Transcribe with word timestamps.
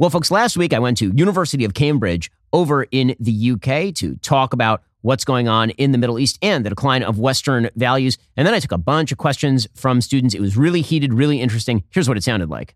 Well, 0.00 0.08
folks, 0.08 0.30
last 0.30 0.56
week 0.56 0.72
I 0.72 0.78
went 0.78 0.96
to 0.96 1.12
University 1.14 1.62
of 1.66 1.74
Cambridge 1.74 2.30
over 2.54 2.84
in 2.84 3.14
the 3.20 3.50
UK 3.50 3.94
to 3.96 4.16
talk 4.22 4.54
about 4.54 4.82
what's 5.02 5.26
going 5.26 5.46
on 5.46 5.68
in 5.72 5.92
the 5.92 5.98
Middle 5.98 6.18
East 6.18 6.38
and 6.40 6.64
the 6.64 6.70
decline 6.70 7.02
of 7.02 7.18
Western 7.18 7.68
values. 7.76 8.16
And 8.34 8.46
then 8.46 8.54
I 8.54 8.60
took 8.60 8.72
a 8.72 8.78
bunch 8.78 9.12
of 9.12 9.18
questions 9.18 9.68
from 9.74 10.00
students. 10.00 10.34
It 10.34 10.40
was 10.40 10.56
really 10.56 10.80
heated, 10.80 11.12
really 11.12 11.38
interesting. 11.38 11.84
Here's 11.90 12.08
what 12.08 12.16
it 12.16 12.24
sounded 12.24 12.48
like. 12.48 12.74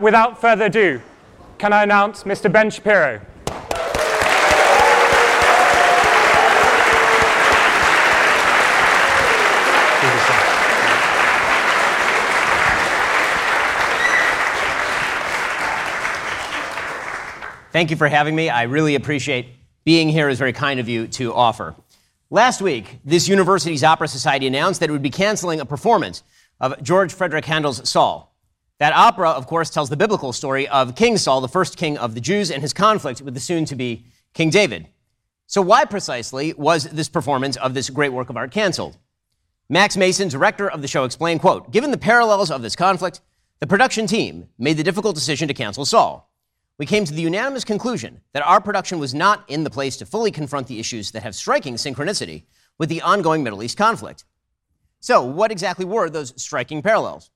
Without 0.00 0.40
further 0.40 0.64
ado, 0.64 1.02
can 1.58 1.74
I 1.74 1.82
announce 1.82 2.22
Mr. 2.22 2.50
Ben 2.50 2.70
Shapiro? 2.70 3.20
Thank 17.74 17.90
you 17.90 17.96
for 17.96 18.06
having 18.06 18.36
me. 18.36 18.48
I 18.48 18.62
really 18.62 18.94
appreciate 18.94 19.48
being 19.82 20.08
here. 20.08 20.28
It's 20.28 20.38
very 20.38 20.52
kind 20.52 20.78
of 20.78 20.88
you 20.88 21.08
to 21.08 21.34
offer. 21.34 21.74
Last 22.30 22.62
week, 22.62 23.00
this 23.04 23.26
university's 23.26 23.82
Opera 23.82 24.06
Society 24.06 24.46
announced 24.46 24.78
that 24.78 24.90
it 24.90 24.92
would 24.92 25.02
be 25.02 25.10
canceling 25.10 25.58
a 25.58 25.66
performance 25.66 26.22
of 26.60 26.80
George 26.84 27.12
Frideric 27.12 27.44
Handel's 27.44 27.88
Saul. 27.90 28.32
That 28.78 28.92
opera, 28.92 29.30
of 29.30 29.48
course, 29.48 29.70
tells 29.70 29.90
the 29.90 29.96
biblical 29.96 30.32
story 30.32 30.68
of 30.68 30.94
King 30.94 31.16
Saul, 31.16 31.40
the 31.40 31.48
first 31.48 31.76
king 31.76 31.98
of 31.98 32.14
the 32.14 32.20
Jews, 32.20 32.52
and 32.52 32.62
his 32.62 32.72
conflict 32.72 33.20
with 33.22 33.34
the 33.34 33.40
soon 33.40 33.64
to 33.64 33.74
be 33.74 34.06
King 34.34 34.50
David. 34.50 34.86
So, 35.48 35.60
why 35.60 35.84
precisely 35.84 36.52
was 36.52 36.84
this 36.84 37.08
performance 37.08 37.56
of 37.56 37.74
this 37.74 37.90
great 37.90 38.12
work 38.12 38.30
of 38.30 38.36
art 38.36 38.52
canceled? 38.52 38.98
Max 39.68 39.96
Mason, 39.96 40.28
director 40.28 40.70
of 40.70 40.80
the 40.80 40.86
show, 40.86 41.02
explained, 41.02 41.40
quote, 41.40 41.72
Given 41.72 41.90
the 41.90 41.98
parallels 41.98 42.52
of 42.52 42.62
this 42.62 42.76
conflict, 42.76 43.20
the 43.58 43.66
production 43.66 44.06
team 44.06 44.48
made 44.58 44.76
the 44.76 44.84
difficult 44.84 45.16
decision 45.16 45.48
to 45.48 45.54
cancel 45.54 45.84
Saul 45.84 46.30
we 46.78 46.86
came 46.86 47.04
to 47.04 47.14
the 47.14 47.22
unanimous 47.22 47.64
conclusion 47.64 48.20
that 48.32 48.42
our 48.42 48.60
production 48.60 48.98
was 48.98 49.14
not 49.14 49.48
in 49.48 49.64
the 49.64 49.70
place 49.70 49.96
to 49.96 50.06
fully 50.06 50.30
confront 50.30 50.66
the 50.66 50.80
issues 50.80 51.12
that 51.12 51.22
have 51.22 51.34
striking 51.34 51.74
synchronicity 51.74 52.44
with 52.78 52.88
the 52.88 53.02
ongoing 53.02 53.42
Middle 53.44 53.62
East 53.62 53.78
conflict. 53.78 54.24
So, 55.00 55.22
what 55.22 55.52
exactly 55.52 55.84
were 55.84 56.10
those 56.10 56.40
striking 56.40 56.82
parallels? 56.82 57.30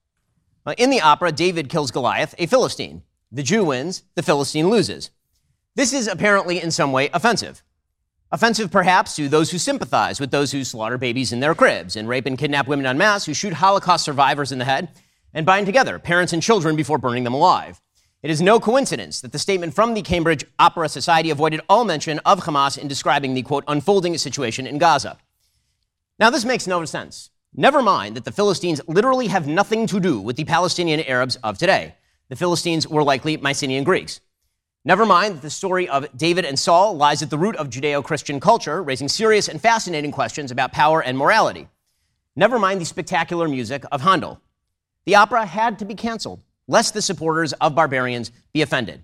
in 0.76 0.90
the 0.90 1.00
opera, 1.00 1.32
David 1.32 1.70
kills 1.70 1.90
Goliath, 1.90 2.34
a 2.36 2.44
Philistine. 2.44 3.02
The 3.32 3.42
Jew 3.42 3.64
wins, 3.64 4.02
the 4.16 4.22
Philistine 4.22 4.68
loses. 4.68 5.10
This 5.76 5.94
is 5.94 6.08
apparently 6.08 6.60
in 6.60 6.70
some 6.70 6.92
way 6.92 7.08
offensive. 7.14 7.62
Offensive, 8.30 8.70
perhaps, 8.70 9.16
to 9.16 9.30
those 9.30 9.50
who 9.50 9.56
sympathize 9.56 10.20
with 10.20 10.30
those 10.30 10.52
who 10.52 10.64
slaughter 10.64 10.98
babies 10.98 11.32
in 11.32 11.40
their 11.40 11.54
cribs 11.54 11.96
and 11.96 12.06
rape 12.06 12.26
and 12.26 12.36
kidnap 12.36 12.68
women 12.68 12.84
en 12.84 12.98
masse, 12.98 13.24
who 13.24 13.32
shoot 13.32 13.54
Holocaust 13.54 14.04
survivors 14.04 14.52
in 14.52 14.58
the 14.58 14.66
head 14.66 14.90
and 15.32 15.46
bind 15.46 15.64
together 15.64 15.98
parents 15.98 16.34
and 16.34 16.42
children 16.42 16.76
before 16.76 16.98
burning 16.98 17.24
them 17.24 17.32
alive. 17.32 17.80
It 18.20 18.30
is 18.32 18.42
no 18.42 18.58
coincidence 18.58 19.20
that 19.20 19.30
the 19.30 19.38
statement 19.38 19.74
from 19.74 19.94
the 19.94 20.02
Cambridge 20.02 20.44
Opera 20.58 20.88
Society 20.88 21.30
avoided 21.30 21.60
all 21.68 21.84
mention 21.84 22.18
of 22.26 22.40
Hamas 22.40 22.76
in 22.76 22.88
describing 22.88 23.34
the 23.34 23.42
quote 23.42 23.62
unfolding 23.68 24.18
situation 24.18 24.66
in 24.66 24.78
Gaza. 24.78 25.18
Now, 26.18 26.28
this 26.28 26.44
makes 26.44 26.66
no 26.66 26.84
sense. 26.84 27.30
Never 27.54 27.80
mind 27.80 28.16
that 28.16 28.24
the 28.24 28.32
Philistines 28.32 28.80
literally 28.88 29.28
have 29.28 29.46
nothing 29.46 29.86
to 29.86 30.00
do 30.00 30.20
with 30.20 30.34
the 30.34 30.44
Palestinian 30.44 30.98
Arabs 31.02 31.36
of 31.44 31.58
today. 31.58 31.94
The 32.28 32.34
Philistines 32.34 32.88
were 32.88 33.04
likely 33.04 33.36
Mycenaean 33.36 33.84
Greeks. 33.84 34.20
Never 34.84 35.06
mind 35.06 35.36
that 35.36 35.42
the 35.42 35.50
story 35.50 35.88
of 35.88 36.08
David 36.16 36.44
and 36.44 36.58
Saul 36.58 36.96
lies 36.96 37.22
at 37.22 37.30
the 37.30 37.38
root 37.38 37.54
of 37.54 37.70
Judeo 37.70 38.02
Christian 38.02 38.40
culture, 38.40 38.82
raising 38.82 39.08
serious 39.08 39.46
and 39.46 39.60
fascinating 39.60 40.10
questions 40.10 40.50
about 40.50 40.72
power 40.72 41.00
and 41.00 41.16
morality. 41.16 41.68
Never 42.34 42.58
mind 42.58 42.80
the 42.80 42.84
spectacular 42.84 43.46
music 43.46 43.84
of 43.92 44.00
Handel. 44.00 44.40
The 45.04 45.14
opera 45.14 45.46
had 45.46 45.78
to 45.78 45.84
be 45.84 45.94
canceled 45.94 46.42
lest 46.68 46.94
the 46.94 47.02
supporters 47.02 47.52
of 47.54 47.74
barbarians 47.74 48.30
be 48.52 48.62
offended. 48.62 49.02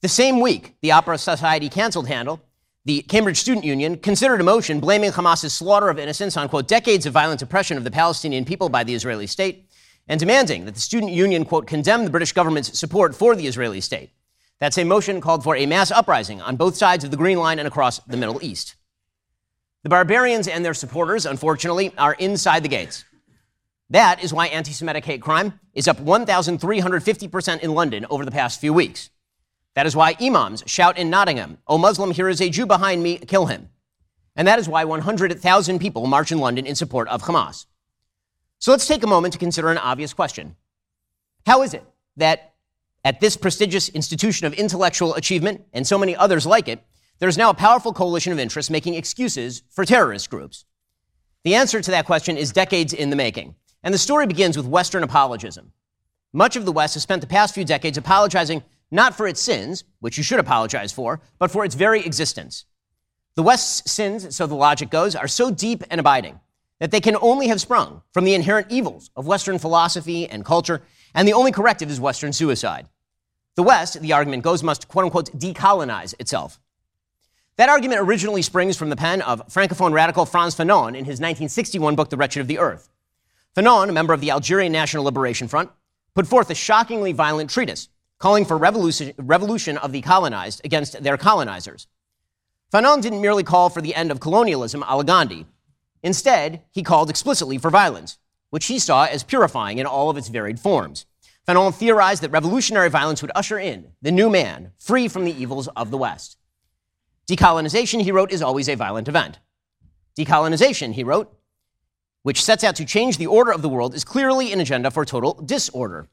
The 0.00 0.08
same 0.08 0.40
week, 0.40 0.76
the 0.80 0.92
Opera 0.92 1.18
Society 1.18 1.68
canceled 1.68 2.08
Handel. 2.08 2.40
The 2.86 3.02
Cambridge 3.02 3.38
Student 3.38 3.66
Union 3.66 3.98
considered 3.98 4.40
a 4.40 4.44
motion 4.44 4.80
blaming 4.80 5.12
Hamas's 5.12 5.52
slaughter 5.52 5.90
of 5.90 5.98
innocents 5.98 6.38
on, 6.38 6.48
quote, 6.48 6.66
decades 6.66 7.04
of 7.04 7.12
violent 7.12 7.42
oppression 7.42 7.76
of 7.76 7.84
the 7.84 7.90
Palestinian 7.90 8.46
people 8.46 8.70
by 8.70 8.84
the 8.84 8.94
Israeli 8.94 9.26
state, 9.26 9.68
and 10.08 10.18
demanding 10.18 10.64
that 10.64 10.74
the 10.74 10.80
student 10.80 11.12
union, 11.12 11.44
quote, 11.44 11.66
condemn 11.66 12.04
the 12.04 12.10
British 12.10 12.32
government's 12.32 12.78
support 12.78 13.14
for 13.14 13.36
the 13.36 13.46
Israeli 13.46 13.82
state. 13.82 14.10
That 14.60 14.72
same 14.72 14.88
motion 14.88 15.20
called 15.20 15.44
for 15.44 15.56
a 15.56 15.66
mass 15.66 15.90
uprising 15.90 16.40
on 16.40 16.56
both 16.56 16.76
sides 16.76 17.04
of 17.04 17.10
the 17.10 17.16
Green 17.16 17.38
Line 17.38 17.58
and 17.58 17.68
across 17.68 17.98
the 18.00 18.16
Middle 18.16 18.42
East. 18.42 18.76
The 19.82 19.88
barbarians 19.88 20.48
and 20.48 20.64
their 20.64 20.74
supporters, 20.74 21.26
unfortunately, 21.26 21.92
are 21.96 22.14
inside 22.14 22.62
the 22.62 22.68
gates. 22.68 23.04
That 23.90 24.22
is 24.22 24.32
why 24.32 24.46
anti 24.46 24.72
Semitic 24.72 25.04
hate 25.04 25.20
crime 25.20 25.58
is 25.74 25.88
up 25.88 25.98
1,350% 25.98 27.60
in 27.60 27.74
London 27.74 28.06
over 28.08 28.24
the 28.24 28.30
past 28.30 28.60
few 28.60 28.72
weeks. 28.72 29.10
That 29.74 29.86
is 29.86 29.96
why 29.96 30.16
imams 30.20 30.62
shout 30.66 30.96
in 30.96 31.10
Nottingham, 31.10 31.58
O 31.66 31.76
Muslim, 31.76 32.12
here 32.12 32.28
is 32.28 32.40
a 32.40 32.48
Jew 32.48 32.66
behind 32.66 33.02
me, 33.02 33.18
kill 33.18 33.46
him. 33.46 33.68
And 34.36 34.46
that 34.46 34.58
is 34.58 34.68
why 34.68 34.84
100,000 34.84 35.78
people 35.80 36.06
march 36.06 36.30
in 36.30 36.38
London 36.38 36.66
in 36.66 36.76
support 36.76 37.08
of 37.08 37.22
Hamas. 37.22 37.66
So 38.58 38.70
let's 38.70 38.86
take 38.86 39.02
a 39.02 39.08
moment 39.08 39.32
to 39.32 39.38
consider 39.38 39.70
an 39.70 39.78
obvious 39.78 40.12
question 40.12 40.56
How 41.46 41.62
is 41.62 41.74
it 41.74 41.84
that 42.16 42.54
at 43.04 43.20
this 43.20 43.36
prestigious 43.36 43.88
institution 43.88 44.46
of 44.46 44.52
intellectual 44.54 45.14
achievement 45.14 45.62
and 45.72 45.86
so 45.86 45.98
many 45.98 46.14
others 46.14 46.46
like 46.46 46.68
it, 46.68 46.84
there's 47.18 47.38
now 47.38 47.50
a 47.50 47.54
powerful 47.54 47.92
coalition 47.92 48.32
of 48.32 48.38
interests 48.38 48.70
making 48.70 48.94
excuses 48.94 49.62
for 49.70 49.84
terrorist 49.84 50.30
groups? 50.30 50.64
The 51.42 51.54
answer 51.56 51.80
to 51.80 51.90
that 51.90 52.06
question 52.06 52.36
is 52.36 52.52
decades 52.52 52.92
in 52.92 53.10
the 53.10 53.16
making. 53.16 53.56
And 53.82 53.94
the 53.94 53.98
story 53.98 54.26
begins 54.26 54.56
with 54.56 54.66
Western 54.66 55.02
apologism. 55.02 55.72
Much 56.32 56.56
of 56.56 56.64
the 56.64 56.72
West 56.72 56.94
has 56.94 57.02
spent 57.02 57.20
the 57.20 57.26
past 57.26 57.54
few 57.54 57.64
decades 57.64 57.98
apologizing 57.98 58.62
not 58.90 59.14
for 59.14 59.26
its 59.26 59.40
sins, 59.40 59.84
which 60.00 60.16
you 60.16 60.22
should 60.22 60.40
apologize 60.40 60.92
for, 60.92 61.20
but 61.38 61.50
for 61.50 61.64
its 61.64 61.74
very 61.74 62.04
existence. 62.04 62.64
The 63.36 63.42
West's 63.42 63.90
sins, 63.90 64.34
so 64.34 64.46
the 64.46 64.54
logic 64.54 64.90
goes, 64.90 65.14
are 65.14 65.28
so 65.28 65.50
deep 65.50 65.84
and 65.90 66.00
abiding 66.00 66.40
that 66.80 66.90
they 66.90 67.00
can 67.00 67.16
only 67.20 67.48
have 67.48 67.60
sprung 67.60 68.02
from 68.12 68.24
the 68.24 68.34
inherent 68.34 68.66
evils 68.70 69.10
of 69.14 69.26
Western 69.26 69.58
philosophy 69.58 70.28
and 70.28 70.44
culture, 70.44 70.82
and 71.14 71.26
the 71.26 71.32
only 71.32 71.52
corrective 71.52 71.90
is 71.90 72.00
Western 72.00 72.32
suicide. 72.32 72.88
The 73.54 73.62
West, 73.62 74.00
the 74.00 74.12
argument 74.12 74.42
goes, 74.42 74.62
must 74.62 74.88
quote 74.88 75.04
unquote 75.04 75.38
decolonize 75.38 76.14
itself. 76.18 76.58
That 77.56 77.68
argument 77.68 78.00
originally 78.00 78.42
springs 78.42 78.76
from 78.76 78.88
the 78.88 78.96
pen 78.96 79.20
of 79.22 79.46
Francophone 79.48 79.92
radical 79.92 80.24
Frantz 80.24 80.56
Fanon 80.56 80.90
in 80.90 81.04
his 81.04 81.20
1961 81.20 81.94
book, 81.94 82.08
The 82.08 82.16
Wretched 82.16 82.40
of 82.40 82.48
the 82.48 82.58
Earth. 82.58 82.88
Fanon, 83.56 83.88
a 83.88 83.92
member 83.92 84.12
of 84.12 84.20
the 84.20 84.30
Algerian 84.30 84.72
National 84.72 85.04
Liberation 85.04 85.48
Front, 85.48 85.70
put 86.14 86.26
forth 86.26 86.50
a 86.50 86.54
shockingly 86.54 87.12
violent 87.12 87.50
treatise 87.50 87.88
calling 88.18 88.44
for 88.44 88.56
revolution, 88.56 89.12
revolution 89.18 89.76
of 89.78 89.92
the 89.92 90.02
colonized 90.02 90.60
against 90.64 91.02
their 91.02 91.16
colonizers. 91.16 91.88
Fanon 92.72 93.02
didn't 93.02 93.20
merely 93.20 93.42
call 93.42 93.68
for 93.68 93.80
the 93.80 93.94
end 93.94 94.12
of 94.12 94.20
colonialism 94.20 94.84
a 94.86 94.96
la 94.96 95.02
Gandhi. 95.02 95.46
Instead, 96.02 96.62
he 96.70 96.82
called 96.82 97.10
explicitly 97.10 97.58
for 97.58 97.70
violence, 97.70 98.18
which 98.50 98.66
he 98.66 98.78
saw 98.78 99.04
as 99.04 99.24
purifying 99.24 99.78
in 99.78 99.86
all 99.86 100.10
of 100.10 100.16
its 100.16 100.28
varied 100.28 100.60
forms. 100.60 101.06
Fanon 101.48 101.74
theorized 101.74 102.22
that 102.22 102.30
revolutionary 102.30 102.88
violence 102.88 103.22
would 103.22 103.32
usher 103.34 103.58
in 103.58 103.88
the 104.00 104.12
new 104.12 104.30
man, 104.30 104.70
free 104.78 105.08
from 105.08 105.24
the 105.24 105.42
evils 105.42 105.66
of 105.68 105.90
the 105.90 105.98
West. 105.98 106.36
Decolonization, 107.26 108.02
he 108.02 108.12
wrote, 108.12 108.30
is 108.30 108.42
always 108.42 108.68
a 108.68 108.76
violent 108.76 109.08
event. 109.08 109.40
Decolonization, 110.16 110.92
he 110.92 111.02
wrote, 111.02 111.36
which 112.22 112.42
sets 112.42 112.64
out 112.64 112.76
to 112.76 112.84
change 112.84 113.16
the 113.16 113.26
order 113.26 113.50
of 113.50 113.62
the 113.62 113.68
world, 113.68 113.94
is 113.94 114.04
clearly 114.04 114.52
an 114.52 114.60
agenda 114.60 114.90
for 114.90 115.04
total 115.04 115.34
disorder. 115.34 116.08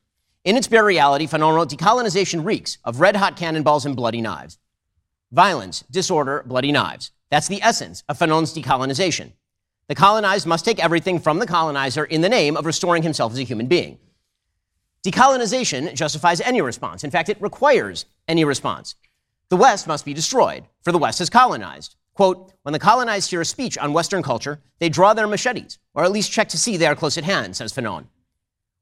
In 0.45 0.55
its 0.55 0.67
bare 0.67 0.85
reality, 0.85 1.27
wrote 1.31 1.69
decolonization 1.69 2.45
reeks 2.45 2.77
of 2.85 3.01
red 3.01 3.17
hot 3.17 3.35
cannonballs 3.35 3.85
and 3.85 3.95
bloody 3.95 4.21
knives. 4.21 4.57
Violence, 5.31 5.83
disorder, 5.91 6.43
bloody 6.45 6.71
knives. 6.71 7.11
That's 7.29 7.49
the 7.49 7.61
essence 7.61 8.03
of 8.07 8.17
Fanon's 8.17 8.53
decolonization. 8.53 9.33
The 9.89 9.95
colonized 9.95 10.47
must 10.47 10.63
take 10.63 10.79
everything 10.81 11.19
from 11.19 11.39
the 11.39 11.45
colonizer 11.45 12.05
in 12.05 12.21
the 12.21 12.29
name 12.29 12.55
of 12.55 12.65
restoring 12.65 13.03
himself 13.03 13.33
as 13.33 13.39
a 13.39 13.43
human 13.43 13.67
being. 13.67 13.97
Decolonization 15.03 15.93
justifies 15.93 16.39
any 16.39 16.61
response. 16.61 17.03
In 17.03 17.11
fact, 17.11 17.27
it 17.27 17.41
requires 17.41 18.05
any 18.27 18.45
response. 18.45 18.95
The 19.49 19.57
West 19.57 19.85
must 19.85 20.05
be 20.05 20.13
destroyed, 20.13 20.63
for 20.81 20.93
the 20.93 20.97
West 20.97 21.19
has 21.19 21.29
colonized. 21.29 21.96
Quote, 22.17 22.51
when 22.63 22.73
the 22.73 22.79
colonized 22.79 23.29
hear 23.29 23.41
a 23.41 23.45
speech 23.45 23.77
on 23.77 23.93
Western 23.93 24.23
culture, 24.23 24.59
they 24.79 24.89
draw 24.89 25.13
their 25.13 25.27
machetes, 25.27 25.77
or 25.93 26.03
at 26.03 26.11
least 26.11 26.31
check 26.31 26.49
to 26.49 26.57
see 26.57 26.75
they 26.75 26.87
are 26.87 26.95
close 26.95 27.15
at 27.15 27.23
hand, 27.23 27.55
says 27.55 27.71
Fanon. 27.71 28.07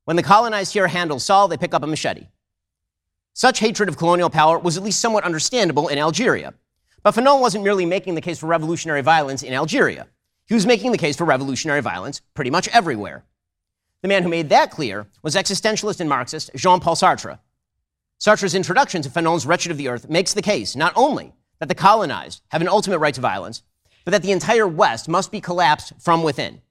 When 0.06 0.16
the 0.16 0.24
colonized 0.24 0.72
hear 0.72 0.88
Handel 0.88 1.20
Saul, 1.20 1.50
they 1.50 1.58
pick 1.58 1.74
up 1.74 1.84
a 1.84 1.88
machete. 1.88 2.28
Such 3.34 3.60
hatred 3.60 3.90
of 3.90 3.98
colonial 3.98 4.30
power 4.30 4.58
was 4.58 4.78
at 4.78 4.84
least 4.84 5.02
somewhat 5.02 5.26
understandable 5.26 5.90
in 5.90 5.98
Algeria. 5.98 6.54
But 7.04 7.14
Fanon 7.14 7.42
wasn't 7.42 7.66
merely 7.66 7.86
making 7.86 8.16
the 8.16 8.22
case 8.22 8.40
for 8.40 8.48
revolutionary 8.48 9.02
violence 9.02 9.44
in 9.44 9.52
Algeria. 9.52 10.08
He 10.46 10.54
was 10.54 10.66
making 10.66 10.94
the 10.94 10.98
case 10.98 11.18
for 11.18 11.26
revolutionary 11.26 11.82
violence 11.82 12.22
pretty 12.36 12.52
much 12.52 12.70
everywhere. 12.70 13.26
The 14.02 14.08
man 14.08 14.24
who 14.24 14.30
made 14.30 14.48
that 14.48 14.72
clear 14.72 15.08
was 15.24 15.36
existentialist 15.36 16.00
and 16.00 16.08
Marxist 16.08 16.52
Jean 16.56 16.80
Paul 16.80 16.96
Sartre. 16.96 17.40
Sartre's 18.18 18.56
introduction 18.56 19.02
to 19.02 19.10
Fanon's 19.10 19.46
Wretched 19.46 19.74
of 19.74 19.78
the 19.78 19.90
Earth 19.90 20.08
makes 20.08 20.34
the 20.34 20.42
case 20.42 20.74
not 20.78 20.94
only 20.96 21.34
that 21.60 21.68
the 21.70 21.76
colonized 21.76 22.42
have 22.50 22.62
an 22.62 22.68
ultimate 22.68 23.00
right 23.00 23.14
to 23.14 23.22
violence, 23.22 23.64
but 24.04 24.12
that 24.12 24.22
the 24.22 24.32
entire 24.32 24.68
West 24.68 25.08
must 25.08 25.32
be 25.32 25.42
collapsed 25.42 25.94
from 26.00 26.24
within. 26.24 26.62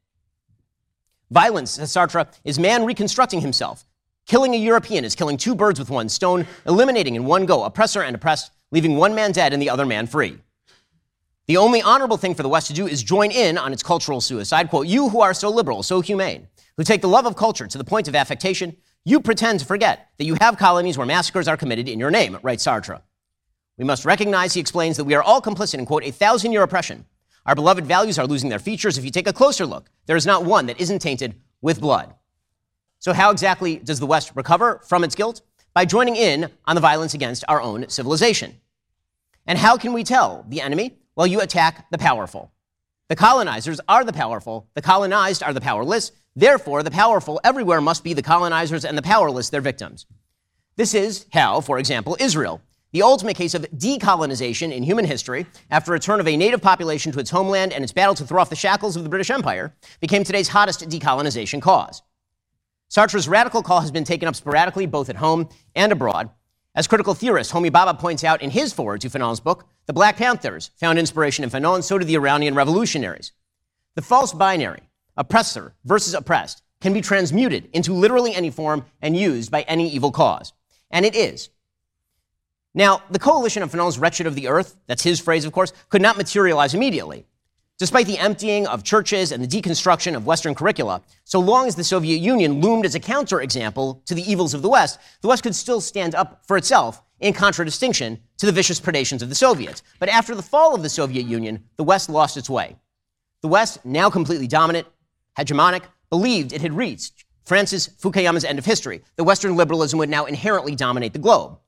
Violence, 1.30 1.72
says 1.72 1.92
Sartre, 1.92 2.26
is 2.44 2.58
man 2.58 2.84
reconstructing 2.84 3.40
himself 3.40 3.84
Killing 4.26 4.54
a 4.54 4.58
European 4.58 5.04
is 5.04 5.14
killing 5.14 5.36
two 5.36 5.54
birds 5.54 5.78
with 5.78 5.90
one 5.90 6.08
stone, 6.08 6.46
eliminating 6.66 7.14
in 7.14 7.26
one 7.26 7.44
go 7.44 7.64
oppressor 7.64 8.02
and 8.02 8.16
oppressed, 8.16 8.52
leaving 8.70 8.96
one 8.96 9.14
man 9.14 9.32
dead 9.32 9.52
and 9.52 9.60
the 9.60 9.68
other 9.68 9.84
man 9.84 10.06
free. 10.06 10.38
The 11.46 11.58
only 11.58 11.82
honorable 11.82 12.16
thing 12.16 12.34
for 12.34 12.42
the 12.42 12.48
West 12.48 12.68
to 12.68 12.72
do 12.72 12.86
is 12.86 13.02
join 13.02 13.30
in 13.30 13.58
on 13.58 13.74
its 13.74 13.82
cultural 13.82 14.22
suicide. 14.22 14.70
Quote, 14.70 14.86
you 14.86 15.10
who 15.10 15.20
are 15.20 15.34
so 15.34 15.50
liberal, 15.50 15.82
so 15.82 16.00
humane, 16.00 16.48
who 16.78 16.84
take 16.84 17.02
the 17.02 17.08
love 17.08 17.26
of 17.26 17.36
culture 17.36 17.66
to 17.66 17.76
the 17.76 17.84
point 17.84 18.08
of 18.08 18.14
affectation, 18.14 18.74
you 19.04 19.20
pretend 19.20 19.60
to 19.60 19.66
forget 19.66 20.08
that 20.16 20.24
you 20.24 20.36
have 20.40 20.56
colonies 20.56 20.96
where 20.96 21.06
massacres 21.06 21.46
are 21.46 21.58
committed 21.58 21.86
in 21.86 21.98
your 21.98 22.10
name, 22.10 22.38
writes 22.42 22.64
Sartre. 22.64 23.02
We 23.76 23.84
must 23.84 24.04
recognize, 24.04 24.54
he 24.54 24.60
explains, 24.60 24.96
that 24.96 25.04
we 25.04 25.14
are 25.14 25.22
all 25.22 25.42
complicit 25.42 25.78
in, 25.78 25.86
quote, 25.86 26.04
a 26.04 26.12
thousand 26.12 26.52
year 26.52 26.62
oppression. 26.62 27.04
Our 27.46 27.54
beloved 27.54 27.84
values 27.84 28.18
are 28.18 28.26
losing 28.26 28.48
their 28.48 28.58
features. 28.58 28.96
If 28.96 29.04
you 29.04 29.10
take 29.10 29.28
a 29.28 29.32
closer 29.32 29.66
look, 29.66 29.90
there 30.06 30.16
is 30.16 30.26
not 30.26 30.44
one 30.44 30.66
that 30.66 30.80
isn't 30.80 31.00
tainted 31.00 31.34
with 31.60 31.80
blood. 31.80 32.14
So, 33.00 33.12
how 33.12 33.30
exactly 33.30 33.76
does 33.76 34.00
the 34.00 34.06
West 34.06 34.32
recover 34.34 34.80
from 34.86 35.04
its 35.04 35.14
guilt? 35.14 35.42
By 35.74 35.84
joining 35.84 36.16
in 36.16 36.50
on 36.64 36.76
the 36.76 36.80
violence 36.80 37.14
against 37.14 37.44
our 37.48 37.60
own 37.60 37.88
civilization. 37.88 38.60
And 39.46 39.58
how 39.58 39.76
can 39.76 39.92
we 39.92 40.04
tell 40.04 40.46
the 40.48 40.60
enemy? 40.60 40.98
Well, 41.16 41.26
you 41.26 41.40
attack 41.40 41.90
the 41.90 41.98
powerful. 41.98 42.52
The 43.08 43.16
colonizers 43.16 43.80
are 43.88 44.04
the 44.04 44.12
powerful, 44.12 44.68
the 44.74 44.80
colonized 44.80 45.42
are 45.42 45.52
the 45.52 45.60
powerless. 45.60 46.12
Therefore, 46.34 46.82
the 46.82 46.90
powerful 46.90 47.40
everywhere 47.44 47.80
must 47.80 48.02
be 48.02 48.14
the 48.14 48.22
colonizers 48.22 48.84
and 48.84 48.96
the 48.96 49.02
powerless 49.02 49.50
their 49.50 49.60
victims. 49.60 50.06
This 50.76 50.94
is 50.94 51.26
how, 51.32 51.60
for 51.60 51.78
example, 51.78 52.16
Israel, 52.18 52.62
the 52.94 53.02
ultimate 53.02 53.36
case 53.36 53.54
of 53.54 53.66
decolonization 53.76 54.72
in 54.72 54.84
human 54.84 55.04
history, 55.04 55.46
after 55.68 55.90
a 55.90 55.94
return 55.94 56.20
of 56.20 56.28
a 56.28 56.36
native 56.36 56.62
population 56.62 57.10
to 57.10 57.18
its 57.18 57.28
homeland 57.28 57.72
and 57.72 57.82
its 57.82 57.92
battle 57.92 58.14
to 58.14 58.24
throw 58.24 58.40
off 58.40 58.50
the 58.50 58.56
shackles 58.56 58.94
of 58.94 59.02
the 59.02 59.08
British 59.08 59.30
Empire, 59.30 59.74
became 60.00 60.22
today's 60.22 60.46
hottest 60.46 60.88
decolonization 60.88 61.60
cause. 61.60 62.02
Sartre's 62.88 63.28
radical 63.28 63.64
call 63.64 63.80
has 63.80 63.90
been 63.90 64.04
taken 64.04 64.28
up 64.28 64.36
sporadically 64.36 64.86
both 64.86 65.10
at 65.10 65.16
home 65.16 65.48
and 65.74 65.90
abroad, 65.90 66.30
as 66.76 66.86
critical 66.86 67.14
theorist 67.14 67.52
Homi 67.52 67.70
Bhabha 67.70 67.98
points 67.98 68.22
out 68.22 68.42
in 68.42 68.50
his 68.50 68.72
foreword 68.72 69.00
to 69.00 69.10
Fanon's 69.10 69.40
book, 69.40 69.66
the 69.86 69.92
Black 69.92 70.16
Panthers 70.16 70.70
found 70.76 70.96
inspiration 70.96 71.42
in 71.42 71.50
Fanon, 71.50 71.82
so 71.82 71.98
did 71.98 72.06
the 72.06 72.16
Iranian 72.16 72.54
revolutionaries. 72.54 73.32
The 73.96 74.02
false 74.02 74.32
binary, 74.32 74.88
oppressor 75.16 75.74
versus 75.84 76.14
oppressed, 76.14 76.62
can 76.80 76.92
be 76.92 77.00
transmuted 77.00 77.68
into 77.72 77.92
literally 77.92 78.34
any 78.34 78.50
form 78.50 78.84
and 79.02 79.16
used 79.16 79.50
by 79.50 79.62
any 79.62 79.88
evil 79.88 80.12
cause. 80.12 80.52
And 80.90 81.04
it 81.04 81.14
is. 81.16 81.48
Now, 82.74 83.02
the 83.10 83.20
coalition 83.20 83.62
of 83.62 83.70
Fanon's 83.70 83.98
wretched 83.98 84.26
of 84.26 84.34
the 84.34 84.48
earth, 84.48 84.76
that's 84.86 85.02
his 85.02 85.20
phrase, 85.20 85.44
of 85.44 85.52
course, 85.52 85.72
could 85.90 86.02
not 86.02 86.16
materialize 86.16 86.74
immediately. 86.74 87.26
Despite 87.78 88.06
the 88.06 88.18
emptying 88.18 88.66
of 88.66 88.84
churches 88.84 89.32
and 89.32 89.42
the 89.42 89.48
deconstruction 89.48 90.14
of 90.14 90.26
Western 90.26 90.54
curricula, 90.54 91.02
so 91.24 91.40
long 91.40 91.66
as 91.66 91.74
the 91.74 91.84
Soviet 91.84 92.18
Union 92.18 92.60
loomed 92.60 92.84
as 92.84 92.94
a 92.94 93.00
counterexample 93.00 94.04
to 94.06 94.14
the 94.14 94.28
evils 94.30 94.54
of 94.54 94.62
the 94.62 94.68
West, 94.68 94.98
the 95.22 95.28
West 95.28 95.42
could 95.42 95.54
still 95.54 95.80
stand 95.80 96.14
up 96.14 96.42
for 96.46 96.56
itself 96.56 97.02
in 97.20 97.32
contradistinction 97.32 98.20
to 98.38 98.46
the 98.46 98.52
vicious 98.52 98.80
predations 98.80 99.22
of 99.22 99.28
the 99.28 99.34
Soviets. 99.34 99.82
But 99.98 100.08
after 100.08 100.34
the 100.34 100.42
fall 100.42 100.74
of 100.74 100.82
the 100.82 100.88
Soviet 100.88 101.26
Union, 101.26 101.64
the 101.76 101.84
West 101.84 102.08
lost 102.08 102.36
its 102.36 102.50
way. 102.50 102.76
The 103.40 103.48
West, 103.48 103.84
now 103.84 104.08
completely 104.08 104.46
dominant, 104.46 104.86
hegemonic, 105.38 105.82
believed 106.10 106.52
it 106.52 106.62
had 106.62 106.72
reached 106.72 107.24
Francis 107.44 107.88
Fukuyama's 107.88 108.44
end 108.44 108.58
of 108.58 108.64
history. 108.64 109.02
The 109.16 109.24
Western 109.24 109.56
liberalism 109.56 109.98
would 109.98 110.08
now 110.08 110.26
inherently 110.26 110.74
dominate 110.74 111.12
the 111.12 111.18
globe. 111.18 111.58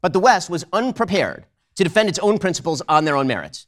But 0.00 0.12
the 0.12 0.20
West 0.20 0.50
was 0.50 0.64
unprepared 0.72 1.46
to 1.76 1.84
defend 1.84 2.08
its 2.08 2.18
own 2.18 2.38
principles 2.38 2.82
on 2.88 3.04
their 3.04 3.16
own 3.16 3.26
merits. 3.26 3.66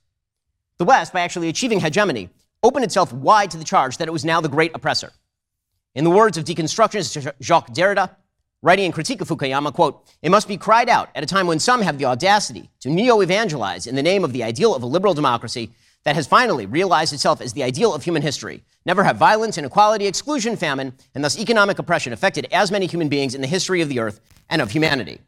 The 0.78 0.84
West, 0.84 1.12
by 1.12 1.20
actually 1.20 1.48
achieving 1.48 1.80
hegemony, 1.80 2.30
opened 2.62 2.84
itself 2.84 3.12
wide 3.12 3.50
to 3.50 3.56
the 3.56 3.64
charge 3.64 3.96
that 3.98 4.08
it 4.08 4.12
was 4.12 4.24
now 4.24 4.40
the 4.40 4.48
great 4.48 4.72
oppressor. 4.74 5.12
In 5.94 6.04
the 6.04 6.10
words 6.10 6.38
of 6.38 6.44
deconstructionist 6.44 7.32
Jacques 7.40 7.70
Derrida, 7.70 8.10
writing 8.62 8.86
in 8.86 8.92
Critique 8.92 9.20
of 9.20 9.28
Fukuyama, 9.28 9.72
quote, 9.72 10.04
it 10.22 10.30
must 10.30 10.48
be 10.48 10.56
cried 10.56 10.88
out 10.88 11.10
at 11.14 11.22
a 11.22 11.26
time 11.26 11.46
when 11.46 11.58
some 11.58 11.82
have 11.82 11.98
the 11.98 12.04
audacity 12.04 12.70
to 12.80 12.90
neo-evangelize 12.90 13.86
in 13.86 13.94
the 13.94 14.02
name 14.02 14.24
of 14.24 14.32
the 14.32 14.42
ideal 14.42 14.74
of 14.74 14.82
a 14.82 14.86
liberal 14.86 15.14
democracy 15.14 15.70
that 16.04 16.14
has 16.14 16.26
finally 16.26 16.66
realized 16.66 17.12
itself 17.12 17.40
as 17.40 17.52
the 17.52 17.62
ideal 17.62 17.92
of 17.94 18.04
human 18.04 18.22
history. 18.22 18.62
Never 18.86 19.04
have 19.04 19.16
violence, 19.16 19.58
inequality, 19.58 20.06
exclusion, 20.06 20.56
famine, 20.56 20.92
and 21.14 21.22
thus 21.24 21.38
economic 21.38 21.78
oppression 21.78 22.12
affected 22.12 22.46
as 22.52 22.70
many 22.70 22.86
human 22.86 23.08
beings 23.08 23.34
in 23.34 23.40
the 23.40 23.46
history 23.46 23.80
of 23.80 23.88
the 23.88 23.98
earth 24.00 24.20
and 24.48 24.62
of 24.62 24.70
humanity. 24.70 25.20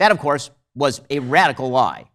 That, 0.00 0.10
of 0.10 0.18
course, 0.18 0.50
was 0.74 1.02
a 1.10 1.18
radical 1.18 1.70
lie. 1.70 2.06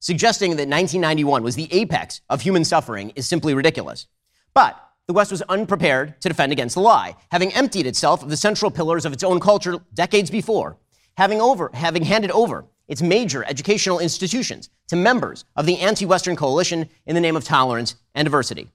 Suggesting 0.00 0.52
that 0.52 0.68
1991 0.68 1.42
was 1.42 1.56
the 1.56 1.72
apex 1.72 2.22
of 2.30 2.40
human 2.40 2.64
suffering 2.64 3.12
is 3.16 3.26
simply 3.28 3.52
ridiculous. 3.52 4.06
But 4.54 4.80
the 5.06 5.12
West 5.12 5.30
was 5.30 5.42
unprepared 5.42 6.18
to 6.22 6.28
defend 6.28 6.52
against 6.52 6.74
the 6.74 6.80
lie, 6.80 7.16
having 7.30 7.52
emptied 7.52 7.86
itself 7.86 8.22
of 8.22 8.30
the 8.30 8.36
central 8.38 8.70
pillars 8.70 9.04
of 9.04 9.12
its 9.12 9.22
own 9.22 9.40
culture 9.40 9.76
decades 9.92 10.30
before, 10.30 10.78
having, 11.18 11.38
over, 11.38 11.70
having 11.74 12.04
handed 12.04 12.30
over 12.30 12.64
its 12.88 13.02
major 13.02 13.44
educational 13.44 13.98
institutions 13.98 14.70
to 14.88 14.96
members 14.96 15.44
of 15.54 15.66
the 15.66 15.78
anti 15.80 16.06
Western 16.06 16.36
coalition 16.36 16.88
in 17.04 17.14
the 17.14 17.20
name 17.20 17.36
of 17.36 17.44
tolerance 17.44 17.96
and 18.14 18.24
diversity. 18.24 18.70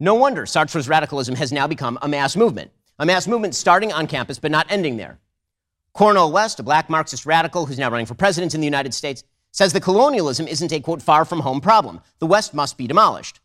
No 0.00 0.14
wonder 0.14 0.46
Sartre's 0.46 0.88
radicalism 0.88 1.36
has 1.36 1.52
now 1.52 1.68
become 1.68 1.96
a 2.02 2.08
mass 2.08 2.34
movement, 2.34 2.72
a 2.98 3.06
mass 3.06 3.28
movement 3.28 3.54
starting 3.54 3.92
on 3.92 4.08
campus 4.08 4.40
but 4.40 4.50
not 4.50 4.66
ending 4.68 4.96
there. 4.96 5.20
Cornel 5.94 6.32
West, 6.32 6.58
a 6.58 6.64
black 6.64 6.90
Marxist 6.90 7.24
radical 7.24 7.66
who's 7.66 7.78
now 7.78 7.88
running 7.88 8.06
for 8.06 8.14
president 8.14 8.52
in 8.52 8.60
the 8.60 8.66
United 8.66 8.92
States, 8.92 9.22
says 9.52 9.72
that 9.72 9.82
colonialism 9.84 10.48
isn't 10.48 10.72
a 10.72 10.80
quote 10.80 11.00
far 11.00 11.24
from 11.24 11.40
home 11.40 11.60
problem. 11.60 12.00
The 12.18 12.26
West 12.26 12.52
must 12.52 12.76
be 12.76 12.88
demolished. 12.88 13.38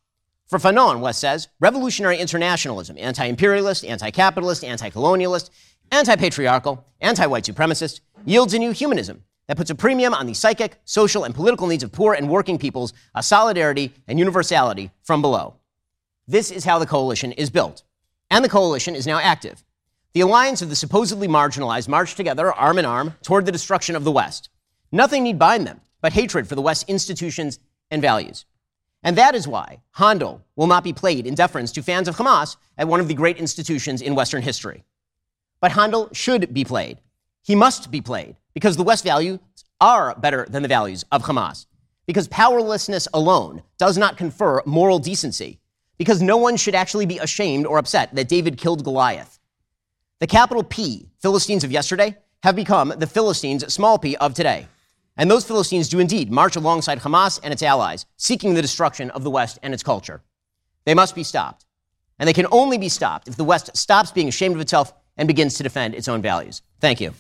For 0.48 0.58
Fanon, 0.58 1.00
West 1.00 1.20
says, 1.20 1.50
revolutionary 1.60 2.18
internationalism, 2.18 2.98
anti 2.98 3.24
imperialist, 3.26 3.86
anti 3.86 4.10
capitalist, 4.10 4.64
anti 4.64 4.90
colonialist, 4.90 5.52
anti 5.92 6.16
patriarchal, 6.16 6.84
anti 7.00 7.28
white 7.28 7.44
supremacist, 7.44 8.00
yields 8.26 8.56
a 8.56 8.58
new 8.58 8.72
humanism 8.72 9.24
that 9.46 9.58
puts 9.58 9.70
a 9.70 9.76
premium 9.76 10.16
on 10.16 10.26
the 10.26 10.34
psychic, 10.34 10.80
social, 10.86 11.26
and 11.26 11.36
political 11.36 11.68
needs 11.68 11.84
of 11.84 11.92
poor 11.92 12.16
and 12.16 12.30
working 12.30 12.58
peoples, 12.58 12.94
a 13.14 13.22
solidarity 13.22 13.94
and 14.08 14.18
universality 14.18 14.90
from 15.04 15.22
below. 15.22 15.54
This 16.28 16.50
is 16.50 16.66
how 16.66 16.80
the 16.80 16.88
coalition 16.88 17.32
is 17.32 17.52
built. 17.52 17.84
And 18.32 18.44
the 18.44 18.50
coalition 18.50 18.96
is 18.96 19.06
now 19.06 19.20
active. 19.20 19.64
The 20.14 20.22
alliance 20.22 20.64
of 20.64 20.70
the 20.70 20.76
supposedly 20.76 21.28
marginalized 21.28 21.88
marched 21.88 22.18
together, 22.18 22.52
arm 22.52 22.80
in 22.80 22.86
arm, 22.86 23.14
toward 23.22 23.46
the 23.46 23.52
destruction 23.52 23.96
of 23.96 24.04
the 24.04 24.12
West. 24.12 24.50
Nothing 24.92 25.24
need 25.24 25.38
bind 25.38 25.68
them 25.68 25.82
but 26.02 26.14
hatred 26.14 26.48
for 26.48 26.56
the 26.56 26.62
West's 26.64 26.90
institutions 26.90 27.60
and 27.92 28.02
values. 28.02 28.46
And 29.04 29.18
that 29.18 29.36
is 29.36 29.48
why 29.48 29.82
Handel 29.92 30.44
will 30.56 30.66
not 30.66 30.84
be 30.84 30.94
played 30.94 31.28
in 31.28 31.36
deference 31.36 31.72
to 31.74 31.84
fans 31.84 32.08
of 32.08 32.18
Hamas 32.18 32.58
at 32.78 32.88
one 32.88 33.00
of 33.00 33.08
the 33.08 33.14
great 33.14 33.38
institutions 33.38 34.02
in 34.02 34.16
Western 34.16 34.42
history. 34.42 34.84
But 35.62 35.74
Handel 35.74 36.10
should 36.12 36.54
be 36.54 36.66
played. 36.66 37.00
He 37.44 37.56
must 37.56 37.92
be 37.92 38.02
played 38.02 38.36
because 38.54 38.78
the 38.78 38.84
West 38.84 39.04
values 39.04 39.40
are 39.80 40.16
better 40.16 40.48
than 40.50 40.64
the 40.64 40.68
values 40.68 41.06
of 41.12 41.24
Hamas. 41.24 41.68
Because 42.08 42.28
powerlessness 42.28 43.08
alone 43.14 43.62
does 43.78 43.98
not 43.98 44.18
confer 44.18 44.64
moral 44.66 44.98
decency. 45.00 45.60
Because 45.98 46.22
no 46.22 46.38
one 46.38 46.58
should 46.58 46.76
actually 46.76 47.06
be 47.06 47.20
ashamed 47.20 47.66
or 47.66 47.78
upset 47.78 48.16
that 48.16 48.28
David 48.28 48.58
killed 48.58 48.84
Goliath. 48.84 49.39
The 50.20 50.28
capital 50.28 50.64
P 50.64 51.08
Philistines 51.22 51.64
of 51.64 51.72
yesterday 51.72 52.18
have 52.44 52.54
become 52.54 52.94
the 52.98 53.08
Philistines, 53.08 53.74
small 53.74 53.98
p, 53.98 54.18
of 54.18 54.34
today. 54.34 54.68
And 55.16 55.32
those 55.32 55.46
Philistines 55.46 55.88
do 55.88 56.00
indeed 56.00 56.30
march 56.30 56.58
alongside 56.58 57.00
Hamas 57.00 57.40
and 57.42 57.54
its 57.54 57.64
allies, 57.64 58.06
seeking 58.18 58.54
the 58.54 58.62
destruction 58.62 59.12
of 59.12 59.24
the 59.24 59.30
West 59.30 59.60
and 59.64 59.74
its 59.74 59.82
culture. 59.82 60.22
They 60.84 60.94
must 60.94 61.16
be 61.16 61.24
stopped. 61.24 61.66
And 62.18 62.28
they 62.28 62.34
can 62.34 62.48
only 62.52 62.78
be 62.78 62.90
stopped 62.90 63.30
if 63.30 63.38
the 63.38 63.46
West 63.46 63.76
stops 63.78 64.12
being 64.12 64.28
ashamed 64.28 64.56
of 64.56 64.62
itself 64.62 64.94
and 65.16 65.26
begins 65.26 65.54
to 65.54 65.64
defend 65.64 65.96
its 65.96 66.10
own 66.10 66.22
values. 66.22 66.64
Thank 66.82 67.00
you. 67.00 67.14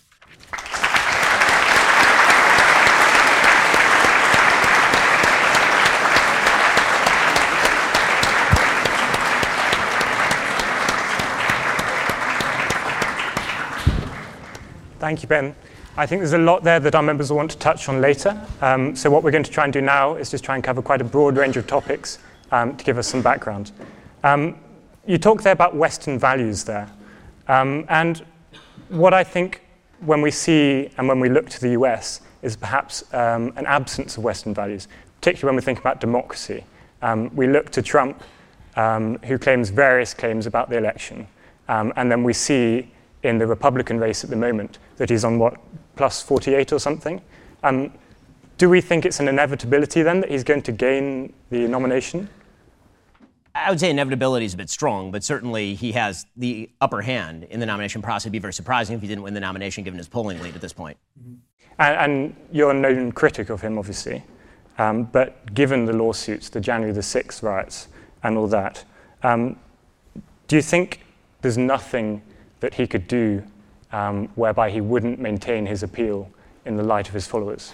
Thank 15.09 15.23
you, 15.23 15.27
Ben. 15.27 15.55
I 15.97 16.05
think 16.05 16.19
there's 16.19 16.33
a 16.33 16.37
lot 16.37 16.63
there 16.63 16.79
that 16.81 16.93
our 16.93 17.01
members 17.01 17.31
will 17.31 17.37
want 17.37 17.49
to 17.49 17.57
touch 17.57 17.89
on 17.89 17.99
later. 17.99 18.39
Um, 18.61 18.95
so 18.95 19.09
what 19.09 19.23
we're 19.23 19.31
going 19.31 19.43
to 19.43 19.49
try 19.49 19.63
and 19.63 19.73
do 19.73 19.81
now 19.81 20.13
is 20.13 20.29
just 20.29 20.43
try 20.43 20.53
and 20.53 20.63
cover 20.63 20.83
quite 20.83 21.01
a 21.01 21.03
broad 21.03 21.35
range 21.35 21.57
of 21.57 21.65
topics 21.65 22.19
um, 22.51 22.77
to 22.77 22.85
give 22.85 22.99
us 22.99 23.07
some 23.07 23.23
background. 23.23 23.71
Um, 24.23 24.59
you 25.07 25.17
talked 25.17 25.43
there 25.43 25.53
about 25.53 25.75
Western 25.75 26.19
values 26.19 26.63
there. 26.63 26.87
Um, 27.47 27.85
and 27.89 28.23
what 28.89 29.15
I 29.15 29.23
think 29.23 29.63
when 30.01 30.21
we 30.21 30.29
see 30.29 30.91
and 30.99 31.07
when 31.07 31.19
we 31.19 31.27
look 31.27 31.49
to 31.49 31.59
the 31.59 31.69
US 31.69 32.21
is 32.43 32.55
perhaps 32.55 33.11
um, 33.11 33.51
an 33.55 33.65
absence 33.65 34.15
of 34.15 34.23
Western 34.23 34.53
values, 34.53 34.87
particularly 35.21 35.55
when 35.55 35.59
we 35.59 35.65
think 35.65 35.79
about 35.79 35.99
democracy. 35.99 36.63
Um, 37.01 37.35
we 37.35 37.47
look 37.47 37.71
to 37.71 37.81
Trump, 37.81 38.21
who 38.75 39.39
claims 39.39 39.71
various 39.71 40.13
claims 40.13 40.45
about 40.45 40.69
the 40.69 40.77
election. 40.77 41.27
and 41.67 42.11
then 42.11 42.23
we 42.23 42.33
see 42.33 42.91
in 43.23 43.38
the 43.38 43.47
Republican 43.47 43.99
race 43.99 44.23
at 44.23 44.29
the 44.29 44.35
moment 44.35 44.79
that 44.97 45.09
he's 45.09 45.23
on 45.23 45.39
what 45.39 45.59
plus 45.95 46.21
48 46.21 46.73
or 46.73 46.79
something. 46.79 47.21
Um, 47.63 47.91
do 48.57 48.69
we 48.69 48.81
think 48.81 49.05
it's 49.05 49.19
an 49.19 49.27
inevitability 49.27 50.01
then 50.01 50.21
that 50.21 50.29
he's 50.29 50.43
going 50.43 50.61
to 50.63 50.71
gain 50.71 51.33
the 51.49 51.67
nomination? 51.67 52.29
I 53.55 53.69
would 53.69 53.79
say 53.79 53.89
inevitability 53.89 54.45
is 54.45 54.53
a 54.53 54.57
bit 54.57 54.69
strong, 54.69 55.11
but 55.11 55.23
certainly 55.23 55.75
he 55.75 55.91
has 55.93 56.25
the 56.38 56.69
upper 56.79 57.01
hand 57.01 57.45
in 57.45 57.59
the 57.59 57.65
nomination 57.65 58.01
process. 58.01 58.25
It'd 58.25 58.31
be 58.31 58.39
very 58.39 58.53
surprising 58.53 58.95
if 58.95 59.01
he 59.01 59.07
didn't 59.07 59.23
win 59.23 59.33
the 59.33 59.39
nomination 59.39 59.83
given 59.83 59.97
his 59.97 60.07
polling 60.07 60.41
lead 60.41 60.55
at 60.55 60.61
this 60.61 60.73
point. 60.73 60.97
Mm-hmm. 61.19 61.35
And, 61.79 61.95
and, 61.95 62.35
you're 62.51 62.71
a 62.71 62.73
known 62.73 63.11
critic 63.13 63.49
of 63.49 63.61
him, 63.61 63.77
obviously. 63.77 64.23
Um, 64.77 65.03
but 65.03 65.53
given 65.53 65.85
the 65.85 65.93
lawsuits, 65.93 66.49
the 66.49 66.59
January 66.59 66.93
the 66.93 67.01
6th 67.01 67.41
riots, 67.41 67.88
and 68.23 68.38
all 68.38 68.47
that, 68.47 68.83
um, 69.23 69.57
do 70.47 70.55
you 70.57 70.61
think 70.61 71.01
there's 71.41 71.57
nothing 71.57 72.21
that 72.59 72.73
he 72.73 72.87
could 72.87 73.07
do 73.07 73.43
um, 73.91 74.27
whereby 74.35 74.69
he 74.69 74.81
wouldn't 74.81 75.19
maintain 75.19 75.65
his 75.65 75.83
appeal 75.83 76.29
in 76.65 76.75
the 76.75 76.83
light 76.83 77.07
of 77.07 77.13
his 77.13 77.27
followers? 77.27 77.71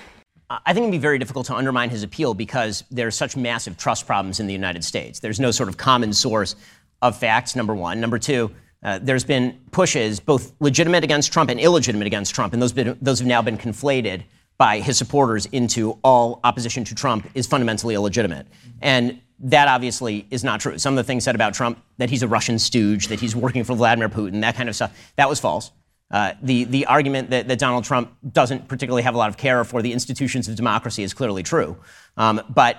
I 0.49 0.73
think 0.73 0.83
it'd 0.83 0.91
be 0.91 0.97
very 0.99 1.17
difficult 1.17 1.47
to 1.47 1.55
undermine 1.55 1.89
his 1.89 2.03
appeal 2.03 2.35
because 2.35 2.83
there 2.91 3.07
are 3.07 3.11
such 3.11 3.35
massive 3.35 3.77
trust 3.77 4.05
problems 4.05 4.39
in 4.39 4.45
the 4.45 4.53
United 4.53 4.83
States. 4.83 5.19
There's 5.19 5.39
no 5.39 5.49
sort 5.51 5.69
of 5.69 5.77
common 5.77 6.13
source 6.13 6.55
of 7.01 7.17
facts, 7.17 7.55
number 7.55 7.73
one. 7.73 7.99
Number 7.99 8.19
two, 8.19 8.51
uh, 8.83 8.99
there's 9.01 9.23
been 9.23 9.59
pushes, 9.71 10.19
both 10.19 10.53
legitimate 10.59 11.03
against 11.03 11.33
Trump 11.33 11.49
and 11.49 11.59
illegitimate 11.59 12.05
against 12.05 12.35
Trump, 12.35 12.53
and 12.53 12.61
those, 12.61 12.73
been, 12.73 12.95
those 13.01 13.17
have 13.17 13.27
now 13.27 13.41
been 13.41 13.57
conflated 13.57 14.23
by 14.57 14.79
his 14.79 14.97
supporters 14.97 15.47
into 15.47 15.97
all 16.03 16.39
opposition 16.43 16.83
to 16.85 16.95
Trump 16.95 17.27
is 17.33 17.47
fundamentally 17.47 17.95
illegitimate. 17.95 18.45
And 18.81 19.19
that 19.39 19.67
obviously 19.67 20.25
is 20.31 20.43
not 20.43 20.59
true. 20.59 20.77
Some 20.77 20.93
of 20.93 20.97
the 20.97 21.03
things 21.03 21.23
said 21.23 21.35
about 21.35 21.53
Trump, 21.53 21.83
that 21.97 22.09
he's 22.09 22.23
a 22.23 22.27
Russian 22.27 22.57
stooge, 22.59 23.07
that 23.07 23.19
he's 23.19 23.35
working 23.35 23.63
for 23.63 23.75
Vladimir 23.75 24.09
Putin, 24.09 24.41
that 24.41 24.55
kind 24.55 24.69
of 24.69 24.75
stuff, 24.75 25.11
that 25.17 25.29
was 25.29 25.39
false. 25.39 25.71
Uh, 26.11 26.33
the, 26.41 26.65
the 26.65 26.85
argument 26.85 27.31
that, 27.31 27.47
that, 27.47 27.57
Donald 27.57 27.83
Trump 27.83 28.15
doesn't 28.31 28.67
particularly 28.67 29.01
have 29.01 29.15
a 29.15 29.17
lot 29.17 29.29
of 29.29 29.37
care 29.37 29.63
for 29.63 29.81
the 29.81 29.91
institutions 29.91 30.47
of 30.47 30.55
democracy 30.55 31.01
is 31.03 31.13
clearly 31.13 31.41
true. 31.41 31.75
Um, 32.15 32.41
but 32.49 32.77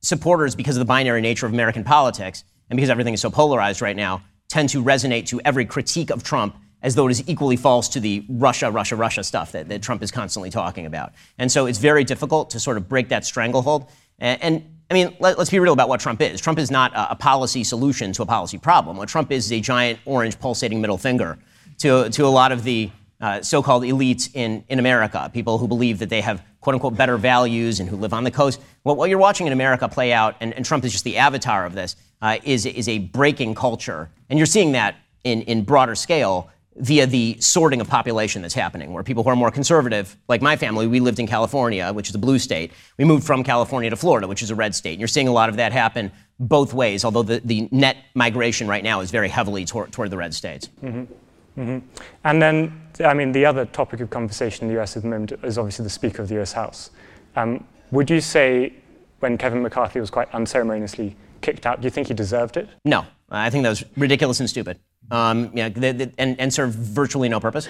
supporters, 0.00 0.54
because 0.54 0.76
of 0.76 0.80
the 0.80 0.84
binary 0.84 1.20
nature 1.20 1.44
of 1.44 1.52
American 1.52 1.82
politics 1.82 2.44
and 2.70 2.76
because 2.76 2.88
everything 2.88 3.14
is 3.14 3.20
so 3.20 3.30
polarized 3.30 3.82
right 3.82 3.96
now, 3.96 4.22
tend 4.48 4.68
to 4.70 4.82
resonate 4.82 5.26
to 5.26 5.40
every 5.44 5.64
critique 5.64 6.10
of 6.10 6.22
Trump 6.22 6.56
as 6.80 6.94
though 6.94 7.08
it 7.08 7.10
is 7.10 7.28
equally 7.28 7.56
false 7.56 7.88
to 7.88 8.00
the 8.00 8.24
Russia, 8.28 8.70
Russia, 8.70 8.94
Russia 8.94 9.24
stuff 9.24 9.52
that, 9.52 9.68
that 9.68 9.82
Trump 9.82 10.02
is 10.02 10.12
constantly 10.12 10.48
talking 10.48 10.86
about. 10.86 11.12
And 11.36 11.50
so 11.50 11.66
it's 11.66 11.78
very 11.78 12.04
difficult 12.04 12.50
to 12.50 12.60
sort 12.60 12.76
of 12.76 12.88
break 12.88 13.08
that 13.08 13.24
stranglehold. 13.24 13.88
And, 14.20 14.42
and 14.42 14.77
I 14.90 14.94
mean, 14.94 15.14
let, 15.20 15.38
us 15.38 15.50
be 15.50 15.58
real 15.58 15.74
about 15.74 15.88
what 15.88 16.00
Trump 16.00 16.22
is. 16.22 16.40
Trump 16.40 16.58
is 16.58 16.70
not 16.70 16.94
a, 16.94 17.12
a 17.12 17.14
policy 17.14 17.62
solution 17.62 18.12
to 18.12 18.22
a 18.22 18.26
policy 18.26 18.56
problem. 18.56 18.96
What 18.96 19.08
Trump 19.08 19.30
is 19.30 19.46
is 19.46 19.52
a 19.52 19.60
giant 19.60 20.00
orange 20.06 20.38
pulsating 20.40 20.80
middle 20.80 20.96
finger 20.96 21.38
to, 21.78 22.08
to 22.08 22.26
a 22.26 22.28
lot 22.28 22.52
of 22.52 22.64
the 22.64 22.90
uh, 23.20 23.42
so 23.42 23.62
called 23.62 23.82
elites 23.82 24.30
in, 24.34 24.64
in 24.68 24.78
America, 24.78 25.30
people 25.34 25.58
who 25.58 25.66
believe 25.68 25.98
that 25.98 26.08
they 26.08 26.20
have 26.20 26.42
quote 26.60 26.74
unquote 26.74 26.96
better 26.96 27.16
values 27.16 27.80
and 27.80 27.88
who 27.88 27.96
live 27.96 28.14
on 28.14 28.24
the 28.24 28.30
coast. 28.30 28.60
Well, 28.84 28.96
what 28.96 29.10
you're 29.10 29.18
watching 29.18 29.46
in 29.46 29.52
America 29.52 29.88
play 29.88 30.12
out, 30.12 30.36
and, 30.40 30.54
and 30.54 30.64
Trump 30.64 30.84
is 30.84 30.92
just 30.92 31.04
the 31.04 31.18
avatar 31.18 31.66
of 31.66 31.74
this, 31.74 31.96
uh, 32.22 32.38
is, 32.44 32.64
is 32.64 32.88
a 32.88 32.98
breaking 32.98 33.54
culture. 33.54 34.08
And 34.30 34.38
you're 34.38 34.46
seeing 34.46 34.72
that 34.72 34.96
in, 35.24 35.42
in 35.42 35.64
broader 35.64 35.94
scale 35.94 36.50
via 36.80 37.06
the 37.06 37.36
sorting 37.40 37.80
of 37.80 37.88
population 37.88 38.42
that's 38.42 38.54
happening, 38.54 38.92
where 38.92 39.02
people 39.02 39.22
who 39.22 39.30
are 39.30 39.36
more 39.36 39.50
conservative, 39.50 40.16
like 40.28 40.42
my 40.42 40.56
family, 40.56 40.86
we 40.86 41.00
lived 41.00 41.18
in 41.18 41.26
California, 41.26 41.92
which 41.92 42.08
is 42.08 42.14
a 42.14 42.18
blue 42.18 42.38
state. 42.38 42.72
We 42.98 43.04
moved 43.04 43.24
from 43.24 43.42
California 43.42 43.90
to 43.90 43.96
Florida, 43.96 44.28
which 44.28 44.42
is 44.42 44.50
a 44.50 44.54
red 44.54 44.74
state. 44.74 44.92
And 44.92 45.00
you're 45.00 45.08
seeing 45.08 45.28
a 45.28 45.32
lot 45.32 45.48
of 45.48 45.56
that 45.56 45.72
happen 45.72 46.12
both 46.38 46.72
ways, 46.72 47.04
although 47.04 47.22
the, 47.22 47.40
the 47.44 47.68
net 47.72 47.96
migration 48.14 48.68
right 48.68 48.84
now 48.84 49.00
is 49.00 49.10
very 49.10 49.28
heavily 49.28 49.64
toward, 49.64 49.92
toward 49.92 50.10
the 50.10 50.16
red 50.16 50.32
states. 50.34 50.68
Mm-hmm. 50.82 51.60
Mm-hmm. 51.60 51.86
And 52.24 52.42
then, 52.42 52.80
I 53.04 53.14
mean, 53.14 53.32
the 53.32 53.44
other 53.44 53.64
topic 53.66 54.00
of 54.00 54.10
conversation 54.10 54.68
in 54.68 54.74
the 54.74 54.80
US 54.80 54.96
at 54.96 55.02
the 55.02 55.08
moment 55.08 55.32
is 55.42 55.58
obviously 55.58 55.82
the 55.82 55.90
Speaker 55.90 56.22
of 56.22 56.28
the 56.28 56.40
US 56.40 56.52
House. 56.52 56.90
Um, 57.34 57.64
would 57.90 58.08
you 58.08 58.20
say 58.20 58.72
when 59.20 59.36
Kevin 59.36 59.62
McCarthy 59.62 59.98
was 59.98 60.10
quite 60.10 60.32
unceremoniously 60.32 61.16
kicked 61.40 61.66
out, 61.66 61.80
do 61.80 61.86
you 61.86 61.90
think 61.90 62.08
he 62.08 62.14
deserved 62.14 62.56
it? 62.56 62.68
No. 62.84 63.04
I 63.30 63.50
think 63.50 63.62
that 63.64 63.70
was 63.70 63.84
ridiculous 63.96 64.40
and 64.40 64.48
stupid. 64.48 64.78
Um, 65.10 65.50
yeah, 65.54 65.68
the, 65.68 65.92
the, 65.92 66.12
and, 66.18 66.38
and 66.38 66.52
served 66.52 66.74
virtually 66.74 67.28
no 67.28 67.40
purpose. 67.40 67.68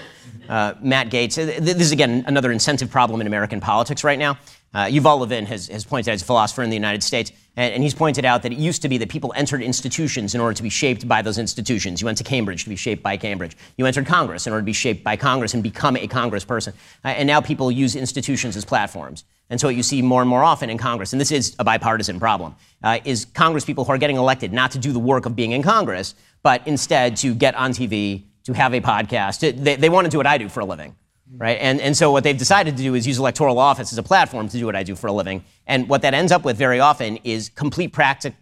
Uh, 0.48 0.74
Matt 0.80 1.08
uh, 1.08 1.26
this 1.28 1.76
is 1.80 1.92
again 1.92 2.24
another 2.26 2.50
incentive 2.50 2.90
problem 2.90 3.20
in 3.20 3.26
American 3.26 3.60
politics 3.60 4.02
right 4.02 4.18
now. 4.18 4.38
Uh, 4.74 4.84
Yuval 4.84 5.20
Levin 5.20 5.46
has, 5.46 5.68
has 5.68 5.84
pointed 5.84 6.10
out, 6.10 6.14
as 6.14 6.22
a 6.22 6.24
philosopher 6.26 6.62
in 6.62 6.68
the 6.68 6.76
United 6.76 7.02
States, 7.02 7.32
and, 7.56 7.72
and, 7.74 7.82
he's 7.82 7.94
pointed 7.94 8.26
out 8.26 8.42
that 8.42 8.52
it 8.52 8.58
used 8.58 8.82
to 8.82 8.88
be 8.88 8.98
that 8.98 9.08
people 9.08 9.32
entered 9.34 9.62
institutions 9.62 10.34
in 10.34 10.42
order 10.42 10.52
to 10.52 10.62
be 10.62 10.68
shaped 10.68 11.08
by 11.08 11.22
those 11.22 11.38
institutions. 11.38 12.02
You 12.02 12.04
went 12.04 12.18
to 12.18 12.24
Cambridge 12.24 12.64
to 12.64 12.68
be 12.68 12.76
shaped 12.76 13.02
by 13.02 13.16
Cambridge. 13.16 13.56
You 13.78 13.86
entered 13.86 14.06
Congress 14.06 14.46
in 14.46 14.52
order 14.52 14.60
to 14.60 14.66
be 14.66 14.74
shaped 14.74 15.02
by 15.02 15.16
Congress 15.16 15.54
and 15.54 15.62
become 15.62 15.96
a 15.96 16.06
congressperson. 16.06 16.74
Uh, 17.02 17.08
and 17.08 17.26
now 17.26 17.40
people 17.40 17.72
use 17.72 17.96
institutions 17.96 18.56
as 18.56 18.64
platforms. 18.66 19.24
And 19.50 19.58
so 19.58 19.68
what 19.68 19.76
you 19.76 19.82
see 19.82 20.02
more 20.02 20.20
and 20.20 20.28
more 20.28 20.44
often 20.44 20.68
in 20.68 20.76
Congress, 20.76 21.12
and 21.14 21.20
this 21.20 21.32
is 21.32 21.56
a 21.58 21.64
bipartisan 21.64 22.20
problem, 22.20 22.54
uh, 22.82 22.98
is 23.06 23.24
Congress 23.24 23.64
people 23.64 23.84
who 23.84 23.92
are 23.92 23.98
getting 23.98 24.16
elected 24.16 24.52
not 24.52 24.72
to 24.72 24.78
do 24.78 24.92
the 24.92 24.98
work 24.98 25.24
of 25.24 25.34
being 25.34 25.52
in 25.52 25.62
Congress, 25.62 26.14
but 26.42 26.66
instead 26.66 27.16
to 27.18 27.34
get 27.34 27.54
on 27.54 27.72
TV, 27.72 28.24
to 28.44 28.52
have 28.54 28.72
a 28.72 28.80
podcast. 28.80 29.40
They, 29.62 29.76
they 29.76 29.88
want 29.88 30.06
to 30.06 30.10
do 30.10 30.16
what 30.16 30.26
I 30.26 30.38
do 30.38 30.48
for 30.48 30.60
a 30.60 30.64
living 30.64 30.96
right? 31.36 31.58
And, 31.60 31.80
and 31.80 31.96
so 31.96 32.10
what 32.10 32.24
they've 32.24 32.38
decided 32.38 32.76
to 32.76 32.82
do 32.82 32.94
is 32.94 33.06
use 33.06 33.18
electoral 33.18 33.58
office 33.58 33.92
as 33.92 33.98
a 33.98 34.02
platform 34.02 34.48
to 34.48 34.58
do 34.58 34.66
what 34.66 34.76
I 34.76 34.82
do 34.82 34.94
for 34.94 35.08
a 35.08 35.12
living. 35.12 35.44
And 35.66 35.88
what 35.88 36.02
that 36.02 36.14
ends 36.14 36.32
up 36.32 36.44
with 36.44 36.56
very 36.56 36.80
often 36.80 37.18
is 37.18 37.48
complete 37.50 37.92
practic- 37.92 38.34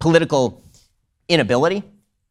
political 0.00 0.62
inability 1.28 1.82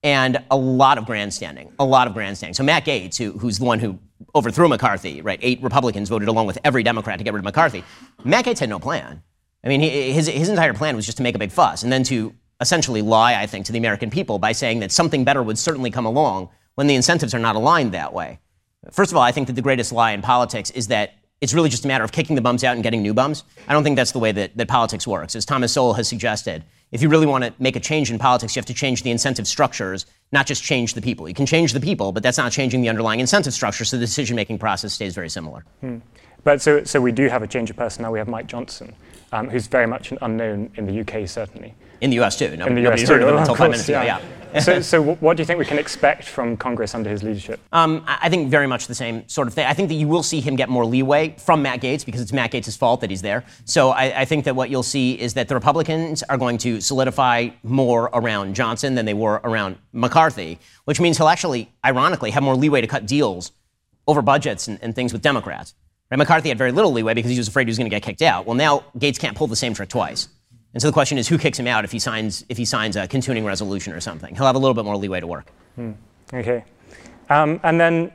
and 0.03 0.43
a 0.51 0.57
lot 0.57 0.97
of 0.97 1.05
grandstanding, 1.05 1.71
a 1.79 1.85
lot 1.85 2.07
of 2.07 2.13
grandstanding. 2.13 2.53
So 2.53 2.63
Matt 2.63 2.85
Gaetz, 2.85 3.17
who, 3.17 3.37
who's 3.37 3.59
the 3.59 3.65
one 3.65 3.79
who 3.79 3.99
overthrew 4.35 4.67
McCarthy, 4.67 5.21
right? 5.21 5.39
Eight 5.41 5.61
Republicans 5.61 6.09
voted 6.09 6.27
along 6.27 6.47
with 6.47 6.57
every 6.63 6.83
Democrat 6.83 7.17
to 7.17 7.23
get 7.23 7.33
rid 7.33 7.39
of 7.39 7.45
McCarthy. 7.45 7.83
Matt 8.23 8.45
Gaetz 8.45 8.59
had 8.59 8.69
no 8.69 8.79
plan. 8.79 9.23
I 9.63 9.69
mean, 9.69 9.81
he, 9.81 10.11
his, 10.11 10.27
his 10.27 10.49
entire 10.49 10.73
plan 10.73 10.95
was 10.95 11.05
just 11.05 11.17
to 11.17 11.23
make 11.23 11.35
a 11.35 11.39
big 11.39 11.51
fuss 11.51 11.83
and 11.83 11.91
then 11.91 12.03
to 12.03 12.33
essentially 12.59 13.01
lie, 13.01 13.41
I 13.41 13.45
think, 13.45 13.65
to 13.67 13.71
the 13.71 13.77
American 13.77 14.09
people 14.09 14.39
by 14.39 14.51
saying 14.51 14.79
that 14.79 14.91
something 14.91 15.23
better 15.23 15.43
would 15.43 15.57
certainly 15.57 15.91
come 15.91 16.05
along 16.05 16.49
when 16.75 16.87
the 16.87 16.95
incentives 16.95 17.33
are 17.33 17.39
not 17.39 17.55
aligned 17.55 17.91
that 17.93 18.13
way. 18.13 18.39
First 18.91 19.11
of 19.11 19.17
all, 19.17 19.23
I 19.23 19.31
think 19.31 19.47
that 19.47 19.53
the 19.53 19.61
greatest 19.61 19.91
lie 19.91 20.11
in 20.11 20.21
politics 20.21 20.69
is 20.71 20.87
that 20.87 21.15
it's 21.41 21.53
really 21.53 21.69
just 21.69 21.85
a 21.85 21.87
matter 21.87 22.03
of 22.03 22.11
kicking 22.11 22.35
the 22.35 22.41
bums 22.41 22.63
out 22.63 22.73
and 22.73 22.83
getting 22.83 23.01
new 23.01 23.13
bums. 23.13 23.43
I 23.67 23.73
don't 23.73 23.83
think 23.83 23.95
that's 23.95 24.11
the 24.11 24.19
way 24.19 24.31
that, 24.31 24.57
that 24.57 24.67
politics 24.67 25.05
works. 25.05 25.35
As 25.35 25.45
Thomas 25.45 25.73
Sowell 25.73 25.93
has 25.93 26.07
suggested, 26.07 26.63
if 26.91 27.01
you 27.01 27.09
really 27.09 27.27
want 27.27 27.43
to 27.43 27.53
make 27.59 27.75
a 27.75 27.79
change 27.79 28.09
in 28.09 28.17
politics, 28.17 28.55
you 28.55 28.59
have 28.59 28.65
to 28.67 28.73
change 28.73 29.03
the 29.03 29.11
incentive 29.11 29.47
structures, 29.47 30.05
not 30.31 30.47
just 30.47 30.63
change 30.63 30.93
the 30.93 31.01
people. 31.01 31.27
You 31.27 31.35
can 31.35 31.45
change 31.45 31.73
the 31.73 31.79
people, 31.79 32.11
but 32.11 32.23
that's 32.23 32.37
not 32.37 32.51
changing 32.51 32.81
the 32.81 32.89
underlying 32.89 33.19
incentive 33.19 33.53
structure, 33.53 33.85
so 33.85 33.97
the 33.97 34.05
decision 34.05 34.35
making 34.35 34.57
process 34.57 34.93
stays 34.93 35.13
very 35.13 35.29
similar. 35.29 35.65
Hmm. 35.81 35.97
But 36.43 36.61
so, 36.61 36.83
so 36.85 37.01
we 37.01 37.11
do 37.11 37.27
have 37.27 37.43
a 37.43 37.47
change 37.47 37.69
of 37.69 37.75
personnel. 37.75 38.11
We 38.11 38.19
have 38.19 38.27
Mike 38.27 38.47
Johnson, 38.47 38.95
um, 39.31 39.49
who's 39.49 39.67
very 39.67 39.85
much 39.85 40.11
an 40.11 40.17
unknown 40.21 40.71
in 40.75 40.85
the 40.85 41.01
UK, 41.01 41.27
certainly. 41.27 41.75
In 42.01 42.09
the 42.09 42.19
US, 42.21 42.37
too. 42.37 42.55
No, 42.57 42.65
in 42.65 42.75
the 42.75 42.87
US, 42.89 43.01
too. 43.01 43.13
Heard 43.13 43.23
of 43.23 43.29
him 43.29 43.37
until 43.37 43.55
five 43.55 43.71
minutes 43.71 43.89
ago, 43.89 44.01
yeah. 44.01 44.21
so, 44.59 44.81
so, 44.93 45.01
what 45.01 45.37
do 45.37 45.41
you 45.41 45.45
think 45.45 45.59
we 45.59 45.65
can 45.65 45.79
expect 45.79 46.23
from 46.25 46.57
Congress 46.57 46.95
under 46.95 47.09
his 47.09 47.23
leadership? 47.23 47.59
Um, 47.71 48.03
I 48.07 48.29
think 48.29 48.49
very 48.49 48.67
much 48.67 48.87
the 48.87 48.95
same 48.95 49.27
sort 49.27 49.47
of 49.47 49.53
thing. 49.53 49.65
I 49.65 49.73
think 49.73 49.89
that 49.89 49.95
you 49.95 50.07
will 50.07 50.23
see 50.23 50.39
him 50.41 50.55
get 50.55 50.69
more 50.69 50.85
leeway 50.85 51.35
from 51.37 51.61
Matt 51.61 51.81
Gaetz 51.81 52.05
because 52.05 52.21
it's 52.21 52.33
Matt 52.33 52.51
Gaetz' 52.51 52.77
fault 52.77 53.01
that 53.01 53.09
he's 53.09 53.21
there. 53.21 53.43
So 53.65 53.89
I, 53.89 54.21
I 54.21 54.25
think 54.25 54.45
that 54.45 54.55
what 54.55 54.69
you'll 54.69 54.83
see 54.83 55.19
is 55.19 55.33
that 55.33 55.47
the 55.47 55.55
Republicans 55.55 56.23
are 56.23 56.37
going 56.37 56.57
to 56.59 56.81
solidify 56.81 57.49
more 57.63 58.09
around 58.13 58.55
Johnson 58.55 58.95
than 58.95 59.05
they 59.05 59.13
were 59.13 59.41
around 59.43 59.77
McCarthy, 59.91 60.59
which 60.85 60.99
means 60.99 61.17
he'll 61.17 61.29
actually, 61.29 61.71
ironically, 61.85 62.31
have 62.31 62.43
more 62.43 62.55
leeway 62.55 62.81
to 62.81 62.87
cut 62.87 63.05
deals 63.05 63.51
over 64.07 64.21
budgets 64.21 64.67
and, 64.67 64.79
and 64.81 64.95
things 64.95 65.13
with 65.13 65.21
Democrats. 65.21 65.73
Right? 66.09 66.17
McCarthy 66.17 66.49
had 66.49 66.57
very 66.57 66.71
little 66.71 66.91
leeway 66.91 67.13
because 67.13 67.31
he 67.31 67.37
was 67.37 67.47
afraid 67.47 67.67
he 67.67 67.69
was 67.69 67.77
going 67.77 67.89
to 67.89 67.95
get 67.95 68.03
kicked 68.03 68.21
out. 68.21 68.45
Well, 68.45 68.55
now 68.55 68.85
Gaetz 68.97 69.19
can't 69.19 69.35
pull 69.35 69.47
the 69.47 69.55
same 69.55 69.73
trick 69.73 69.89
twice. 69.89 70.29
And 70.77 70.81
so 70.83 70.89
the 70.89 70.93
question 70.93 71.17
is, 71.17 71.27
who 71.27 71.39
kicks 71.39 71.57
him 71.57 71.65
out 71.65 71.85
if 71.85 71.91
he 71.91 71.97
signs 71.97 72.45
if 72.49 72.57
he 72.59 72.63
signs 72.63 72.95
a 72.97 73.07
continuing 73.07 73.47
resolution 73.47 73.93
or 73.93 73.99
something? 73.99 74.35
He'll 74.35 74.45
have 74.45 74.55
a 74.55 74.59
little 74.59 74.75
bit 74.75 74.85
more 74.85 74.95
leeway 74.95 75.19
to 75.19 75.25
work. 75.25 75.49
Hmm. 75.73 75.93
Okay, 76.31 76.65
um, 77.31 77.59
and 77.63 77.81
then, 77.81 78.11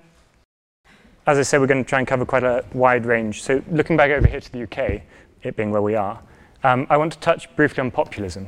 as 1.26 1.38
I 1.38 1.42
said, 1.42 1.61
we're 1.61 1.66
going 1.66 1.83
to 1.83 1.90
try 1.90 1.99
and 1.99 2.07
cover 2.07 2.25
quite 2.25 2.45
a 2.45 2.64
wide 2.73 3.04
range. 3.04 3.42
So 3.42 3.64
looking 3.69 3.97
back 3.97 4.12
over 4.12 4.28
here 4.28 4.38
to 4.38 4.52
the 4.52 4.62
UK, 4.62 5.02
it 5.42 5.57
being 5.57 5.73
where 5.73 5.83
we 5.83 5.97
are, 5.97 6.23
um, 6.62 6.87
I 6.88 6.97
want 6.99 7.12
to 7.14 7.19
touch 7.19 7.52
briefly 7.57 7.81
on 7.81 7.90
populism. 7.90 8.47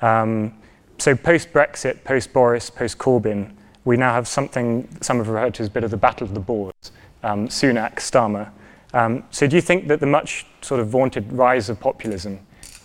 Um, 0.00 0.54
so 0.96 1.14
post 1.14 1.52
Brexit, 1.52 2.04
post 2.04 2.32
Boris, 2.32 2.70
post 2.70 2.96
Corbyn, 2.96 3.52
we 3.84 3.98
now 3.98 4.14
have 4.14 4.26
something 4.26 4.88
some 5.02 5.18
have 5.18 5.28
referred 5.28 5.52
to 5.56 5.62
as 5.62 5.68
a 5.68 5.72
bit 5.72 5.84
of 5.84 5.90
the 5.90 5.98
battle 5.98 6.26
of 6.26 6.32
the 6.32 6.40
boards. 6.40 6.90
Um, 7.22 7.48
Sunak, 7.48 7.96
Starmer. 7.96 8.50
Um, 8.94 9.24
so 9.30 9.46
do 9.46 9.56
you 9.56 9.62
think 9.62 9.88
that 9.88 10.00
the 10.00 10.06
much 10.06 10.46
sort 10.62 10.80
of 10.80 10.88
vaunted 10.88 11.30
rise 11.30 11.68
of 11.68 11.78
populism 11.78 12.40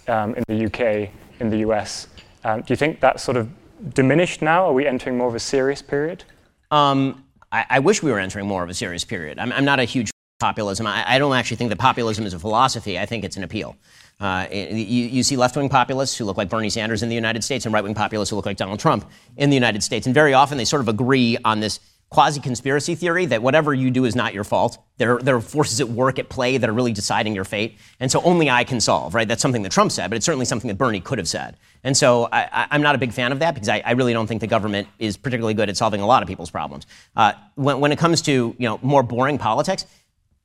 um, 0.08 0.36
in 0.36 0.44
the 0.48 0.66
UK, 0.66 1.10
in 1.40 1.50
the 1.50 1.58
US. 1.70 2.08
Um, 2.44 2.62
do 2.62 2.72
you 2.72 2.76
think 2.76 3.00
that's 3.00 3.24
sort 3.24 3.38
of 3.38 3.50
diminished 3.94 4.42
now? 4.42 4.66
Are 4.66 4.74
we 4.74 4.88
entering 4.88 5.18
more 5.18 5.28
of 5.28 5.36
a 5.36 5.40
serious 5.40 5.82
period? 5.82 6.24
Um, 6.72 7.24
I, 7.52 7.66
I, 7.70 7.80
wish 7.80 8.04
we 8.04 8.12
were 8.12 8.20
entering 8.20 8.48
more 8.48 8.64
of 8.64 8.70
a 8.70 8.74
serious 8.74 9.06
period. 9.06 9.40
I'm, 9.40 9.52
I'm 9.54 9.64
not 9.64 9.80
a 9.80 9.86
huge 9.86 10.10
populism. 10.40 10.86
I, 10.86 11.04
I, 11.16 11.18
don't 11.18 11.34
actually 11.34 11.58
think 11.58 11.70
that 11.70 11.80
populism 11.80 12.26
is 12.26 12.34
a 12.34 12.40
philosophy. 12.40 13.00
I 13.00 13.06
think 13.06 13.24
it's 13.24 13.38
an 13.38 13.44
appeal. 13.44 13.76
Uh, 14.20 14.48
you, 14.52 14.66
you, 14.66 15.24
see 15.24 15.38
left 15.38 15.56
wing 15.56 15.70
populists 15.70 16.18
who 16.18 16.26
look 16.26 16.38
like 16.38 16.50
Bernie 16.50 16.70
Sanders 16.70 17.04
in 17.04 17.10
the 17.10 17.16
United 17.16 17.44
States 17.44 17.66
and 17.66 17.74
right 17.74 17.84
wing 17.84 17.94
populists 17.94 18.32
who 18.32 18.36
look 18.36 18.46
like 18.46 18.58
Donald 18.58 18.80
Trump 18.80 19.06
in 19.38 19.50
the 19.50 19.56
United 19.56 19.84
States. 19.84 20.08
And 20.08 20.14
very 20.14 20.34
often 20.34 20.58
they 20.58 20.66
sort 20.66 20.82
of 20.82 20.88
agree 20.88 21.38
on 21.46 21.60
this 21.60 21.80
quasi 22.10 22.40
conspiracy 22.40 22.96
theory 22.96 23.26
that 23.26 23.42
whatever 23.42 23.74
you 23.74 23.92
do 23.92 24.06
is 24.06 24.16
not 24.16 24.34
your 24.34 24.46
fault. 24.46 24.78
There, 24.98 25.18
there 25.20 25.36
are 25.36 25.42
forces 25.42 25.82
at 25.82 25.90
work 25.90 26.20
at 26.20 26.30
play 26.30 26.58
that 26.58 26.70
are 26.70 26.74
really 26.74 26.94
deciding 26.94 27.36
your 27.36 27.44
fate. 27.44 27.78
And 28.00 28.10
so 28.10 28.22
only 28.22 28.50
I 28.50 28.64
can 28.64 28.80
solve, 28.80 29.14
right? 29.14 29.28
That's 29.28 29.42
something 29.42 29.62
that 29.64 29.72
Trump 29.72 29.92
said, 29.92 30.10
but 30.10 30.16
it's 30.16 30.26
certainly 30.26 30.46
something 30.46 30.70
that 30.70 30.78
Bernie 30.78 31.02
could 31.02 31.18
have 31.18 31.28
said. 31.28 31.58
And 31.84 31.96
so 31.98 32.30
I, 32.32 32.68
am 32.72 32.82
not 32.82 32.96
a 32.96 32.98
big 32.98 33.12
fan 33.12 33.32
of 33.32 33.40
that 33.40 33.54
because 33.54 33.70
I, 33.70 33.82
I, 33.86 33.92
really 33.92 34.14
don't 34.14 34.26
think 34.26 34.42
the 34.42 34.48
government 34.48 34.88
is 35.00 35.18
particularly 35.18 35.54
good 35.54 35.70
at 35.70 35.78
solving 35.78 36.02
a 36.02 36.08
lot 36.08 36.24
of 36.24 36.28
people's 36.28 36.50
problems. 36.50 36.88
Uh, 37.16 37.34
when, 37.56 37.80
when 37.82 37.92
it 37.92 38.00
comes 38.00 38.22
to 38.24 38.56
you 38.58 38.68
know, 38.68 38.80
more 38.82 39.04
boring 39.04 39.38
politics, 39.38 39.86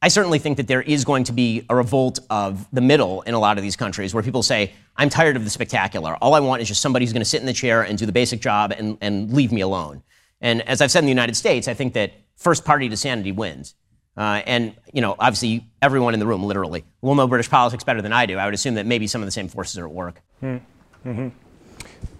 I 0.03 0.09
certainly 0.09 0.41
think 0.41 0.57
that 0.57 0.67
there 0.67 0.83
is 0.83 1.05
going 1.05 1.25
to 1.25 1.33
be 1.33 1.65
a 1.71 1.77
revolt 1.77 2.19
of 2.29 2.67
the 2.73 2.81
middle 2.81 3.23
in 3.23 3.35
a 3.35 3.39
lot 3.39 3.57
of 3.57 3.63
these 3.63 3.77
countries 3.77 4.13
where 4.13 4.23
people 4.23 4.43
say, 4.43 4.73
I'm 4.97 5.09
tired 5.09 5.37
of 5.37 5.45
the 5.45 5.51
spectacular. 5.51 6.17
All 6.17 6.35
I 6.35 6.41
want 6.41 6.61
is 6.61 6.67
just 6.67 6.83
somebody 6.83 7.05
who's 7.05 7.13
going 7.13 7.23
to 7.23 7.29
sit 7.29 7.41
in 7.41 7.47
the 7.47 7.53
chair 7.53 7.83
and 7.83 7.97
do 7.97 8.05
the 8.05 8.13
basic 8.13 8.41
job 8.41 8.75
and, 8.77 8.99
and 9.01 9.33
leave 9.33 9.53
me 9.53 9.61
alone. 9.61 10.03
And 10.43 10.61
as 10.63 10.83
I've 10.83 10.91
said 10.91 10.99
in 10.99 11.07
the 11.07 11.11
United 11.11 11.37
States, 11.37 11.69
I 11.69 11.75
think 11.75 11.95
that 11.95 12.13
first 12.37 12.65
party 12.65 12.89
to 12.89 12.97
sanity 12.97 13.33
wins. 13.33 13.75
Uh, 14.17 14.43
and, 14.45 14.75
you 14.93 15.01
know, 15.01 15.17
obviously 15.19 15.65
everyone 15.81 16.13
in 16.13 16.21
the 16.21 16.27
room, 16.27 16.43
literally, 16.43 16.85
will 17.01 17.15
know 17.15 17.27
British 17.27 17.49
politics 17.49 17.83
better 17.85 18.03
than 18.03 18.13
I 18.13 18.27
do. 18.27 18.37
I 18.37 18.45
would 18.45 18.53
assume 18.53 18.75
that 18.75 18.85
maybe 18.85 19.07
some 19.07 19.23
of 19.23 19.27
the 19.27 19.33
same 19.33 19.49
forces 19.49 19.79
are 19.79 19.87
at 19.87 19.93
work. 19.93 20.21
Mm-hmm. 20.43 21.29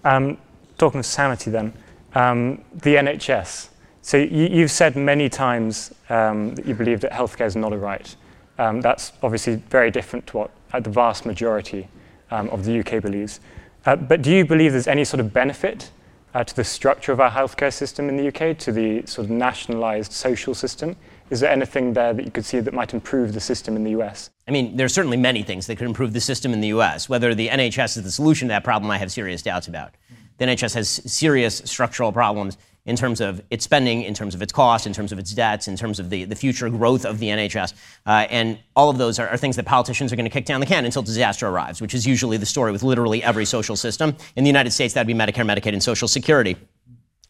Um, 0.03 0.37
talking 0.77 0.99
of 0.99 1.05
sanity 1.05 1.51
then, 1.51 1.73
um, 2.15 2.63
the 2.73 2.95
NHS. 2.95 3.69
So 4.01 4.17
you, 4.17 4.61
have 4.61 4.71
said 4.71 4.95
many 4.95 5.29
times 5.29 5.93
um, 6.09 6.55
that 6.55 6.65
you 6.65 6.73
believe 6.73 6.99
that 7.01 7.11
healthcare 7.11 7.45
is 7.45 7.55
not 7.55 7.73
a 7.73 7.77
right. 7.77 8.15
Um, 8.57 8.81
that's 8.81 9.13
obviously 9.21 9.55
very 9.55 9.91
different 9.91 10.27
to 10.27 10.37
what 10.37 10.51
uh, 10.73 10.79
the 10.79 10.89
vast 10.89 11.25
majority 11.25 11.87
um, 12.31 12.49
of 12.49 12.65
the 12.65 12.79
UK 12.79 13.01
believes. 13.01 13.39
Uh, 13.85 13.95
but 13.95 14.21
do 14.21 14.31
you 14.31 14.45
believe 14.45 14.71
there's 14.71 14.87
any 14.87 15.05
sort 15.05 15.19
of 15.19 15.31
benefit 15.33 15.89
uh, 16.33 16.43
to 16.43 16.55
the 16.55 16.63
structure 16.63 17.11
of 17.11 17.19
our 17.19 17.29
healthcare 17.29 17.71
system 17.71 18.09
in 18.09 18.17
the 18.17 18.27
UK, 18.27 18.57
to 18.59 18.71
the 18.71 19.05
sort 19.05 19.25
of 19.25 19.31
nationalised 19.31 20.11
social 20.11 20.53
system? 20.53 20.95
Is 21.29 21.39
there 21.39 21.51
anything 21.51 21.93
there 21.93 22.13
that 22.13 22.25
you 22.25 22.31
could 22.31 22.45
see 22.45 22.59
that 22.59 22.73
might 22.73 22.93
improve 22.93 23.33
the 23.33 23.39
system 23.39 23.75
in 23.75 23.83
the 23.83 23.91
US? 23.91 24.29
I 24.47 24.51
mean, 24.51 24.75
there 24.75 24.85
are 24.85 24.89
certainly 24.89 25.17
many 25.17 25.43
things 25.43 25.67
that 25.67 25.77
could 25.77 25.87
improve 25.87 26.13
the 26.13 26.21
system 26.21 26.53
in 26.53 26.61
the 26.61 26.67
US. 26.69 27.07
Whether 27.07 27.33
the 27.33 27.47
NHS 27.47 27.97
is 27.97 28.03
the 28.03 28.11
solution 28.11 28.47
to 28.47 28.53
that 28.53 28.63
problem, 28.63 28.91
I 28.91 28.97
have 28.97 29.11
serious 29.11 29.41
doubts 29.41 29.67
about. 29.67 29.93
The 30.37 30.45
NHS 30.45 30.73
has 30.75 30.89
serious 30.89 31.61
structural 31.65 32.11
problems 32.11 32.57
in 32.85 32.95
terms 32.95 33.21
of 33.21 33.41
its 33.49 33.63
spending, 33.63 34.01
in 34.01 34.13
terms 34.13 34.35
of 34.35 34.41
its 34.41 34.51
cost, 34.51 34.85
in 34.85 34.93
terms 34.93 35.11
of 35.11 35.19
its 35.19 35.31
debts, 35.31 35.67
in 35.67 35.77
terms 35.77 35.99
of 35.99 36.09
the, 36.09 36.25
the 36.25 36.35
future 36.35 36.69
growth 36.69 37.05
of 37.05 37.19
the 37.19 37.27
NHS. 37.27 37.73
Uh, 38.05 38.27
and 38.29 38.59
all 38.75 38.89
of 38.89 38.97
those 38.97 39.19
are, 39.19 39.27
are, 39.29 39.37
things 39.37 39.55
that 39.55 39.65
politicians 39.65 40.11
are 40.11 40.17
going 40.17 40.25
to 40.25 40.29
kick 40.29 40.45
down 40.45 40.59
the 40.59 40.65
can 40.65 40.83
until 40.83 41.01
disaster 41.01 41.47
arrives, 41.47 41.81
which 41.81 41.93
is 41.93 42.05
usually 42.05 42.37
the 42.37 42.45
story 42.45 42.71
with 42.71 42.83
literally 42.83 43.23
every 43.23 43.45
social 43.45 43.75
system. 43.75 44.15
In 44.35 44.43
the 44.43 44.49
United 44.49 44.71
States, 44.71 44.93
that 44.95 45.01
would 45.01 45.07
be 45.07 45.13
Medicare, 45.13 45.45
Medicaid, 45.45 45.73
and 45.73 45.81
Social 45.81 46.07
Security. 46.07 46.57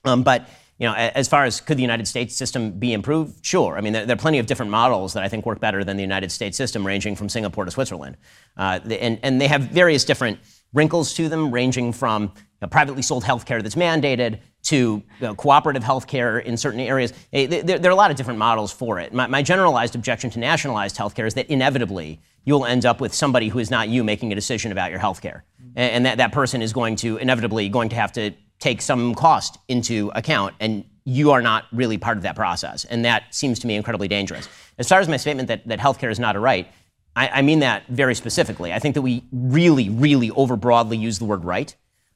Um, 0.06 0.24
but 0.24 0.50
you 0.80 0.88
know, 0.88 0.96
as 0.96 1.28
far 1.28 1.46
as 1.46 1.62
could 1.62 1.78
the 1.78 1.84
United 1.84 2.08
States 2.08 2.36
system 2.36 2.72
be 2.72 2.94
improved? 2.94 3.46
Sure. 3.46 3.78
I 3.78 3.82
mean, 3.82 3.94
there, 3.94 4.08
there, 4.08 4.16
are 4.16 4.20
plenty 4.20 4.40
of 4.40 4.48
different 4.48 4.72
models 4.72 5.14
that 5.14 5.24
I 5.24 5.30
think 5.30 5.46
work 5.46 5.60
better 5.60 5.84
than 5.84 5.98
the 5.98 6.04
United 6.04 6.32
States 6.32 6.58
system, 6.58 6.86
ranging 6.86 7.16
from 7.16 7.30
Singapore 7.30 7.66
to 7.66 7.72
Switzerland. 7.72 8.18
Uh, 8.58 8.80
and, 9.00 9.20
and 9.22 9.40
they 9.40 9.48
have 9.48 9.62
various 9.62 10.04
different 10.04 10.40
wrinkles 10.74 11.14
to 11.14 11.30
them, 11.30 11.52
ranging 11.52 11.94
from 11.94 12.34
privately 12.68 13.02
sold 13.02 13.24
healthcare 13.24 13.62
that's 13.62 13.76
mandated 13.76 14.40
to 14.64 15.04
know, 15.20 15.36
cooperative 15.36 15.84
healthcare 15.84 16.44
in 16.44 16.56
certain 16.58 16.80
areas. 16.80 17.14
Eh, 17.34 17.62
there, 17.62 17.80
are 17.86 17.92
a 17.92 17.96
lot 17.96 18.12
of 18.12 18.18
different 18.18 18.40
models 18.40 18.72
for 18.72 19.00
it. 19.00 19.14
My, 19.14 19.28
my, 19.28 19.42
generalized 19.42 19.96
objection 19.96 20.30
to 20.32 20.40
nationalized 20.40 20.96
healthcare 20.96 21.28
is 21.28 21.34
that 21.34 21.50
inevitably 21.50 22.22
you'll 22.46 22.66
end 22.66 22.86
up 22.86 23.02
with 23.02 23.14
somebody 23.14 23.50
who 23.50 23.60
is 23.60 23.70
not 23.70 23.90
you 23.90 24.04
making 24.04 24.32
a 24.32 24.36
decision 24.36 24.72
about 24.72 24.90
your 24.90 25.00
healthcare. 25.00 25.42
And, 25.76 25.92
and 25.92 26.06
that, 26.06 26.18
that 26.18 26.32
person 26.32 26.62
is 26.62 26.72
going 26.72 26.96
to 26.98 27.18
inevitably 27.18 27.68
going 27.70 27.90
to 27.90 27.96
have 27.96 28.14
to 28.14 28.32
take 28.60 28.82
some 28.82 29.14
cost 29.14 29.58
into 29.68 30.10
account, 30.16 30.56
and 30.62 30.86
you 31.04 31.32
are 31.32 31.42
not 31.42 31.66
really 31.74 31.98
part 31.98 32.16
of 32.16 32.24
that 32.24 32.36
process. 32.36 32.86
And 32.86 33.04
that 33.04 33.24
seems 33.36 33.60
to 33.60 33.68
me 33.68 33.76
incredibly 33.76 34.08
dangerous. 34.08 34.48
As 34.78 34.88
far 34.88 35.02
as 35.02 35.10
my 35.10 35.18
statement 35.18 35.50
that, 35.50 35.68
that 35.68 35.80
healthcare 35.80 36.12
is 36.12 36.20
not 36.20 36.38
a 36.38 36.40
right, 36.40 36.72
I, 37.16 37.28
I 37.28 37.42
mean 37.42 37.60
that 37.60 37.86
very 37.88 38.16
specifically. 38.16 38.72
I 38.72 38.80
think 38.80 38.96
that 38.96 39.02
we 39.02 39.24
really, 39.34 39.90
really 39.90 40.30
overbroadly 40.30 40.98
use 40.98 41.20
the 41.20 41.26
word 41.26 41.44
right 41.44 41.76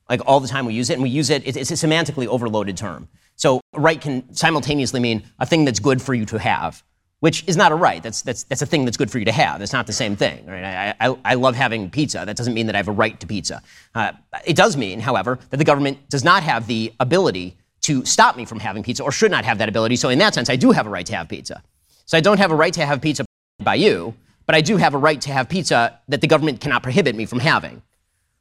like 0.09 0.21
all 0.25 0.39
the 0.39 0.47
time 0.47 0.65
we 0.65 0.73
use 0.73 0.89
it, 0.89 0.93
and 0.93 1.03
we 1.03 1.09
use 1.09 1.29
it, 1.29 1.45
it's 1.45 1.71
a 1.71 1.73
semantically 1.73 2.27
overloaded 2.27 2.77
term. 2.77 3.07
So 3.35 3.61
right 3.75 3.99
can 3.99 4.33
simultaneously 4.33 4.99
mean 4.99 5.23
a 5.39 5.45
thing 5.45 5.65
that's 5.65 5.79
good 5.79 6.01
for 6.01 6.13
you 6.13 6.25
to 6.25 6.39
have, 6.39 6.83
which 7.19 7.43
is 7.47 7.55
not 7.55 7.71
a 7.71 7.75
right. 7.75 8.01
That's, 8.01 8.21
that's, 8.21 8.43
that's 8.43 8.61
a 8.61 8.65
thing 8.65 8.85
that's 8.85 8.97
good 8.97 9.11
for 9.11 9.19
you 9.19 9.25
to 9.25 9.31
have. 9.31 9.61
It's 9.61 9.73
not 9.73 9.85
the 9.85 9.93
same 9.93 10.15
thing. 10.15 10.45
Right? 10.45 10.63
I, 10.63 10.95
I, 10.99 11.17
I 11.23 11.33
love 11.35 11.55
having 11.55 11.89
pizza. 11.89 12.23
That 12.25 12.35
doesn't 12.35 12.53
mean 12.53 12.65
that 12.67 12.75
I 12.75 12.79
have 12.79 12.87
a 12.87 12.93
right 12.93 13.19
to 13.19 13.27
pizza. 13.27 13.61
Uh, 13.93 14.13
it 14.45 14.55
does 14.55 14.75
mean, 14.75 14.99
however, 14.99 15.39
that 15.49 15.57
the 15.57 15.63
government 15.63 16.09
does 16.09 16.23
not 16.23 16.43
have 16.43 16.67
the 16.67 16.93
ability 16.99 17.57
to 17.81 18.03
stop 18.05 18.35
me 18.37 18.45
from 18.45 18.59
having 18.59 18.83
pizza 18.83 19.03
or 19.03 19.11
should 19.11 19.31
not 19.31 19.45
have 19.45 19.59
that 19.59 19.69
ability. 19.69 19.95
So 19.95 20.09
in 20.09 20.19
that 20.19 20.33
sense, 20.33 20.49
I 20.49 20.55
do 20.55 20.71
have 20.71 20.87
a 20.87 20.89
right 20.89 21.05
to 21.05 21.15
have 21.15 21.29
pizza. 21.29 21.63
So 22.05 22.17
I 22.17 22.21
don't 22.21 22.37
have 22.39 22.51
a 22.51 22.55
right 22.55 22.73
to 22.73 22.85
have 22.85 23.01
pizza 23.01 23.25
by 23.59 23.75
you, 23.75 24.13
but 24.45 24.55
I 24.55 24.61
do 24.61 24.77
have 24.77 24.93
a 24.93 24.97
right 24.97 25.19
to 25.21 25.31
have 25.31 25.47
pizza 25.47 25.99
that 26.07 26.21
the 26.21 26.27
government 26.27 26.59
cannot 26.59 26.81
prohibit 26.81 27.15
me 27.15 27.25
from 27.25 27.39
having. 27.39 27.81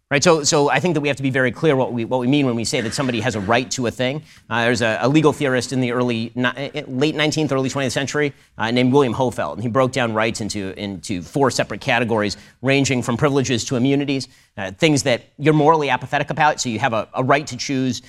Right, 0.08 0.22
so, 0.22 0.44
so 0.44 0.70
I 0.70 0.78
think 0.78 0.94
that 0.94 1.00
we 1.00 1.08
have 1.08 1.16
to 1.16 1.22
be 1.24 1.30
very 1.30 1.50
clear 1.50 1.74
what 1.74 1.92
we, 1.92 2.04
what 2.04 2.20
we 2.20 2.28
mean 2.28 2.46
when 2.46 2.54
we 2.54 2.62
say 2.62 2.80
that 2.80 2.94
somebody 2.94 3.18
has 3.22 3.34
a 3.34 3.40
right 3.40 3.68
to 3.72 3.88
a 3.88 3.90
thing. 3.90 4.22
Uh, 4.48 4.62
there's 4.62 4.80
a, 4.80 4.98
a, 5.00 5.08
legal 5.08 5.32
theorist 5.32 5.72
in 5.72 5.80
the 5.80 5.90
early, 5.90 6.30
eh, 6.36 6.70
eh, 6.74 6.82
late 6.86 7.16
19th, 7.16 7.50
early 7.50 7.68
20th 7.68 7.90
century 7.90 8.32
uh, 8.56 8.70
named 8.70 8.92
William 8.92 9.12
Hohfeld, 9.12 9.54
and 9.54 9.64
he 9.64 9.68
broke 9.68 9.90
down 9.90 10.14
rights 10.14 10.40
into, 10.40 10.78
into 10.80 11.22
four 11.22 11.50
separate 11.50 11.80
categories, 11.80 12.36
ranging 12.62 13.02
from 13.02 13.16
privileges 13.16 13.64
to 13.64 13.74
immunities, 13.74 14.28
uh, 14.56 14.70
things 14.70 15.02
that 15.02 15.24
you're 15.38 15.52
morally 15.52 15.90
apathetic 15.90 16.30
about, 16.30 16.60
so 16.60 16.68
you 16.68 16.78
have 16.78 16.92
a, 16.92 17.08
a, 17.14 17.24
right 17.24 17.48
to 17.48 17.56
choose 17.56 18.00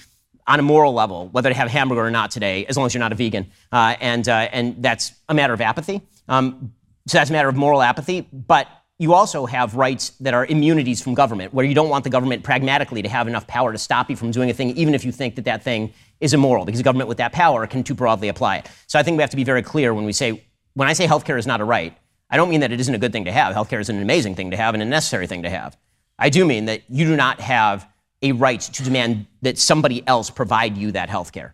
on 0.46 0.60
a 0.60 0.64
moral 0.64 0.94
level 0.94 1.30
whether 1.30 1.50
to 1.50 1.56
have 1.56 1.68
hamburger 1.68 2.02
or 2.02 2.12
not 2.12 2.30
today, 2.30 2.64
as 2.68 2.78
long 2.78 2.86
as 2.86 2.94
you're 2.94 3.00
not 3.00 3.12
a 3.12 3.16
vegan, 3.16 3.48
uh, 3.72 3.96
and, 4.00 4.30
uh, 4.30 4.48
and 4.52 4.84
that's 4.84 5.14
a 5.30 5.34
matter 5.34 5.54
of 5.54 5.62
apathy. 5.62 6.04
Um, 6.30 6.74
so 7.08 7.18
that's 7.18 7.32
a 7.32 7.34
matter 7.34 7.50
of 7.50 7.56
moral 7.56 7.82
apathy, 7.82 8.22
but 8.22 8.68
you 9.00 9.14
also 9.14 9.46
have 9.46 9.76
rights 9.76 10.10
that 10.22 10.34
are 10.34 10.46
immunities 10.48 11.02
from 11.02 11.14
government, 11.14 11.54
where 11.54 11.66
you 11.66 11.76
don't 11.76 11.90
want 11.90 12.04
the 12.04 12.10
government 12.10 12.44
pragmatically 12.44 13.02
to 13.04 13.10
have 13.10 13.28
enough 13.28 13.46
power 13.46 13.72
to 13.72 13.78
stop 13.78 14.10
you 14.10 14.16
from 14.16 14.32
doing 14.32 14.50
a 14.50 14.54
thing, 14.54 14.72
even 14.72 14.96
if 14.96 15.06
you 15.06 15.12
think 15.12 15.36
that 15.36 15.46
that 15.46 15.64
thing 15.64 15.94
is 16.20 16.34
immoral, 16.34 16.66
because 16.66 16.80
the 16.80 16.84
government 16.84 17.08
with 17.08 17.20
that 17.20 17.32
power 17.32 17.68
can 17.68 17.84
too 17.84 17.94
broadly 17.94 18.28
apply 18.28 18.58
it. 18.58 18.70
So 18.88 18.98
I 18.98 19.04
think 19.04 19.18
we 19.18 19.22
have 19.22 19.30
to 19.30 19.36
be 19.36 19.44
very 19.44 19.62
clear 19.62 19.94
when 19.94 20.06
we 20.06 20.14
say, 20.14 20.44
when 20.74 20.88
I 20.88 20.94
say 20.94 21.06
healthcare 21.06 21.38
is 21.38 21.46
not 21.46 21.62
a 21.62 21.64
right, 21.64 21.96
I 22.30 22.38
don't 22.38 22.50
mean 22.50 22.62
that 22.62 22.72
it 22.72 22.80
isn't 22.80 22.94
a 22.94 22.98
good 22.98 23.12
thing 23.12 23.26
to 23.26 23.32
have. 23.32 23.56
Healthcare 23.56 23.80
is 23.80 23.90
an 23.90 24.02
amazing 24.02 24.36
thing 24.36 24.52
to 24.52 24.58
have 24.58 24.74
and 24.74 24.82
a 24.82 24.86
necessary 24.86 25.28
thing 25.28 25.44
to 25.44 25.50
have. 25.50 25.78
I 26.18 26.30
do 26.30 26.44
mean 26.46 26.66
that 26.66 26.82
you 26.90 27.06
do 27.06 27.16
not 27.16 27.40
have 27.40 27.88
a 28.24 28.32
right 28.32 28.60
to 28.60 28.84
demand 28.84 29.28
that 29.44 29.60
somebody 29.60 30.06
else 30.08 30.32
provide 30.32 30.76
you 30.76 30.92
that 30.94 31.08
healthcare. 31.08 31.52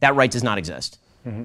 That 0.00 0.16
right 0.16 0.30
does 0.30 0.42
not 0.42 0.58
exist. 0.58 0.98
Mm-hmm. 1.24 1.44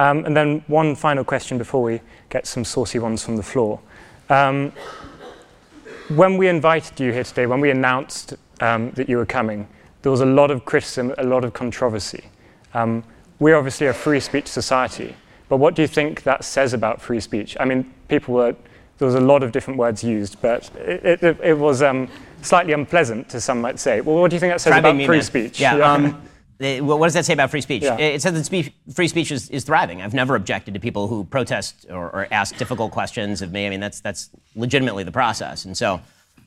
Um, 0.00 0.24
and 0.24 0.36
then 0.36 0.64
one 0.66 0.94
final 0.94 1.24
question 1.24 1.58
before 1.58 1.82
we 1.82 2.00
get 2.30 2.46
some 2.46 2.64
saucy 2.64 2.98
ones 2.98 3.24
from 3.24 3.36
the 3.36 3.42
floor. 3.42 3.80
Um, 4.30 4.72
when 6.08 6.36
we 6.36 6.48
invited 6.48 6.98
you 7.00 7.12
here 7.12 7.24
today, 7.24 7.46
when 7.46 7.60
we 7.60 7.70
announced 7.70 8.34
um, 8.60 8.90
that 8.92 9.08
you 9.08 9.16
were 9.16 9.26
coming, 9.26 9.68
there 10.02 10.12
was 10.12 10.20
a 10.20 10.26
lot 10.26 10.50
of 10.50 10.64
criticism, 10.64 11.14
a 11.18 11.24
lot 11.24 11.44
of 11.44 11.52
controversy. 11.52 12.24
Um, 12.74 13.04
we're 13.38 13.56
obviously 13.56 13.86
a 13.86 13.92
free 13.92 14.20
speech 14.20 14.46
society, 14.46 15.14
but 15.48 15.58
what 15.58 15.74
do 15.74 15.82
you 15.82 15.88
think 15.88 16.22
that 16.22 16.44
says 16.44 16.72
about 16.72 17.00
free 17.00 17.20
speech? 17.20 17.56
I 17.60 17.64
mean, 17.64 17.92
people 18.08 18.34
were, 18.34 18.54
there 18.98 19.06
was 19.06 19.14
a 19.14 19.20
lot 19.20 19.42
of 19.42 19.52
different 19.52 19.78
words 19.78 20.02
used, 20.02 20.40
but 20.40 20.70
it, 20.76 21.22
it, 21.22 21.38
it 21.42 21.58
was 21.58 21.82
um, 21.82 22.08
slightly 22.42 22.72
unpleasant, 22.72 23.28
to 23.30 23.40
some 23.40 23.60
might 23.60 23.78
say. 23.78 24.00
Well, 24.00 24.16
what 24.16 24.30
do 24.30 24.36
you 24.36 24.40
think 24.40 24.52
that 24.52 24.60
says 24.60 24.76
about 24.76 25.02
free 25.04 25.22
speech? 25.22 25.60
Yeah. 25.60 25.76
yeah. 25.76 26.14
What 26.58 27.06
does 27.06 27.14
that 27.14 27.24
say 27.24 27.34
about 27.34 27.50
free 27.50 27.60
speech? 27.60 27.84
Yeah. 27.84 27.96
It 27.98 28.20
says 28.20 28.34
that 28.34 28.72
free 28.92 29.06
speech 29.06 29.30
is, 29.30 29.48
is, 29.48 29.62
thriving. 29.62 30.02
I've 30.02 30.14
never 30.14 30.34
objected 30.34 30.74
to 30.74 30.80
people 30.80 31.06
who 31.06 31.22
protest 31.22 31.86
or, 31.88 32.10
or, 32.10 32.26
ask 32.32 32.56
difficult 32.56 32.90
questions 32.90 33.42
of 33.42 33.52
me. 33.52 33.64
I 33.64 33.70
mean, 33.70 33.78
that's 33.78 34.00
that's 34.00 34.30
legitimately 34.56 35.04
the 35.04 35.12
process. 35.12 35.66
And 35.66 35.76
so, 35.76 36.00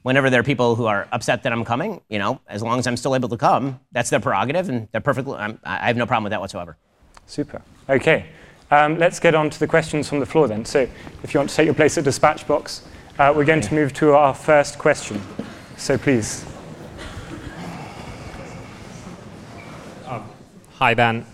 whenever 0.03 0.29
there 0.29 0.41
are 0.41 0.43
people 0.43 0.75
who 0.75 0.85
are 0.85 1.07
upset 1.13 1.43
that 1.43 1.53
I'm 1.53 1.63
coming, 1.63 2.01
you 2.09 2.19
know, 2.19 2.41
as 2.47 2.61
long 2.61 2.77
as 2.77 2.87
I'm 2.87 2.97
still 2.97 3.15
able 3.15 3.29
to 3.29 3.37
come, 3.37 3.79
that's 3.93 4.09
their 4.09 4.19
prerogative, 4.19 4.67
and 4.67 4.89
they're 4.91 4.99
perfectly. 4.99 5.35
I'm, 5.35 5.59
i 5.63 5.87
have 5.87 5.95
no 5.95 6.05
problem 6.05 6.25
with 6.25 6.31
that 6.31 6.41
whatsoever. 6.41 6.75
Super. 7.25 7.61
Okay. 7.87 8.25
Um, 8.69 8.97
let's 8.97 9.19
get 9.19 9.33
on 9.33 9.49
to 9.49 9.59
the 9.59 9.67
questions 9.67 10.09
from 10.09 10.19
the 10.19 10.25
floor 10.25 10.49
then. 10.49 10.65
So, 10.65 10.89
if 11.23 11.33
you 11.33 11.39
want 11.39 11.49
to 11.51 11.55
take 11.55 11.65
your 11.65 11.73
place 11.73 11.97
at 11.97 12.03
dispatch 12.03 12.45
box, 12.47 12.85
uh, 13.17 13.31
we're 13.33 13.45
going 13.45 13.61
to 13.61 13.73
move 13.73 13.93
to 13.93 14.11
our 14.11 14.33
first 14.33 14.77
question. 14.77 15.21
So, 15.77 15.97
please. 15.97 16.43
Hi, 20.81 20.95
Ben. 20.95 21.27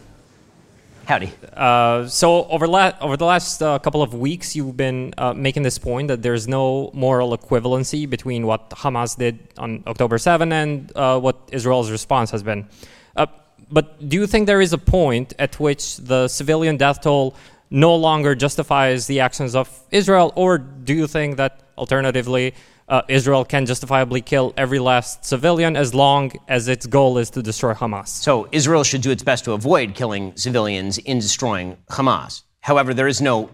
Howdy. 1.05 1.31
Uh, 1.53 2.05
so 2.07 2.45
over, 2.47 2.67
la- 2.67 2.91
over 2.99 3.15
the 3.15 3.23
last 3.23 3.63
uh, 3.63 3.79
couple 3.79 4.01
of 4.03 4.13
weeks, 4.13 4.57
you've 4.57 4.75
been 4.75 5.13
uh, 5.17 5.33
making 5.33 5.63
this 5.63 5.77
point 5.77 6.09
that 6.09 6.21
there's 6.21 6.49
no 6.49 6.91
moral 6.93 7.29
equivalency 7.37 8.09
between 8.09 8.45
what 8.45 8.69
Hamas 8.71 9.17
did 9.17 9.39
on 9.57 9.85
October 9.87 10.17
7 10.17 10.51
and 10.51 10.91
uh, 10.97 11.17
what 11.17 11.37
Israel's 11.53 11.91
response 11.91 12.29
has 12.31 12.43
been. 12.43 12.67
Uh, 13.15 13.27
but 13.71 14.09
do 14.09 14.17
you 14.17 14.27
think 14.27 14.47
there 14.47 14.59
is 14.59 14.73
a 14.73 14.77
point 14.77 15.33
at 15.39 15.57
which 15.61 15.95
the 15.95 16.27
civilian 16.27 16.75
death 16.75 16.99
toll 16.99 17.33
no 17.69 17.95
longer 17.95 18.35
justifies 18.35 19.07
the 19.07 19.21
actions 19.21 19.55
of 19.55 19.69
Israel, 19.91 20.33
or 20.35 20.57
do 20.57 20.93
you 20.93 21.07
think 21.07 21.37
that 21.37 21.61
alternatively 21.77 22.53
uh, 22.87 23.01
Israel 23.07 23.43
can 23.43 23.65
justifiably 23.65 24.21
kill 24.21 24.53
every 24.55 24.79
last 24.79 25.25
civilian 25.25 25.75
as 25.75 25.93
long 25.93 26.31
as 26.47 26.67
its 26.67 26.85
goal 26.85 27.17
is 27.17 27.29
to 27.31 27.43
destroy 27.43 27.73
Hamas. 27.73 28.07
So 28.07 28.47
Israel 28.51 28.83
should 28.83 29.01
do 29.01 29.11
its 29.11 29.23
best 29.23 29.43
to 29.45 29.51
avoid 29.53 29.93
killing 29.93 30.35
civilians 30.35 30.97
in 30.97 31.19
destroying 31.19 31.77
Hamas. 31.89 32.43
However, 32.61 32.93
there 32.93 33.07
is 33.07 33.21
no 33.21 33.49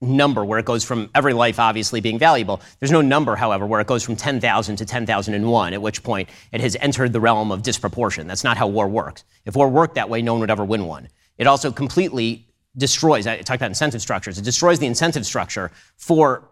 number 0.00 0.44
where 0.44 0.58
it 0.58 0.66
goes 0.66 0.84
from 0.84 1.08
every 1.14 1.32
life 1.32 1.58
obviously 1.58 2.00
being 2.00 2.18
valuable. 2.18 2.60
There's 2.78 2.90
no 2.90 3.00
number, 3.00 3.36
however, 3.36 3.66
where 3.66 3.80
it 3.80 3.86
goes 3.86 4.02
from 4.02 4.16
10,000 4.16 4.76
to 4.76 4.84
10,001, 4.84 5.72
at 5.72 5.80
which 5.80 6.02
point 6.02 6.28
it 6.52 6.60
has 6.60 6.76
entered 6.80 7.14
the 7.14 7.20
realm 7.20 7.50
of 7.50 7.62
disproportion. 7.62 8.26
That's 8.26 8.44
not 8.44 8.58
how 8.58 8.66
war 8.66 8.86
works. 8.88 9.24
If 9.46 9.56
war 9.56 9.68
worked 9.68 9.94
that 9.94 10.10
way, 10.10 10.20
no 10.20 10.34
one 10.34 10.40
would 10.40 10.50
ever 10.50 10.64
win 10.64 10.84
one. 10.84 11.08
It 11.38 11.46
also 11.46 11.72
completely 11.72 12.46
destroys, 12.76 13.26
I 13.26 13.38
talked 13.38 13.56
about 13.56 13.70
incentive 13.70 14.02
structures, 14.02 14.38
it 14.38 14.44
destroys 14.44 14.78
the 14.78 14.86
incentive 14.86 15.24
structure 15.24 15.70
for, 15.96 16.50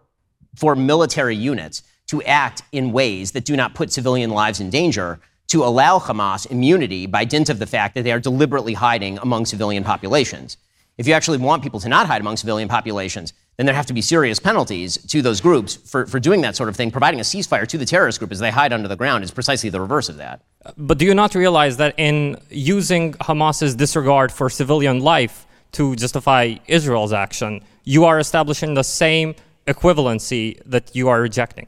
for 0.55 0.75
military 0.75 1.35
units 1.35 1.83
to 2.07 2.21
act 2.23 2.63
in 2.71 2.91
ways 2.91 3.31
that 3.31 3.45
do 3.45 3.55
not 3.55 3.75
put 3.75 3.91
civilian 3.91 4.29
lives 4.29 4.59
in 4.59 4.69
danger 4.69 5.19
to 5.47 5.63
allow 5.63 5.99
Hamas 5.99 6.49
immunity 6.49 7.05
by 7.05 7.25
dint 7.25 7.49
of 7.49 7.59
the 7.59 7.67
fact 7.67 7.95
that 7.95 8.03
they 8.03 8.11
are 8.11 8.19
deliberately 8.19 8.73
hiding 8.73 9.17
among 9.19 9.45
civilian 9.45 9.83
populations. 9.83 10.57
If 10.97 11.07
you 11.07 11.13
actually 11.13 11.39
want 11.39 11.63
people 11.63 11.79
to 11.79 11.89
not 11.89 12.07
hide 12.07 12.21
among 12.21 12.37
civilian 12.37 12.69
populations, 12.69 13.33
then 13.57 13.65
there 13.65 13.75
have 13.75 13.85
to 13.87 13.93
be 13.93 14.01
serious 14.01 14.39
penalties 14.39 14.97
to 14.97 15.21
those 15.21 15.41
groups 15.41 15.75
for, 15.75 16.05
for 16.05 16.19
doing 16.19 16.41
that 16.41 16.55
sort 16.55 16.69
of 16.69 16.75
thing. 16.75 16.91
Providing 16.91 17.19
a 17.19 17.23
ceasefire 17.23 17.67
to 17.67 17.77
the 17.77 17.85
terrorist 17.85 18.19
group 18.19 18.31
as 18.31 18.39
they 18.39 18.51
hide 18.51 18.73
under 18.73 18.87
the 18.87 18.95
ground 18.95 19.23
is 19.23 19.31
precisely 19.31 19.69
the 19.69 19.81
reverse 19.81 20.09
of 20.09 20.17
that. 20.17 20.41
But 20.77 20.97
do 20.97 21.05
you 21.05 21.13
not 21.13 21.35
realize 21.35 21.77
that 21.77 21.95
in 21.97 22.37
using 22.49 23.13
Hamas's 23.13 23.75
disregard 23.75 24.31
for 24.31 24.49
civilian 24.49 24.99
life 24.99 25.45
to 25.73 25.95
justify 25.95 26.55
Israel's 26.67 27.13
action, 27.13 27.61
you 27.83 28.05
are 28.05 28.19
establishing 28.19 28.73
the 28.73 28.83
same 28.83 29.35
equivalency 29.67 30.61
that 30.65 30.95
you 30.95 31.09
are 31.09 31.21
rejecting? 31.21 31.67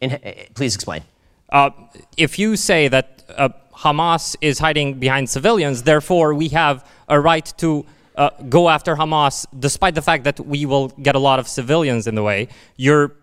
In, 0.00 0.12
uh, 0.12 0.18
please 0.54 0.74
explain. 0.74 1.02
Uh, 1.50 1.70
if 2.16 2.38
you 2.38 2.56
say 2.56 2.88
that 2.88 3.24
uh, 3.36 3.48
Hamas 3.74 4.36
is 4.40 4.58
hiding 4.58 4.98
behind 4.98 5.28
civilians, 5.28 5.82
therefore 5.82 6.34
we 6.34 6.48
have 6.48 6.86
a 7.08 7.20
right 7.20 7.52
to 7.58 7.84
uh, 8.16 8.30
go 8.48 8.68
after 8.68 8.96
Hamas, 8.96 9.46
despite 9.58 9.94
the 9.94 10.02
fact 10.02 10.24
that 10.24 10.38
we 10.40 10.66
will 10.66 10.88
get 10.88 11.14
a 11.14 11.18
lot 11.18 11.38
of 11.38 11.48
civilians 11.48 12.06
in 12.06 12.14
the 12.14 12.22
way. 12.22 12.48
You're, 12.76 13.16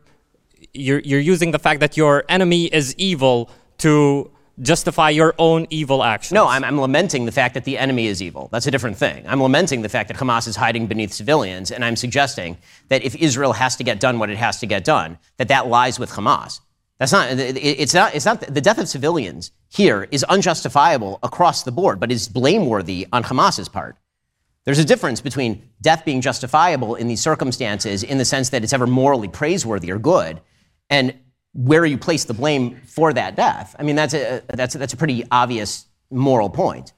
you're, 0.74 1.00
you're 1.00 1.20
using 1.20 1.52
the 1.52 1.60
fact 1.60 1.80
that 1.80 1.98
your 1.98 2.24
enemy 2.30 2.66
is 2.66 2.96
evil 2.98 3.50
to 3.80 4.32
justify 4.62 5.10
your 5.12 5.36
own 5.38 5.68
evil 5.70 6.04
actions. 6.04 6.34
No, 6.34 6.48
I'm, 6.48 6.64
I'm, 6.64 6.82
lamenting 6.82 7.26
the 7.26 7.32
fact 7.32 7.54
that 7.54 7.64
the 7.64 7.78
enemy 7.78 8.08
is 8.08 8.22
evil. 8.24 8.50
That's 8.52 8.66
a 8.66 8.72
different 8.72 8.98
thing. 8.98 9.24
I'm 9.28 9.42
lamenting 9.42 9.84
the 9.84 9.90
fact 9.90 10.08
that 10.08 10.18
Hamas 10.18 10.48
is 10.48 10.56
hiding 10.56 10.88
beneath 10.88 11.14
civilians, 11.14 11.70
and 11.70 11.86
I'm 11.86 11.96
suggesting 11.96 12.58
that 12.88 13.04
if 13.04 13.16
Israel 13.16 13.54
has 13.54 13.76
to 13.76 13.84
get 13.84 14.00
done 14.00 14.18
what 14.18 14.30
it 14.30 14.38
has 14.38 14.60
to 14.62 14.66
get 14.66 14.84
done, 14.84 15.20
that 15.38 15.50
that 15.50 15.68
lies 15.68 16.00
with 16.00 16.10
Hamas. 16.12 16.60
That's 17.00 17.12
not, 17.12 17.28
it's 17.32 17.94
not, 17.94 18.16
it's 18.16 18.26
not, 18.26 18.42
the 18.42 18.62
death 18.62 18.80
of 18.80 18.88
civilians 18.88 19.52
here 19.70 20.08
is 20.10 20.24
unjustifiable 20.24 21.20
across 21.22 21.64
the 21.64 21.72
board, 21.72 22.00
but 22.00 22.12
is 22.12 22.28
blameworthy 22.28 23.08
on 23.14 23.24
Hamas's 23.24 23.70
part. 23.70 23.98
There's 24.66 24.80
a 24.80 24.86
difference 24.86 25.22
between 25.22 25.70
death 25.80 26.04
being 26.06 26.22
justifiable 26.22 26.96
in 26.96 27.08
these 27.08 27.22
circumstances 27.22 28.04
in 28.04 28.18
the 28.18 28.26
sense 28.26 28.50
that 28.50 28.64
it's 28.64 28.74
ever 28.74 28.88
morally 28.88 29.28
praiseworthy 29.28 29.92
or 29.92 30.00
good, 30.00 30.42
and 30.90 31.14
where 31.54 31.86
you 31.86 31.98
place 31.98 32.26
the 32.26 32.34
blame 32.34 32.82
for 32.86 33.14
that 33.14 33.36
death. 33.36 33.76
I 33.80 33.84
mean, 33.84 33.96
that's 33.96 34.14
a, 34.14 34.42
that's 34.48 34.76
a, 34.76 34.78
that's 34.78 34.94
a 34.94 34.98
pretty 34.98 35.24
obvious 35.32 35.86
moral 36.10 36.50
point. 36.50 36.94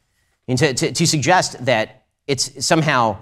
Mean, 0.48 0.58
to, 0.58 0.74
to, 0.74 0.92
to 0.92 1.06
suggest 1.06 1.64
that 1.66 2.06
it's 2.26 2.66
somehow, 2.66 3.20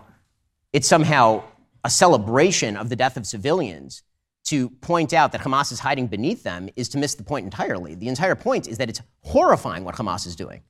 it's 0.71 0.87
somehow 0.87 1.43
a 1.83 1.89
celebration 1.89 2.77
of 2.77 2.87
the 2.87 2.95
death 2.95 3.17
of 3.17 3.27
civilians 3.27 4.01
to 4.47 4.69
point 4.69 5.12
out 5.12 5.33
that 5.33 5.41
Hamas 5.41 5.73
is 5.73 5.79
hiding 5.79 6.07
beneath 6.07 6.43
them 6.43 6.69
is 6.77 6.88
to 6.89 6.97
miss 6.97 7.15
the 7.15 7.23
point 7.23 7.43
entirely. 7.43 7.95
The 7.95 8.07
entire 8.07 8.36
point 8.36 8.67
is 8.67 8.77
that 8.77 8.89
it's 8.89 9.01
horrifying 9.21 9.83
what 9.83 9.95
Hamas 9.95 10.25
is 10.25 10.38
doing. 10.38 10.62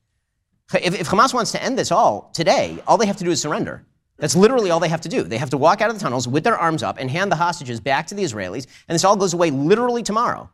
If, 0.74 1.00
if 1.00 1.08
Hamas 1.08 1.32
wants 1.32 1.52
to 1.52 1.62
end 1.62 1.78
this 1.78 1.92
all 1.92 2.30
today, 2.34 2.78
all 2.88 2.98
they 2.98 3.06
have 3.06 3.16
to 3.18 3.24
do 3.24 3.30
is 3.30 3.40
surrender. 3.40 3.86
That's 4.18 4.34
literally 4.34 4.72
all 4.72 4.80
they 4.80 4.88
have 4.88 5.00
to 5.02 5.08
do. 5.08 5.22
They 5.22 5.38
have 5.38 5.50
to 5.50 5.56
walk 5.56 5.80
out 5.80 5.90
of 5.90 5.96
the 5.96 6.02
tunnels 6.02 6.26
with 6.26 6.42
their 6.42 6.58
arms 6.58 6.82
up 6.82 6.98
and 6.98 7.08
hand 7.08 7.30
the 7.30 7.36
hostages 7.36 7.78
back 7.78 8.08
to 8.08 8.16
the 8.16 8.24
Israelis, 8.24 8.66
and 8.88 8.94
this 8.94 9.04
all 9.04 9.16
goes 9.16 9.32
away 9.32 9.52
literally 9.52 10.02
tomorrow. 10.02 10.50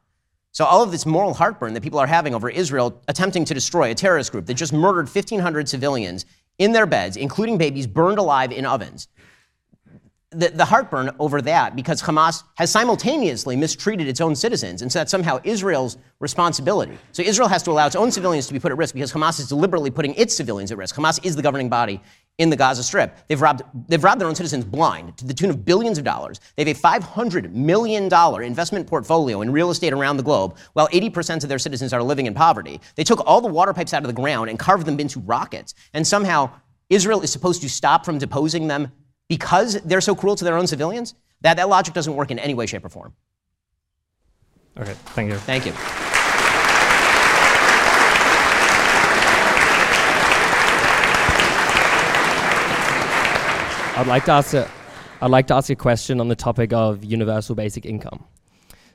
So, 0.53 0.67
all 0.67 0.83
of 0.83 0.93
this 0.93 1.07
moral 1.07 1.33
heartburn 1.33 1.73
that 1.75 1.83
people 1.83 1.99
are 1.99 2.07
having 2.07 2.35
over 2.35 2.51
Israel 2.51 3.03
attempting 3.09 3.47
to 3.47 3.55
destroy 3.55 3.91
a 3.91 3.95
terrorist 3.95 4.31
group 4.31 4.47
that 4.47 4.55
just 4.55 4.73
murdered 4.73 5.09
1,500 5.09 5.69
civilians 5.69 6.27
in 6.59 6.73
their 6.73 6.87
beds, 6.87 7.17
including 7.17 7.59
babies 7.59 7.87
burned 7.87 8.19
alive 8.19 8.53
in 8.53 8.67
ovens, 8.67 9.09
the, 10.35 10.49
the 10.49 10.65
heartburn 10.65 11.11
over 11.19 11.41
that 11.43 11.77
because 11.77 12.03
Hamas 12.03 12.43
has 12.57 12.71
simultaneously 12.71 13.57
mistreated 13.57 14.09
its 14.09 14.21
own 14.21 14.35
citizens, 14.35 14.83
and 14.83 14.91
so 14.91 15.01
that's 15.01 15.11
somehow 15.11 15.41
Israel's 15.45 15.97
responsibility. 16.21 16.97
So 17.13 17.23
Israel 17.23 17.49
has 17.49 17.63
to 17.65 17.71
allow 17.71 17.87
its 17.87 17.97
own 17.97 18.11
civilians 18.11 18.47
to 18.49 18.53
be 18.53 18.61
put 18.61 18.73
at 18.73 18.79
risk 18.79 18.95
because 18.95 19.13
Hamas 19.13 19.41
is 19.41 19.49
deliberately 19.49 19.91
putting 19.91 20.15
its 20.15 20.35
civilians 20.35 20.73
at 20.73 20.79
risk. 20.79 20.97
Hamas 20.97 21.25
is 21.25 21.37
the 21.37 21.43
governing 21.43 21.69
body 21.69 22.01
in 22.39 22.51
the 22.51 22.57
Gaza 22.57 22.83
Strip. 22.83 23.17
They've 23.29 23.41
robbed, 23.41 23.63
they've 23.89 24.03
robbed 24.03 24.21
their 24.21 24.29
own 24.29 24.35
citizens 24.35 24.65
blind 24.65 25.17
to 25.19 25.25
the 25.25 25.35
tune 25.35 25.51
of 25.51 25.65
billions 25.65 25.99
of 25.99 26.05
dollars. 26.05 26.41
They 26.57 26.65
have 26.65 26.77
a 26.77 26.81
$500 26.81 27.53
million 27.53 28.13
investment 28.43 28.87
portfolio 28.87 29.43
in 29.43 29.53
real 29.53 29.71
estate 29.71 29.93
around 29.93 30.17
the 30.17 30.23
globe, 30.23 30.57
while 30.73 30.89
80% 30.89 31.45
of 31.45 31.49
their 31.49 31.61
citizens 31.61 31.93
are 31.93 32.03
living 32.03 32.27
in 32.27 32.35
poverty. 32.35 32.81
They 32.97 33.05
took 33.05 33.25
all 33.27 33.41
the 33.41 33.49
water 33.49 33.73
pipes 33.73 33.95
out 33.95 34.03
of 34.03 34.09
the 34.09 34.15
ground 34.15 34.51
and 34.51 34.59
carved 34.59 34.87
them 34.87 34.99
into 34.99 35.21
rockets. 35.21 35.75
And 35.93 36.05
somehow 36.05 36.51
Israel 36.91 37.23
is 37.23 37.31
supposed 37.31 37.63
to 37.63 37.69
stop 37.69 38.05
from 38.05 38.19
deposing 38.19 38.67
them 38.67 38.91
because 39.29 39.81
they're 39.83 40.01
so 40.01 40.15
cruel 40.15 40.37
to 40.37 40.45
their 40.45 40.57
own 40.57 40.67
civilians, 40.67 41.15
that, 41.41 41.57
that 41.57 41.69
logic 41.69 41.95
doesn't 41.95 42.15
work 42.15 42.31
in 42.31 42.39
any 42.39 42.55
way, 42.55 42.67
shape, 42.67 42.85
or 42.85 42.89
form. 42.89 43.15
Okay, 44.77 44.95
thank 45.15 45.31
you. 45.31 45.39
Thank 45.39 45.67
you. 45.67 45.73
I'd 53.97 54.09
like 54.09 54.25
to 54.25 54.33
ask 54.33 54.55
a, 54.55 54.69
I'd 55.23 55.31
like 55.31 55.47
to 55.47 55.55
ask 55.55 55.71
a 55.71 55.77
question 55.77 56.21
on 56.21 56.27
the 56.27 56.35
topic 56.35 56.73
of 56.73 57.05
universal 57.05 57.55
basic 57.55 57.87
income. 57.87 58.25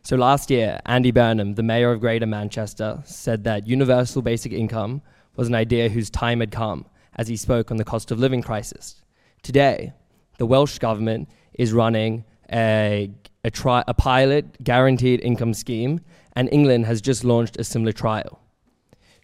So 0.03 0.17
last 0.17 0.49
year, 0.49 0.79
Andy 0.85 1.11
Burnham, 1.11 1.55
the 1.55 1.63
mayor 1.63 1.91
of 1.93 2.01
Greater 2.01 2.25
Manchester, 2.25 3.01
said 3.05 3.45
that 3.45 3.65
universal 3.65 4.21
basic 4.21 4.51
income 4.51 5.01
was 5.37 5.47
an 5.47 5.55
idea 5.55 5.87
whose 5.87 6.09
time 6.09 6.41
had 6.41 6.51
come 6.51 6.85
as 7.15 7.29
he 7.29 7.37
spoke 7.37 7.71
on 7.71 7.77
the 7.77 7.85
cost 7.85 8.11
of 8.11 8.19
living 8.19 8.41
crisis. 8.41 9.01
Today, 9.41 9.93
the 10.39 10.45
Welsh 10.45 10.79
government 10.79 11.29
is 11.53 11.71
running 11.73 12.25
a, 12.51 13.11
a, 13.43 13.51
tri- 13.51 13.83
a 13.87 13.93
pilot 13.93 14.63
guaranteed 14.63 15.19
income 15.21 15.53
scheme, 15.53 16.01
and 16.33 16.49
England 16.51 16.87
has 16.87 17.01
just 17.01 17.23
launched 17.23 17.57
a 17.57 17.63
similar 17.63 17.91
trial. 17.91 18.39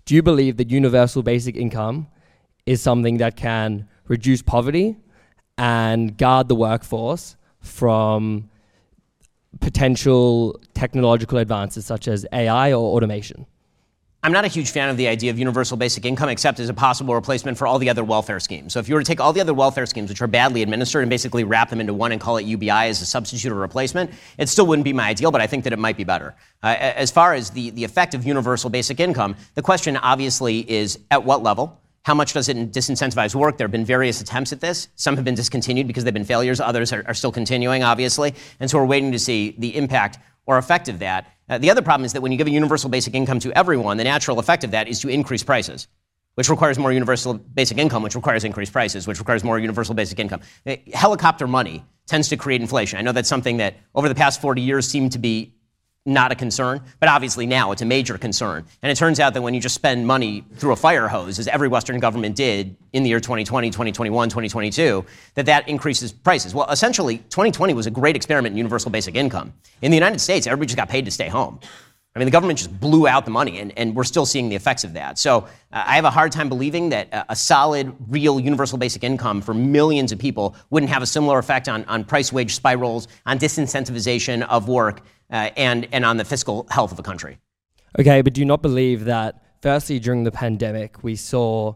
Do 0.06 0.14
you 0.14 0.22
believe 0.22 0.58
that 0.58 0.70
universal 0.70 1.24
basic 1.24 1.56
income 1.56 2.08
is 2.66 2.82
something 2.82 3.18
that 3.18 3.36
can 3.36 3.88
reduce 4.08 4.42
poverty 4.44 4.98
and 5.58 6.16
guard 6.18 6.50
the 6.50 6.56
workforce 6.56 7.38
from 7.62 8.50
potential 9.62 10.60
technological 10.74 11.38
advances 11.38 11.86
such 11.86 12.08
as 12.08 12.26
AI 12.34 12.74
or 12.74 12.96
automation? 12.96 13.48
I'm 14.26 14.32
not 14.32 14.44
a 14.44 14.48
huge 14.48 14.72
fan 14.72 14.90
of 14.90 14.98
the 14.98 15.08
idea 15.08 15.30
of 15.30 15.38
universal 15.38 15.78
basic 15.78 16.04
income, 16.04 16.30
except 16.30 16.60
as 16.60 16.68
a 16.68 16.74
possible 16.74 17.14
replacement 17.14 17.60
for 17.60 17.68
all 17.68 17.78
the 17.78 17.92
other 17.92 18.04
welfare 18.04 18.40
schemes. 18.40 18.74
So 18.74 18.80
if 18.80 18.90
you 18.90 18.96
were 18.96 19.02
to 19.02 19.06
take 19.06 19.22
all 19.22 19.32
the 19.32 19.40
other 19.40 19.54
welfare 19.54 19.86
schemes, 19.86 20.10
which 20.10 20.20
are 20.20 20.26
badly 20.26 20.64
administered, 20.64 21.04
and 21.04 21.12
basically 21.12 21.44
wrap 21.44 21.70
them 21.70 21.80
into 21.80 21.94
one 21.94 22.12
and 22.12 22.20
call 22.20 22.38
it 22.38 22.46
UBI 22.48 22.72
as 22.72 23.00
a 23.04 23.06
substitute 23.06 23.52
or 23.52 23.56
replacement, 23.56 24.10
it 24.40 24.50
still 24.50 24.66
wouldn't 24.66 24.84
be 24.84 24.94
my 24.94 25.10
ideal, 25.10 25.30
but 25.30 25.42
I 25.42 25.46
think 25.46 25.64
that 25.66 25.74
it 25.74 25.78
might 25.78 25.96
be 25.96 26.04
better. 26.04 26.34
Uh, 26.64 26.76
as 26.80 27.12
far 27.12 27.36
as 27.36 27.52
the, 27.52 27.70
the 27.70 27.84
effect 27.84 28.16
of 28.16 28.26
universal 28.26 28.72
basic 28.72 29.00
income, 29.00 29.36
the 29.54 29.62
question 29.62 29.96
obviously 29.96 30.68
is 30.72 30.98
at 31.12 31.24
what 31.24 31.44
level? 31.44 31.80
How 32.02 32.16
much 32.16 32.34
does 32.34 32.50
it 32.50 32.58
disincentivize 32.72 33.36
work? 33.36 33.60
There 33.60 33.66
have 33.66 33.72
been 33.72 33.86
various 33.86 34.22
attempts 34.22 34.52
at 34.52 34.60
this. 34.60 34.88
Some 34.96 35.16
have 35.18 35.26
been 35.26 35.36
discontinued 35.36 35.86
because 35.86 36.04
they've 36.04 36.12
been 36.12 36.26
failures. 36.26 36.60
Others 36.60 36.94
are, 36.94 37.04
are 37.06 37.14
still 37.14 37.32
continuing, 37.32 37.84
obviously. 37.84 38.34
And 38.60 38.72
so 38.72 38.80
we're 38.80 38.86
waiting 38.86 39.12
to 39.12 39.20
see 39.20 39.54
the 39.60 39.78
impact 39.78 40.18
or 40.48 40.58
effect 40.58 40.90
of 40.90 40.98
that. 40.98 41.32
Uh, 41.48 41.58
the 41.58 41.70
other 41.70 41.82
problem 41.82 42.06
is 42.06 42.14
that 42.14 42.22
when 42.22 42.32
you 42.32 42.38
give 42.38 42.48
a 42.48 42.52
universal 42.52 42.90
basic 42.90 43.14
income 43.14 43.40
to 43.40 43.52
everyone, 43.54 43.98
the 43.98 44.04
natural 44.04 44.40
effect 44.40 44.64
of 44.64 44.72
that 44.72 44.88
is 44.88 45.00
to 45.02 45.10
increase 45.10 45.44
prices, 45.44 45.88
which 46.36 46.50
requires 46.50 46.80
more 46.80 46.92
universal 46.92 47.36
basic 47.36 47.78
income, 47.78 48.04
which 48.04 48.16
requires 48.16 48.44
increased 48.44 48.74
prices, 48.74 49.08
which 49.08 49.20
requires 49.20 49.44
more 49.44 49.60
universal 49.60 49.94
basic 49.94 50.20
income. 50.20 50.42
Uh, 50.66 50.76
helicopter 50.94 51.48
money 51.48 51.86
tends 52.08 52.30
to 52.30 52.38
create 52.38 52.62
inflation. 52.62 53.00
I 53.00 53.02
know 53.02 53.12
that's 53.12 53.30
something 53.30 53.58
that 53.58 53.76
over 53.94 54.10
the 54.10 54.16
past 54.16 54.42
40 54.42 54.62
years 54.62 54.88
seemed 54.88 55.12
to 55.14 55.20
be 55.20 55.55
not 56.06 56.32
a 56.32 56.36
concern, 56.36 56.82
but 57.00 57.10
obviously 57.10 57.48
now 57.48 57.72
it's 57.72 57.82
a 57.82 57.86
major 57.86 58.18
concern. 58.18 58.64
And 58.84 58.92
it 58.92 58.96
turns 58.96 59.20
out 59.20 59.34
that 59.34 59.42
when 59.42 59.54
you 59.56 59.60
just 59.60 59.74
spend 59.74 60.06
money 60.06 60.46
through 60.56 60.74
a 60.74 60.76
fire 60.76 61.08
hose, 61.08 61.40
as 61.40 61.48
every 61.48 61.68
Western 61.68 62.00
government 62.00 62.36
did 62.36 62.76
in 62.94 63.04
the 63.04 63.10
year 63.10 63.20
2020, 63.20 63.72
2021, 63.72 64.30
2022, 64.30 65.04
that 65.34 65.48
that 65.48 65.68
increases 65.68 66.12
prices. 66.12 66.54
Well, 66.54 66.70
essentially, 66.70 67.18
2020 67.18 67.74
was 67.74 67.88
a 67.88 67.92
great 67.92 68.16
experiment 68.16 68.54
in 68.54 68.58
universal 68.58 68.92
basic 68.92 69.16
income. 69.16 69.54
In 69.82 69.90
the 69.90 69.98
United 69.98 70.20
States, 70.20 70.46
everybody 70.46 70.68
just 70.68 70.78
got 70.78 70.90
paid 70.90 71.06
to 71.06 71.12
stay 71.12 71.28
home. 71.28 71.60
I 72.16 72.20
mean, 72.20 72.28
the 72.28 72.32
government 72.32 72.58
just 72.58 72.80
blew 72.80 73.10
out 73.10 73.26
the 73.26 73.32
money, 73.32 73.60
and, 73.60 73.78
and 73.78 73.94
we're 73.94 74.06
still 74.06 74.26
seeing 74.26 74.48
the 74.48 74.56
effects 74.56 74.86
of 74.86 74.94
that. 74.94 75.20
So 75.20 75.40
uh, 75.40 75.84
I 75.86 75.96
have 75.96 76.06
a 76.06 76.10
hard 76.10 76.32
time 76.32 76.48
believing 76.48 76.88
that 76.90 77.10
a, 77.12 77.34
a, 77.34 77.36
solid, 77.36 77.94
real 78.08 78.40
universal 78.40 78.78
basic 78.78 79.04
income 79.04 79.42
for 79.42 79.54
millions 79.54 80.14
of 80.14 80.20
people 80.20 80.56
wouldn't 80.70 80.90
have 80.90 81.04
a 81.04 81.06
similar 81.06 81.40
effect 81.40 81.68
on, 81.68 81.84
on 81.86 82.06
price 82.06 82.32
wage 82.32 82.56
spirals, 82.56 83.10
on 83.26 83.38
disincentivization 83.38 84.44
of 84.44 84.70
work, 84.70 85.02
uh, 85.32 85.50
and, 85.58 85.88
and 85.92 86.06
on 86.06 86.18
the 86.18 86.26
fiscal 86.26 86.68
health 86.70 86.92
of 86.92 87.00
a 87.00 87.04
country. 87.04 87.38
Okay, 88.00 88.22
but 88.22 88.34
do 88.34 88.42
you 88.42 88.46
not 88.46 88.62
believe 88.62 89.06
that, 89.06 89.44
firstly, 89.62 90.00
during 90.00 90.24
the 90.24 90.32
pandemic, 90.32 91.04
we 91.04 91.16
saw 91.16 91.76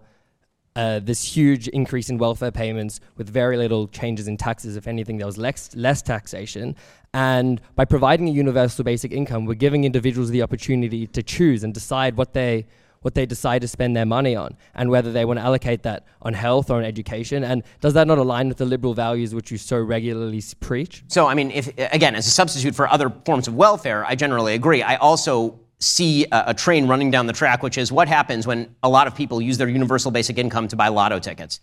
uh, 0.76 1.00
this 1.00 1.24
huge 1.24 1.68
increase 1.70 2.10
in 2.10 2.18
welfare 2.18 2.52
payments 2.52 3.00
with 3.18 3.30
very 3.30 3.58
little 3.58 3.88
changes 3.88 4.28
in 4.28 4.38
taxes. 4.38 4.78
If 4.78 4.88
anything, 4.88 5.18
there 5.18 5.26
was 5.26 5.38
less, 5.38 5.76
less 5.76 6.02
taxation. 6.02 6.76
And 7.14 7.60
by 7.76 7.86
providing 7.86 8.30
a 8.30 8.32
universal 8.32 8.84
basic 8.84 9.12
income, 9.12 9.46
we're 9.46 9.56
giving 9.56 9.84
individuals 9.84 10.30
the 10.30 10.42
opportunity 10.42 11.08
to 11.08 11.24
choose 11.24 11.64
and 11.64 11.74
decide 11.74 12.16
what 12.18 12.34
they 12.34 12.68
what 13.02 13.14
they 13.16 13.26
decide 13.26 13.62
to 13.62 13.68
spend 13.68 13.96
their 13.96 14.06
money 14.06 14.36
on 14.36 14.56
and 14.76 14.90
whether 14.90 15.12
they 15.12 15.26
want 15.26 15.40
to 15.40 15.46
allocate 15.46 15.84
that 15.84 16.06
on 16.22 16.34
health 16.34 16.70
or 16.70 16.78
on 16.78 16.84
education. 16.84 17.44
And 17.44 17.64
does 17.82 17.94
that 17.94 18.08
not 18.08 18.18
align 18.18 18.48
with 18.48 18.58
the 18.58 18.66
liberal 18.66 18.94
values 18.94 19.34
which 19.34 19.52
you 19.52 19.58
so 19.58 19.78
regularly 19.78 20.44
preach? 20.60 21.04
So 21.08 21.28
i 21.28 21.34
mean 21.34 21.52
if 21.52 21.74
again 21.78 22.16
as 22.16 22.28
a 22.28 22.32
substitute 22.32 22.76
for 22.76 22.88
other 22.88 23.10
forms 23.26 23.48
of 23.48 23.56
welfare 23.56 24.06
i 24.06 24.16
generally 24.16 24.54
agree. 24.54 24.82
I 24.84 24.96
also 24.96 25.60
see 25.80 26.26
a, 26.32 26.44
a, 26.48 26.54
train 26.54 26.88
running 26.88 27.10
down 27.10 27.26
the 27.26 27.34
track, 27.34 27.64
which 27.64 27.78
is 27.78 27.92
what 27.92 28.08
happens 28.08 28.46
when 28.46 28.76
a 28.84 28.90
lot 28.90 29.08
of 29.08 29.16
people 29.16 29.42
use 29.42 29.58
their 29.58 29.70
universal 29.70 30.12
basic 30.12 30.38
income 30.38 30.68
to 30.68 30.76
buy 30.76 30.90
lotto 30.90 31.20
tickets, 31.20 31.62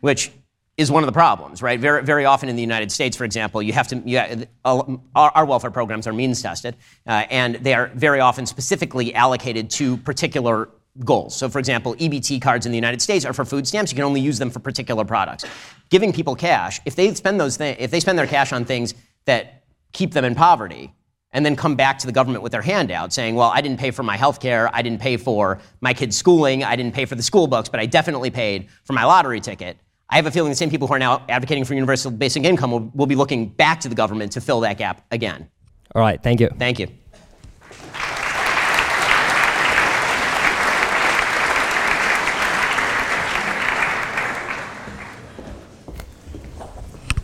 which 0.00 0.30
is 0.76 0.90
one 0.90 1.02
of 1.02 1.06
the 1.06 1.12
problems, 1.12 1.62
right? 1.62 1.80
Very, 1.80 2.02
very 2.02 2.26
often 2.26 2.48
in 2.48 2.56
the 2.56 2.62
United 2.62 2.92
States, 2.92 3.16
for 3.16 3.24
example, 3.24 3.62
you 3.62 3.72
have 3.72 3.88
to, 3.88 4.02
you, 4.04 4.18
uh, 4.64 4.96
our, 5.14 5.30
our, 5.34 5.44
welfare 5.46 5.70
programs 5.70 6.06
are 6.06 6.12
means 6.12 6.42
tested, 6.42 6.76
uh, 7.06 7.24
and 7.30 7.56
they 7.56 7.72
are 7.72 7.90
very 7.94 8.20
often 8.20 8.44
specifically 8.44 9.14
allocated 9.14 9.70
to 9.70 9.96
particular 9.98 10.68
goals. 11.04 11.34
So, 11.34 11.48
for 11.48 11.58
example, 11.58 11.94
EBT 11.96 12.42
cards 12.42 12.66
in 12.66 12.72
the 12.72 12.76
United 12.76 13.00
States 13.00 13.24
are 13.24 13.32
for 13.32 13.44
food 13.44 13.66
stamps. 13.66 13.90
You 13.90 13.96
can 13.96 14.04
only 14.04 14.20
use 14.20 14.38
them 14.38 14.50
for 14.50 14.60
particular 14.60 15.04
products. 15.04 15.44
Giving 15.88 16.12
people 16.12 16.36
cash, 16.36 16.80
if 16.84 16.94
they 16.94 17.12
spend 17.14 17.40
those, 17.40 17.56
th- 17.56 17.78
if 17.78 17.90
they 17.90 18.00
spend 18.00 18.18
their 18.18 18.26
cash 18.26 18.52
on 18.52 18.64
things 18.64 18.94
that 19.24 19.64
keep 19.92 20.12
them 20.12 20.24
in 20.24 20.34
poverty, 20.34 20.92
and 21.32 21.44
then 21.44 21.54
come 21.54 21.76
back 21.76 21.98
to 21.98 22.06
the 22.06 22.12
government 22.12 22.42
with 22.42 22.52
their 22.52 22.62
handout 22.62 23.12
saying, 23.12 23.34
well, 23.34 23.50
I 23.50 23.60
didn't 23.60 23.78
pay 23.78 23.90
for 23.90 24.02
my 24.02 24.16
health 24.16 24.40
care, 24.40 24.74
I 24.74 24.80
didn't 24.80 25.00
pay 25.00 25.18
for 25.18 25.58
my 25.80 25.92
kids' 25.92 26.16
schooling, 26.16 26.64
I 26.64 26.76
didn't 26.76 26.94
pay 26.94 27.04
for 27.04 27.14
the 27.14 27.22
school 27.22 27.46
books, 27.46 27.68
but 27.68 27.78
I 27.78 27.84
definitely 27.84 28.30
paid 28.30 28.68
for 28.84 28.94
my 28.94 29.04
lottery 29.04 29.40
ticket. 29.40 29.76
I 30.08 30.16
have 30.16 30.26
a 30.26 30.30
feeling 30.30 30.50
the 30.50 30.56
same 30.56 30.70
people 30.70 30.86
who 30.86 30.94
are 30.94 31.00
now 31.00 31.24
advocating 31.28 31.64
for 31.64 31.74
universal 31.74 32.12
basic 32.12 32.44
income 32.44 32.70
will, 32.70 32.90
will 32.94 33.06
be 33.06 33.16
looking 33.16 33.48
back 33.48 33.80
to 33.80 33.88
the 33.88 33.94
government 33.94 34.32
to 34.32 34.40
fill 34.40 34.60
that 34.60 34.78
gap 34.78 35.04
again. 35.10 35.48
All 35.94 36.00
right, 36.00 36.22
thank 36.22 36.40
you. 36.40 36.48
Thank 36.58 36.78
you. 36.78 36.86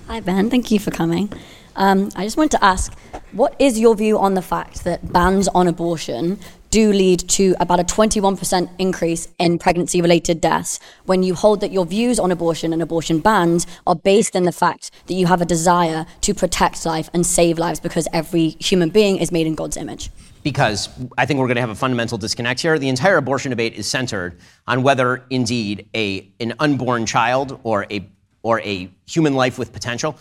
Hi, 0.09 0.21
Ben. 0.21 0.51
Thank 0.51 0.71
you 0.71 0.79
for 0.79 0.91
coming. 0.91 1.33
Um, 1.77 2.11
I 2.17 2.25
just 2.25 2.37
wanted 2.37 2.51
to 2.53 2.65
ask 2.65 2.93
what 3.31 3.55
is 3.59 3.79
your 3.79 3.95
view 3.95 4.19
on 4.19 4.35
the 4.35 4.43
fact 4.43 4.85
that 4.85 5.13
bans 5.13 5.49
on 5.49 5.69
abortion 5.69 6.39
do 6.73 6.91
lead 6.91 7.21
to 7.29 7.55
about 7.61 7.79
a 7.79 7.85
21% 7.85 8.71
increase 8.79 9.29
in 9.39 9.59
pregnancy 9.59 10.01
related 10.01 10.41
deaths 10.41 10.81
when 11.05 11.23
you 11.23 11.35
hold 11.35 11.61
that 11.61 11.71
your 11.71 11.85
views 11.85 12.19
on 12.19 12.33
abortion 12.33 12.73
and 12.73 12.81
abortion 12.81 13.21
bans 13.21 13.67
are 13.87 13.95
based 13.95 14.35
in 14.35 14.45
the 14.45 14.53
fact 14.53 14.91
that 15.07 15.13
you 15.13 15.27
have 15.27 15.43
a 15.43 15.45
desire 15.45 16.07
to 16.23 16.33
protect 16.33 16.87
life 16.87 17.11
and 17.13 17.27
save 17.27 17.59
lives 17.59 17.79
because 17.79 18.09
every 18.11 18.57
human 18.59 18.89
being 18.89 19.19
is 19.19 19.31
made 19.31 19.47
in 19.47 19.55
God's 19.55 19.77
image? 19.77 20.11
Because 20.43 20.89
I 21.19 21.27
think 21.27 21.39
we're 21.39 21.47
going 21.47 21.57
to 21.57 21.61
have 21.61 21.69
a 21.69 21.75
fundamental 21.75 22.17
disconnect 22.17 22.61
here. 22.61 22.79
The 22.79 22.89
entire 22.89 23.19
abortion 23.19 23.51
debate 23.51 23.75
is 23.75 23.87
centered 23.87 24.39
on 24.67 24.83
whether 24.83 25.27
indeed 25.29 25.91
a, 25.95 26.27
an 26.41 26.55
unborn 26.59 27.05
child 27.05 27.61
or 27.65 27.87
a, 27.91 28.09
or 28.43 28.61
a 28.61 28.91
human 29.07 29.35
life 29.35 29.59
with 29.59 29.75
potential 29.75 30.17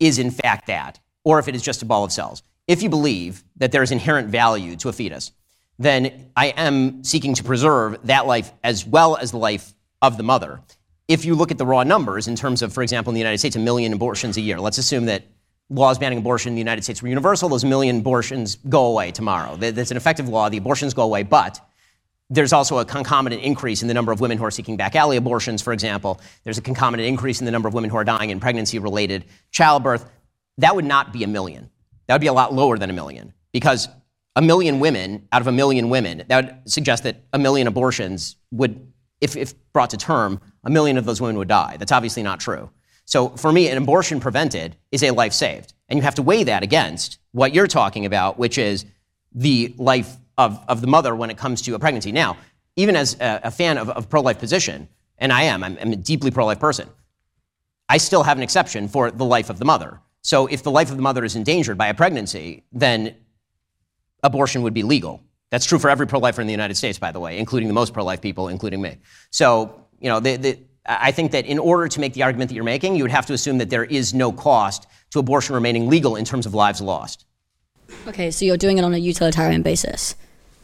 is 0.00 0.18
in 0.18 0.30
fact 0.30 0.66
that, 0.68 0.98
or 1.24 1.38
if 1.38 1.46
it 1.46 1.54
is 1.54 1.60
just 1.60 1.82
a 1.82 1.84
ball 1.84 2.04
of 2.04 2.10
cells 2.10 2.42
if 2.70 2.84
you 2.84 2.88
believe 2.88 3.42
that 3.56 3.72
there 3.72 3.82
is 3.82 3.90
inherent 3.90 4.28
value 4.28 4.76
to 4.76 4.88
a 4.88 4.92
fetus, 4.92 5.32
then 5.80 6.30
I 6.36 6.48
am 6.48 7.02
seeking 7.02 7.34
to 7.34 7.42
preserve 7.42 7.98
that 8.04 8.26
life 8.26 8.52
as 8.62 8.86
well 8.86 9.16
as 9.16 9.30
the 9.30 9.38
life 9.38 9.72
of 10.02 10.18
the 10.18 10.22
mother. 10.22 10.60
If 11.08 11.24
you 11.24 11.34
look 11.34 11.50
at 11.50 11.56
the 11.56 11.64
raw 11.64 11.82
numbers 11.84 12.28
in 12.28 12.36
terms 12.36 12.60
of, 12.60 12.72
for 12.72 12.82
example, 12.82 13.10
in 13.10 13.14
the 13.14 13.20
United 13.20 13.38
States, 13.38 13.56
a 13.56 13.58
million 13.58 13.92
abortions 13.94 14.36
a 14.36 14.42
year, 14.42 14.60
let's 14.60 14.76
assume 14.76 15.06
that 15.06 15.24
laws 15.70 15.98
banning 15.98 16.18
abortion 16.18 16.50
in 16.50 16.54
the 16.54 16.60
United 16.60 16.84
States 16.84 17.00
were 17.00 17.08
universal, 17.08 17.48
those 17.48 17.64
million 17.64 18.00
abortions 18.00 18.56
go 18.68 18.86
away 18.86 19.10
tomorrow. 19.10 19.56
That's 19.56 19.90
an 19.90 19.96
effective 19.96 20.28
law, 20.28 20.50
the 20.50 20.58
abortions 20.58 20.92
go 20.92 21.02
away, 21.02 21.22
but 21.22 21.58
there's 22.28 22.52
also 22.52 22.78
a 22.78 22.84
concomitant 22.84 23.42
increase 23.42 23.80
in 23.80 23.88
the 23.88 23.94
number 23.94 24.12
of 24.12 24.20
women 24.20 24.36
who 24.36 24.44
are 24.44 24.50
seeking 24.50 24.76
back 24.76 24.94
alley 24.94 25.16
abortions, 25.16 25.62
for 25.62 25.72
example. 25.72 26.20
There's 26.44 26.58
a 26.58 26.62
concomitant 26.62 27.08
increase 27.08 27.40
in 27.40 27.46
the 27.46 27.50
number 27.50 27.68
of 27.68 27.74
women 27.74 27.88
who 27.88 27.96
are 27.96 28.04
dying 28.04 28.28
in 28.28 28.38
pregnancy 28.38 28.78
related 28.78 29.24
childbirth. 29.50 30.04
That 30.58 30.76
would 30.76 30.84
not 30.84 31.12
be 31.12 31.24
a 31.24 31.26
million. 31.26 31.70
That 32.06 32.14
would 32.14 32.20
be 32.20 32.26
a 32.26 32.34
lot 32.34 32.52
lower 32.52 32.76
than 32.76 32.90
a 32.90 32.92
million 32.92 33.32
because 33.52 33.88
a 34.36 34.42
million 34.42 34.80
women 34.80 35.28
out 35.32 35.40
of 35.40 35.46
a 35.46 35.52
million 35.52 35.88
women, 35.88 36.24
that 36.28 36.44
would 36.44 36.70
suggest 36.70 37.02
that 37.02 37.24
a 37.32 37.38
million 37.38 37.66
abortions 37.66 38.36
would, 38.50 38.92
if, 39.20 39.36
if 39.36 39.54
brought 39.72 39.90
to 39.90 39.96
term, 39.96 40.40
a 40.64 40.70
million 40.70 40.96
of 40.98 41.04
those 41.04 41.20
women 41.20 41.36
would 41.36 41.48
die. 41.48 41.76
That's 41.78 41.92
obviously 41.92 42.22
not 42.22 42.40
true. 42.40 42.70
So 43.04 43.30
for 43.30 43.52
me, 43.52 43.68
an 43.68 43.76
abortion 43.76 44.20
prevented 44.20 44.76
is 44.92 45.02
a 45.02 45.10
life 45.10 45.32
saved. 45.32 45.74
And 45.88 45.98
you 45.98 46.02
have 46.04 46.14
to 46.14 46.22
weigh 46.22 46.44
that 46.44 46.62
against 46.62 47.18
what 47.32 47.52
you're 47.52 47.66
talking 47.66 48.06
about, 48.06 48.38
which 48.38 48.56
is 48.56 48.86
the 49.34 49.74
life 49.78 50.16
of, 50.38 50.62
of 50.68 50.80
the 50.80 50.86
mother 50.86 51.14
when 51.14 51.30
it 51.30 51.36
comes 51.36 51.62
to 51.62 51.74
a 51.74 51.78
pregnancy. 51.78 52.12
Now, 52.12 52.36
even 52.76 52.94
as 52.94 53.16
a, 53.20 53.40
a 53.44 53.50
fan 53.50 53.78
of, 53.78 53.90
of 53.90 54.08
pro 54.08 54.20
life 54.20 54.38
position, 54.38 54.88
and 55.18 55.32
I 55.32 55.42
am, 55.42 55.64
I'm, 55.64 55.76
I'm 55.80 55.92
a 55.92 55.96
deeply 55.96 56.30
pro 56.30 56.46
life 56.46 56.60
person, 56.60 56.88
I 57.88 57.98
still 57.98 58.22
have 58.22 58.36
an 58.36 58.44
exception 58.44 58.86
for 58.86 59.10
the 59.10 59.24
life 59.24 59.50
of 59.50 59.58
the 59.58 59.64
mother. 59.64 60.00
So 60.22 60.46
if 60.46 60.62
the 60.62 60.70
life 60.70 60.90
of 60.90 60.96
the 60.96 61.02
mother 61.02 61.24
is 61.24 61.34
endangered 61.34 61.76
by 61.76 61.88
a 61.88 61.94
pregnancy, 61.94 62.62
then 62.72 63.16
abortion 64.22 64.62
would 64.62 64.74
be 64.74 64.82
legal. 64.82 65.22
That's 65.50 65.64
true 65.64 65.78
for 65.78 65.90
every 65.90 66.06
pro-lifer 66.06 66.40
in 66.40 66.46
the 66.46 66.52
United 66.52 66.76
States, 66.76 66.98
by 66.98 67.10
the 67.10 67.20
way, 67.20 67.38
including 67.38 67.68
the 67.68 67.74
most 67.74 67.92
pro-life 67.92 68.20
people, 68.20 68.48
including 68.48 68.80
me. 68.80 68.98
So, 69.30 69.84
you 70.00 70.08
know, 70.08 70.20
the, 70.20 70.36
the, 70.36 70.58
I 70.86 71.10
think 71.10 71.32
that 71.32 71.46
in 71.46 71.58
order 71.58 71.88
to 71.88 72.00
make 72.00 72.14
the 72.14 72.22
argument 72.22 72.48
that 72.50 72.54
you're 72.54 72.64
making, 72.64 72.94
you 72.94 73.02
would 73.02 73.10
have 73.10 73.26
to 73.26 73.32
assume 73.32 73.58
that 73.58 73.68
there 73.68 73.84
is 73.84 74.14
no 74.14 74.32
cost 74.32 74.86
to 75.10 75.18
abortion 75.18 75.54
remaining 75.54 75.88
legal 75.88 76.16
in 76.16 76.24
terms 76.24 76.46
of 76.46 76.54
lives 76.54 76.80
lost. 76.80 77.26
Okay, 78.06 78.30
so 78.30 78.44
you're 78.44 78.56
doing 78.56 78.78
it 78.78 78.84
on 78.84 78.94
a 78.94 78.98
utilitarian 78.98 79.62
basis. 79.62 80.14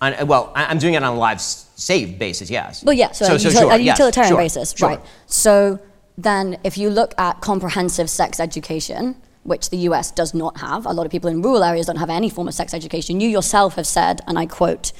On, 0.01 0.27
well, 0.27 0.53
I'm 0.55 0.79
doing 0.79 0.95
it 0.95 1.03
on 1.03 1.16
a 1.16 1.19
lives 1.19 1.69
saved 1.75 2.19
basis, 2.19 2.49
yes. 2.49 2.85
Well, 2.85 2.95
yeah, 2.95 3.11
so, 3.12 3.27
so, 3.27 3.35
a, 3.35 3.38
so 3.38 3.49
util- 3.49 3.61
sure, 3.61 3.73
a 3.73 3.79
utilitarian 3.79 4.35
yes, 4.35 4.55
basis, 4.55 4.79
sure. 4.79 4.88
right? 4.90 5.01
So 5.27 5.81
then, 6.16 6.59
if 6.64 6.79
you 6.79 6.90
look 6.90 7.12
at 7.19 7.40
comprehensive 7.40 8.09
sex 8.09 8.38
education, 8.38 9.16
which 9.46 9.70
the 9.70 9.78
US 9.88 10.11
does 10.11 10.35
not 10.35 10.59
have. 10.59 10.87
A 10.87 10.92
lot 10.92 11.06
of 11.06 11.12
people 11.12 11.30
in 11.30 11.42
rural 11.42 11.62
areas 11.62 11.87
don't 11.87 11.96
have 11.96 12.11
any 12.11 12.28
form 12.28 12.48
of 12.48 12.54
sex 12.54 12.74
education. 12.74 13.20
You 13.20 13.28
yourself 13.28 13.74
have 13.76 13.87
said, 13.87 14.20
and 14.26 14.38
I 14.38 14.46
quote, 14.46 14.92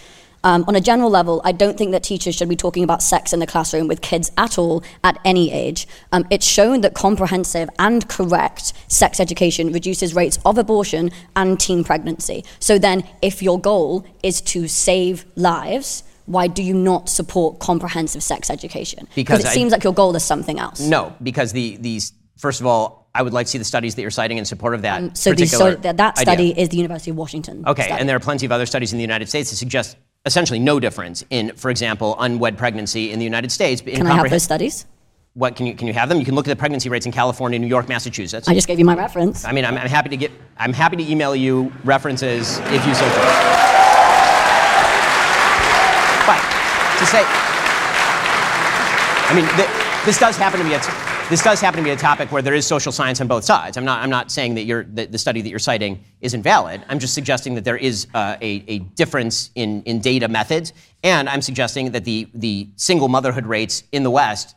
um, 0.45 0.65
on 0.69 0.77
a 0.77 0.81
general 0.81 1.11
level, 1.11 1.41
I 1.45 1.51
don't 1.51 1.77
think 1.77 1.91
that 1.91 2.05
teachers 2.05 2.37
should 2.37 2.49
be 2.49 2.55
talking 2.55 2.85
about 2.85 3.03
sex 3.03 3.33
in 3.33 3.41
the 3.41 3.49
classroom 3.49 3.89
with 3.89 4.01
kids 4.01 4.31
at 4.39 4.59
all 4.59 4.85
at 5.03 5.19
any 5.25 5.53
age. 5.53 5.89
Um, 6.13 6.25
it's 6.31 6.47
shown 6.47 6.83
that 6.83 6.95
comprehensive 6.95 7.69
and 7.81 8.09
correct 8.09 8.73
sex 8.87 9.19
education 9.19 9.73
reduces 9.73 10.15
rates 10.15 10.39
of 10.45 10.57
abortion 10.57 11.11
and 11.35 11.59
teen 11.59 11.83
pregnancy. 11.83 12.45
So 12.61 12.79
then, 12.79 13.03
if 13.23 13.43
your 13.43 13.61
goal 13.61 14.07
is 14.23 14.41
to 14.43 14.69
save 14.69 15.25
lives, 15.35 16.05
why 16.27 16.47
do 16.47 16.63
you 16.63 16.75
not 16.75 17.09
support 17.09 17.59
comprehensive 17.59 18.23
sex 18.23 18.49
education? 18.49 19.09
Because 19.17 19.41
it 19.41 19.47
I, 19.47 19.53
seems 19.53 19.73
like 19.73 19.83
your 19.83 19.95
goal 19.95 20.15
is 20.15 20.25
something 20.25 20.61
else. 20.61 20.81
No, 20.81 21.15
because 21.23 21.53
the 21.53 21.77
these 21.77 22.13
first 22.37 22.61
of 22.61 22.67
all, 22.67 23.06
I 23.17 23.23
would 23.23 23.33
like 23.33 23.47
to 23.47 23.53
see 23.53 23.59
the 23.59 23.65
studies 23.65 23.95
that 23.95 24.03
you're 24.03 24.11
citing 24.11 24.37
in 24.37 24.45
support 24.45 24.75
of 24.75 24.83
that. 24.83 25.03
Um, 25.03 25.15
so 25.15 25.35
so 25.35 25.75
that 25.75 26.19
study 26.19 26.51
idea. 26.51 26.63
is 26.63 26.69
the 26.69 26.77
University 26.77 27.11
of 27.11 27.17
Washington. 27.17 27.65
Okay, 27.67 27.85
study. 27.85 28.01
and 28.01 28.09
there 28.09 28.17
are 28.17 28.21
plenty 28.21 28.45
of 28.45 28.53
other 28.53 28.67
studies 28.67 28.93
in 28.93 28.99
the 28.99 29.03
United 29.03 29.29
States 29.29 29.51
that 29.51 29.57
suggest 29.57 29.97
essentially 30.27 30.59
no 30.59 30.79
difference 30.79 31.25
in, 31.31 31.55
for 31.57 31.71
example, 31.71 32.15
unwed 32.19 32.59
pregnancy 32.59 33.13
in 33.13 33.19
the 33.19 33.25
United 33.25 33.51
States. 33.51 33.81
Can 33.81 34.07
I 34.07 34.17
have 34.17 34.31
those 34.31 34.43
studies? 34.43 34.85
What 35.33 35.57
can 35.57 35.67
you 35.67 35.75
can 35.75 35.87
you 35.87 35.95
have 35.95 36.09
them? 36.11 36.19
You 36.19 36.25
can 36.27 36.35
look 36.35 36.47
at 36.47 36.51
the 36.51 36.57
pregnancy 36.57 36.91
rates 36.91 37.07
in 37.07 37.13
California, 37.13 37.59
New 37.59 37.67
York, 37.67 37.89
Massachusetts. 37.89 38.49
I 38.49 38.55
just 38.55 38.69
gave 38.69 38.79
you 38.79 38.85
my 38.85 38.95
reference. 38.95 39.45
I 39.45 39.53
mean, 39.53 39.65
I'm, 39.65 39.79
I'm 39.79 39.89
happy 39.89 40.11
to 40.11 40.17
get 40.17 40.31
I'm 40.59 40.73
happy 40.73 40.97
to 40.97 41.11
email 41.11 41.35
you 41.35 41.73
references 41.85 42.59
if 42.59 42.87
you 42.87 42.95
so 42.95 43.05
choose. 43.05 43.37
But 46.29 46.41
to 47.01 47.07
say, 47.07 47.23
I 49.29 49.33
mean, 49.35 49.45
the, 49.57 49.67
this 50.05 50.19
does 50.19 50.37
happen 50.37 50.61
to 50.61 50.65
me. 50.67 50.75
a 50.75 51.16
this 51.29 51.43
does 51.43 51.61
happen 51.61 51.79
to 51.79 51.85
be 51.85 51.91
a 51.91 51.97
topic 51.97 52.31
where 52.31 52.41
there 52.41 52.55
is 52.55 52.65
social 52.65 52.93
science 52.93 53.21
on 53.21 53.27
both 53.27 53.45
sides. 53.45 53.77
I'm 53.77 53.85
not, 53.85 54.01
I'm 54.01 54.11
not 54.11 54.31
saying 54.31 54.55
that, 54.55 54.95
that 54.95 55.11
the 55.11 55.19
study 55.19 55.43
that 55.43 55.49
you're 55.49 55.59
citing 55.59 56.05
is 56.21 56.35
invalid. 56.35 56.85
I'm 56.89 57.01
just 57.01 57.15
suggesting 57.15 57.57
that 57.57 57.65
there 57.65 57.77
is 57.77 58.07
uh, 58.15 58.37
a, 58.41 58.65
a 58.69 58.79
difference 58.79 59.51
in, 59.57 59.83
in 59.83 59.99
data 59.99 60.29
methods. 60.29 60.73
And 61.03 61.29
I'm 61.29 61.43
suggesting 61.43 61.91
that 61.93 62.05
the, 62.05 62.29
the 62.33 62.69
single 62.77 63.09
motherhood 63.09 63.45
rates 63.45 63.83
in 63.91 64.05
the 64.05 64.11
West 64.11 64.55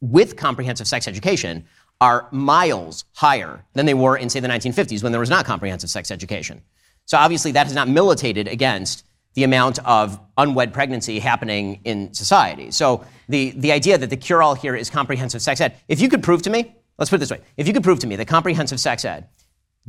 with 0.00 0.36
comprehensive 0.36 0.88
sex 0.88 1.06
education 1.06 1.66
are 2.00 2.28
miles 2.30 3.04
higher 3.12 3.64
than 3.74 3.84
they 3.84 3.94
were 3.94 4.16
in, 4.16 4.30
say, 4.30 4.40
the 4.40 4.48
1950s 4.48 5.02
when 5.02 5.12
there 5.12 5.20
was 5.20 5.30
not 5.30 5.44
comprehensive 5.44 5.90
sex 5.90 6.10
education. 6.10 6.62
So 7.04 7.18
obviously, 7.18 7.52
that 7.52 7.66
has 7.66 7.74
not 7.74 7.88
militated 7.88 8.48
against 8.48 9.04
the 9.36 9.44
amount 9.44 9.78
of 9.80 10.18
unwed 10.38 10.72
pregnancy 10.72 11.20
happening 11.20 11.78
in 11.84 12.12
society. 12.14 12.70
So 12.70 13.04
the, 13.28 13.50
the 13.50 13.70
idea 13.70 13.98
that 13.98 14.08
the 14.08 14.16
cure 14.16 14.42
all 14.42 14.54
here 14.54 14.74
is 14.74 14.88
comprehensive 14.88 15.42
sex 15.42 15.60
ed, 15.60 15.76
if 15.88 16.00
you 16.00 16.08
could 16.08 16.22
prove 16.22 16.40
to 16.42 16.50
me, 16.50 16.74
let's 16.98 17.10
put 17.10 17.16
it 17.16 17.20
this 17.20 17.30
way, 17.30 17.42
if 17.58 17.68
you 17.68 17.74
could 17.74 17.84
prove 17.84 17.98
to 18.00 18.06
me 18.06 18.16
that 18.16 18.26
comprehensive 18.26 18.80
sex 18.80 19.04
ed 19.04 19.28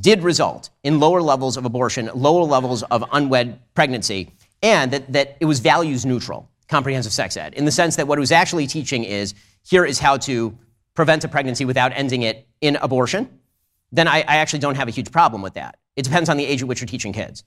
did 0.01 0.21
result 0.21 0.69
in 0.83 0.99
lower 0.99 1.21
levels 1.21 1.55
of 1.55 1.63
abortion, 1.63 2.09
lower 2.13 2.43
levels 2.43 2.83
of 2.83 3.05
unwed 3.13 3.57
pregnancy, 3.73 4.31
and 4.61 4.91
that, 4.91 5.11
that 5.13 5.37
it 5.39 5.45
was 5.45 5.61
values 5.61 6.05
neutral, 6.05 6.49
comprehensive 6.67 7.13
sex 7.13 7.37
ed, 7.37 7.53
in 7.53 7.63
the 7.63 7.71
sense 7.71 7.95
that 7.95 8.05
what 8.05 8.17
it 8.17 8.21
was 8.21 8.33
actually 8.33 8.67
teaching 8.67 9.05
is 9.05 9.33
here 9.63 9.85
is 9.85 9.97
how 9.97 10.17
to 10.17 10.57
prevent 10.93 11.23
a 11.23 11.27
pregnancy 11.29 11.63
without 11.63 11.93
ending 11.95 12.23
it 12.23 12.45
in 12.59 12.75
abortion, 12.75 13.39
then 13.93 14.09
I, 14.09 14.17
I 14.27 14.37
actually 14.37 14.59
don't 14.59 14.75
have 14.75 14.89
a 14.89 14.91
huge 14.91 15.09
problem 15.09 15.41
with 15.41 15.53
that. 15.53 15.77
It 15.95 16.03
depends 16.03 16.27
on 16.27 16.35
the 16.35 16.45
age 16.45 16.61
at 16.61 16.67
which 16.67 16.81
you're 16.81 16.87
teaching 16.87 17.13
kids. 17.13 17.45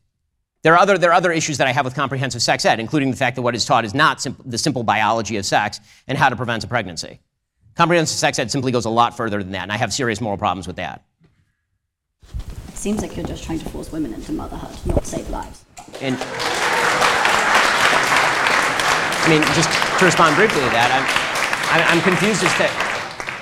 There 0.63 0.75
are 0.75 0.79
other, 0.79 0.99
there 0.99 1.11
are 1.11 1.15
other 1.15 1.33
issues 1.33 1.57
that 1.59 1.67
I 1.67 1.73
have 1.73 1.85
with 1.87 1.95
comprehensive 1.95 2.43
sex 2.43 2.65
ed, 2.67 2.81
including 2.81 3.11
the 3.11 3.17
fact 3.17 3.37
that 3.37 3.43
what 3.43 3.55
is 3.55 3.65
taught 3.65 3.85
is 3.85 3.95
not 3.95 4.21
simp- 4.21 4.43
the 4.45 4.59
simple 4.59 4.83
biology 4.83 5.37
of 5.39 5.47
sex 5.47 5.81
and 6.07 6.19
how 6.19 6.29
to 6.29 6.37
prevent 6.37 6.65
a 6.65 6.67
pregnancy. 6.67 7.21
Comprehensive 7.77 8.19
sex 8.19 8.39
ed 8.39 8.51
simply 8.51 8.71
goes 8.73 8.85
a 8.85 8.91
lot 8.91 9.17
further 9.17 9.43
than 9.43 9.53
that, 9.53 9.63
and 9.63 9.73
I 9.73 9.79
have 9.79 9.93
serious 9.93 10.21
moral 10.21 10.37
problems 10.37 10.67
with 10.67 10.77
that. 10.77 11.03
It 12.69 12.77
seems 12.77 13.01
like 13.01 13.17
you're 13.17 13.27
just 13.27 13.45
trying 13.45 13.59
to 13.61 13.69
force 13.71 13.91
women 13.91 14.13
into 14.13 14.33
motherhood, 14.33 14.77
not 14.87 15.07
save 15.07 15.31
lives. 15.31 15.65
And 16.03 16.17
I 19.23 19.29
mean, 19.29 19.43
just 19.55 19.71
to 19.99 20.05
respond 20.05 20.37
briefly 20.37 20.61
to 20.61 20.71
that, 20.71 20.91
I'm, 20.93 21.99
I'm 21.99 22.03
confused 22.03 22.43
as 22.45 22.55
to 22.57 22.69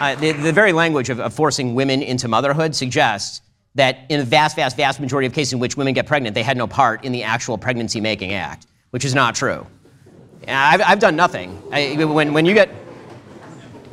uh, 0.02 0.14
the, 0.16 0.32
the, 0.32 0.52
very 0.52 0.72
language 0.72 1.10
of, 1.10 1.18
of 1.18 1.34
forcing 1.34 1.74
women 1.74 2.02
into 2.02 2.28
motherhood 2.28 2.74
suggests 2.74 3.40
that 3.78 4.00
in 4.08 4.18
the 4.18 4.24
vast, 4.24 4.56
vast, 4.56 4.76
vast 4.76 4.98
majority 4.98 5.26
of 5.28 5.32
cases 5.32 5.52
in 5.52 5.60
which 5.60 5.76
women 5.76 5.94
get 5.94 6.04
pregnant, 6.04 6.34
they 6.34 6.42
had 6.42 6.56
no 6.56 6.66
part 6.66 7.04
in 7.04 7.12
the 7.12 7.22
actual 7.22 7.56
pregnancy 7.56 8.00
making 8.00 8.32
act, 8.32 8.66
which 8.90 9.04
is 9.04 9.14
not 9.14 9.36
true. 9.36 9.64
I've, 10.48 10.82
I've 10.82 10.98
done 10.98 11.14
nothing. 11.14 11.62
I, 11.70 11.94
when, 12.04 12.32
when 12.32 12.44
you 12.44 12.54
get, 12.54 12.70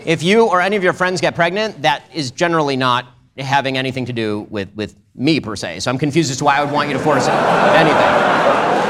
if 0.04 0.24
you 0.24 0.48
or 0.48 0.60
any 0.60 0.76
of 0.76 0.84
your 0.84 0.94
friends 0.94 1.22
get 1.22 1.36
pregnant, 1.36 1.84
that 1.84 2.04
is 2.14 2.32
generally 2.32 2.76
not 2.76 3.06
having 3.38 3.78
anything 3.78 4.06
to 4.06 4.14
do 4.14 4.48
with, 4.50 4.74
with 4.76 4.96
me 5.14 5.40
per 5.40 5.56
se. 5.56 5.82
So 5.82 5.92
I'm 5.92 6.00
confused 6.00 6.32
as 6.32 6.38
to 6.38 6.46
why 6.46 6.58
I 6.58 6.64
would 6.64 6.74
want 6.74 6.90
you 6.90 6.94
to 6.98 7.04
force 7.04 7.28
anything. 7.28 8.85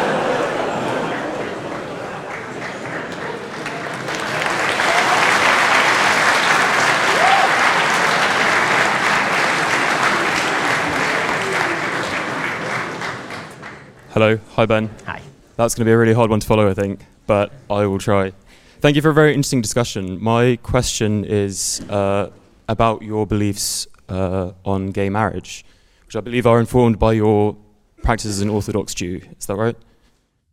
Hello. 14.16 14.40
Hi, 14.56 14.66
Ben. 14.66 14.90
Hi. 15.06 15.22
That's 15.58 15.76
going 15.76 15.84
to 15.84 15.90
be 15.90 15.92
a 15.92 15.98
really 15.98 16.14
hard 16.14 16.30
one 16.30 16.40
to 16.40 16.48
follow, 16.48 16.70
I 16.70 16.74
think, 16.74 17.02
but 17.28 17.52
I 17.70 17.86
will 17.86 18.00
try. 18.00 18.32
Thank 18.80 18.96
you 18.96 19.02
for 19.02 19.10
a 19.10 19.14
very 19.14 19.34
interesting 19.34 19.62
discussion. 19.62 20.24
My 20.24 20.56
question 20.64 21.26
is 21.26 21.82
uh, 21.90 22.32
about 22.70 23.02
your 23.02 23.28
beliefs 23.28 23.88
uh, 24.08 24.54
on 24.64 24.92
gay 24.92 25.10
marriage, 25.10 25.66
which 26.06 26.16
I 26.16 26.22
believe 26.22 26.48
are 26.48 26.62
informed 26.62 26.98
by 26.98 27.12
your 27.12 27.58
practice 28.04 28.28
as 28.28 28.40
an 28.40 28.50
Orthodox 28.50 28.94
Jew. 28.94 29.20
Is 29.38 29.48
that 29.48 29.58
right? 29.58 29.76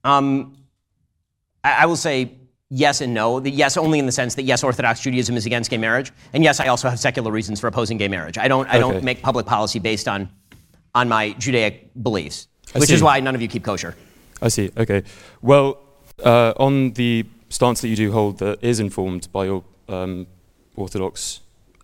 Um, 0.02 0.56
I, 1.62 1.84
I 1.84 1.86
will 1.86 1.94
say 1.94 2.32
yes 2.68 3.00
and 3.00 3.14
no. 3.14 3.38
The 3.38 3.52
yes 3.52 3.76
only 3.76 4.00
in 4.00 4.06
the 4.06 4.12
sense 4.12 4.34
that 4.34 4.42
yes, 4.42 4.64
Orthodox 4.64 4.98
Judaism 5.02 5.36
is 5.36 5.46
against 5.46 5.70
gay 5.70 5.78
marriage, 5.78 6.10
and 6.32 6.42
yes, 6.42 6.58
I 6.58 6.66
also 6.66 6.90
have 6.90 6.98
secular 6.98 7.30
reasons 7.30 7.60
for 7.60 7.68
opposing 7.68 7.96
gay 7.96 8.08
marriage. 8.08 8.38
I 8.38 8.48
don't. 8.48 8.66
I 8.66 8.80
okay. 8.80 8.80
don't 8.80 9.04
make 9.04 9.22
public 9.22 9.46
policy 9.46 9.78
based 9.78 10.08
on 10.08 10.28
on 10.96 11.08
my 11.08 11.30
Judaic 11.34 11.92
beliefs 12.02 12.48
which 12.74 12.90
is 12.90 13.02
why 13.02 13.20
none 13.20 13.34
of 13.34 13.42
you 13.42 13.48
keep 13.48 13.64
kosher. 13.64 13.94
I 14.40 14.48
see. 14.48 14.70
Okay. 14.76 15.02
Well, 15.40 15.78
uh, 16.24 16.52
on 16.56 16.92
the 16.92 17.24
stance 17.48 17.80
that 17.82 17.88
you 17.88 17.96
do 17.96 18.12
hold 18.12 18.38
that 18.38 18.62
is 18.62 18.80
informed 18.80 19.28
by 19.32 19.44
your 19.44 19.64
um, 19.88 20.26
Orthodox 20.76 21.40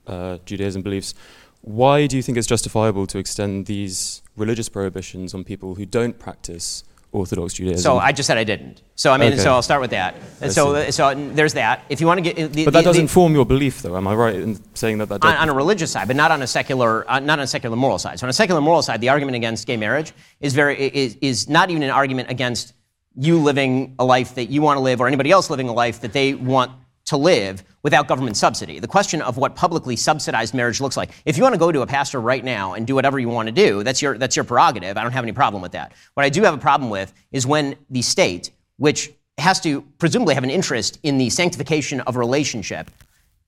uh, 0.06 0.38
Judaism 0.44 0.82
beliefs, 0.82 1.14
why 1.60 2.06
do 2.06 2.16
you 2.16 2.22
think 2.22 2.38
it's 2.38 2.46
justifiable 2.46 3.06
to 3.06 3.18
extend 3.18 3.66
these 3.66 4.22
religious 4.36 4.68
prohibitions 4.68 5.34
on 5.34 5.44
people 5.44 5.74
who 5.74 5.84
don't 5.84 6.18
practice 6.18 6.84
Orthodox 7.12 7.54
Judaism. 7.54 7.82
So 7.82 7.98
I 7.98 8.12
just 8.12 8.26
said 8.26 8.36
I 8.36 8.44
didn't. 8.44 8.82
So 8.94 9.12
I 9.12 9.16
mean, 9.16 9.32
okay. 9.32 9.42
so 9.42 9.52
I'll 9.52 9.62
start 9.62 9.80
with 9.80 9.90
that. 9.90 10.14
And 10.40 10.52
so, 10.52 10.90
so 10.90 11.14
there's 11.14 11.54
that. 11.54 11.84
If 11.88 12.00
you 12.00 12.06
want 12.06 12.18
to 12.18 12.32
get, 12.32 12.52
the, 12.52 12.64
but 12.64 12.74
that 12.74 12.80
the, 12.80 12.84
doesn't 12.84 13.06
the, 13.06 13.12
form 13.12 13.32
your 13.34 13.46
belief, 13.46 13.80
though. 13.80 13.96
Am 13.96 14.06
I 14.06 14.14
right 14.14 14.34
in 14.34 14.60
saying 14.74 14.98
that 14.98 15.08
that? 15.08 15.24
On, 15.24 15.34
on, 15.34 15.48
a 15.48 15.54
religious 15.54 15.90
side, 15.90 16.06
but 16.06 16.16
not 16.16 16.30
on 16.30 16.42
a 16.42 16.46
secular, 16.46 17.10
uh, 17.10 17.18
not 17.20 17.38
on 17.38 17.44
a 17.44 17.46
secular 17.46 17.76
moral 17.76 17.98
side. 17.98 18.18
So 18.18 18.26
on 18.26 18.30
a 18.30 18.34
secular 18.34 18.60
moral 18.60 18.82
side, 18.82 19.00
the 19.00 19.08
argument 19.08 19.36
against 19.36 19.66
gay 19.66 19.76
marriage 19.76 20.12
is 20.40 20.52
very 20.52 20.76
is, 20.76 21.16
is 21.22 21.48
not 21.48 21.70
even 21.70 21.82
an 21.82 21.90
argument 21.90 22.30
against 22.30 22.74
you 23.16 23.38
living 23.38 23.94
a 23.98 24.04
life 24.04 24.34
that 24.34 24.46
you 24.46 24.62
want 24.62 24.76
to 24.76 24.82
live 24.82 25.00
or 25.00 25.06
anybody 25.06 25.30
else 25.30 25.50
living 25.50 25.68
a 25.68 25.72
life 25.72 26.02
that 26.02 26.12
they 26.12 26.34
want 26.34 26.72
to 27.08 27.16
live 27.16 27.64
without 27.82 28.06
government 28.06 28.36
subsidy. 28.36 28.78
The 28.78 28.86
question 28.86 29.22
of 29.22 29.36
what 29.36 29.56
publicly 29.56 29.96
subsidized 29.96 30.54
marriage 30.54 30.80
looks 30.80 30.96
like. 30.96 31.10
If 31.24 31.36
you 31.36 31.42
want 31.42 31.54
to 31.54 31.58
go 31.58 31.72
to 31.72 31.80
a 31.80 31.86
pastor 31.86 32.20
right 32.20 32.44
now 32.44 32.74
and 32.74 32.86
do 32.86 32.94
whatever 32.94 33.18
you 33.18 33.28
want 33.28 33.46
to 33.48 33.52
do, 33.52 33.82
that's 33.82 34.02
your, 34.02 34.18
that's 34.18 34.36
your 34.36 34.44
prerogative. 34.44 34.96
I 34.98 35.02
don't 35.02 35.12
have 35.12 35.24
any 35.24 35.32
problem 35.32 35.62
with 35.62 35.72
that. 35.72 35.92
What 36.14 36.24
I 36.24 36.28
do 36.28 36.42
have 36.42 36.54
a 36.54 36.58
problem 36.58 36.90
with 36.90 37.12
is 37.32 37.46
when 37.46 37.76
the 37.88 38.02
state, 38.02 38.50
which 38.76 39.10
has 39.38 39.58
to 39.60 39.82
presumably 39.98 40.34
have 40.34 40.44
an 40.44 40.50
interest 40.50 40.98
in 41.02 41.16
the 41.16 41.30
sanctification 41.30 42.00
of 42.02 42.16
a 42.16 42.18
relationship, 42.18 42.90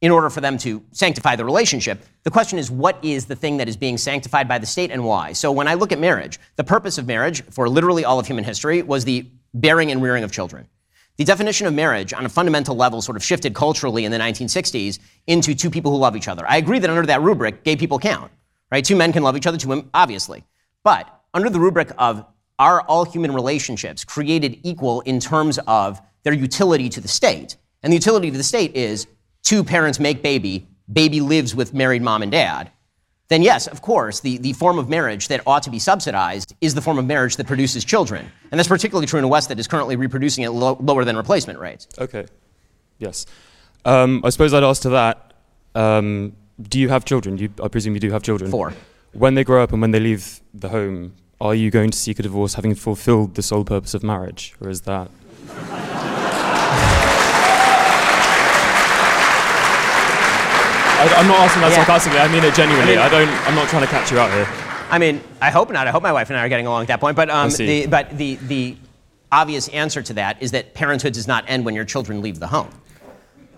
in 0.01 0.11
order 0.11 0.31
for 0.31 0.41
them 0.41 0.57
to 0.57 0.83
sanctify 0.93 1.37
the 1.37 1.45
relationship. 1.45 2.03
The 2.23 2.31
question 2.31 2.59
is, 2.59 2.71
what 2.71 2.99
is 3.05 3.27
the 3.27 3.37
thing 3.37 3.59
that 3.59 3.69
is 3.69 3.77
being 3.77 3.99
sanctified 3.99 4.49
by 4.49 4.59
the 4.59 4.65
state 4.65 4.91
and 4.91 5.05
why? 5.05 5.35
So 5.35 5.53
when 5.53 5.69
I 5.69 5.75
look 5.75 5.93
at 5.93 5.99
marriage, 5.99 6.41
the 6.57 6.65
purpose 6.65 6.97
of 6.97 7.07
marriage 7.07 7.43
for 7.51 7.69
literally 7.69 8.07
all 8.07 8.19
of 8.19 8.27
human 8.27 8.45
history 8.45 8.81
was 8.81 9.05
the 9.05 9.27
bearing 9.53 9.91
and 9.91 10.03
rearing 10.03 10.25
of 10.25 10.33
children. 10.33 10.67
The 11.21 11.27
definition 11.27 11.67
of 11.67 11.75
marriage 11.75 12.15
on 12.15 12.25
a 12.25 12.31
fundamental 12.31 12.75
level 12.75 13.03
sort 13.03 13.15
of 13.15 13.23
shifted 13.23 13.55
culturally 13.55 14.07
in 14.07 14.11
the 14.11 14.17
1960s 14.17 15.01
into 15.27 15.55
two 15.55 15.69
people 15.69 15.93
who 15.93 15.99
love 15.99 16.17
each 16.17 16.29
other. 16.29 16.47
I 16.49 16.57
agree 16.57 16.79
that 16.79 16.89
under 16.89 17.05
that 17.05 17.21
rubric, 17.21 17.63
gay 17.63 17.77
people 17.77 17.99
count, 17.99 18.33
right? 18.73 18.83
Two 18.83 18.97
men 18.97 19.13
can 19.13 19.23
love 19.23 19.37
each 19.37 19.47
other, 19.47 19.59
two 19.59 19.69
women, 19.69 19.91
obviously. 19.93 20.45
But 20.83 21.07
under 21.35 21.51
the 21.51 21.61
rubric 21.61 21.91
of 21.99 22.25
are 22.59 22.81
all 22.81 23.05
human 23.05 23.35
relationships 23.35 24.03
created 24.03 24.61
equal 24.63 25.03
in 25.03 25.21
terms 25.21 25.59
of 25.67 26.01
their 26.23 26.33
utility 26.33 26.89
to 26.89 27.03
the 27.03 27.09
state? 27.09 27.59
And 27.83 27.93
the 27.93 27.99
utility 27.99 28.31
to 28.31 28.39
the 28.39 28.43
state 28.43 28.75
is 28.75 29.07
two 29.43 29.63
parents 29.63 30.01
make 30.01 30.23
baby, 30.23 30.69
baby 30.91 31.21
lives 31.21 31.55
with 31.55 31.75
married 31.75 32.01
mom 32.01 32.23
and 32.23 32.33
dad 32.33 32.73
then 33.31 33.43
yes, 33.43 33.69
of 33.69 33.81
course, 33.81 34.21
the, 34.21 34.39
the 34.39 34.53
form 34.53 34.77
of 34.77 34.89
marriage 34.89 35.29
that 35.29 35.41
ought 35.47 35.63
to 35.63 35.71
be 35.71 35.79
subsidized 35.79 36.55
is 36.61 36.75
the 36.75 36.83
form 36.83 36.99
of 36.99 37.07
marriage 37.07 37.37
that 37.37 37.47
produces 37.47 37.85
children. 37.85 38.31
And 38.51 38.59
that's 38.59 38.69
particularly 38.69 39.07
true 39.07 39.19
in 39.19 39.25
a 39.25 39.29
West 39.29 39.49
that 39.49 39.59
is 39.59 39.69
currently 39.69 39.95
reproducing 39.95 40.43
at 40.45 40.53
lo- 40.53 40.77
lower 40.81 41.05
than 41.05 41.17
replacement 41.17 41.61
rates. 41.61 41.87
Okay. 41.97 42.27
Yes. 42.99 43.27
Um, 43.85 44.21
I 44.25 44.31
suppose 44.31 44.53
I'd 44.53 44.65
ask 44.65 44.83
to 44.83 44.91
that 44.91 45.33
um, 45.77 46.35
do 46.61 46.81
you 46.81 46.89
have 46.89 47.05
children? 47.05 47.39
You, 47.39 47.51
I 47.63 47.69
presume 47.69 47.95
you 47.95 48.01
do 48.01 48.11
have 48.11 48.25
children. 48.25 48.51
Four. 48.51 48.75
When 49.13 49.35
they 49.37 49.45
grow 49.45 49.63
up 49.63 49.73
and 49.73 49.81
when 49.81 49.93
they 49.93 50.01
leave 50.01 50.41
the 50.53 50.71
home, 50.71 51.15
are 51.41 51.55
you 51.55 51.71
going 51.71 51.91
to 51.91 51.99
seek 51.99 52.19
a 52.19 52.23
divorce 52.23 52.55
having 52.55 52.75
fulfilled 52.75 53.37
the 53.37 53.43
sole 53.43 53.65
purpose 53.65 53.95
of 53.95 54.03
marriage? 54.03 54.55
Or 54.61 54.69
is 54.69 54.83
that. 54.83 55.09
I, 61.01 61.21
am 61.21 61.29
not 61.29 61.39
asking 61.39 61.63
that 61.63 61.71
yeah. 61.71 61.77
sarcastically. 61.77 62.19
I 62.19 62.29
mean 62.29 62.45
it 62.45 62.55
genuinely. 62.55 62.93
I, 62.93 62.97
mean, 62.97 62.99
I, 62.99 63.09
don't. 63.09 63.49
I'm 63.49 63.55
not 63.55 63.69
trying 63.69 63.83
to 63.83 63.89
catch 63.89 64.11
you 64.13 64.19
out 64.19 64.31
here. 64.31 64.47
I 64.91 64.99
mean, 64.99 65.21
I 65.41 65.51
hope 65.51 65.71
not. 65.71 65.87
I 65.87 65.91
hope 65.91 66.03
my 66.03 66.13
wife 66.13 66.29
and 66.31 66.39
I 66.39 66.45
are 66.45 66.49
getting 66.49 66.67
along 66.67 66.83
at 66.83 66.89
that 66.89 67.01
point. 67.01 67.17
But 67.17 67.31
um, 67.31 67.51
the 67.51 67.87
but 67.87 68.17
the 68.17 68.35
the 68.37 68.77
obvious 69.33 69.69
answer 69.69 70.03
to 70.03 70.15
that 70.15 70.43
is 70.43 70.51
that 70.51 70.75
parenthood 70.75 71.15
does 71.15 71.27
not 71.27 71.45
end 71.49 71.65
when 71.65 71.75
your 71.75 71.85
children 71.85 72.21
leave 72.21 72.39
the 72.39 72.49
home. 72.49 72.69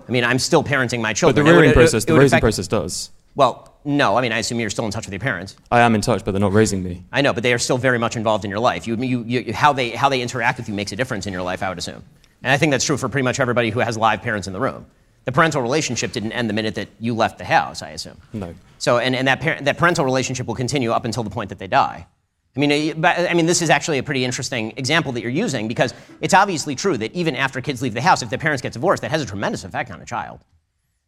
I 0.07 0.13
mean, 0.13 0.25
I'm 0.25 0.39
still 0.39 0.63
parenting 0.63 1.01
my 1.01 1.13
children. 1.13 1.45
But 1.45 1.51
the 1.51 1.55
rearing 1.55 1.71
would, 1.71 1.75
process, 1.75 2.05
it, 2.05 2.11
it 2.11 2.13
the 2.13 2.19
raising 2.19 2.37
affect, 2.37 2.43
process 2.43 2.69
does. 2.69 3.11
Well, 3.35 3.75
no. 3.85 4.17
I 4.17 4.21
mean, 4.21 4.31
I 4.31 4.39
assume 4.39 4.61
you're 4.61 4.71
still 4.71 4.85
in 4.85 4.91
touch 4.91 5.07
with 5.07 5.13
your 5.13 5.21
parents. 5.21 5.57
I 5.71 5.81
am 5.81 5.95
in 5.95 6.01
touch, 6.01 6.25
but 6.25 6.33
they're 6.33 6.41
not 6.41 6.53
raising 6.53 6.83
me. 6.83 7.03
I 7.11 7.23
know, 7.23 7.33
but 7.33 7.43
they 7.43 7.53
are 7.55 7.59
still 7.59 7.79
very 7.79 7.99
much 7.99 8.15
involved 8.15 8.45
in 8.45 8.51
your 8.51 8.61
life. 8.61 8.87
You, 8.87 8.97
you, 8.97 9.23
you, 9.25 9.53
how 9.53 9.73
they 9.73 9.91
how 9.91 10.09
they 10.09 10.21
interact 10.21 10.59
with 10.59 10.69
you 10.69 10.75
makes 10.75 10.93
a 10.93 10.97
difference 10.97 11.27
in 11.27 11.33
your 11.33 11.43
life. 11.43 11.63
I 11.63 11.71
would 11.71 11.79
assume, 11.79 12.05
and 12.45 12.53
I 12.53 12.57
think 12.57 12.71
that's 12.71 12.85
true 12.85 12.97
for 12.97 13.09
pretty 13.09 13.25
much 13.25 13.41
everybody 13.41 13.71
who 13.71 13.81
has 13.81 13.97
live 13.97 14.23
parents 14.23 14.47
in 14.47 14.53
the 14.53 14.61
room 14.61 14.87
the 15.25 15.33
parental 15.33 15.63
relationship 15.63 16.13
didn't 16.13 16.33
end 16.33 16.49
the 16.49 16.55
minute 16.55 16.75
that 16.75 16.89
you 16.99 17.15
left 17.15 17.39
the 17.39 17.45
house, 17.45 17.83
I 17.83 17.91
assume. 17.91 18.17
No. 18.33 18.55
So, 18.79 18.99
and, 18.99 19.15
and 19.15 19.29
that, 19.29 19.41
par- 19.41 19.59
that 19.61 19.79
parental 19.79 20.05
relationship 20.05 20.47
will 20.47 20.55
continue 20.55 20.91
up 20.91 21.05
until 21.05 21.23
the 21.23 21.31
point 21.31 21.49
that 21.51 21.59
they 21.59 21.69
die. 21.69 22.07
I 22.55 22.61
mean, 22.61 23.05
I 23.05 23.33
mean, 23.33 23.47
this 23.47 23.63
is 23.63 23.71
actually 23.71 23.97
a 23.97 24.03
pretty 24.03 24.25
interesting 24.27 24.75
example 24.77 25.13
that 25.13 25.23
you're 25.23 25.31
using 25.31 25.69
because 25.69 25.95
it's 26.21 26.35
obviously 26.35 26.75
true 26.75 26.99
that 26.99 27.13
even 27.15 27.35
after 27.35 27.63
kids 27.63 27.81
leave 27.81 27.95
the 27.95 28.03
house, 28.03 28.21
if 28.21 28.29
their 28.29 28.39
parents 28.39 28.61
get 28.61 28.75
divorced, 28.75 29.01
that 29.03 29.11
has 29.11 29.23
a 29.23 29.27
tremendous 29.27 29.65
effect 29.65 29.91
on 29.91 30.03
a 30.03 30.05
child. 30.05 30.45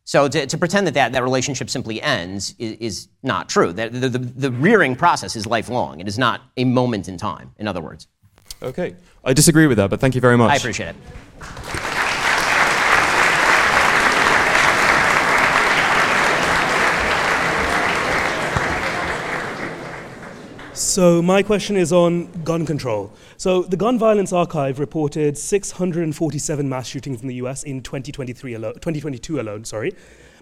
So 0.05 0.27
to, 0.29 0.47
to 0.47 0.59
pretend 0.59 0.87
that, 0.87 0.95
that 0.95 1.13
that 1.13 1.23
relationship 1.23 1.69
simply 1.69 2.01
ends 2.01 2.55
is, 2.59 2.77
is 2.79 3.09
not 3.23 3.51
true. 3.51 3.73
The, 3.75 3.91
the, 3.91 4.09
the, 4.09 4.19
the 4.19 4.53
rearing 4.53 4.97
process 4.97 5.37
is 5.37 5.47
lifelong. 5.47 6.01
It 6.01 6.09
is 6.09 6.19
not 6.19 6.41
a 6.57 6.65
moment 6.65 7.09
in 7.09 7.19
time, 7.19 7.53
in 7.59 7.69
other 7.69 7.81
words. 7.83 8.07
Okay. 8.63 8.97
I 9.23 9.35
disagree 9.35 9.67
with 9.67 9.77
that, 9.77 9.91
but 9.91 10.01
thank 10.01 10.15
you 10.15 10.23
very 10.23 10.39
much. 10.39 10.51
I 10.51 10.57
appreciate 10.57 10.91
it. 10.91 11.84
So 20.95 21.21
my 21.21 21.43
question 21.43 21.77
is 21.77 21.93
on 21.93 22.31
gun 22.45 22.65
control. 22.65 23.13
So 23.37 23.63
the 23.63 23.77
Gun 23.77 23.99
Violence 23.99 24.33
Archive 24.33 24.79
reported 24.79 25.37
647 25.37 26.69
mass 26.69 26.87
shootings 26.87 27.21
in 27.21 27.27
the 27.27 27.35
US 27.43 27.65
in 27.65 27.83
2023 27.83 28.55
alone, 28.55 28.75
2022 28.75 29.41
alone, 29.41 29.65
sorry. 29.65 29.93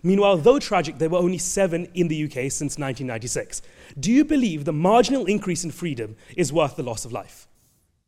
Meanwhile, 0.03 0.37
though 0.37 0.59
tragic, 0.59 0.99
there 0.99 1.09
were 1.09 1.17
only 1.17 1.39
seven 1.39 1.89
in 1.95 2.09
the 2.09 2.25
UK 2.25 2.53
since 2.53 2.77
1996. 2.77 3.63
Do 3.99 4.13
you 4.13 4.27
believe 4.27 4.67
the 4.67 4.75
marginal 4.75 5.25
increase 5.25 5.65
in 5.65 5.71
freedom 5.71 6.17
is 6.37 6.53
worth 6.53 6.77
the 6.77 6.83
loss 6.83 7.07
of 7.07 7.13
life? 7.13 7.49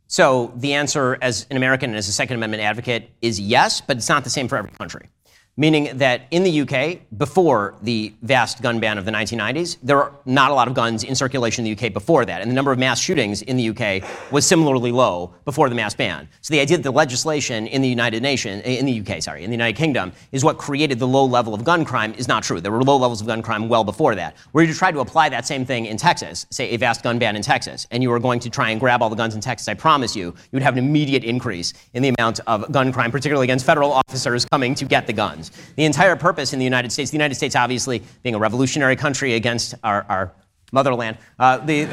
So 0.06 0.52
the 0.54 0.74
answer, 0.74 1.16
as 1.22 1.46
an 1.48 1.56
American 1.56 1.88
and 1.88 1.96
as 1.96 2.08
a 2.08 2.12
Second 2.12 2.36
Amendment 2.36 2.62
advocate, 2.62 3.08
is 3.22 3.40
yes, 3.40 3.80
but 3.80 3.96
it's 3.96 4.10
not 4.10 4.22
the 4.22 4.28
same 4.28 4.48
for 4.48 4.58
every 4.58 4.72
country 4.72 5.08
meaning 5.56 5.96
that 5.98 6.22
in 6.30 6.42
the 6.42 6.60
UK, 6.62 7.00
before 7.16 7.74
the 7.82 8.12
vast 8.22 8.60
gun 8.60 8.80
ban 8.80 8.98
of 8.98 9.04
the 9.04 9.10
1990s, 9.10 9.76
there 9.82 9.96
were 9.96 10.12
not 10.24 10.50
a 10.50 10.54
lot 10.54 10.66
of 10.66 10.74
guns 10.74 11.04
in 11.04 11.14
circulation 11.14 11.64
in 11.64 11.72
the 11.72 11.86
UK 11.86 11.92
before 11.92 12.24
that. 12.24 12.40
And 12.40 12.50
the 12.50 12.54
number 12.54 12.72
of 12.72 12.78
mass 12.78 13.00
shootings 13.00 13.42
in 13.42 13.56
the 13.56 13.68
UK 13.68 14.32
was 14.32 14.46
similarly 14.46 14.90
low 14.90 15.32
before 15.44 15.68
the 15.68 15.74
mass 15.74 15.94
ban. 15.94 16.28
So 16.40 16.52
the 16.52 16.60
idea 16.60 16.76
that 16.76 16.82
the 16.82 16.90
legislation 16.90 17.66
in 17.68 17.82
the 17.82 17.88
United 17.88 18.22
Nation, 18.22 18.62
eh, 18.62 18.78
in 18.78 18.86
the 18.86 19.00
UK, 19.00 19.22
sorry, 19.22 19.44
in 19.44 19.50
the 19.50 19.54
United 19.54 19.76
Kingdom, 19.76 20.12
is 20.32 20.44
what 20.44 20.58
created 20.58 20.98
the 20.98 21.06
low 21.06 21.24
level 21.24 21.54
of 21.54 21.62
gun 21.62 21.84
crime 21.84 22.14
is 22.14 22.26
not 22.26 22.42
true. 22.42 22.60
There 22.60 22.72
were 22.72 22.82
low 22.82 22.96
levels 22.96 23.20
of 23.20 23.26
gun 23.26 23.42
crime 23.42 23.68
well 23.68 23.84
before 23.84 24.14
that. 24.16 24.36
Were 24.52 24.62
you 24.62 24.72
to 24.72 24.78
try 24.78 24.90
to 24.90 25.00
apply 25.00 25.28
that 25.28 25.46
same 25.46 25.64
thing 25.64 25.86
in 25.86 25.96
Texas, 25.96 26.46
say 26.50 26.70
a 26.70 26.76
vast 26.76 27.02
gun 27.02 27.18
ban 27.18 27.36
in 27.36 27.42
Texas, 27.42 27.86
and 27.92 28.02
you 28.02 28.10
were 28.10 28.18
going 28.18 28.40
to 28.40 28.50
try 28.50 28.70
and 28.70 28.80
grab 28.80 29.02
all 29.02 29.10
the 29.10 29.16
guns 29.16 29.34
in 29.34 29.40
Texas, 29.40 29.68
I 29.68 29.74
promise 29.74 30.16
you, 30.16 30.26
you 30.26 30.34
would 30.52 30.62
have 30.62 30.76
an 30.76 30.84
immediate 30.84 31.22
increase 31.22 31.74
in 31.92 32.02
the 32.02 32.12
amount 32.18 32.40
of 32.46 32.70
gun 32.72 32.92
crime, 32.92 33.12
particularly 33.12 33.44
against 33.44 33.64
federal 33.64 33.92
officers 33.92 34.44
coming 34.46 34.74
to 34.74 34.84
get 34.84 35.06
the 35.06 35.12
guns. 35.12 35.43
The 35.76 35.84
entire 35.84 36.16
purpose 36.16 36.52
in 36.52 36.58
the 36.58 36.64
United 36.64 36.92
States, 36.92 37.10
the 37.10 37.16
United 37.16 37.34
States 37.34 37.56
obviously 37.56 38.02
being 38.22 38.34
a 38.34 38.38
revolutionary 38.38 38.96
country 38.96 39.34
against 39.34 39.74
our, 39.82 40.04
our 40.08 40.32
motherland, 40.72 41.18
uh, 41.38 41.58
the, 41.58 41.84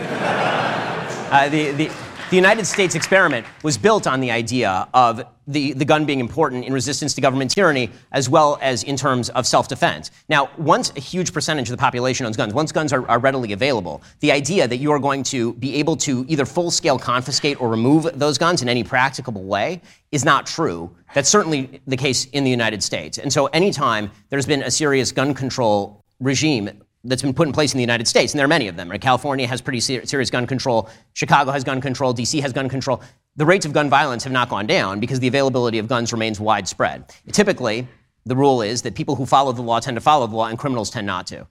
uh, 1.32 1.50
the, 1.50 1.72
the, 1.72 1.92
the 2.32 2.38
United 2.38 2.66
States 2.66 2.96
experiment 2.96 3.46
was 3.62 3.78
built 3.78 4.08
on 4.08 4.22
the 4.22 4.32
idea 4.32 4.88
of 4.94 5.22
the, 5.48 5.74
the 5.74 5.84
gun 5.84 6.06
being 6.06 6.22
important 6.22 6.64
in 6.64 6.72
resistance 6.72 7.14
to 7.14 7.20
government 7.20 7.52
tyranny 7.52 7.90
as 8.14 8.30
well 8.30 8.58
as 8.62 8.84
in 8.84 8.96
terms 8.96 9.30
of 9.32 9.46
self 9.46 9.68
defense. 9.68 10.12
Now, 10.30 10.50
once 10.58 10.94
a 10.96 11.02
huge 11.02 11.34
percentage 11.34 11.68
of 11.70 11.76
the 11.76 11.82
population 11.82 12.26
owns 12.26 12.38
guns, 12.38 12.54
once 12.54 12.72
guns 12.72 12.94
are, 12.94 13.06
are 13.10 13.20
readily 13.20 13.52
available, 13.52 14.02
the 14.22 14.32
idea 14.32 14.66
that 14.66 14.78
you 14.78 14.94
are 14.94 15.00
going 15.00 15.24
to 15.24 15.54
be 15.56 15.76
able 15.76 15.98
to 15.98 16.26
either 16.30 16.46
full 16.46 16.72
scale 16.72 16.98
confiscate 16.98 17.60
or 17.60 17.68
remove 17.68 18.10
those 18.18 18.38
guns 18.38 18.62
in 18.62 18.70
any 18.70 18.86
practicable 18.86 19.44
way 19.44 19.82
is 20.14 20.24
not 20.24 20.46
true. 20.46 20.90
That's 21.14 21.28
certainly 21.28 21.82
the 21.86 21.98
case 21.98 22.26
in 22.32 22.46
the 22.46 22.50
United 22.50 22.82
States. 22.82 23.18
And 23.18 23.34
so, 23.34 23.48
anytime 23.48 24.10
there's 24.30 24.46
been 24.46 24.64
a 24.64 24.72
serious 24.72 25.12
gun 25.12 25.34
control 25.34 26.02
regime 26.22 26.82
that's 27.04 27.22
been 27.22 27.34
put 27.34 27.48
in 27.48 27.54
place 27.54 27.74
in 27.74 27.78
the 27.78 27.84
United 27.84 28.08
States, 28.08 28.34
and 28.34 28.40
there 28.40 28.46
are 28.46 28.50
many 28.50 28.68
of 28.68 28.76
them. 28.76 28.90
Right? 28.90 29.02
California 29.02 29.48
has 29.48 29.62
pretty 29.62 29.80
ser- 29.80 30.06
serious 30.06 30.30
gun 30.30 30.46
control. 30.46 30.90
Chicago 31.14 31.52
has 31.52 31.64
gun 31.64 31.82
control. 31.82 32.14
D.C. 32.14 32.42
has 32.42 32.54
gun 32.54 32.70
control. 32.70 33.02
The 33.36 33.46
rates 33.46 33.66
of 33.66 33.74
gun 33.74 33.90
violence 33.90 34.24
have 34.24 34.34
not 34.34 34.50
gone 34.50 34.68
down 34.68 35.00
because 35.00 35.20
the 35.20 35.28
availability 35.28 35.80
of 35.80 35.88
guns 35.88 36.12
remains 36.12 36.40
widespread. 36.40 37.06
Typically, 37.32 37.88
the 38.26 38.36
rule 38.36 38.62
is 38.62 38.84
that 38.84 38.94
people 38.94 39.16
who 39.16 39.26
follow 39.26 39.52
the 39.52 39.62
law 39.62 39.80
tend 39.80 39.96
to 39.96 40.02
follow 40.02 40.28
the 40.28 40.36
law, 40.36 40.48
and 40.48 40.60
criminals 40.60 40.90
tend 40.90 41.08
not 41.08 41.28
to. 41.28 41.48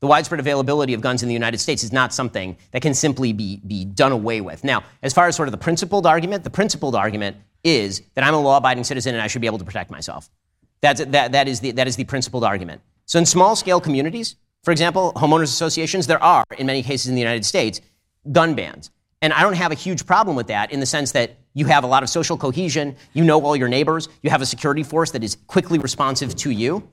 The 0.00 0.06
widespread 0.06 0.40
availability 0.40 0.94
of 0.94 1.00
guns 1.00 1.22
in 1.22 1.28
the 1.28 1.34
United 1.34 1.58
States 1.58 1.82
is 1.82 1.92
not 1.92 2.12
something 2.12 2.56
that 2.72 2.82
can 2.82 2.94
simply 2.94 3.32
be, 3.32 3.60
be 3.66 3.84
done 3.84 4.12
away 4.12 4.40
with. 4.40 4.62
Now, 4.64 4.84
as 5.02 5.12
far 5.12 5.28
as 5.28 5.36
sort 5.36 5.48
of 5.48 5.52
the 5.52 5.58
principled 5.58 6.06
argument, 6.06 6.44
the 6.44 6.50
principled 6.50 6.94
argument 6.94 7.36
is 7.62 8.02
that 8.14 8.24
I'm 8.24 8.34
a 8.34 8.40
law 8.40 8.58
abiding 8.58 8.84
citizen 8.84 9.14
and 9.14 9.22
I 9.22 9.28
should 9.28 9.40
be 9.40 9.46
able 9.46 9.58
to 9.58 9.64
protect 9.64 9.90
myself. 9.90 10.28
That's, 10.82 11.02
that, 11.02 11.32
that, 11.32 11.48
is 11.48 11.60
the, 11.60 11.70
that 11.72 11.88
is 11.88 11.96
the 11.96 12.04
principled 12.04 12.44
argument. 12.44 12.82
So, 13.06 13.18
in 13.18 13.24
small 13.24 13.56
scale 13.56 13.80
communities, 13.80 14.36
for 14.64 14.72
example, 14.72 15.12
homeowners 15.14 15.44
associations, 15.44 16.06
there 16.06 16.22
are, 16.22 16.44
in 16.58 16.66
many 16.66 16.82
cases 16.82 17.08
in 17.08 17.14
the 17.14 17.20
United 17.20 17.44
States, 17.44 17.80
gun 18.32 18.54
bans. 18.54 18.90
And 19.20 19.32
I 19.32 19.42
don't 19.42 19.56
have 19.56 19.72
a 19.72 19.74
huge 19.74 20.06
problem 20.06 20.36
with 20.36 20.46
that 20.48 20.72
in 20.72 20.80
the 20.80 20.86
sense 20.86 21.12
that 21.12 21.36
you 21.52 21.66
have 21.66 21.84
a 21.84 21.86
lot 21.86 22.02
of 22.02 22.08
social 22.08 22.36
cohesion, 22.36 22.96
you 23.12 23.24
know 23.24 23.40
all 23.44 23.54
your 23.54 23.68
neighbors, 23.68 24.08
you 24.22 24.30
have 24.30 24.42
a 24.42 24.46
security 24.46 24.82
force 24.82 25.10
that 25.12 25.22
is 25.22 25.36
quickly 25.46 25.78
responsive 25.78 26.34
to 26.36 26.50
you. 26.50 26.86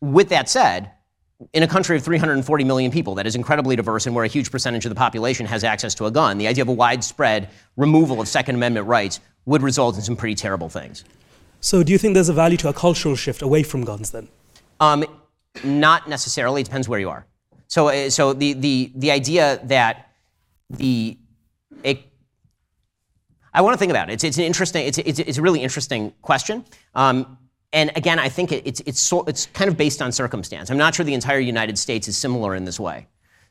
With 0.00 0.28
that 0.30 0.48
said, 0.48 0.92
in 1.52 1.64
a 1.64 1.66
country 1.66 1.96
of 1.96 2.04
340 2.04 2.64
million 2.64 2.90
people 2.92 3.16
that 3.16 3.26
is 3.26 3.34
incredibly 3.34 3.74
diverse 3.74 4.06
and 4.06 4.14
where 4.14 4.24
a 4.24 4.28
huge 4.28 4.50
percentage 4.50 4.84
of 4.84 4.90
the 4.90 4.96
population 4.96 5.44
has 5.46 5.64
access 5.64 5.94
to 5.96 6.06
a 6.06 6.10
gun, 6.10 6.38
the 6.38 6.46
idea 6.46 6.62
of 6.62 6.68
a 6.68 6.72
widespread 6.72 7.48
removal 7.76 8.20
of 8.20 8.28
Second 8.28 8.54
Amendment 8.54 8.86
rights 8.86 9.20
would 9.44 9.62
result 9.62 9.96
in 9.96 10.02
some 10.02 10.16
pretty 10.16 10.36
terrible 10.36 10.68
things. 10.68 11.04
So, 11.60 11.82
do 11.82 11.92
you 11.92 11.98
think 11.98 12.14
there's 12.14 12.28
a 12.28 12.32
value 12.32 12.56
to 12.58 12.68
a 12.68 12.72
cultural 12.72 13.16
shift 13.16 13.42
away 13.42 13.62
from 13.62 13.84
guns 13.84 14.10
then? 14.10 14.28
Um, 14.80 15.04
not 15.64 16.08
necessarily. 16.08 16.60
It 16.60 16.64
depends 16.64 16.88
where 16.88 17.00
you 17.00 17.10
are. 17.10 17.26
So, 17.68 17.88
uh, 17.88 18.10
so 18.10 18.32
the, 18.32 18.52
the, 18.52 18.92
the 18.94 19.10
idea 19.10 19.60
that 19.64 20.10
the 20.70 21.18
it, 21.82 22.00
I 23.54 23.62
want 23.62 23.74
to 23.74 23.78
think 23.78 23.90
about 23.90 24.10
it. 24.10 24.14
It's, 24.14 24.24
it's 24.24 24.38
an 24.38 24.44
interesting. 24.44 24.86
It's, 24.86 24.98
it's, 24.98 25.18
it's 25.18 25.38
a 25.38 25.42
really 25.42 25.62
interesting 25.62 26.12
question. 26.22 26.64
Um, 26.94 27.38
and 27.72 27.90
again, 27.96 28.18
I 28.18 28.28
think 28.28 28.52
it, 28.52 28.66
it's 28.66 28.80
it's 28.84 29.00
so, 29.00 29.24
it's 29.24 29.46
kind 29.46 29.70
of 29.70 29.76
based 29.76 30.02
on 30.02 30.12
circumstance. 30.12 30.70
I'm 30.70 30.76
not 30.76 30.94
sure 30.94 31.04
the 31.04 31.14
entire 31.14 31.38
United 31.38 31.78
States 31.78 32.08
is 32.08 32.16
similar 32.16 32.54
in 32.54 32.64
this 32.64 32.78
way. 32.78 33.06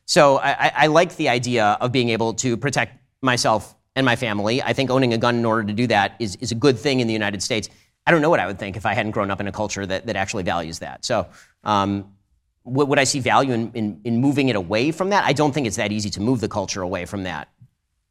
So 0.06 0.38
I, 0.38 0.72
I 0.74 0.86
like 0.88 1.16
the 1.16 1.28
idea 1.28 1.76
of 1.80 1.92
being 1.92 2.08
able 2.08 2.34
to 2.34 2.56
protect 2.56 2.98
myself 3.22 3.74
and 3.94 4.04
my 4.04 4.16
family. 4.16 4.62
I 4.62 4.72
think 4.72 4.90
owning 4.90 5.12
a 5.12 5.18
gun 5.18 5.36
in 5.36 5.44
order 5.44 5.64
to 5.64 5.72
do 5.72 5.86
that 5.88 6.16
is, 6.18 6.36
is 6.36 6.52
a 6.52 6.54
good 6.56 6.78
thing 6.78 7.00
in 7.00 7.06
the 7.06 7.12
United 7.12 7.42
States. 7.42 7.68
I 8.06 8.10
don't 8.10 8.22
know 8.22 8.30
what 8.30 8.40
I 8.40 8.46
would 8.46 8.58
think 8.58 8.76
if 8.76 8.84
I 8.84 8.94
hadn't 8.94 9.12
grown 9.12 9.30
up 9.30 9.40
in 9.40 9.46
a 9.46 9.52
culture 9.52 9.86
that, 9.86 10.06
that 10.06 10.16
actually 10.16 10.42
values 10.42 10.80
that. 10.80 11.04
So, 11.04 11.26
um, 11.64 12.12
would 12.64 12.98
I 12.98 13.04
see 13.04 13.18
value 13.20 13.52
in, 13.52 13.72
in, 13.72 14.00
in, 14.04 14.20
moving 14.20 14.48
it 14.48 14.56
away 14.56 14.92
from 14.92 15.10
that? 15.10 15.24
I 15.24 15.32
don't 15.32 15.52
think 15.52 15.66
it's 15.66 15.76
that 15.76 15.90
easy 15.90 16.10
to 16.10 16.20
move 16.20 16.40
the 16.40 16.48
culture 16.48 16.82
away 16.82 17.06
from 17.06 17.24
that. 17.24 17.48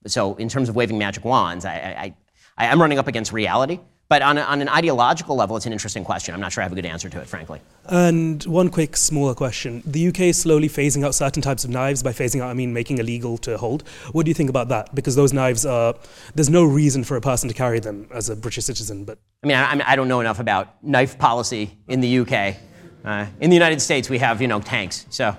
So, 0.08 0.36
in 0.36 0.50
terms 0.50 0.68
of 0.68 0.76
waving 0.76 0.98
magic 0.98 1.24
wands, 1.24 1.64
I, 1.64 1.74
I, 1.74 2.16
I, 2.58 2.66
am 2.66 2.82
running 2.82 3.00
up 3.00 3.08
against 3.08 3.32
reality. 3.32 3.80
But 4.10 4.24
on, 4.24 4.38
a, 4.38 4.42
on 4.42 4.62
an 4.62 4.68
ideological 4.68 5.38
level, 5.38 5.56
it's 5.56 5.68
an 5.68 5.72
interesting 5.72 6.04
question. 6.04 6.34
I'm 6.34 6.42
not 6.42 6.52
sure 6.52 6.62
I 6.62 6.66
have 6.66 6.74
a 6.74 6.76
good 6.76 6.86
answer 6.86 7.08
to 7.08 7.22
it, 7.22 7.28
frankly. 7.28 7.62
And 7.86 8.44
one 8.44 8.68
quick, 8.68 8.98
smaller 8.98 9.34
question. 9.34 9.82
The 9.86 10.10
UK 10.10 10.20
is 10.22 10.42
slowly 10.42 10.68
phasing 10.68 11.06
out 11.06 11.16
certain 11.16 11.42
types 11.42 11.64
of 11.64 11.70
knives. 11.70 12.04
By 12.04 12.12
phasing 12.12 12.42
out, 12.42 12.50
I 12.50 12.54
mean 12.54 12.74
making 12.74 12.98
illegal 12.98 13.38
to 13.38 13.58
hold. 13.58 13.88
What 14.12 14.26
do 14.26 14.30
you 14.30 14.36
think 14.36 14.50
about 14.50 14.68
that? 14.68 14.94
Because 14.94 15.16
those 15.16 15.32
knives 15.32 15.66
are, 15.66 15.96
there's 16.36 16.50
no 16.50 16.66
reason 16.66 17.06
for 17.06 17.16
a 17.16 17.22
person 17.22 17.48
to 17.48 17.56
carry 17.56 17.80
them 17.80 18.10
as 18.14 18.28
a 18.28 18.36
British 18.36 18.66
citizen. 18.66 19.06
But 19.06 19.18
I 19.46 19.48
mean, 19.48 19.56
I, 19.56 19.82
I 19.94 19.96
don't 19.96 20.10
know 20.10 20.20
enough 20.20 20.42
about 20.42 20.84
knife 20.84 21.18
policy 21.18 21.78
in 21.88 22.02
the 22.02 22.20
UK. 22.20 22.58
Uh, 23.04 23.26
in 23.40 23.50
the 23.50 23.56
United 23.56 23.82
States, 23.82 24.10
we 24.10 24.20
have, 24.20 24.42
you 24.42 24.48
know, 24.48 24.60
tanks. 24.60 25.06
So. 25.10 25.36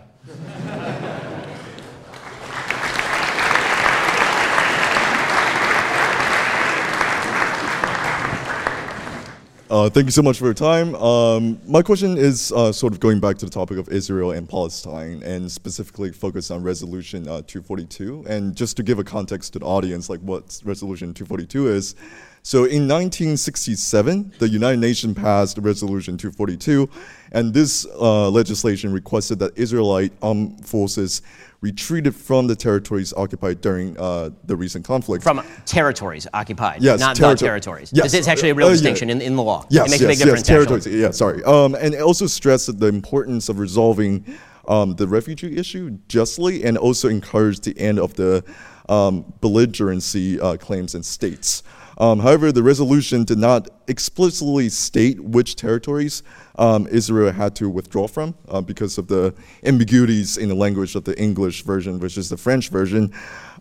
Uh, 9.73 9.89
thank 9.89 10.05
you 10.05 10.11
so 10.11 10.21
much 10.21 10.39
for 10.39 10.45
your 10.45 10.53
time. 10.53 10.95
Um, 10.97 11.59
my 11.67 11.81
question 11.81 12.19
is 12.19 12.53
uh, 12.53 12.71
sort 12.73 12.93
of 12.93 13.01
going 13.01 13.21
back 13.21 13.39
to 13.39 13.47
the 13.47 13.51
topic 13.51 13.79
of 13.79 13.89
Israel 13.89 14.33
and 14.33 14.47
Palestine, 14.47 15.23
and 15.23 15.51
specifically 15.51 16.13
focused 16.13 16.51
on 16.51 16.63
Resolution 16.63 17.27
uh, 17.27 17.41
242. 17.47 18.27
And 18.29 18.55
just 18.55 18.77
to 18.77 18.83
give 18.83 18.99
a 18.99 19.05
context 19.05 19.55
to 19.55 19.61
the 19.61 19.65
audience, 19.65 20.11
like 20.11 20.21
what 20.21 20.61
Resolution 20.63 21.15
242 21.15 21.69
is. 21.69 21.95
So 22.43 22.65
in 22.65 22.87
1967, 22.87 24.35
the 24.39 24.49
United 24.51 24.79
Nations 24.79 25.17
passed 25.17 25.57
Resolution 25.57 26.19
242, 26.19 26.91
and 27.31 27.55
this 27.55 27.87
uh, 27.99 28.29
legislation 28.29 28.93
requested 28.93 29.39
that 29.39 29.57
Israelite 29.57 30.13
armed 30.21 30.67
forces 30.67 31.23
retreated 31.63 32.15
from 32.15 32.49
the 32.49 32.57
territories 32.57 33.15
occupied 33.15 33.61
during 33.61 33.99
uh, 33.99 34.31
the 34.45 34.55
recent 34.55 34.85
conflict. 34.85 35.23
From 35.23 35.43
territories 35.65 36.27
occupied, 36.35 36.83
yes, 36.83 37.01
not 37.01 37.17
territory. 37.17 37.35
the 37.35 37.39
territories. 37.39 37.91
Yes. 37.95 38.13
It's 38.13 38.29
actually 38.29 38.51
a 38.51 38.55
real 38.55 38.67
uh, 38.67 38.73
distinction 38.73 39.09
yeah. 39.09 39.15
in, 39.15 39.23
in 39.23 39.37
the 39.37 39.43
law. 39.43 39.65
Yes, 39.71 39.87
it 39.87 39.91
makes 39.91 40.01
yes, 40.01 40.03
a 40.03 40.09
big 40.09 40.19
difference. 40.19 40.41
Yes, 40.41 40.47
territories. 40.47 40.87
Actually. 40.87 41.01
Yeah, 41.01 41.11
sorry. 41.13 41.45
Um, 41.45 41.75
and 41.77 41.95
it 41.95 42.03
also 42.03 42.27
stressed 42.27 42.79
the 42.79 42.89
importance 42.89 43.49
of 43.49 43.61
resolving 43.61 44.37
um, 44.67 44.97
the 44.97 45.07
refugee 45.07 45.57
issue 45.57 45.99
justly 46.09 46.65
and 46.65 46.77
also 46.77 47.09
encouraged 47.09 47.65
the 47.65 47.79
end 47.79 47.99
of 47.99 48.15
the 48.15 48.45
um, 48.89 49.33
belligerency 49.41 50.41
uh, 50.41 50.57
claims 50.57 50.95
in 50.97 51.03
states. 51.03 51.63
Um, 52.03 52.19
however, 52.19 52.51
the 52.51 52.65
resolution 52.65 53.23
did 53.23 53.39
not 53.39 53.69
explicitly 53.87 54.69
state 54.71 55.21
which 55.21 55.55
territories 55.55 56.25
um, 56.59 56.89
Israel 56.89 57.31
had 57.31 57.55
to 57.55 57.71
withdraw 57.71 58.09
from 58.09 58.35
uh, 58.49 58.61
because 58.61 58.99
of 58.99 59.07
the 59.07 59.33
ambiguities 59.63 60.37
in 60.37 60.49
the 60.49 60.55
language 60.57 60.97
of 60.97 61.05
the 61.05 61.17
English 61.17 61.63
version 61.63 62.01
versus 62.01 62.29
the 62.29 62.37
French 62.37 62.71
version. 62.71 63.15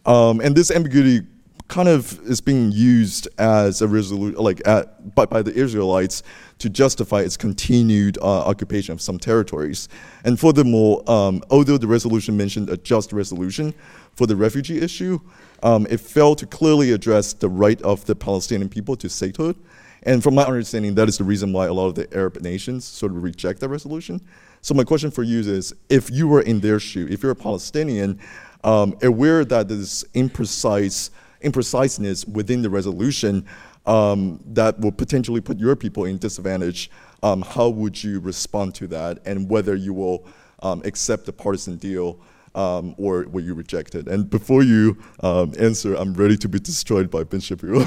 Um, 0.07 0.41
and 0.41 0.55
this 0.55 0.71
ambiguity 0.71 1.27
kind 1.67 1.87
of 1.87 2.19
is 2.27 2.41
being 2.41 2.71
used 2.71 3.27
as 3.37 3.83
a 3.83 3.87
resolution, 3.87 4.39
like 4.39 4.67
at, 4.67 5.13
by, 5.13 5.27
by 5.27 5.43
the 5.43 5.53
Israelites 5.53 6.23
to 6.57 6.67
justify 6.67 7.19
its 7.19 7.37
continued 7.37 8.17
uh, 8.17 8.25
occupation 8.25 8.91
of 8.91 9.01
some 9.01 9.19
territories. 9.19 9.87
And 10.25 10.39
furthermore, 10.39 11.03
um, 11.07 11.43
although 11.51 11.77
the 11.77 11.85
resolution 11.85 12.37
mentioned 12.37 12.71
a 12.71 12.77
just 12.77 13.13
resolution 13.13 13.75
for 14.15 14.25
the 14.25 14.35
refugee 14.35 14.81
issue, 14.81 15.19
um, 15.63 15.87
it 15.89 15.99
failed 15.99 16.37
to 16.39 16.47
clearly 16.47 16.91
address 16.91 17.33
the 17.33 17.49
right 17.49 17.81
of 17.81 18.05
the 18.05 18.15
Palestinian 18.15 18.69
people 18.69 18.95
to 18.97 19.09
statehood. 19.09 19.55
And 20.03 20.23
from 20.23 20.35
my 20.35 20.43
understanding, 20.43 20.95
that 20.95 21.07
is 21.07 21.17
the 21.17 21.23
reason 21.23 21.53
why 21.53 21.67
a 21.67 21.73
lot 21.73 21.87
of 21.87 21.95
the 21.95 22.11
Arab 22.15 22.41
nations 22.41 22.85
sort 22.85 23.11
of 23.11 23.21
reject 23.21 23.59
that 23.59 23.69
resolution. 23.69 24.19
So 24.61 24.73
my 24.73 24.83
question 24.83 25.11
for 25.11 25.23
you 25.23 25.39
is, 25.39 25.73
if 25.89 26.09
you 26.09 26.27
were 26.27 26.41
in 26.41 26.59
their 26.59 26.79
shoe, 26.79 27.07
if 27.09 27.21
you're 27.21 27.31
a 27.31 27.35
Palestinian, 27.35 28.19
um, 28.63 28.95
aware 29.01 29.45
that 29.45 29.67
this 29.67 30.03
imprecise 30.15 31.09
impreciseness 31.41 32.27
within 32.27 32.61
the 32.61 32.69
resolution 32.69 33.43
um, 33.87 34.39
that 34.45 34.79
will 34.79 34.91
potentially 34.91 35.41
put 35.41 35.57
your 35.57 35.75
people 35.75 36.05
in 36.05 36.17
disadvantage, 36.19 36.91
um, 37.23 37.41
how 37.41 37.69
would 37.69 38.03
you 38.03 38.19
respond 38.19 38.75
to 38.75 38.87
that, 38.87 39.19
and 39.25 39.49
whether 39.49 39.75
you 39.75 39.93
will 39.93 40.27
um, 40.61 40.81
accept 40.85 41.25
the 41.25 41.33
partisan 41.33 41.77
deal? 41.77 42.19
Um, 42.53 42.95
or 42.97 43.25
will 43.29 43.43
you 43.43 43.53
rejected? 43.53 44.09
And 44.09 44.29
before 44.29 44.61
you 44.61 44.97
um, 45.21 45.53
answer, 45.57 45.95
I'm 45.95 46.13
ready 46.13 46.35
to 46.37 46.49
be 46.49 46.59
destroyed 46.59 47.09
by 47.09 47.23
Ben 47.23 47.39
Shapiro. 47.39 47.79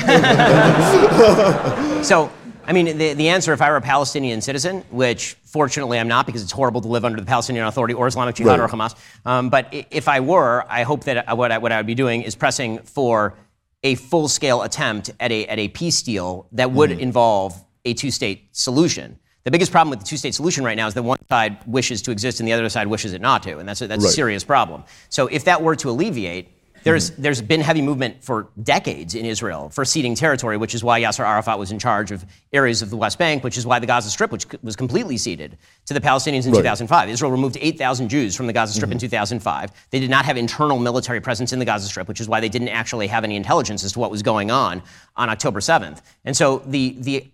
so, 2.02 2.30
I 2.66 2.72
mean, 2.72 2.96
the, 2.96 3.12
the 3.12 3.28
answer, 3.28 3.52
if 3.52 3.60
I 3.60 3.70
were 3.70 3.76
a 3.76 3.82
Palestinian 3.82 4.40
citizen, 4.40 4.82
which 4.90 5.36
fortunately 5.44 5.98
I'm 5.98 6.08
not 6.08 6.24
because 6.24 6.42
it's 6.42 6.52
horrible 6.52 6.80
to 6.80 6.88
live 6.88 7.04
under 7.04 7.20
the 7.20 7.26
Palestinian 7.26 7.66
Authority 7.66 7.92
or 7.92 8.06
Islamic 8.06 8.36
Jihad 8.36 8.58
right. 8.58 8.64
or 8.64 8.68
Hamas, 8.68 8.94
um, 9.26 9.50
but 9.50 9.68
if 9.90 10.08
I 10.08 10.20
were, 10.20 10.64
I 10.68 10.84
hope 10.84 11.04
that 11.04 11.36
what 11.36 11.52
I, 11.52 11.58
what 11.58 11.72
I 11.72 11.76
would 11.76 11.86
be 11.86 11.94
doing 11.94 12.22
is 12.22 12.34
pressing 12.34 12.78
for 12.78 13.36
a 13.82 13.96
full 13.96 14.28
scale 14.28 14.62
attempt 14.62 15.10
at 15.20 15.30
a, 15.30 15.46
at 15.46 15.58
a 15.58 15.68
peace 15.68 16.02
deal 16.02 16.48
that 16.52 16.72
would 16.72 16.90
mm-hmm. 16.90 17.00
involve 17.00 17.62
a 17.84 17.94
two 17.94 18.10
state 18.10 18.48
solution. 18.52 19.18
The 19.44 19.50
biggest 19.50 19.72
problem 19.72 19.90
with 19.90 20.00
the 20.00 20.06
two 20.06 20.16
state 20.16 20.34
solution 20.34 20.64
right 20.64 20.76
now 20.76 20.86
is 20.86 20.94
that 20.94 21.02
one 21.02 21.18
side 21.28 21.58
wishes 21.66 22.00
to 22.02 22.10
exist 22.10 22.40
and 22.40 22.48
the 22.48 22.54
other 22.54 22.68
side 22.70 22.86
wishes 22.86 23.12
it 23.12 23.20
not 23.20 23.42
to. 23.42 23.58
And 23.58 23.68
that's 23.68 23.82
a, 23.82 23.86
that's 23.86 24.02
right. 24.02 24.10
a 24.10 24.12
serious 24.12 24.42
problem. 24.42 24.84
So 25.10 25.26
if 25.26 25.44
that 25.44 25.62
were 25.62 25.76
to 25.76 25.90
alleviate, 25.90 26.48
there's, 26.84 27.10
mm-hmm. 27.10 27.22
there's 27.22 27.42
been 27.42 27.60
heavy 27.60 27.82
movement 27.82 28.22
for 28.22 28.48
decades 28.62 29.14
in 29.14 29.24
Israel 29.24 29.70
for 29.70 29.84
ceding 29.84 30.14
territory, 30.14 30.56
which 30.56 30.74
is 30.74 30.84
why 30.84 31.00
Yasser 31.00 31.26
Arafat 31.26 31.58
was 31.58 31.72
in 31.72 31.78
charge 31.78 32.10
of 32.10 32.24
areas 32.52 32.82
of 32.82 32.90
the 32.90 32.96
West 32.96 33.18
Bank, 33.18 33.42
which 33.42 33.58
is 33.58 33.66
why 33.66 33.78
the 33.78 33.86
Gaza 33.86 34.10
Strip, 34.10 34.30
which 34.30 34.46
was 34.62 34.76
completely 34.76 35.16
ceded 35.16 35.58
to 35.86 35.94
the 35.94 36.00
Palestinians 36.00 36.46
in 36.46 36.52
right. 36.52 36.58
2005. 36.58 37.08
Israel 37.08 37.30
removed 37.30 37.56
8,000 37.60 38.08
Jews 38.08 38.36
from 38.36 38.46
the 38.46 38.52
Gaza 38.52 38.74
Strip 38.74 38.88
mm-hmm. 38.88 38.92
in 38.92 38.98
2005. 38.98 39.70
They 39.90 40.00
did 40.00 40.10
not 40.10 40.24
have 40.24 40.36
internal 40.36 40.78
military 40.78 41.20
presence 41.20 41.52
in 41.52 41.58
the 41.58 41.64
Gaza 41.64 41.88
Strip, 41.88 42.06
which 42.06 42.20
is 42.20 42.28
why 42.28 42.40
they 42.40 42.48
didn't 42.48 42.68
actually 42.68 43.06
have 43.06 43.24
any 43.24 43.36
intelligence 43.36 43.82
as 43.82 43.92
to 43.92 43.98
what 43.98 44.10
was 44.10 44.22
going 44.22 44.50
on 44.50 44.82
on 45.16 45.30
October 45.30 45.60
7th. 45.60 46.02
And 46.24 46.36
so 46.36 46.58
the, 46.66 46.96
the, 46.98 47.26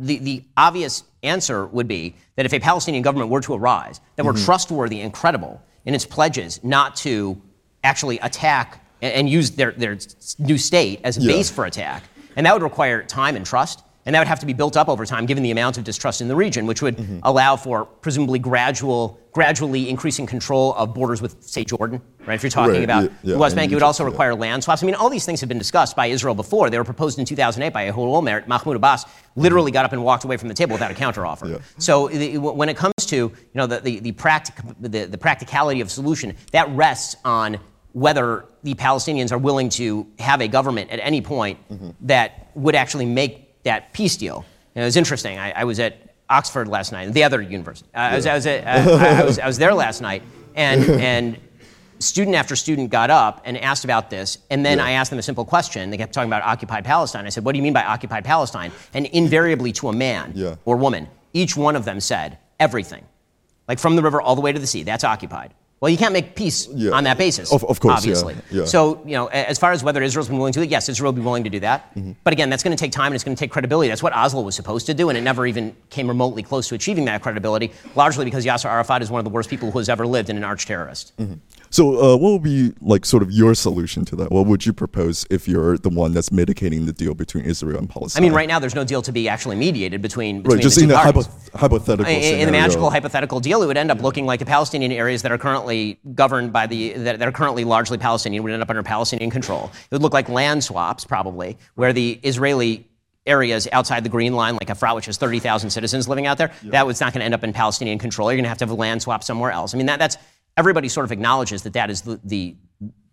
the, 0.00 0.18
the 0.18 0.44
obvious 0.56 1.04
answer 1.22 1.66
would 1.66 1.88
be 1.88 2.14
that 2.36 2.46
if 2.46 2.52
a 2.52 2.60
Palestinian 2.60 3.02
government 3.02 3.30
were 3.30 3.40
to 3.42 3.54
arise 3.54 4.00
that 4.16 4.22
mm-hmm. 4.22 4.32
were 4.32 4.44
trustworthy 4.44 5.00
and 5.00 5.12
credible 5.12 5.62
in 5.84 5.94
its 5.94 6.06
pledges 6.06 6.62
not 6.62 6.96
to 6.96 7.40
actually 7.82 8.18
attack 8.20 8.80
and, 9.04 9.28
use 9.28 9.50
their, 9.52 9.72
their 9.72 9.98
new 10.38 10.58
state 10.58 11.00
as 11.04 11.18
a 11.18 11.20
yeah. 11.20 11.32
base 11.32 11.50
for 11.50 11.66
attack. 11.66 12.04
And 12.36 12.46
that 12.46 12.52
would 12.52 12.62
require 12.62 13.02
time 13.02 13.36
and 13.36 13.44
trust. 13.44 13.82
And 14.06 14.14
that 14.14 14.20
would 14.20 14.28
have 14.28 14.40
to 14.40 14.46
be 14.46 14.52
built 14.52 14.76
up 14.76 14.88
over 14.90 15.06
time, 15.06 15.24
given 15.24 15.42
the 15.42 15.50
amount 15.50 15.78
of 15.78 15.84
distrust 15.84 16.20
in 16.20 16.28
the 16.28 16.36
region, 16.36 16.66
which 16.66 16.82
would 16.82 16.98
mm-hmm. 16.98 17.20
allow 17.22 17.56
for 17.56 17.86
presumably 17.86 18.38
gradual, 18.38 19.18
gradually 19.32 19.88
increasing 19.88 20.26
control 20.26 20.74
of 20.74 20.92
borders 20.92 21.22
with, 21.22 21.42
say, 21.42 21.64
Jordan. 21.64 22.02
Right? 22.26 22.34
If 22.34 22.42
you're 22.42 22.50
talking 22.50 22.74
right. 22.74 22.84
about 22.84 23.04
yeah, 23.04 23.08
yeah. 23.22 23.32
the 23.32 23.38
West 23.38 23.56
Bank, 23.56 23.72
it 23.72 23.74
would 23.74 23.82
also 23.82 24.04
require 24.04 24.32
yeah. 24.32 24.38
land 24.38 24.64
swaps. 24.64 24.82
I 24.82 24.86
mean, 24.86 24.94
all 24.94 25.08
these 25.08 25.24
things 25.24 25.40
have 25.40 25.48
been 25.48 25.58
discussed 25.58 25.96
by 25.96 26.06
Israel 26.06 26.34
before. 26.34 26.68
They 26.68 26.76
were 26.76 26.84
proposed 26.84 27.18
in 27.18 27.24
2008 27.24 27.72
by 27.72 27.88
Ehud 27.88 27.96
Olmert. 27.96 28.46
Mahmoud 28.46 28.76
Abbas 28.76 29.06
literally 29.36 29.70
got 29.70 29.86
up 29.86 29.92
and 29.92 30.04
walked 30.04 30.24
away 30.24 30.36
from 30.36 30.48
the 30.48 30.54
table 30.54 30.74
without 30.74 30.90
a 30.90 30.94
counteroffer. 30.94 31.62
So 31.78 32.08
the, 32.08 32.36
when 32.36 32.68
it 32.68 32.76
comes 32.76 32.94
to 33.06 33.16
you 33.16 33.34
know 33.54 33.66
the 33.66 33.80
the, 33.80 34.00
the, 34.00 34.12
practic- 34.12 34.56
the, 34.80 35.06
the 35.06 35.18
practicality 35.18 35.80
of 35.80 35.90
solution, 35.90 36.36
that 36.52 36.68
rests 36.70 37.16
on 37.24 37.58
whether 37.94 38.44
the 38.64 38.74
Palestinians 38.74 39.32
are 39.32 39.38
willing 39.38 39.68
to 39.70 40.06
have 40.18 40.40
a 40.40 40.48
government 40.48 40.90
at 40.90 40.98
any 41.00 41.20
point 41.20 41.58
mm-hmm. 41.70 41.90
that 42.02 42.50
would 42.54 42.74
actually 42.74 43.06
make 43.06 43.62
that 43.62 43.92
peace 43.92 44.16
deal. 44.16 44.44
And 44.74 44.82
it 44.82 44.86
was 44.86 44.96
interesting. 44.96 45.38
I, 45.38 45.52
I, 45.52 45.64
was 45.64 45.78
at 45.78 46.14
Oxford 46.28 46.66
last 46.66 46.90
night, 46.90 47.12
the 47.12 47.22
other 47.22 47.40
university. 47.40 47.88
Uh, 47.94 48.00
yeah. 48.00 48.06
I, 48.08 48.16
was, 48.16 48.26
I, 48.26 48.34
was 48.34 48.46
at, 48.46 48.66
uh, 48.66 48.90
I, 48.92 49.24
was, 49.24 49.38
I 49.38 49.46
was 49.46 49.58
there 49.58 49.72
last 49.72 50.00
night, 50.00 50.24
and, 50.56 50.82
and 51.00 51.38
student 52.00 52.34
after 52.34 52.56
student 52.56 52.90
got 52.90 53.10
up 53.10 53.42
and 53.44 53.56
asked 53.58 53.84
about 53.84 54.10
this, 54.10 54.38
and 54.50 54.66
then 54.66 54.78
yeah. 54.78 54.86
I 54.86 54.90
asked 54.92 55.10
them 55.10 55.20
a 55.20 55.22
simple 55.22 55.44
question. 55.44 55.90
They 55.90 55.96
kept 55.96 56.12
talking 56.12 56.28
about 56.28 56.42
occupied 56.42 56.84
Palestine. 56.84 57.26
I 57.26 57.28
said, 57.28 57.44
What 57.44 57.52
do 57.52 57.58
you 57.58 57.62
mean 57.62 57.72
by 57.72 57.84
occupied 57.84 58.24
Palestine? 58.24 58.72
And 58.92 59.06
invariably 59.06 59.72
to 59.74 59.88
a 59.88 59.92
man 59.92 60.32
yeah. 60.34 60.56
or 60.64 60.76
woman, 60.76 61.08
each 61.32 61.56
one 61.56 61.76
of 61.76 61.84
them 61.84 62.00
said, 62.00 62.38
Everything. 62.58 63.04
Like 63.68 63.78
from 63.78 63.94
the 63.94 64.02
river 64.02 64.20
all 64.20 64.34
the 64.34 64.42
way 64.42 64.52
to 64.52 64.58
the 64.58 64.66
sea, 64.66 64.82
that's 64.82 65.04
occupied. 65.04 65.54
Well, 65.84 65.90
you 65.90 65.98
can't 65.98 66.14
make 66.14 66.34
peace 66.34 66.66
yeah. 66.68 66.92
on 66.92 67.04
that 67.04 67.18
basis. 67.18 67.52
Of, 67.52 67.62
of 67.64 67.78
course, 67.78 67.98
obviously. 67.98 68.32
Yeah, 68.50 68.60
yeah. 68.60 68.64
So, 68.64 69.02
you 69.04 69.12
know, 69.12 69.26
as 69.26 69.58
far 69.58 69.70
as 69.72 69.84
whether 69.84 70.02
Israel's 70.02 70.28
been 70.28 70.38
willing 70.38 70.54
to 70.54 70.60
do 70.60 70.64
it, 70.64 70.70
yes, 70.70 70.88
Israel 70.88 71.12
will 71.12 71.20
be 71.20 71.20
willing 71.20 71.44
to 71.44 71.50
do 71.50 71.60
that. 71.60 71.94
Mm-hmm. 71.94 72.12
But 72.24 72.32
again, 72.32 72.48
that's 72.48 72.62
going 72.62 72.74
to 72.74 72.80
take 72.80 72.90
time 72.90 73.08
and 73.08 73.16
it's 73.16 73.22
going 73.22 73.36
to 73.36 73.38
take 73.38 73.50
credibility. 73.50 73.90
That's 73.90 74.02
what 74.02 74.14
Oslo 74.14 74.40
was 74.40 74.54
supposed 74.54 74.86
to 74.86 74.94
do, 74.94 75.10
and 75.10 75.18
it 75.18 75.20
never 75.20 75.46
even 75.46 75.76
came 75.90 76.08
remotely 76.08 76.42
close 76.42 76.68
to 76.68 76.74
achieving 76.74 77.04
that 77.04 77.20
credibility, 77.20 77.70
largely 77.96 78.24
because 78.24 78.46
Yasser 78.46 78.64
Arafat 78.70 79.02
is 79.02 79.10
one 79.10 79.18
of 79.18 79.24
the 79.24 79.30
worst 79.30 79.50
people 79.50 79.72
who 79.72 79.78
has 79.78 79.90
ever 79.90 80.06
lived 80.06 80.30
and 80.30 80.38
an 80.38 80.44
arch 80.44 80.64
terrorist. 80.64 81.14
Mm-hmm. 81.18 81.34
So, 81.74 81.98
uh, 81.98 82.16
what 82.16 82.30
would 82.30 82.44
be 82.44 82.72
like 82.80 83.04
sort 83.04 83.24
of 83.24 83.32
your 83.32 83.52
solution 83.52 84.04
to 84.04 84.14
that? 84.14 84.30
What 84.30 84.46
would 84.46 84.64
you 84.64 84.72
propose 84.72 85.26
if 85.28 85.48
you're 85.48 85.76
the 85.76 85.88
one 85.88 86.14
that's 86.14 86.30
mitigating 86.30 86.86
the 86.86 86.92
deal 86.92 87.14
between 87.14 87.44
Israel 87.44 87.80
and 87.80 87.90
Palestine? 87.90 88.22
I 88.22 88.24
mean, 88.24 88.32
right 88.32 88.46
now 88.46 88.60
there's 88.60 88.76
no 88.76 88.84
deal 88.84 89.02
to 89.02 89.10
be 89.10 89.28
actually 89.28 89.56
mediated 89.56 90.00
between, 90.00 90.42
between 90.42 90.58
right, 90.58 90.62
just 90.62 90.76
the 90.76 90.84
in 90.84 90.90
parties. 90.90 91.26
Hypo- 91.26 91.58
hypothetical 91.58 92.12
in, 92.12 92.38
in 92.38 92.46
the 92.46 92.52
magical 92.52 92.90
hypothetical 92.90 93.40
deal, 93.40 93.60
it 93.60 93.66
would 93.66 93.76
end 93.76 93.90
up 93.90 94.00
looking 94.00 94.24
like 94.24 94.38
the 94.38 94.46
Palestinian 94.46 94.92
areas 94.92 95.22
that 95.22 95.32
are 95.32 95.38
currently 95.38 95.98
governed 96.14 96.52
by 96.52 96.68
the 96.68 96.92
that, 96.92 97.18
that 97.18 97.26
are 97.26 97.32
currently 97.32 97.64
largely 97.64 97.98
Palestinian 97.98 98.44
would 98.44 98.52
end 98.52 98.62
up 98.62 98.70
under 98.70 98.84
Palestinian 98.84 99.32
control. 99.32 99.72
It 99.74 99.90
would 99.90 100.02
look 100.02 100.14
like 100.14 100.28
land 100.28 100.62
swaps, 100.62 101.04
probably, 101.04 101.58
where 101.74 101.92
the 101.92 102.20
Israeli 102.22 102.86
areas 103.26 103.66
outside 103.72 104.04
the 104.04 104.08
Green 104.08 104.34
Line, 104.34 104.54
like 104.54 104.68
Efrat, 104.68 104.94
which 104.94 105.06
has 105.06 105.16
30,000 105.16 105.70
citizens 105.70 106.06
living 106.06 106.26
out 106.26 106.38
there, 106.38 106.52
yep. 106.62 106.72
that 106.72 106.86
was 106.86 107.00
not 107.00 107.12
going 107.12 107.20
to 107.20 107.24
end 107.24 107.34
up 107.34 107.42
in 107.42 107.52
Palestinian 107.52 107.98
control. 107.98 108.30
You're 108.30 108.36
going 108.36 108.44
to 108.44 108.48
have 108.48 108.58
to 108.58 108.64
have 108.64 108.70
a 108.70 108.74
land 108.74 109.02
swap 109.02 109.24
somewhere 109.24 109.50
else. 109.50 109.74
I 109.74 109.78
mean, 109.78 109.86
that, 109.86 109.98
that's 109.98 110.16
everybody 110.56 110.88
sort 110.88 111.04
of 111.04 111.12
acknowledges 111.12 111.62
that 111.62 111.72
that 111.72 111.90
is 111.90 112.02
the, 112.02 112.20
the, 112.24 112.56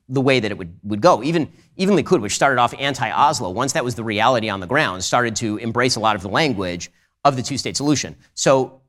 the 0.10 0.22
way 0.22 0.39
that 0.39 0.52
it 0.52 0.58
would, 0.58 0.78
would 0.84 1.02
go. 1.02 1.24
Even, 1.24 1.52
even 1.78 1.96
Likud, 1.96 2.22
which 2.22 2.36
started 2.36 2.60
off 2.60 2.74
anti 2.78 3.10
Oslo, 3.10 3.50
once 3.50 3.74
that 3.74 3.84
was 3.84 3.96
the 3.96 4.04
reality 4.04 4.50
on 4.50 4.60
the 4.60 4.68
ground, 4.68 5.04
started 5.04 5.36
to 5.38 5.58
embrace 5.58 5.96
a 5.96 6.00
lot 6.00 6.16
of 6.16 6.22
the 6.22 6.30
language 6.30 6.92
of 7.24 7.36
the 7.36 7.42
two 7.42 7.58
state 7.58 7.78
solution. 7.78 8.16
So, 8.34 8.82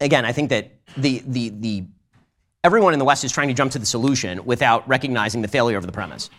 again, 0.00 0.24
I 0.24 0.32
think 0.32 0.50
that 0.50 0.72
the, 0.96 1.22
the, 1.26 1.50
the, 1.50 1.84
everyone 2.64 2.92
in 2.92 2.98
the 2.98 3.04
West 3.04 3.24
is 3.24 3.32
trying 3.32 3.48
to 3.48 3.54
jump 3.54 3.72
to 3.72 3.78
the 3.78 3.86
solution 3.86 4.44
without 4.44 4.86
recognizing 4.88 5.42
the 5.42 5.48
failure 5.48 5.76
of 5.76 5.86
the 5.86 5.92
premise 5.92 6.30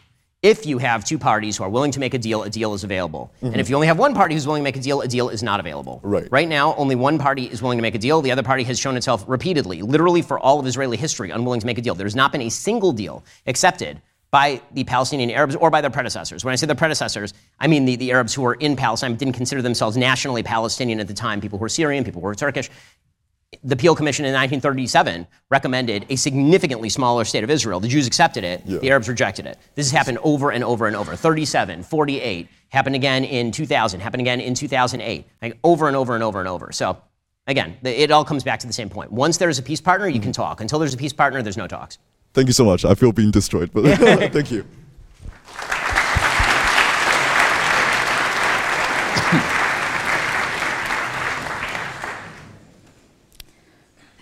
if 0.43 0.65
you 0.65 0.77
have 0.77 1.03
two 1.03 1.17
parties 1.17 1.57
who 1.57 1.63
are 1.63 1.69
willing 1.69 1.91
to 1.91 1.99
make 1.99 2.13
a 2.13 2.17
deal, 2.17 2.43
a 2.43 2.49
deal 2.49 2.73
is 2.73 2.83
available. 2.83 3.33
Mm-hmm. 3.37 3.47
And 3.47 3.57
if 3.57 3.69
you 3.69 3.75
only 3.75 3.87
have 3.87 3.97
one 3.97 4.13
party 4.13 4.35
who's 4.35 4.45
willing 4.45 4.61
to 4.61 4.63
make 4.63 4.77
a 4.77 4.79
deal, 4.79 5.01
a 5.01 5.07
deal 5.07 5.29
is 5.29 5.41
not 5.41 5.59
available. 5.59 5.99
Right. 6.03 6.27
Right 6.31 6.47
now, 6.47 6.75
only 6.75 6.95
one 6.95 7.17
party 7.17 7.45
is 7.45 7.61
willing 7.61 7.79
to 7.79 7.81
make 7.81 7.95
a 7.95 7.99
deal. 7.99 8.21
The 8.21 8.31
other 8.31 8.43
party 8.43 8.63
has 8.63 8.79
shown 8.79 8.95
itself 8.95 9.25
repeatedly, 9.27 9.81
literally 9.81 10.21
for 10.21 10.39
all 10.39 10.59
of 10.59 10.67
Israeli 10.67 10.97
history, 10.97 11.31
unwilling 11.31 11.59
to 11.61 11.65
make 11.65 11.79
a 11.79 11.81
deal. 11.81 11.95
There's 11.95 12.15
not 12.15 12.31
been 12.31 12.41
a 12.41 12.49
single 12.49 12.91
deal 12.91 13.25
accepted 13.47 13.99
by 14.29 14.61
the 14.73 14.83
Palestinian 14.83 15.31
Arabs 15.31 15.55
or 15.55 15.71
by 15.71 15.81
their 15.81 15.89
predecessors. 15.89 16.43
When 16.43 16.51
I 16.51 16.55
say 16.55 16.67
their 16.67 16.75
predecessors, 16.75 17.33
I 17.59 17.67
mean 17.67 17.85
the, 17.85 17.95
the 17.95 18.11
Arabs 18.11 18.33
who 18.33 18.41
were 18.41 18.55
in 18.55 18.75
Palestine 18.75 19.15
didn't 19.15 19.35
consider 19.35 19.61
themselves 19.61 19.95
nationally 19.95 20.43
Palestinian 20.43 20.99
at 20.99 21.07
the 21.07 21.13
time, 21.13 21.39
people 21.39 21.57
who 21.57 21.61
were 21.61 21.69
Syrian, 21.69 22.03
people 22.03 22.21
who 22.21 22.27
were 22.27 22.35
Turkish 22.35 22.69
the 23.63 23.75
Peel 23.75 23.95
Commission 23.95 24.25
in 24.25 24.33
1937 24.33 25.25
recommended 25.49 26.05
a 26.09 26.15
significantly 26.15 26.89
smaller 26.89 27.23
state 27.23 27.43
of 27.43 27.49
Israel. 27.49 27.79
The 27.79 27.87
Jews 27.87 28.05
accepted 28.05 28.43
it, 28.43 28.61
yeah. 28.65 28.79
the 28.79 28.89
Arabs 28.89 29.07
rejected 29.07 29.45
it. 29.45 29.57
This 29.75 29.89
has 29.89 29.97
happened 29.97 30.17
over 30.23 30.51
and 30.51 30.63
over 30.63 30.85
and 30.85 30.95
over. 30.95 31.15
37, 31.15 31.83
48, 31.83 32.49
happened 32.69 32.95
again 32.95 33.23
in 33.23 33.51
2000, 33.51 34.01
happened 34.01 34.21
again 34.21 34.41
in 34.41 34.53
2008, 34.53 35.25
like 35.41 35.57
over 35.63 35.87
and 35.87 35.95
over 35.95 36.13
and 36.13 36.23
over 36.23 36.39
and 36.39 36.49
over. 36.49 36.71
So, 36.73 37.01
again, 37.47 37.77
it 37.83 38.11
all 38.11 38.25
comes 38.25 38.43
back 38.43 38.59
to 38.59 38.67
the 38.67 38.73
same 38.73 38.89
point. 38.89 39.11
Once 39.11 39.37
there's 39.37 39.59
a 39.59 39.63
peace 39.63 39.81
partner, 39.81 40.07
you 40.07 40.15
mm-hmm. 40.15 40.23
can 40.23 40.33
talk. 40.33 40.59
Until 40.59 40.79
there's 40.79 40.93
a 40.93 40.97
peace 40.97 41.13
partner, 41.13 41.41
there's 41.41 41.57
no 41.57 41.67
talks. 41.67 41.97
Thank 42.33 42.47
you 42.47 42.53
so 42.53 42.65
much. 42.65 42.83
I 42.83 42.95
feel 42.95 43.13
being 43.13 43.31
destroyed, 43.31 43.71
but 43.73 43.85
thank 44.33 44.51
you. 44.51 44.65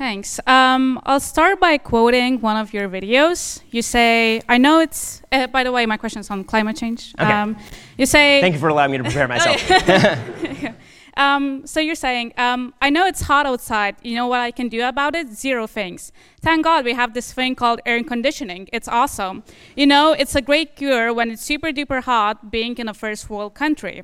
Thanks. 0.05 0.39
Um, 0.45 1.01
I'll 1.07 1.19
start 1.19 1.59
by 1.59 1.79
quoting 1.79 2.39
one 2.39 2.57
of 2.57 2.75
your 2.75 2.87
videos. 2.87 3.63
You 3.71 3.81
say, 3.81 4.39
I 4.47 4.59
know 4.59 4.79
it's, 4.79 5.23
uh, 5.31 5.47
by 5.47 5.63
the 5.63 5.71
way, 5.71 5.87
my 5.87 5.97
question 5.97 6.19
is 6.19 6.29
on 6.29 6.43
climate 6.43 6.77
change. 6.77 7.15
Okay. 7.19 7.31
Um, 7.31 7.57
you 7.97 8.05
say, 8.05 8.39
Thank 8.39 8.53
you 8.53 8.59
for 8.59 8.69
allowing 8.69 8.91
me 8.91 8.99
to 8.99 9.03
prepare 9.03 9.27
myself. 9.27 9.59
um, 11.17 11.65
so 11.65 11.79
you're 11.79 11.95
saying, 11.95 12.35
um, 12.37 12.75
I 12.83 12.91
know 12.91 13.07
it's 13.07 13.21
hot 13.21 13.47
outside. 13.47 13.95
You 14.03 14.15
know 14.15 14.27
what 14.27 14.41
I 14.41 14.51
can 14.51 14.69
do 14.69 14.83
about 14.83 15.15
it? 15.15 15.29
Zero 15.29 15.65
things. 15.65 16.11
Thank 16.39 16.65
God 16.65 16.85
we 16.85 16.93
have 16.93 17.15
this 17.15 17.33
thing 17.33 17.55
called 17.55 17.81
air 17.83 18.03
conditioning. 18.03 18.69
It's 18.71 18.87
awesome. 18.87 19.43
You 19.75 19.87
know, 19.87 20.13
it's 20.13 20.35
a 20.35 20.41
great 20.49 20.75
cure 20.75 21.15
when 21.15 21.31
it's 21.31 21.43
super 21.43 21.71
duper 21.71 22.03
hot 22.03 22.51
being 22.51 22.77
in 22.77 22.87
a 22.87 22.93
first 22.93 23.27
world 23.27 23.55
country. 23.55 24.03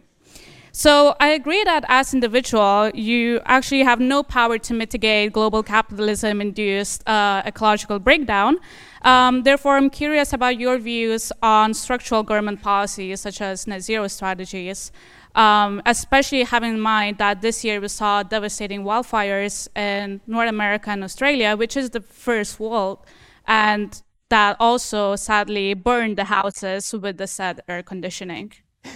So 0.74 1.15
I 1.19 1.30
agree 1.30 1.63
that 1.65 1.84
as 1.89 2.13
individual, 2.13 2.91
you 2.93 3.41
actually 3.45 3.84
have 3.84 3.99
no 3.99 4.24
power 4.24 4.57
to 4.57 4.74
mitigate 4.74 5.34
global 5.34 5.63
capitalism-induced 5.63 7.07
uh, 7.07 7.43
ecological 7.45 7.99
breakdown. 7.99 8.57
Um, 9.01 9.43
therefore, 9.43 9.76
I'm 9.76 9.89
curious 9.89 10.32
about 10.32 10.57
your 10.59 10.78
views 10.78 11.34
on 11.41 11.74
structural 11.74 12.24
government 12.24 12.61
policies 12.61 13.19
such 13.19 13.41
as 13.41 13.67
net 13.67 13.82
zero 13.82 14.07
strategies, 14.07 14.93
um, 15.36 15.82
especially 15.86 16.43
having 16.43 16.76
in 16.76 16.80
mind 16.80 17.17
that 17.17 17.41
this 17.41 17.65
year 17.65 17.82
we 17.82 17.89
saw 17.89 18.24
devastating 18.24 18.84
wildfires 18.84 19.67
in 19.76 20.22
North 20.26 20.49
America 20.49 20.89
and 20.89 21.03
Australia, 21.03 21.57
which 21.57 21.76
is 21.76 21.89
the 21.89 22.01
first 22.01 22.61
world. 22.61 22.99
And 23.45 24.01
that 24.30 24.55
also 24.57 25.17
sadly 25.17 25.74
burned 25.74 26.17
the 26.17 26.26
houses 26.26 26.93
with 26.93 27.17
the 27.17 27.28
said 27.28 27.59
air 27.67 27.84
conditioning. 27.84 28.53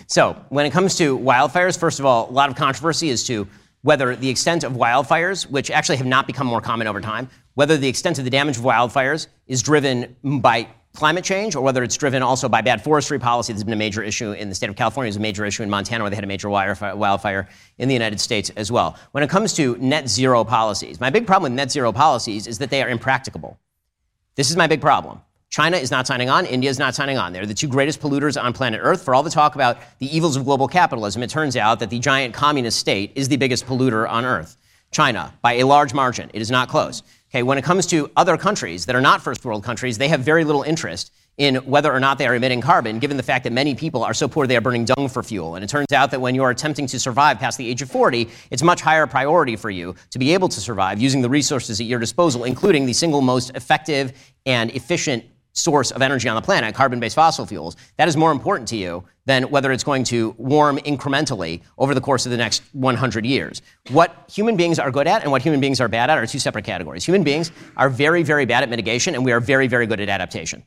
So, 0.08 0.34
when 0.50 0.66
it 0.66 0.72
comes 0.72 0.96
to 0.98 1.18
wildfires, 1.18 1.78
first 1.80 2.00
of 2.00 2.06
all, 2.06 2.30
a 2.30 2.32
lot 2.32 2.50
of 2.50 2.56
controversy 2.56 3.10
as 3.10 3.24
to 3.26 3.48
whether 3.82 4.16
the 4.16 4.30
extent 4.30 4.64
of 4.64 4.74
wildfires, 4.74 5.50
which 5.50 5.70
actually 5.70 5.98
have 5.98 6.08
not 6.08 6.26
become 6.26 6.48
more 6.48 6.62
common 6.62 6.88
over 6.88 7.00
time, 7.00 7.30
whether 7.54 7.78
the 7.78 7.88
extent 7.88 8.18
of 8.18 8.24
the 8.24 8.32
damage 8.32 8.58
of 8.58 8.64
wildfires 8.64 9.28
is 9.48 9.62
driven 9.62 10.16
by 10.24 10.68
climate 10.96 11.24
change 11.24 11.56
or 11.56 11.62
whether 11.62 11.84
it's 11.84 11.98
driven 11.98 12.24
also 12.24 12.50
by 12.50 12.62
bad 12.62 12.84
forestry 12.84 13.20
policy. 13.20 13.54
There's 13.54 13.64
been 13.64 13.74
a 13.74 13.78
major 13.78 14.02
issue 14.02 14.32
in 14.32 14.50
the 14.50 14.56
state 14.56 14.70
of 14.70 14.76
California. 14.76 15.10
There's 15.10 15.18
a 15.18 15.22
major 15.22 15.46
issue 15.46 15.62
in 15.62 15.70
Montana 15.70 16.04
where 16.04 16.10
they 16.10 16.16
had 16.16 16.24
a 16.24 16.28
major 16.28 16.50
wildfire 16.50 17.48
in 17.78 17.88
the 17.88 17.94
United 17.94 18.20
States 18.20 18.50
as 18.56 18.72
well. 18.72 18.98
When 19.12 19.24
it 19.24 19.30
comes 19.30 19.54
to 19.54 19.78
net 19.78 20.10
zero 20.10 20.44
policies, 20.44 21.00
my 21.00 21.10
big 21.10 21.28
problem 21.28 21.52
with 21.52 21.58
net 21.58 21.72
zero 21.72 21.92
policies 21.92 22.48
is 22.48 22.58
that 22.58 22.70
they 22.70 22.82
are 22.82 22.90
impracticable. 22.90 23.60
This 24.36 24.50
is 24.50 24.56
my 24.56 24.68
big 24.68 24.82
problem. 24.82 25.22
China 25.56 25.78
is 25.78 25.90
not 25.90 26.06
signing 26.06 26.30
on. 26.30 26.46
India 26.46 26.70
is 26.70 26.78
not 26.80 26.94
signing 26.96 27.18
on. 27.18 27.32
They're 27.32 27.46
the 27.46 27.54
two 27.54 27.70
greatest 27.70 28.02
polluters 28.02 28.36
on 28.36 28.52
planet 28.52 28.82
Earth. 28.84 29.02
For 29.04 29.16
all 29.16 29.24
the 29.24 29.30
talk 29.30 29.56
about 29.56 29.78
the 30.00 30.14
evils 30.14 30.36
of 30.36 30.44
global 30.44 30.68
capitalism, 30.68 31.24
it 31.24 31.30
turns 31.30 31.56
out 31.56 31.80
that 31.80 31.90
the 31.90 31.98
giant 31.98 32.34
communist 32.34 32.78
state 32.78 33.14
is 33.16 33.30
the 33.30 33.38
biggest 33.38 33.66
polluter 33.66 34.06
on 34.06 34.26
Earth. 34.26 34.58
China, 34.92 35.34
by 35.42 35.54
a 35.54 35.64
large 35.64 35.94
margin. 35.94 36.30
It 36.34 36.42
is 36.42 36.52
not 36.52 36.68
close. 36.68 37.04
Okay, 37.30 37.42
when 37.42 37.58
it 37.58 37.64
comes 37.64 37.88
to 37.88 38.12
other 38.18 38.36
countries 38.36 38.86
that 38.86 38.98
are 38.98 39.02
not 39.02 39.22
first 39.22 39.46
world 39.46 39.64
countries, 39.64 39.98
they 39.98 40.10
have 40.10 40.20
very 40.20 40.44
little 40.44 40.64
interest 40.64 41.14
in 41.38 41.56
whether 41.56 41.94
or 41.94 42.02
not 42.02 42.18
they 42.18 42.28
are 42.28 42.36
emitting 42.36 42.60
carbon, 42.60 43.00
given 43.00 43.16
the 43.16 43.24
fact 43.24 43.46
that 43.46 43.54
many 43.54 43.76
people 43.76 44.04
are 44.04 44.14
so 44.14 44.28
poor 44.28 44.48
they 44.48 44.58
are 44.58 44.62
burning 44.62 44.84
dung 44.84 45.08
for 45.08 45.24
fuel. 45.24 45.56
And 45.56 45.64
it 45.64 45.70
turns 45.70 45.94
out 45.94 46.12
that 46.12 46.20
when 46.20 46.36
you 46.36 46.44
are 46.44 46.50
attempting 46.50 46.86
to 46.88 47.00
survive 47.00 47.40
past 47.40 47.58
the 47.58 47.70
age 47.70 47.82
of 47.82 47.90
40, 47.90 48.28
it's 48.52 48.62
much 48.62 48.82
higher 48.82 49.08
priority 49.08 49.56
for 49.56 49.70
you 49.70 49.96
to 50.10 50.20
be 50.20 50.34
able 50.34 50.50
to 50.50 50.60
survive 50.60 51.02
using 51.02 51.22
the 51.22 51.30
resources 51.30 51.80
at 51.80 51.86
your 51.86 52.00
disposal, 52.00 52.44
including 52.44 52.86
the 52.86 52.94
single 52.94 53.22
most 53.22 53.52
effective 53.56 54.12
and 54.46 54.70
efficient 54.72 55.24
source 55.56 55.90
of 55.92 56.02
energy 56.02 56.30
on 56.30 56.36
the 56.36 56.42
planet, 56.42 56.76
carbon 56.76 57.00
based 57.00 57.16
fossil 57.16 57.46
fuels, 57.46 57.76
that 57.98 58.08
is 58.08 58.16
more 58.16 58.32
important 58.32 58.68
to 58.70 58.76
you 58.76 59.04
than 59.26 59.44
whether 59.50 59.72
it's 59.72 59.84
going 59.84 60.04
to 60.04 60.36
warm 60.38 60.78
incrementally 60.80 61.62
over 61.78 61.96
the 61.96 62.02
course 62.02 62.26
of 62.26 62.32
the 62.32 62.38
next 62.38 62.62
100 62.74 63.26
years. 63.26 63.62
What 63.90 64.30
human 64.32 64.56
beings 64.56 64.78
are 64.78 64.92
good 64.92 65.08
at 65.08 65.24
and 65.24 65.32
what 65.32 65.42
human 65.42 65.60
beings 65.60 65.82
are 65.82 65.88
bad 65.88 66.10
at 66.10 66.18
are 66.18 66.28
two 66.28 66.40
separate 66.40 66.66
categories. 66.66 67.06
Human 67.06 67.24
beings 67.24 67.52
are 67.78 67.90
very, 67.90 68.22
very 68.22 68.46
bad 68.46 68.64
at 68.64 68.70
mitigation, 68.70 69.16
and 69.16 69.26
we 69.26 69.32
are 69.32 69.40
very, 69.40 69.68
very 69.68 69.88
good 69.88 70.00
at 70.00 70.10
adaptation. 70.10 70.64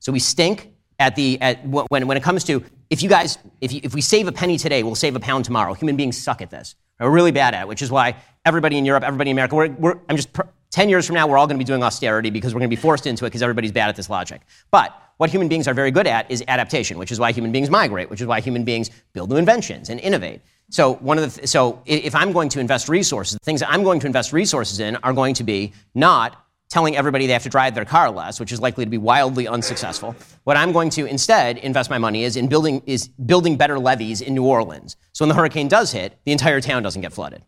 So 0.00 0.12
we 0.12 0.18
stink 0.18 0.72
at 0.98 1.16
the 1.16 1.40
at 1.40 1.66
when 1.66 2.06
when 2.06 2.16
it 2.16 2.22
comes 2.22 2.44
to 2.44 2.64
if 2.90 3.02
you 3.02 3.08
guys 3.08 3.38
if 3.60 3.72
you, 3.72 3.80
if 3.82 3.94
we 3.94 4.00
save 4.00 4.28
a 4.28 4.32
penny 4.32 4.58
today, 4.58 4.82
we'll 4.82 4.94
save 4.94 5.16
a 5.16 5.20
pound 5.20 5.44
tomorrow. 5.44 5.72
Human 5.74 5.96
beings 5.96 6.20
suck 6.20 6.42
at 6.42 6.50
this. 6.50 6.74
We're 7.00 7.10
really 7.10 7.32
bad 7.32 7.54
at 7.54 7.62
it, 7.62 7.68
which 7.68 7.82
is 7.82 7.90
why 7.90 8.16
everybody 8.44 8.78
in 8.78 8.84
Europe, 8.84 9.02
everybody 9.02 9.30
in 9.30 9.34
America, 9.34 9.56
we're, 9.56 9.70
we're 9.70 9.98
I'm 10.08 10.16
just 10.16 10.28
10 10.72 10.88
years 10.88 11.06
from 11.06 11.14
now, 11.14 11.26
we're 11.26 11.36
all 11.36 11.46
going 11.46 11.58
to 11.58 11.64
be 11.64 11.66
doing 11.66 11.82
austerity 11.82 12.30
because 12.30 12.54
we're 12.54 12.60
going 12.60 12.70
to 12.70 12.76
be 12.76 12.80
forced 12.80 13.06
into 13.06 13.24
it 13.24 13.28
because 13.28 13.42
everybody's 13.42 13.72
bad 13.72 13.88
at 13.88 13.96
this 13.96 14.08
logic. 14.08 14.40
But 14.70 14.92
what 15.18 15.30
human 15.30 15.46
beings 15.46 15.68
are 15.68 15.74
very 15.74 15.90
good 15.90 16.06
at 16.06 16.30
is 16.30 16.42
adaptation, 16.48 16.98
which 16.98 17.12
is 17.12 17.20
why 17.20 17.30
human 17.30 17.52
beings 17.52 17.70
migrate, 17.70 18.08
which 18.08 18.22
is 18.22 18.26
why 18.26 18.40
human 18.40 18.64
beings 18.64 18.90
build 19.12 19.30
new 19.30 19.36
inventions 19.36 19.90
and 19.90 20.00
innovate. 20.00 20.40
So 20.70 20.94
one 20.94 21.18
of 21.18 21.24
the 21.24 21.40
th- 21.40 21.48
so 21.48 21.82
if 21.84 22.14
I'm 22.14 22.32
going 22.32 22.48
to 22.48 22.60
invest 22.60 22.88
resources, 22.88 23.34
the 23.34 23.44
things 23.44 23.60
that 23.60 23.70
I'm 23.70 23.84
going 23.84 24.00
to 24.00 24.06
invest 24.06 24.32
resources 24.32 24.80
in 24.80 24.96
are 24.96 25.12
going 25.12 25.34
to 25.34 25.44
be 25.44 25.74
not 25.94 26.38
telling 26.70 26.96
everybody 26.96 27.26
they 27.26 27.34
have 27.34 27.42
to 27.42 27.50
drive 27.50 27.74
their 27.74 27.84
car 27.84 28.10
less, 28.10 28.40
which 28.40 28.50
is 28.50 28.58
likely 28.58 28.86
to 28.86 28.90
be 28.90 28.96
wildly 28.96 29.46
unsuccessful. 29.46 30.16
What 30.44 30.56
I'm 30.56 30.72
going 30.72 30.88
to 30.90 31.04
instead 31.04 31.58
invest 31.58 31.90
my 31.90 31.98
money 31.98 32.24
is 32.24 32.36
in 32.36 32.48
building 32.48 32.82
is 32.86 33.08
building 33.08 33.58
better 33.58 33.78
levees 33.78 34.22
in 34.22 34.34
New 34.34 34.46
Orleans. 34.46 34.96
So 35.12 35.24
when 35.24 35.28
the 35.28 35.34
hurricane 35.34 35.68
does 35.68 35.92
hit, 35.92 36.18
the 36.24 36.32
entire 36.32 36.62
town 36.62 36.82
doesn't 36.82 37.02
get 37.02 37.12
flooded. 37.12 37.42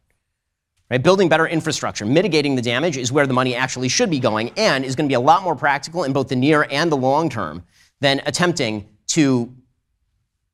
Right? 0.91 1.03
Building 1.03 1.28
better 1.28 1.47
infrastructure, 1.47 2.05
mitigating 2.05 2.57
the 2.57 2.62
damage 2.62 2.97
is 2.97 3.11
where 3.11 3.26
the 3.26 3.32
money 3.32 3.55
actually 3.55 3.89
should 3.89 4.11
be 4.11 4.20
going 4.20 4.51
and 4.57 4.85
is 4.85 4.95
going 4.95 5.09
to 5.09 5.11
be 5.11 5.14
a 5.14 5.20
lot 5.20 5.43
more 5.43 5.57
practical 5.57 6.05
in 6.05 6.12
both 6.12 6.28
the 6.28 6.37
near 6.37 6.66
and 6.70 6.93
the 6.93 6.97
long 6.97 7.30
term 7.30 7.64
than 8.01 8.20
attempting 8.26 8.89
to 9.09 9.55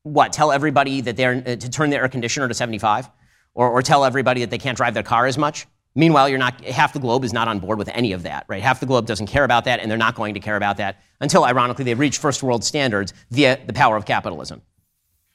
what 0.03 0.33
tell 0.33 0.51
everybody 0.51 1.01
that 1.01 1.17
they're 1.17 1.43
uh, 1.45 1.55
to 1.55 1.69
turn 1.69 1.89
their 1.89 2.01
air 2.01 2.09
conditioner 2.09 2.47
to 2.47 2.53
75 2.53 3.09
or, 3.53 3.69
or 3.69 3.81
tell 3.81 4.05
everybody 4.05 4.41
that 4.41 4.49
they 4.49 4.57
can't 4.57 4.77
drive 4.77 4.93
their 4.93 5.03
car 5.03 5.25
as 5.25 5.37
much. 5.37 5.67
Meanwhile, 5.93 6.29
you're 6.29 6.39
not 6.39 6.63
half 6.63 6.93
the 6.93 6.99
globe 6.99 7.25
is 7.25 7.33
not 7.33 7.49
on 7.49 7.59
board 7.59 7.77
with 7.77 7.89
any 7.89 8.13
of 8.13 8.23
that, 8.23 8.45
right? 8.47 8.63
Half 8.63 8.79
the 8.79 8.85
globe 8.85 9.05
doesn't 9.05 9.27
care 9.27 9.43
about 9.43 9.65
that, 9.65 9.81
and 9.81 9.91
they're 9.91 9.97
not 9.97 10.15
going 10.15 10.33
to 10.35 10.39
care 10.39 10.55
about 10.55 10.77
that 10.77 11.01
until, 11.19 11.43
ironically, 11.43 11.83
they 11.83 11.93
reach 11.93 12.17
first 12.17 12.41
world 12.41 12.63
standards 12.63 13.13
via 13.29 13.59
the 13.65 13.73
power 13.73 13.97
of 13.97 14.05
capitalism. 14.05 14.61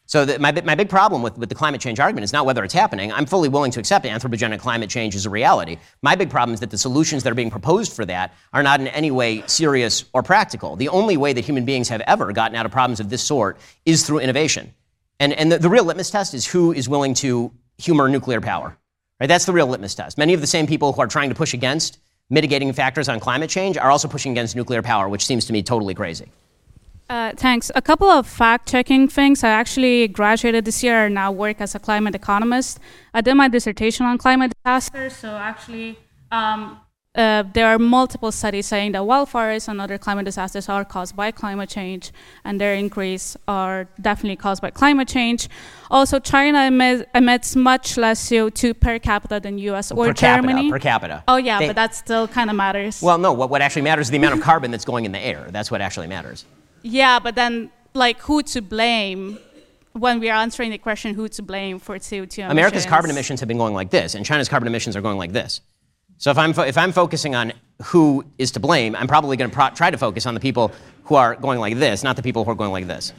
So 0.07 0.25
the, 0.25 0.39
my, 0.39 0.53
my 0.65 0.77
big 0.77 0.89
problem 0.89 1.21
with, 1.21 1.37
with 1.37 1.49
the 1.49 1.55
climate 1.55 1.81
change 1.81 1.99
argument 1.99 2.25
is 2.25 2.33
not 2.33 2.47
whether 2.47 2.63
it's 2.63 2.73
happening. 2.73 3.13
I'm 3.13 3.27
fully 3.27 3.49
willing 3.49 3.73
to 3.73 3.81
accept 3.81 4.07
anthropogenic 4.07 4.61
climate 4.61 4.89
change 4.89 5.17
as 5.17 5.27
a 5.27 5.31
reality. 5.31 5.79
My 6.01 6.15
big 6.15 6.31
problem 6.31 6.55
is 6.55 6.61
that 6.61 6.71
the 6.71 6.79
solutions 6.79 7.25
that 7.25 7.33
are 7.33 7.35
being 7.35 7.51
proposed 7.51 7.93
for 7.93 8.05
that 8.07 8.33
are 8.53 8.63
not 8.63 8.81
in 8.81 8.87
any 8.89 9.11
way 9.11 9.43
serious 9.47 10.05
or 10.13 10.23
practical. 10.23 10.77
The 10.77 10.89
only 10.89 11.17
way 11.17 11.33
that 11.33 11.45
human 11.45 11.65
beings 11.65 11.89
have 11.89 12.01
ever 12.03 12.33
gotten 12.33 12.57
out 12.57 12.67
of 12.67 12.73
problems 12.73 13.01
of 13.01 13.11
this 13.11 13.23
sort 13.23 13.59
is 13.85 14.07
through 14.07 14.21
innovation. 14.21 14.73
And, 15.19 15.33
and 15.33 15.51
the, 15.51 15.59
the 15.59 15.69
real 15.69 15.85
litmus 15.85 16.11
test 16.11 16.35
is 16.35 16.47
who 16.47 16.73
is 16.73 16.89
willing 16.89 17.15
to 17.15 17.53
humor 17.79 18.09
nuclear 18.09 18.41
power. 18.41 18.77
Right? 19.21 19.27
That's 19.27 19.45
the 19.45 19.53
real 19.53 19.67
litmus 19.67 19.95
test. 19.95 20.19
Many 20.19 20.35
of 20.35 20.41
the 20.41 20.47
same 20.47 20.67
people 20.67 20.93
who 20.93 21.01
are 21.01 21.09
trying 21.09 21.31
to 21.31 21.35
push 21.35 21.53
against 21.53 21.99
mitigating 22.31 22.73
factors 22.73 23.09
on 23.09 23.19
climate 23.19 23.51
change 23.51 23.77
are 23.77 23.91
also 23.91 24.09
pushing 24.09 24.33
against 24.33 24.55
nuclear 24.55 24.83
power, 24.83 25.09
which 25.09 25.27
seems 25.27 25.47
to 25.47 25.53
me 25.53 25.63
totally 25.63 25.95
crazy. 25.95 26.31
Uh, 27.09 27.33
thanks. 27.37 27.71
A 27.75 27.83
couple 27.83 28.09
of 28.09 28.27
fact 28.27 28.69
checking 28.69 29.07
things. 29.07 29.45
I 29.45 29.51
actually 29.51 30.09
graduated 30.09 30.65
this 30.65 30.83
year 30.83 31.07
and 31.07 31.15
now 31.15 31.31
work 31.31 31.61
as 31.61 31.75
a 31.75 31.79
climate 31.79 32.15
economist. 32.15 32.81
I 33.15 33.21
did 33.21 33.35
my 33.35 33.49
dissertation 33.49 34.07
on 34.07 34.19
climate 34.19 34.53
disasters, 34.65 35.15
so 35.15 35.29
actually, 35.29 35.99
um, 36.33 36.81
uh, 37.15 37.45
there 37.55 37.67
are 37.69 37.79
multiple 37.79 38.31
studies 38.33 38.67
saying 38.67 38.93
that 38.93 39.03
wildfires 39.03 39.69
and 39.69 39.81
other 39.81 39.97
climate 39.99 40.25
disasters 40.25 40.69
are 40.69 40.85
caused 40.85 41.17
by 41.17 41.31
climate 41.31 41.71
change, 41.71 42.13
and 42.45 42.61
their 42.61 42.75
increase 42.75 43.37
are 43.47 43.89
definitely 44.01 44.37
caused 44.37 44.61
by 44.61 44.71
climate 44.71 45.09
change. 45.09 45.49
Also, 45.91 46.19
China 46.19 46.65
emits, 46.65 47.05
emits 47.15 47.57
much 47.57 47.97
less 47.97 48.29
CO2 48.29 48.79
per 48.81 48.99
capita 48.99 49.39
than 49.39 49.59
U.S. 49.59 49.93
or 49.93 50.09
per 50.09 50.13
Germany. 50.13 50.71
Capita, 50.71 50.73
per 50.73 50.79
capita. 50.81 51.25
Oh 51.29 51.37
yeah, 51.37 51.61
they, 51.61 51.69
but 51.69 51.77
that 51.77 51.95
still 51.95 52.27
kind 52.27 52.51
of 52.51 52.57
matters. 52.57 53.01
Well, 53.01 53.17
no. 53.17 53.33
What, 53.33 53.49
what 53.49 53.63
actually 53.63 53.83
matters 53.83 54.09
is 54.09 54.11
the 54.11 54.19
amount 54.19 54.35
of 54.35 54.41
carbon 54.41 54.73
that's 54.73 54.85
going 54.85 55.05
in 55.05 55.13
the 55.13 55.21
air. 55.21 55.47
That's 55.51 55.71
what 55.71 55.81
actually 55.81 56.09
matters. 56.09 56.45
Yeah, 56.87 57.19
but 57.19 57.35
then 57.35 57.71
like 57.95 58.21
who 58.21 58.43
to 58.45 58.63
blame 58.63 59.39
when 59.93 60.21
we 60.21 60.31
are 60.31 60.37
answering 60.37 60.71
the 60.71 60.79
question 60.79 61.15
who 61.15 61.29
to 61.29 61.43
blame 61.43 61.79
for 61.79 61.97
CO2 61.99 62.21
emissions? 62.21 62.51
America's 62.51 62.87
carbon 62.87 63.11
emissions 63.11 63.41
have 63.41 63.49
been 63.49 63.59
going 63.59 63.75
like 63.75 63.91
this, 63.91 64.15
and 64.15 64.25
China's 64.25 64.49
carbon 64.49 64.69
emissions 64.69 64.95
are 64.95 65.01
going 65.01 65.19
like 65.19 65.33
this. 65.33 65.61
So 66.19 66.31
if 66.31 66.39
I'm, 66.39 66.53
fo- 66.53 66.63
if 66.63 66.79
I'm 66.79 66.93
focusing 66.93 67.35
on 67.35 67.53
who 67.83 68.25
is 68.39 68.53
to 68.53 68.61
blame, 68.61 68.95
I'm 68.95 69.09
probably 69.09 69.37
going 69.37 69.51
to 69.51 69.55
pro- 69.55 69.71
try 69.71 69.91
to 69.91 69.99
focus 69.99 70.27
on 70.27 70.35
the 70.35 70.41
people 70.41 70.71
who 71.05 71.17
are 71.17 71.35
going 71.35 71.59
like 71.59 71.77
this, 71.77 72.03
not 72.03 72.17
the 72.17 72.23
people 72.23 72.45
who 72.45 72.51
are 72.53 72.55
going 72.55 72.73
like 72.73 72.87
this. 72.87 73.13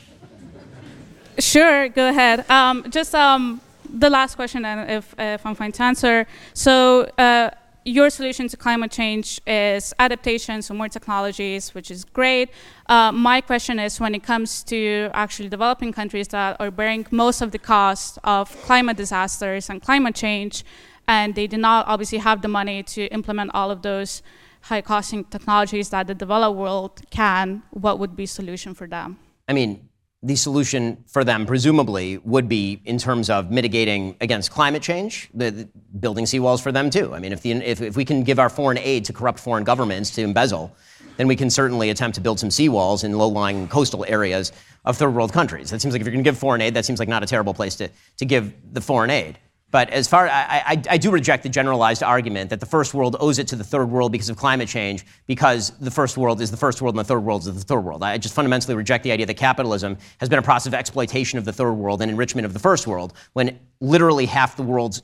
Sure, 1.39 1.89
go 1.89 2.09
ahead. 2.09 2.49
Um, 2.49 2.89
just 2.89 3.13
um, 3.13 3.61
the 3.89 4.09
last 4.09 4.35
question, 4.35 4.63
then, 4.63 4.89
if, 4.89 5.13
if 5.19 5.45
I'm 5.45 5.55
fine 5.55 5.73
to 5.73 5.83
answer. 5.83 6.25
So. 6.53 7.01
Uh, 7.17 7.51
your 7.87 8.09
solution 8.09 8.49
to 8.49 8.57
climate 8.57 8.91
change 8.91 9.39
is 9.47 9.93
adaptation, 9.97 10.61
so 10.61 10.73
more 10.73 10.89
technologies, 10.89 11.73
which 11.73 11.89
is 11.89 12.03
great. 12.03 12.49
Uh, 12.87 13.13
my 13.13 13.39
question 13.39 13.79
is 13.79 13.97
when 13.99 14.13
it 14.13 14.23
comes 14.23 14.61
to 14.63 15.09
actually 15.13 15.47
developing 15.47 15.93
countries 15.93 16.27
that 16.27 16.57
are 16.59 16.69
bearing 16.69 17.07
most 17.11 17.41
of 17.41 17.51
the 17.51 17.59
cost 17.59 18.19
of 18.25 18.49
climate 18.63 18.97
disasters 18.97 19.69
and 19.69 19.81
climate 19.81 20.15
change, 20.15 20.65
and 21.07 21.33
they 21.35 21.47
do 21.47 21.57
not 21.57 21.87
obviously 21.87 22.17
have 22.17 22.41
the 22.41 22.49
money 22.49 22.83
to 22.83 23.05
implement 23.07 23.51
all 23.53 23.71
of 23.71 23.81
those 23.81 24.21
high 24.63 24.81
costing 24.81 25.23
technologies 25.23 25.89
that 25.89 26.07
the 26.07 26.13
developed 26.13 26.57
world 26.57 27.01
can, 27.09 27.63
what 27.71 27.99
would 27.99 28.17
be 28.17 28.25
solution 28.25 28.73
for 28.73 28.85
them? 28.85 29.17
I 29.47 29.53
mean, 29.53 29.87
the 30.27 30.35
solution 30.35 31.03
for 31.07 31.23
them, 31.23 31.45
presumably, 31.45 32.17
would 32.19 32.49
be 32.49 32.81
in 32.83 32.97
terms 32.97 33.29
of 33.29 33.49
mitigating 33.49 34.15
against 34.19 34.51
climate 34.51 34.81
change, 34.81 35.29
the, 35.33 35.51
the 35.51 35.69
building 35.99 36.25
seawalls 36.25 36.61
for 36.61 36.73
them 36.73 36.89
too. 36.89 37.15
I 37.15 37.19
mean, 37.19 37.31
if, 37.31 37.41
the, 37.41 37.51
if, 37.53 37.81
if 37.81 37.95
we 37.95 38.03
can 38.03 38.23
give 38.23 38.37
our 38.37 38.49
foreign 38.49 38.77
aid 38.77 39.05
to 39.05 39.13
corrupt 39.13 39.39
foreign 39.39 39.63
governments 39.63 40.11
to 40.11 40.21
embezzle, 40.21 40.75
then 41.15 41.27
we 41.27 41.35
can 41.37 41.49
certainly 41.49 41.91
attempt 41.91 42.15
to 42.15 42.21
build 42.21 42.39
some 42.39 42.49
seawalls 42.49 43.05
in 43.05 43.17
low-lying 43.17 43.69
coastal 43.69 44.03
areas 44.05 44.51
of 44.83 44.97
third 44.97 45.11
world 45.15 45.31
countries. 45.31 45.69
That 45.69 45.81
seems 45.81 45.93
like 45.93 46.01
if 46.01 46.05
you're 46.05 46.13
going 46.13 46.25
to 46.25 46.29
give 46.29 46.37
foreign 46.37 46.61
aid, 46.61 46.73
that 46.73 46.83
seems 46.83 46.99
like 46.99 47.07
not 47.07 47.23
a 47.23 47.25
terrible 47.25 47.53
place 47.53 47.75
to, 47.75 47.89
to 48.17 48.25
give 48.25 48.53
the 48.73 48.81
foreign 48.81 49.09
aid. 49.09 49.39
But 49.69 49.89
as 49.89 50.07
far 50.07 50.29
I, 50.29 50.63
I, 50.65 50.81
I, 50.91 50.97
do 50.97 51.11
reject 51.11 51.43
the 51.43 51.49
generalized 51.49 52.01
argument 52.01 52.51
that 52.51 52.61
the 52.61 52.65
first 52.65 52.93
world 52.93 53.17
owes 53.19 53.37
it 53.37 53.47
to 53.49 53.57
the 53.57 53.65
third 53.65 53.87
world 53.87 54.13
because 54.13 54.29
of 54.29 54.37
climate 54.37 54.69
change, 54.69 55.05
because 55.25 55.71
the 55.81 55.91
first 55.91 56.17
world 56.17 56.39
is 56.39 56.51
the 56.51 56.57
first 56.57 56.81
world 56.81 56.95
and 56.95 56.99
the 56.99 57.07
third 57.07 57.19
world 57.19 57.41
is 57.41 57.53
the 57.53 57.59
third 57.59 57.81
world. 57.81 58.01
I 58.01 58.17
just 58.17 58.33
fundamentally 58.33 58.75
reject 58.75 59.03
the 59.03 59.11
idea 59.11 59.25
that 59.25 59.33
capitalism 59.33 59.97
has 60.19 60.29
been 60.29 60.39
a 60.39 60.43
process 60.43 60.67
of 60.67 60.73
exploitation 60.73 61.37
of 61.37 61.43
the 61.43 61.51
third 61.51 61.73
world 61.73 62.01
and 62.01 62.09
enrichment 62.09 62.45
of 62.45 62.53
the 62.53 62.59
first 62.59 62.87
world, 62.87 63.11
when 63.33 63.59
literally 63.81 64.25
half 64.25 64.55
the 64.55 64.63
world's 64.63 65.01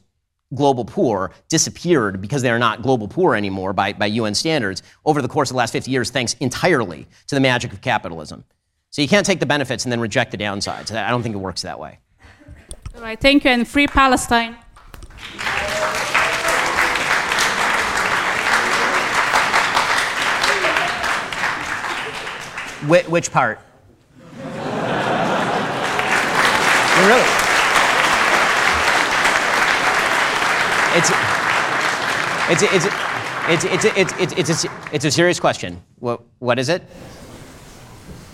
global 0.56 0.86
poor 0.86 1.32
disappeared 1.50 2.22
because 2.22 2.42
they 2.42 2.52
are 2.52 2.60
not 2.60 2.82
global 2.82 3.08
poor 3.08 3.36
anymore 3.36 3.74
by, 3.74 3.92
by 3.92 4.06
UN 4.06 4.34
standards 4.34 4.82
over 5.04 5.22
the 5.22 5.28
course 5.28 5.50
of 5.50 5.56
the 5.56 5.58
last 5.58 5.74
50 5.74 5.92
years, 5.92 6.10
thanks 6.10 6.36
entirely 6.36 7.08
to 7.28 7.36
the 7.36 7.42
magic 7.42 7.74
of 7.74 7.82
capitalism. 7.82 8.46
So 8.92 9.02
you 9.02 9.08
can't 9.08 9.26
take 9.26 9.40
the 9.40 9.46
benefits 9.46 9.84
and 9.84 9.92
then 9.92 10.00
reject 10.00 10.32
the 10.32 10.38
downsides. 10.38 10.96
I 10.96 11.10
don't 11.10 11.24
think 11.24 11.36
it 11.36 11.40
works 11.40 11.64
that 11.64 11.80
way. 11.80 12.00
Right, 13.04 13.20
thank 13.20 13.44
you, 13.44 13.52
and 13.52 13.68
free 13.68 13.86
Palestine. 13.86 14.54
Wh- 22.88 23.12
which 23.12 23.30
part? 23.30 23.60
really? 27.04 27.28
It's, 30.96 31.12
it's, 32.50 32.64
it's, 32.64 32.86
it's, 33.50 33.66
it's, 33.66 33.84
it's, 33.84 34.14
it's, 34.14 34.34
it's, 34.38 34.64
a, 34.64 34.70
it's 34.94 35.04
a 35.04 35.12
serious 35.12 35.42
question. 35.42 35.84
What, 36.00 36.22
what 36.40 36.58
is 36.58 36.70
it? 36.70 36.82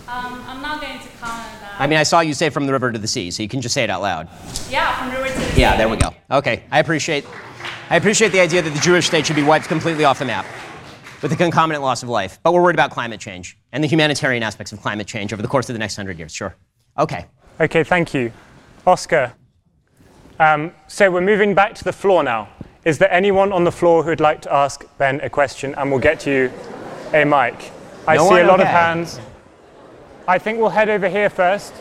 Um, 0.08 0.44
I'm 0.48 0.62
not 0.62 0.80
going 0.80 1.00
to 1.00 1.08
comment 1.18 1.54
on 1.56 1.62
that. 1.62 1.69
I 1.80 1.88
mean, 1.88 1.98
I 1.98 2.04
saw 2.04 2.20
you 2.20 2.34
say 2.34 2.50
from 2.50 2.66
the 2.66 2.74
river 2.74 2.92
to 2.92 3.00
the 3.00 3.08
sea, 3.08 3.32
so 3.32 3.42
you 3.42 3.50
can 3.50 3.62
just 3.62 3.74
say 3.74 3.84
it 3.86 3.90
out 3.90 4.02
loud. 4.02 4.28
Yeah, 4.70 4.96
from 5.00 5.12
river 5.12 5.28
to 5.34 5.40
the 5.40 5.46
sea. 5.54 5.62
Yeah, 5.62 5.78
there 5.78 5.88
we 5.88 5.96
go. 5.98 6.10
Okay, 6.30 6.64
I 6.72 6.80
appreciate, 6.80 7.26
I 7.90 7.96
appreciate 7.96 8.32
the 8.34 8.42
idea 8.42 8.62
that 8.62 8.70
the 8.74 8.80
Jewish 8.82 9.08
state 9.08 9.26
should 9.26 9.38
be 9.38 9.44
wiped 9.44 9.68
completely 9.68 10.04
off 10.04 10.20
the 10.20 10.26
map 10.26 10.46
with 11.22 11.32
the 11.32 11.38
concomitant 11.38 11.82
loss 11.82 12.04
of 12.04 12.10
life. 12.10 12.38
But 12.44 12.54
we're 12.54 12.62
worried 12.62 12.76
about 12.76 12.92
climate 12.92 13.20
change 13.22 13.58
and 13.72 13.82
the 13.84 13.88
humanitarian 13.88 14.44
aspects 14.44 14.72
of 14.74 14.82
climate 14.82 15.08
change 15.08 15.32
over 15.32 15.42
the 15.42 15.48
course 15.48 15.70
of 15.70 15.74
the 15.74 15.80
next 15.80 15.96
hundred 15.96 16.20
years. 16.20 16.34
Sure. 16.34 16.54
Okay. 16.98 17.26
Okay, 17.62 17.84
thank 17.86 18.14
you. 18.14 18.32
Oscar. 18.86 19.34
Um, 20.40 20.74
so 20.88 21.10
we're 21.12 21.22
moving 21.22 21.54
back 21.56 21.76
to 21.76 21.84
the 21.84 21.92
floor 21.94 22.24
now. 22.24 22.50
Is 22.86 22.98
there 22.98 23.12
anyone 23.12 23.52
on 23.52 23.64
the 23.66 23.72
floor 23.72 24.04
who 24.04 24.10
would 24.10 24.22
like 24.22 24.42
to 24.44 24.54
ask 24.54 24.84
Ben 24.98 25.20
a 25.22 25.30
question? 25.30 25.76
And 25.76 25.92
we'll 25.92 26.00
get 26.00 26.26
you 26.26 26.52
a 27.14 27.26
mic. 27.26 27.72
I 28.08 28.16
No 28.16 28.24
see 28.24 28.30
one? 28.36 28.42
a 28.42 28.48
lot 28.48 28.60
of 28.62 28.68
Okay. 28.68 28.72
hands. 28.72 29.20
I 30.30 30.38
think 30.38 30.60
we'll 30.60 30.70
head 30.70 30.90
over 30.90 31.10
here 31.10 31.28
first. 31.28 31.74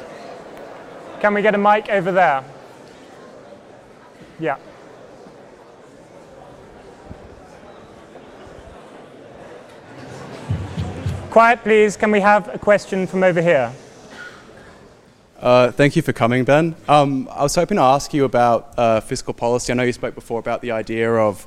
Can 1.20 1.34
we 1.34 1.42
get 1.42 1.54
a 1.54 1.58
mic 1.58 1.90
over 1.90 2.10
there? 2.10 2.42
Yeah. 4.40 4.56
Quiet, 11.28 11.62
please. 11.62 11.98
Can 11.98 12.10
we 12.10 12.20
have 12.20 12.48
a 12.48 12.58
question 12.58 13.06
from 13.06 13.22
over 13.22 13.42
here? 13.42 13.70
Uh, 15.38 15.70
thank 15.70 15.94
you 15.94 16.00
for 16.00 16.14
coming, 16.14 16.44
Ben. 16.44 16.74
Um, 16.88 17.28
I 17.30 17.42
was 17.42 17.54
hoping 17.54 17.76
to 17.76 17.82
ask 17.82 18.14
you 18.14 18.24
about 18.24 18.72
uh, 18.78 19.00
fiscal 19.00 19.34
policy. 19.34 19.74
I 19.74 19.76
know 19.76 19.82
you 19.82 19.92
spoke 19.92 20.14
before 20.14 20.40
about 20.40 20.62
the 20.62 20.70
idea 20.70 21.12
of 21.12 21.46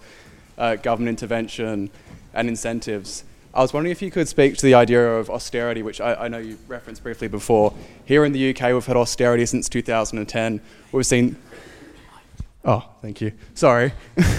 uh, 0.55 0.75
government 0.75 1.19
intervention 1.19 1.89
and 2.35 2.47
incentives. 2.47 3.23
I 3.53 3.61
was 3.61 3.73
wondering 3.73 3.91
if 3.91 4.01
you 4.01 4.09
could 4.11 4.29
speak 4.29 4.55
to 4.57 4.65
the 4.65 4.75
idea 4.75 5.05
of 5.15 5.29
austerity, 5.29 5.83
which 5.83 5.99
I, 5.99 6.13
I 6.13 6.27
know 6.29 6.37
you 6.37 6.57
referenced 6.69 7.03
briefly 7.03 7.27
before. 7.27 7.73
Here 8.05 8.23
in 8.23 8.31
the 8.31 8.51
UK, 8.51 8.71
we've 8.71 8.85
had 8.85 8.95
austerity 8.95 9.45
since 9.45 9.67
2010. 9.67 10.61
We've 10.93 11.05
seen. 11.05 11.35
Oh, 12.63 12.87
thank 13.01 13.19
you. 13.19 13.33
Sorry. 13.53 13.91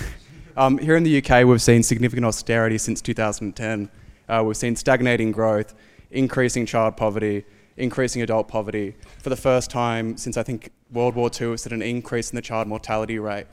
um, 0.57 0.79
here 0.79 0.97
in 0.97 1.03
the 1.03 1.19
UK, 1.19 1.45
we've 1.45 1.61
seen 1.61 1.83
significant 1.83 2.25
austerity 2.25 2.79
since 2.79 3.03
2010. 3.03 3.91
Uh, 4.31 4.43
we've 4.47 4.57
seen 4.57 4.77
stagnating 4.77 5.31
growth, 5.31 5.75
increasing 6.11 6.65
child 6.65 6.97
poverty, 6.97 7.45
increasing 7.77 8.23
adult 8.23 8.49
poverty. 8.49 8.95
For 9.19 9.29
the 9.29 9.37
first 9.37 9.71
time 9.71 10.17
since 10.17 10.39
I 10.39 10.43
think 10.43 10.71
World 10.91 11.17
War 11.17 11.31
II, 11.39 11.49
we've 11.49 11.61
seen 11.61 11.75
an 11.75 11.83
increase 11.83 12.31
in 12.31 12.37
the 12.37 12.43
child 12.43 12.67
mortality 12.67 13.19
rate. 13.19 13.47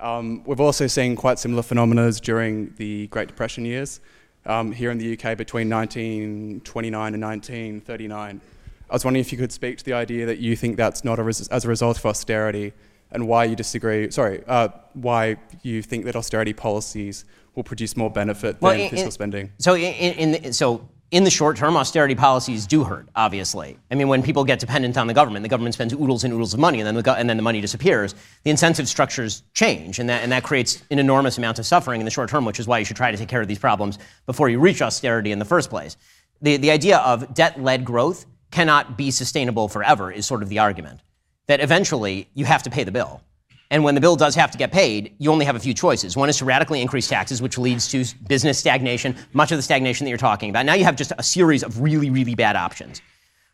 Um, 0.00 0.42
we've 0.44 0.60
also 0.60 0.88
seen 0.88 1.14
quite 1.14 1.38
similar 1.38 1.62
phenomena 1.62 2.10
during 2.10 2.74
the 2.74 3.06
Great 3.06 3.28
Depression 3.28 3.64
years 3.64 4.00
um, 4.46 4.72
here 4.72 4.90
in 4.90 4.98
the 4.98 5.12
UK 5.12 5.36
between 5.36 5.68
1929 5.68 7.14
and 7.14 7.22
1939. 7.22 8.40
I 8.88 8.92
was 8.94 9.04
wondering 9.04 9.20
if 9.20 9.32
you 9.32 9.38
could 9.38 9.52
speak 9.52 9.78
to 9.78 9.84
the 9.84 9.92
idea 9.94 10.26
that 10.26 10.38
you 10.38 10.54
think 10.56 10.76
that's 10.76 11.04
not 11.04 11.18
a 11.18 11.22
res- 11.22 11.48
as 11.48 11.64
a 11.64 11.68
result 11.68 11.98
of 11.98 12.06
austerity 12.06 12.72
and 13.10 13.26
why 13.28 13.44
you 13.44 13.56
disagree, 13.56 14.10
sorry, 14.10 14.42
uh, 14.46 14.68
why 14.94 15.36
you 15.62 15.82
think 15.82 16.04
that 16.04 16.14
austerity 16.16 16.52
policies 16.52 17.24
will 17.54 17.64
produce 17.64 17.96
more 17.96 18.10
benefit 18.10 18.60
Well, 18.60 18.72
than 18.72 18.82
in- 18.82 18.90
fiscal 18.90 19.06
in- 19.06 19.12
spending. 19.12 19.52
So 19.58 19.74
in, 19.74 19.82
in, 19.94 20.32
in 20.34 20.42
the, 20.42 20.52
so 20.52 20.88
in 21.10 21.24
the 21.24 21.30
short 21.30 21.56
term, 21.56 21.76
austerity 21.76 22.14
policies 22.14 22.66
do 22.66 22.82
hurt. 22.84 23.08
Obviously, 23.14 23.78
I 23.90 23.94
mean, 23.94 24.08
when 24.08 24.22
people 24.22 24.44
get 24.44 24.58
dependent 24.58 24.96
on 24.96 25.06
the 25.06 25.14
government, 25.14 25.44
the 25.44 25.48
government 25.48 25.74
spends 25.74 25.92
oodles 25.92 26.24
and 26.24 26.34
oodles 26.34 26.52
of 26.52 26.60
money, 26.60 26.80
and 26.80 26.86
then 26.86 26.96
the, 26.96 27.02
go- 27.02 27.14
and 27.14 27.30
then 27.30 27.36
the 27.36 27.42
money 27.42 27.60
disappears. 27.60 28.14
The 28.42 28.50
incentive 28.50 28.88
structures 28.88 29.44
change, 29.54 29.98
and 29.98 30.08
that 30.08 30.22
and 30.22 30.32
that 30.32 30.42
creates 30.42 30.82
an 30.90 30.98
enormous 30.98 31.38
amount 31.38 31.58
of 31.58 31.66
suffering 31.66 32.00
in 32.00 32.04
the 32.04 32.10
short 32.10 32.28
term, 32.28 32.44
which 32.44 32.58
is 32.58 32.66
why 32.66 32.78
you 32.78 32.84
should 32.84 32.96
try 32.96 33.10
to 33.10 33.16
take 33.16 33.28
care 33.28 33.40
of 33.40 33.48
these 33.48 33.58
problems 33.58 33.98
before 34.26 34.48
you 34.48 34.58
reach 34.58 34.82
austerity 34.82 35.30
in 35.30 35.38
the 35.38 35.44
first 35.44 35.70
place. 35.70 35.96
The 36.42 36.56
the 36.56 36.70
idea 36.70 36.98
of 36.98 37.34
debt-led 37.34 37.84
growth 37.84 38.26
cannot 38.50 38.96
be 38.96 39.10
sustainable 39.10 39.68
forever 39.68 40.10
is 40.10 40.26
sort 40.26 40.42
of 40.42 40.48
the 40.48 40.58
argument 40.58 41.00
that 41.46 41.60
eventually 41.60 42.28
you 42.34 42.44
have 42.44 42.62
to 42.64 42.70
pay 42.70 42.84
the 42.84 42.92
bill. 42.92 43.22
And 43.70 43.82
when 43.82 43.94
the 43.94 44.00
bill 44.00 44.16
does 44.16 44.34
have 44.36 44.50
to 44.52 44.58
get 44.58 44.70
paid, 44.72 45.16
you 45.18 45.30
only 45.32 45.44
have 45.44 45.56
a 45.56 45.60
few 45.60 45.74
choices. 45.74 46.16
One 46.16 46.28
is 46.28 46.38
to 46.38 46.44
radically 46.44 46.80
increase 46.80 47.08
taxes, 47.08 47.42
which 47.42 47.58
leads 47.58 47.88
to 47.88 48.04
business 48.28 48.58
stagnation, 48.58 49.16
much 49.32 49.50
of 49.50 49.58
the 49.58 49.62
stagnation 49.62 50.04
that 50.04 50.10
you're 50.10 50.18
talking 50.18 50.50
about. 50.50 50.66
Now 50.66 50.74
you 50.74 50.84
have 50.84 50.96
just 50.96 51.12
a 51.18 51.22
series 51.22 51.64
of 51.64 51.80
really, 51.80 52.10
really 52.10 52.34
bad 52.34 52.54
options. 52.54 53.02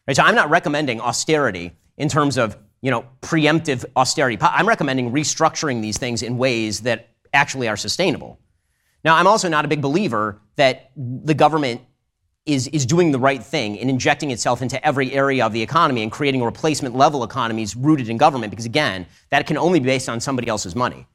Right? 0.07 0.17
So 0.17 0.23
I'm 0.23 0.35
not 0.35 0.51
recommending 0.51 1.01
austerity 1.01 1.73
in 1.97 2.09
terms 2.09 2.37
of 2.37 2.57
you 2.83 2.91
know 2.91 3.07
preemptive 3.23 3.85
austerity. 3.97 4.37
I'm 4.41 4.69
recommending 4.69 5.13
restructuring 5.13 5.81
these 5.81 5.99
things 5.99 6.23
in 6.23 6.37
ways 6.37 6.81
that 6.81 7.11
actually 7.33 7.69
are 7.69 7.77
sustainable. 7.77 8.39
Now 9.05 9.17
I'm 9.17 9.27
also 9.27 9.49
not 9.49 9.65
a 9.65 9.69
big 9.69 9.81
believer 9.81 10.41
that 10.57 10.91
the 10.97 11.35
government 11.35 11.81
is, 12.45 12.67
is 12.69 12.85
doing 12.85 13.13
the 13.13 13.19
right 13.19 13.43
thing 13.43 13.77
in 13.77 13.89
injecting 13.89 14.31
itself 14.33 14.63
into 14.63 14.85
every 14.85 15.13
area 15.13 15.47
of 15.47 15.53
the 15.53 15.63
economy 15.63 16.03
and 16.03 16.11
creating 16.11 16.43
replacement 16.43 16.97
level 16.97 17.23
economies 17.23 17.77
rooted 17.77 18.09
in 18.09 18.17
government, 18.17 18.51
because 18.51 18.67
again, 18.67 19.07
that 19.31 19.47
can 19.47 19.57
only 19.57 19.79
be 19.79 19.87
based 19.87 20.09
on 20.09 20.21
somebody 20.21 20.49
else's 20.49 20.75
money. 20.75 21.07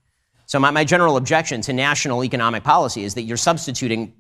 So, 0.46 0.60
my, 0.60 0.72
my 0.72 0.86
general 0.86 1.18
objection 1.18 1.60
to 1.62 1.74
national 1.74 2.24
economic 2.24 2.64
policy 2.64 3.04
is 3.04 3.14
that 3.16 3.24
you're 3.24 3.36
substituting 3.36 4.14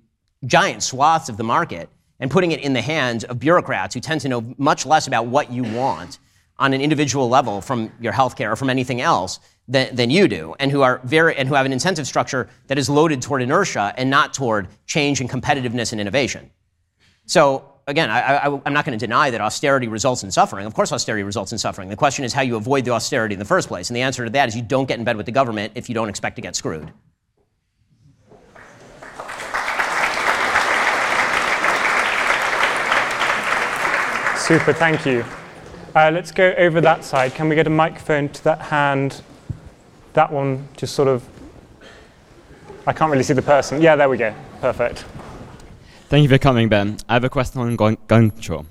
giant 0.46 0.84
swaths 0.84 1.30
of 1.30 1.38
the 1.38 1.44
market 1.44 1.90
and 2.20 2.30
putting 2.30 2.52
it 2.52 2.60
in 2.60 2.74
the 2.74 2.82
hands 2.82 3.24
of 3.24 3.40
bureaucrats 3.40 3.94
who 3.94 4.02
tend 4.02 4.22
to 4.22 4.28
know 4.28 4.54
much 4.58 4.86
less 4.86 5.08
about 5.08 5.28
what 5.28 5.52
you 5.52 5.64
want 5.64 6.20
on 6.60 6.74
an 6.74 6.82
individual 6.82 7.30
level 7.30 7.62
from 7.62 7.92
your 8.02 8.12
healthcare 8.12 8.52
or 8.52 8.56
from 8.56 8.70
anything 8.70 9.00
else 9.00 9.40
than, 9.68 9.96
than 9.96 10.10
you 10.10 10.28
do, 10.28 10.56
and 10.60 10.72
who 10.72 10.82
are 10.82 11.00
very 11.06 11.38
and 11.38 11.48
who 11.48 11.56
have 11.56 11.66
an 11.66 11.72
incentive 11.72 12.08
structure 12.08 12.50
that 12.68 12.78
is 12.78 12.90
loaded 12.90 13.22
toward 13.22 13.42
inertia 13.42 13.94
and 13.96 14.10
not 14.10 14.34
toward 14.34 14.68
change 14.86 15.22
and 15.22 15.30
competitiveness 15.30 15.94
and 15.94 16.02
innovation. 16.02 16.52
So 17.28 17.74
again, 17.88 18.10
I, 18.10 18.46
I'm 18.66 18.74
not 18.74 18.86
going 18.86 18.98
to 18.98 19.06
deny 19.06 19.30
that 19.30 19.42
austerity 19.42 19.88
results 19.88 20.24
in 20.24 20.32
suffering. 20.32 20.66
Of 20.66 20.74
course, 20.74 20.92
austerity 20.92 21.24
results 21.24 21.52
in 21.52 21.58
suffering. 21.58 21.90
The 21.90 21.96
question 21.96 22.26
is 22.26 22.34
how 22.34 22.42
you 22.42 22.56
avoid 22.56 22.86
the 22.86 22.92
austerity 22.92 23.34
in 23.34 23.40
the 23.40 23.46
first 23.46 23.68
place. 23.68 23.90
And 23.90 23.96
the 23.96 24.02
answer 24.02 24.24
to 24.24 24.32
that 24.32 24.50
is 24.50 24.56
you 24.56 24.62
don't 24.62 24.88
get 24.88 24.98
in 24.98 25.06
bed 25.06 25.18
with 25.18 25.26
the 25.26 25.32
government 25.32 25.74
if 25.76 25.90
you 25.90 25.96
don't 25.96 26.10
expect 26.10 26.36
to 26.38 26.42
get 26.42 26.56
screwed. 26.56 26.92
Super, 34.38 34.72
thank 34.72 35.06
you. 35.06 35.26
Uh, 35.94 36.10
let's 36.14 36.32
go 36.32 36.54
over 36.58 36.80
that 36.80 37.04
side. 37.04 37.34
Can 37.34 37.50
we 37.50 37.56
get 37.56 37.68
a 37.68 37.70
microphone 37.70 38.30
to 38.30 38.44
that 38.46 38.62
hand? 38.62 39.22
That 40.14 40.32
one, 40.32 40.70
just 40.78 40.96
sort 40.96 41.10
of. 41.10 41.28
I 42.86 42.94
can't 42.94 43.12
really 43.12 43.24
see 43.24 43.34
the 43.34 43.42
person. 43.42 43.82
Yeah, 43.82 43.98
there 43.98 44.08
we 44.08 44.18
go. 44.18 44.34
Perfect. 44.62 45.04
Thank 46.10 46.24
you 46.24 46.30
for 46.30 46.38
coming, 46.38 46.70
Ben. 46.70 46.96
I 47.10 47.16
have 47.16 47.26
a 47.26 47.30
question 47.30 47.60
on 47.60 47.76
gun, 47.76 47.98
gun 48.08 48.32
control. 48.32 48.66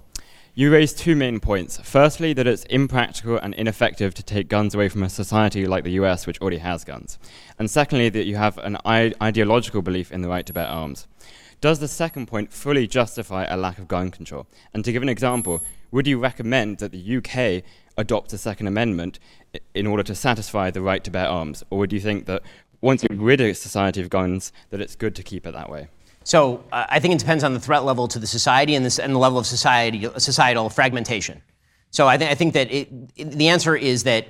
You 0.54 0.72
raised 0.72 0.96
two 0.96 1.14
main 1.14 1.38
points. 1.38 1.78
Firstly, 1.82 2.32
that 2.32 2.46
it's 2.46 2.64
impractical 2.64 3.36
and 3.36 3.52
ineffective 3.52 4.14
to 4.14 4.22
take 4.22 4.48
guns 4.48 4.74
away 4.74 4.88
from 4.88 5.02
a 5.02 5.10
society 5.10 5.66
like 5.66 5.84
the 5.84 5.90
US, 6.00 6.26
which 6.26 6.40
already 6.40 6.56
has 6.56 6.82
guns. 6.82 7.18
And 7.58 7.70
secondly, 7.70 8.08
that 8.08 8.24
you 8.24 8.36
have 8.36 8.56
an 8.56 8.78
I- 8.86 9.12
ideological 9.20 9.82
belief 9.82 10.10
in 10.10 10.22
the 10.22 10.30
right 10.30 10.46
to 10.46 10.54
bear 10.54 10.66
arms. 10.66 11.06
Does 11.60 11.78
the 11.78 11.88
second 11.88 12.24
point 12.24 12.54
fully 12.54 12.86
justify 12.86 13.44
a 13.44 13.58
lack 13.58 13.76
of 13.76 13.86
gun 13.86 14.10
control? 14.10 14.46
And 14.72 14.82
to 14.86 14.92
give 14.92 15.02
an 15.02 15.10
example, 15.10 15.60
would 15.90 16.06
you 16.06 16.18
recommend 16.18 16.78
that 16.78 16.90
the 16.90 17.16
UK 17.18 17.62
adopt 17.98 18.32
a 18.32 18.38
Second 18.38 18.66
Amendment 18.66 19.18
in 19.74 19.86
order 19.86 20.02
to 20.04 20.14
satisfy 20.14 20.70
the 20.70 20.80
right 20.80 21.04
to 21.04 21.10
bear 21.10 21.28
arms? 21.28 21.62
Or 21.68 21.80
would 21.80 21.92
you 21.92 22.00
think 22.00 22.24
that 22.26 22.40
once 22.80 23.02
you 23.02 23.14
rid 23.14 23.42
a 23.42 23.52
society 23.52 24.00
of 24.00 24.08
guns, 24.08 24.52
that 24.70 24.80
it's 24.80 24.96
good 24.96 25.14
to 25.16 25.22
keep 25.22 25.46
it 25.46 25.52
that 25.52 25.68
way? 25.68 25.88
So 26.26 26.64
uh, 26.72 26.86
I 26.88 26.98
think 26.98 27.14
it 27.14 27.20
depends 27.20 27.44
on 27.44 27.54
the 27.54 27.60
threat 27.60 27.84
level 27.84 28.08
to 28.08 28.18
the 28.18 28.26
society 28.26 28.74
and, 28.74 28.84
this, 28.84 28.98
and 28.98 29.14
the 29.14 29.18
level 29.18 29.38
of 29.38 29.46
society, 29.46 30.08
societal 30.18 30.68
fragmentation. 30.68 31.40
So 31.90 32.08
I, 32.08 32.16
th- 32.16 32.28
I 32.28 32.34
think 32.34 32.54
that 32.54 32.68
it, 32.72 32.88
it- 33.14 33.30
the 33.30 33.46
answer 33.46 33.76
is 33.76 34.02
that 34.02 34.26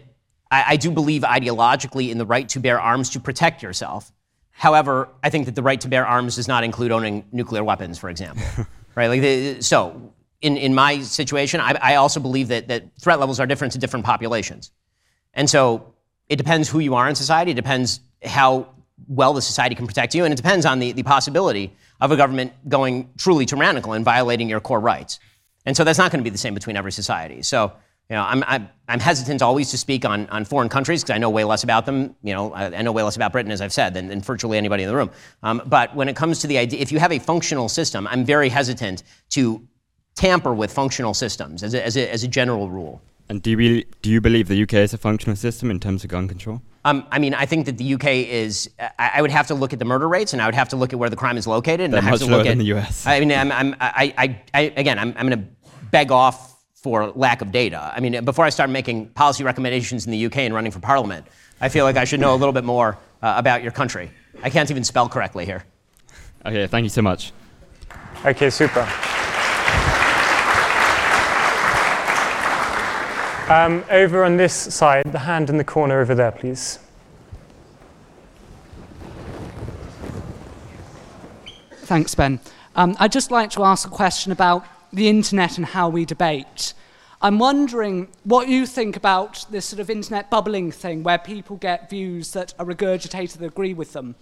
I, 0.50 0.64
I 0.72 0.76
do 0.76 0.90
believe 0.90 1.22
ideologically 1.22 2.10
in 2.10 2.18
the 2.18 2.26
right 2.26 2.46
to 2.50 2.60
bear 2.60 2.78
arms 2.78 3.08
to 3.10 3.20
protect 3.20 3.62
yourself. 3.62 4.12
However, 4.50 5.08
I 5.24 5.30
think 5.30 5.46
that 5.46 5.54
the 5.54 5.62
right 5.62 5.80
to 5.80 5.88
bear 5.88 6.06
arms 6.06 6.36
does 6.36 6.46
not 6.46 6.64
include 6.64 6.92
owning 6.92 7.24
nuclear 7.32 7.64
weapons, 7.64 7.96
for 7.96 8.10
example. 8.10 8.44
right? 8.94 9.06
Like 9.06 9.22
the, 9.22 9.62
so 9.62 10.12
in, 10.42 10.58
in 10.58 10.74
my 10.74 11.00
situation, 11.00 11.60
I, 11.60 11.78
I 11.80 11.94
also 11.94 12.20
believe 12.20 12.48
that, 12.48 12.68
that 12.68 12.94
threat 13.00 13.20
levels 13.20 13.40
are 13.40 13.46
different 13.46 13.72
to 13.72 13.78
different 13.78 14.04
populations. 14.04 14.70
And 15.32 15.48
so 15.48 15.94
it 16.28 16.36
depends 16.36 16.68
who 16.68 16.80
you 16.80 16.94
are 16.94 17.08
in 17.08 17.14
society. 17.14 17.52
It 17.52 17.54
depends 17.54 18.00
how 18.22 18.68
well 19.08 19.32
the 19.32 19.40
society 19.42 19.74
can 19.74 19.86
protect 19.86 20.14
you. 20.14 20.24
And 20.24 20.32
it 20.32 20.36
depends 20.36 20.66
on 20.66 20.78
the, 20.78 20.92
the 20.92 21.02
possibility 21.02 21.72
of 22.00 22.10
a 22.10 22.16
government 22.16 22.52
going 22.68 23.10
truly 23.18 23.46
tyrannical 23.46 23.92
and 23.92 24.04
violating 24.04 24.48
your 24.48 24.60
core 24.60 24.80
rights. 24.80 25.18
And 25.64 25.76
so 25.76 25.84
that's 25.84 25.98
not 25.98 26.10
going 26.10 26.20
to 26.20 26.24
be 26.24 26.30
the 26.30 26.38
same 26.38 26.54
between 26.54 26.76
every 26.76 26.92
society. 26.92 27.42
So, 27.42 27.72
you 28.08 28.14
know, 28.14 28.22
I'm, 28.22 28.44
I'm, 28.46 28.68
I'm 28.88 29.00
hesitant 29.00 29.42
always 29.42 29.70
to 29.70 29.78
speak 29.78 30.04
on, 30.04 30.28
on 30.28 30.44
foreign 30.44 30.68
countries 30.68 31.02
because 31.02 31.14
I 31.14 31.18
know 31.18 31.28
way 31.28 31.42
less 31.42 31.64
about 31.64 31.86
them. 31.86 32.14
You 32.22 32.34
know, 32.34 32.52
I, 32.52 32.66
I 32.66 32.82
know 32.82 32.92
way 32.92 33.02
less 33.02 33.16
about 33.16 33.32
Britain, 33.32 33.50
as 33.50 33.60
I've 33.60 33.72
said, 33.72 33.94
than, 33.94 34.06
than 34.06 34.20
virtually 34.20 34.58
anybody 34.58 34.84
in 34.84 34.88
the 34.88 34.94
room. 34.94 35.10
Um, 35.42 35.62
but 35.66 35.94
when 35.96 36.08
it 36.08 36.14
comes 36.14 36.38
to 36.40 36.46
the 36.46 36.58
idea, 36.58 36.80
if 36.80 36.92
you 36.92 37.00
have 37.00 37.10
a 37.10 37.18
functional 37.18 37.68
system, 37.68 38.06
I'm 38.06 38.24
very 38.24 38.48
hesitant 38.48 39.02
to 39.30 39.66
tamper 40.14 40.54
with 40.54 40.72
functional 40.72 41.14
systems 41.14 41.62
as 41.64 41.74
a, 41.74 41.84
as 41.84 41.96
a, 41.96 42.12
as 42.12 42.22
a 42.22 42.28
general 42.28 42.70
rule. 42.70 43.02
And 43.28 43.42
do 43.42 43.50
you, 43.50 43.56
be, 43.56 43.86
do 44.02 44.10
you 44.10 44.20
believe 44.20 44.46
the 44.46 44.62
UK 44.62 44.74
is 44.74 44.94
a 44.94 44.98
functional 44.98 45.34
system 45.34 45.70
in 45.70 45.80
terms 45.80 46.04
of 46.04 46.10
gun 46.10 46.28
control? 46.28 46.62
Um, 46.86 47.04
I 47.10 47.18
mean, 47.18 47.34
I 47.34 47.46
think 47.46 47.66
that 47.66 47.78
the 47.78 47.94
UK 47.94 48.04
is. 48.28 48.70
I, 48.78 49.10
I, 49.16 49.20
would 49.22 49.32
have 49.32 49.48
to 49.48 49.54
look 49.56 49.72
at 49.72 49.80
the 49.80 49.84
murder 49.84 50.08
rates, 50.08 50.32
and 50.32 50.40
I 50.40 50.46
would 50.46 50.54
have 50.54 50.68
to 50.68 50.76
look 50.76 50.92
at 50.92 50.98
where 51.00 51.10
the 51.10 51.16
crime 51.16 51.36
is 51.36 51.44
located. 51.44 51.90
They're 51.90 51.98
and 51.98 52.06
I 52.06 52.10
much 52.12 52.20
have 52.20 52.28
to 52.28 52.32
lower 52.32 52.36
look 52.36 52.46
than 52.46 52.60
at, 52.60 52.64
the 52.64 52.74
US. 52.76 53.04
I 53.04 53.18
mean, 53.18 53.32
I'm, 53.32 53.50
I'm, 53.50 53.74
I, 53.80 54.14
I, 54.16 54.42
I, 54.54 54.60
again, 54.76 54.96
I'm, 54.96 55.12
I'm 55.16 55.28
going 55.28 55.40
to 55.40 55.48
beg 55.90 56.12
off 56.12 56.62
for 56.74 57.08
lack 57.16 57.42
of 57.42 57.50
data. 57.50 57.92
I 57.92 57.98
mean, 57.98 58.24
before 58.24 58.44
I 58.44 58.50
start 58.50 58.70
making 58.70 59.08
policy 59.08 59.42
recommendations 59.42 60.06
in 60.06 60.12
the 60.12 60.26
UK 60.26 60.38
and 60.38 60.54
running 60.54 60.70
for 60.70 60.78
parliament, 60.78 61.26
I 61.60 61.70
feel 61.70 61.84
like 61.84 61.96
I 61.96 62.04
should 62.04 62.20
know 62.20 62.32
a 62.32 62.38
little 62.38 62.52
bit 62.52 62.62
more 62.62 62.96
uh, 63.20 63.34
about 63.36 63.64
your 63.64 63.72
country. 63.72 64.12
I 64.44 64.50
can't 64.50 64.70
even 64.70 64.84
spell 64.84 65.08
correctly 65.08 65.44
here. 65.44 65.64
Okay, 66.44 66.68
thank 66.68 66.84
you 66.84 66.90
so 66.90 67.02
much. 67.02 67.32
Okay, 68.24 68.48
super. 68.48 68.88
Um, 73.48 73.84
over 73.90 74.24
on 74.24 74.36
this 74.36 74.52
side, 74.52 75.04
the 75.12 75.20
hand 75.20 75.50
in 75.50 75.56
the 75.56 75.62
corner 75.62 76.00
over 76.00 76.16
there, 76.16 76.32
please. 76.32 76.80
Thanks, 81.82 82.12
Ben. 82.16 82.40
Um, 82.74 82.96
I'd 82.98 83.12
just 83.12 83.30
like 83.30 83.50
to 83.50 83.62
ask 83.62 83.86
a 83.86 83.90
question 83.90 84.32
about 84.32 84.66
the 84.92 85.08
internet 85.08 85.58
and 85.58 85.66
how 85.66 85.88
we 85.88 86.04
debate. 86.04 86.74
I'm 87.22 87.38
wondering 87.38 88.08
what 88.24 88.48
you 88.48 88.66
think 88.66 88.96
about 88.96 89.46
this 89.48 89.66
sort 89.66 89.78
of 89.78 89.90
internet 89.90 90.28
bubbling 90.28 90.72
thing 90.72 91.04
where 91.04 91.18
people 91.18 91.54
get 91.56 91.88
views 91.88 92.32
that 92.32 92.52
are 92.58 92.66
regurgitated 92.66 93.38
that 93.38 93.46
agree 93.46 93.74
with 93.74 93.92
them. 93.92 94.16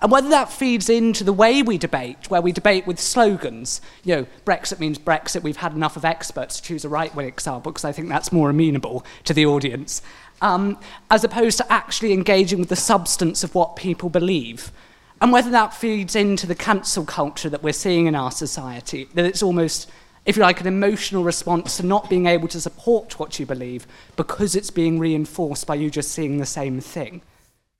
And 0.00 0.12
whether 0.12 0.28
that 0.28 0.52
feeds 0.52 0.88
into 0.88 1.24
the 1.24 1.32
way 1.32 1.60
we 1.60 1.76
debate, 1.76 2.30
where 2.30 2.40
we 2.40 2.52
debate 2.52 2.86
with 2.86 3.00
slogans. 3.00 3.80
You 4.04 4.16
know, 4.16 4.26
Brexit 4.44 4.78
means 4.78 4.98
Brexit, 4.98 5.42
we've 5.42 5.56
had 5.56 5.72
enough 5.72 5.96
of 5.96 6.04
experts 6.04 6.56
to 6.56 6.62
choose 6.62 6.84
a 6.84 6.88
right 6.88 7.12
wing 7.14 7.26
example, 7.26 7.72
because 7.72 7.84
I 7.84 7.90
think 7.90 8.08
that's 8.08 8.30
more 8.30 8.50
amenable 8.50 9.04
to 9.24 9.34
the 9.34 9.46
audience, 9.46 10.00
um, 10.40 10.78
as 11.10 11.24
opposed 11.24 11.58
to 11.58 11.72
actually 11.72 12.12
engaging 12.12 12.60
with 12.60 12.68
the 12.68 12.76
substance 12.76 13.42
of 13.42 13.56
what 13.56 13.74
people 13.74 14.08
believe. 14.08 14.70
And 15.20 15.32
whether 15.32 15.50
that 15.50 15.74
feeds 15.74 16.14
into 16.14 16.46
the 16.46 16.54
cancel 16.54 17.04
culture 17.04 17.50
that 17.50 17.64
we're 17.64 17.72
seeing 17.72 18.06
in 18.06 18.14
our 18.14 18.30
society, 18.30 19.08
that 19.14 19.24
it's 19.24 19.42
almost, 19.42 19.90
if 20.24 20.36
you 20.36 20.42
like, 20.42 20.60
an 20.60 20.68
emotional 20.68 21.24
response 21.24 21.76
to 21.78 21.84
not 21.84 22.08
being 22.08 22.26
able 22.26 22.46
to 22.48 22.60
support 22.60 23.18
what 23.18 23.40
you 23.40 23.46
believe 23.46 23.84
because 24.14 24.54
it's 24.54 24.70
being 24.70 25.00
reinforced 25.00 25.66
by 25.66 25.74
you 25.74 25.90
just 25.90 26.12
seeing 26.12 26.38
the 26.38 26.46
same 26.46 26.80
thing. 26.80 27.20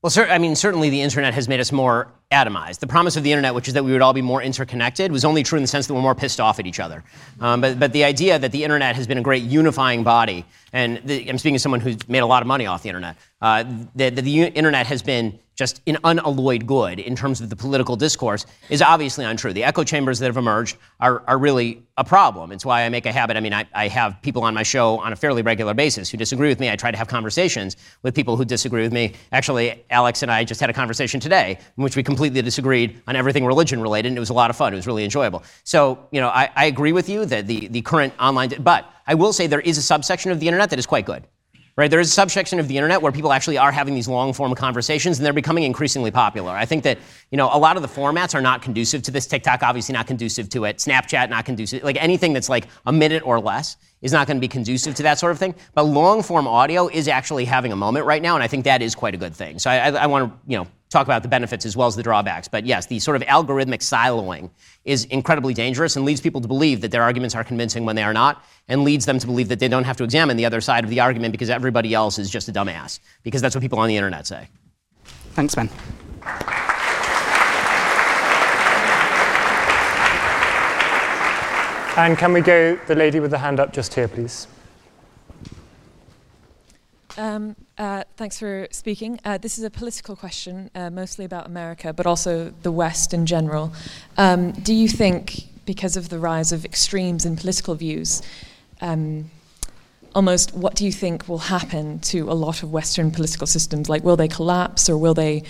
Well, 0.00 0.10
sir, 0.10 0.28
I 0.30 0.38
mean, 0.38 0.54
certainly 0.54 0.90
the 0.90 1.02
internet 1.02 1.34
has 1.34 1.48
made 1.48 1.58
us 1.58 1.72
more 1.72 2.06
atomized. 2.30 2.78
The 2.78 2.86
promise 2.86 3.16
of 3.16 3.24
the 3.24 3.32
internet, 3.32 3.52
which 3.52 3.66
is 3.66 3.74
that 3.74 3.82
we 3.84 3.90
would 3.90 4.00
all 4.00 4.12
be 4.12 4.22
more 4.22 4.40
interconnected, 4.40 5.10
was 5.10 5.24
only 5.24 5.42
true 5.42 5.56
in 5.56 5.62
the 5.64 5.66
sense 5.66 5.88
that 5.88 5.94
we're 5.94 6.02
more 6.02 6.14
pissed 6.14 6.38
off 6.38 6.60
at 6.60 6.68
each 6.68 6.78
other. 6.78 7.02
Um, 7.40 7.60
but, 7.60 7.80
but 7.80 7.92
the 7.92 8.04
idea 8.04 8.38
that 8.38 8.52
the 8.52 8.62
internet 8.62 8.94
has 8.94 9.08
been 9.08 9.18
a 9.18 9.22
great 9.22 9.42
unifying 9.42 10.04
body, 10.04 10.44
and 10.72 10.98
the, 11.04 11.28
I'm 11.28 11.36
speaking 11.36 11.56
as 11.56 11.62
someone 11.62 11.80
who's 11.80 12.08
made 12.08 12.20
a 12.20 12.26
lot 12.26 12.42
of 12.42 12.46
money 12.46 12.64
off 12.66 12.84
the 12.84 12.90
internet, 12.90 13.16
uh, 13.42 13.64
that, 13.96 14.14
that 14.14 14.22
the 14.22 14.44
internet 14.44 14.86
has 14.86 15.02
been 15.02 15.36
just 15.58 15.82
an 15.88 15.98
unalloyed 16.04 16.66
good 16.68 17.00
in 17.00 17.16
terms 17.16 17.40
of 17.40 17.50
the 17.50 17.56
political 17.56 17.96
discourse 17.96 18.46
is 18.70 18.80
obviously 18.80 19.24
untrue. 19.24 19.52
The 19.52 19.64
echo 19.64 19.82
chambers 19.82 20.20
that 20.20 20.26
have 20.26 20.36
emerged 20.36 20.76
are, 21.00 21.24
are 21.26 21.36
really 21.36 21.82
a 21.96 22.04
problem. 22.04 22.52
It's 22.52 22.64
why 22.64 22.84
I 22.84 22.88
make 22.90 23.06
a 23.06 23.12
habit. 23.12 23.36
I 23.36 23.40
mean, 23.40 23.52
I, 23.52 23.66
I 23.74 23.88
have 23.88 24.22
people 24.22 24.44
on 24.44 24.54
my 24.54 24.62
show 24.62 25.00
on 25.00 25.12
a 25.12 25.16
fairly 25.16 25.42
regular 25.42 25.74
basis 25.74 26.08
who 26.10 26.16
disagree 26.16 26.48
with 26.48 26.60
me. 26.60 26.70
I 26.70 26.76
try 26.76 26.92
to 26.92 26.96
have 26.96 27.08
conversations 27.08 27.76
with 28.04 28.14
people 28.14 28.36
who 28.36 28.44
disagree 28.44 28.82
with 28.82 28.92
me. 28.92 29.14
Actually, 29.32 29.84
Alex 29.90 30.22
and 30.22 30.30
I 30.30 30.44
just 30.44 30.60
had 30.60 30.70
a 30.70 30.72
conversation 30.72 31.18
today 31.18 31.58
in 31.76 31.82
which 31.82 31.96
we 31.96 32.04
completely 32.04 32.40
disagreed 32.40 33.02
on 33.08 33.16
everything 33.16 33.44
religion 33.44 33.80
related, 33.80 34.08
and 34.10 34.16
it 34.16 34.20
was 34.20 34.30
a 34.30 34.34
lot 34.34 34.50
of 34.50 34.56
fun. 34.56 34.72
It 34.72 34.76
was 34.76 34.86
really 34.86 35.02
enjoyable. 35.02 35.42
So, 35.64 36.06
you 36.12 36.20
know, 36.20 36.28
I, 36.28 36.50
I 36.54 36.66
agree 36.66 36.92
with 36.92 37.08
you 37.08 37.26
that 37.26 37.48
the, 37.48 37.66
the 37.66 37.82
current 37.82 38.14
online, 38.20 38.50
but 38.60 38.88
I 39.08 39.14
will 39.14 39.32
say 39.32 39.48
there 39.48 39.60
is 39.60 39.76
a 39.76 39.82
subsection 39.82 40.30
of 40.30 40.38
the 40.38 40.46
internet 40.46 40.70
that 40.70 40.78
is 40.78 40.86
quite 40.86 41.04
good 41.04 41.24
right? 41.78 41.92
There 41.92 42.00
is 42.00 42.08
a 42.08 42.12
subsection 42.12 42.58
of 42.58 42.66
the 42.66 42.76
internet 42.76 43.00
where 43.00 43.12
people 43.12 43.32
actually 43.32 43.56
are 43.56 43.70
having 43.70 43.94
these 43.94 44.08
long 44.08 44.32
form 44.32 44.52
conversations 44.56 45.18
and 45.18 45.24
they're 45.24 45.32
becoming 45.32 45.62
increasingly 45.62 46.10
popular. 46.10 46.50
I 46.50 46.64
think 46.64 46.82
that, 46.82 46.98
you 47.30 47.38
know, 47.38 47.48
a 47.52 47.56
lot 47.56 47.76
of 47.76 47.82
the 47.82 47.88
formats 47.88 48.34
are 48.34 48.40
not 48.42 48.62
conducive 48.62 49.04
to 49.04 49.12
this. 49.12 49.28
TikTok 49.28 49.62
obviously 49.62 49.92
not 49.92 50.08
conducive 50.08 50.48
to 50.50 50.64
it. 50.64 50.78
Snapchat 50.78 51.30
not 51.30 51.44
conducive. 51.44 51.84
Like 51.84 51.96
anything 52.02 52.32
that's 52.32 52.48
like 52.48 52.66
a 52.84 52.92
minute 52.92 53.24
or 53.24 53.38
less 53.38 53.76
is 54.02 54.12
not 54.12 54.26
going 54.26 54.36
to 54.36 54.40
be 54.40 54.48
conducive 54.48 54.94
to 54.96 55.02
that 55.04 55.18
sort 55.18 55.32
of 55.32 55.38
thing. 55.38 55.54
But 55.74 55.84
long 55.84 56.22
form 56.22 56.46
audio 56.46 56.88
is 56.88 57.08
actually 57.08 57.44
having 57.44 57.72
a 57.72 57.76
moment 57.76 58.06
right 58.06 58.22
now, 58.22 58.34
and 58.34 58.42
I 58.42 58.46
think 58.46 58.64
that 58.64 58.82
is 58.82 58.94
quite 58.94 59.14
a 59.14 59.18
good 59.18 59.34
thing. 59.34 59.58
So 59.58 59.70
I, 59.70 59.76
I, 59.76 59.90
I 59.90 60.06
want 60.06 60.30
to, 60.30 60.50
you 60.50 60.58
know, 60.58 60.66
talk 60.90 61.06
about 61.06 61.22
the 61.22 61.28
benefits 61.28 61.66
as 61.66 61.76
well 61.76 61.86
as 61.86 61.96
the 61.96 62.02
drawbacks. 62.02 62.48
But 62.48 62.64
yes, 62.64 62.86
the 62.86 62.98
sort 62.98 63.16
of 63.16 63.22
algorithmic 63.22 63.80
siloing 63.80 64.50
is 64.84 65.04
incredibly 65.06 65.52
dangerous 65.52 65.96
and 65.96 66.04
leads 66.04 66.20
people 66.20 66.40
to 66.40 66.48
believe 66.48 66.80
that 66.80 66.90
their 66.90 67.02
arguments 67.02 67.34
are 67.34 67.44
convincing 67.44 67.84
when 67.84 67.96
they 67.96 68.02
are 68.02 68.14
not, 68.14 68.42
and 68.68 68.84
leads 68.84 69.06
them 69.06 69.18
to 69.18 69.26
believe 69.26 69.48
that 69.48 69.58
they 69.58 69.68
don't 69.68 69.84
have 69.84 69.96
to 69.96 70.04
examine 70.04 70.36
the 70.36 70.46
other 70.46 70.60
side 70.60 70.84
of 70.84 70.90
the 70.90 71.00
argument 71.00 71.32
because 71.32 71.50
everybody 71.50 71.94
else 71.94 72.18
is 72.18 72.30
just 72.30 72.48
a 72.48 72.52
dumbass. 72.52 73.00
Because 73.22 73.42
that's 73.42 73.54
what 73.54 73.62
people 73.62 73.78
on 73.78 73.88
the 73.88 73.96
internet 73.96 74.26
say. 74.26 74.48
Thanks, 75.34 75.54
Ben. 75.54 75.68
And 81.98 82.16
can 82.16 82.32
we 82.32 82.42
go 82.42 82.76
the 82.86 82.94
lady 82.94 83.18
with 83.18 83.32
the 83.32 83.38
hand 83.38 83.58
up 83.58 83.72
just 83.72 83.92
here, 83.92 84.06
please? 84.06 84.46
Um, 87.16 87.56
uh, 87.76 88.04
thanks 88.16 88.38
for 88.38 88.68
speaking. 88.70 89.18
Uh, 89.24 89.36
this 89.36 89.58
is 89.58 89.64
a 89.64 89.70
political 89.70 90.14
question, 90.14 90.70
uh, 90.76 90.90
mostly 90.90 91.24
about 91.24 91.46
America, 91.46 91.92
but 91.92 92.06
also 92.06 92.54
the 92.62 92.70
West 92.70 93.12
in 93.12 93.26
general. 93.26 93.72
Um, 94.16 94.52
do 94.52 94.72
you 94.72 94.86
think, 94.86 95.48
because 95.66 95.96
of 95.96 96.08
the 96.08 96.20
rise 96.20 96.52
of 96.52 96.64
extremes 96.64 97.26
in 97.26 97.34
political 97.34 97.74
views, 97.74 98.22
um, 98.80 99.28
almost 100.14 100.54
what 100.54 100.76
do 100.76 100.84
you 100.84 100.92
think 100.92 101.28
will 101.28 101.38
happen 101.38 101.98
to 101.98 102.30
a 102.30 102.36
lot 102.46 102.62
of 102.62 102.70
Western 102.70 103.10
political 103.10 103.48
systems? 103.48 103.88
Like, 103.88 104.04
will 104.04 104.16
they 104.16 104.28
collapse 104.28 104.88
or 104.88 104.96
will 104.96 105.14
they 105.14 105.42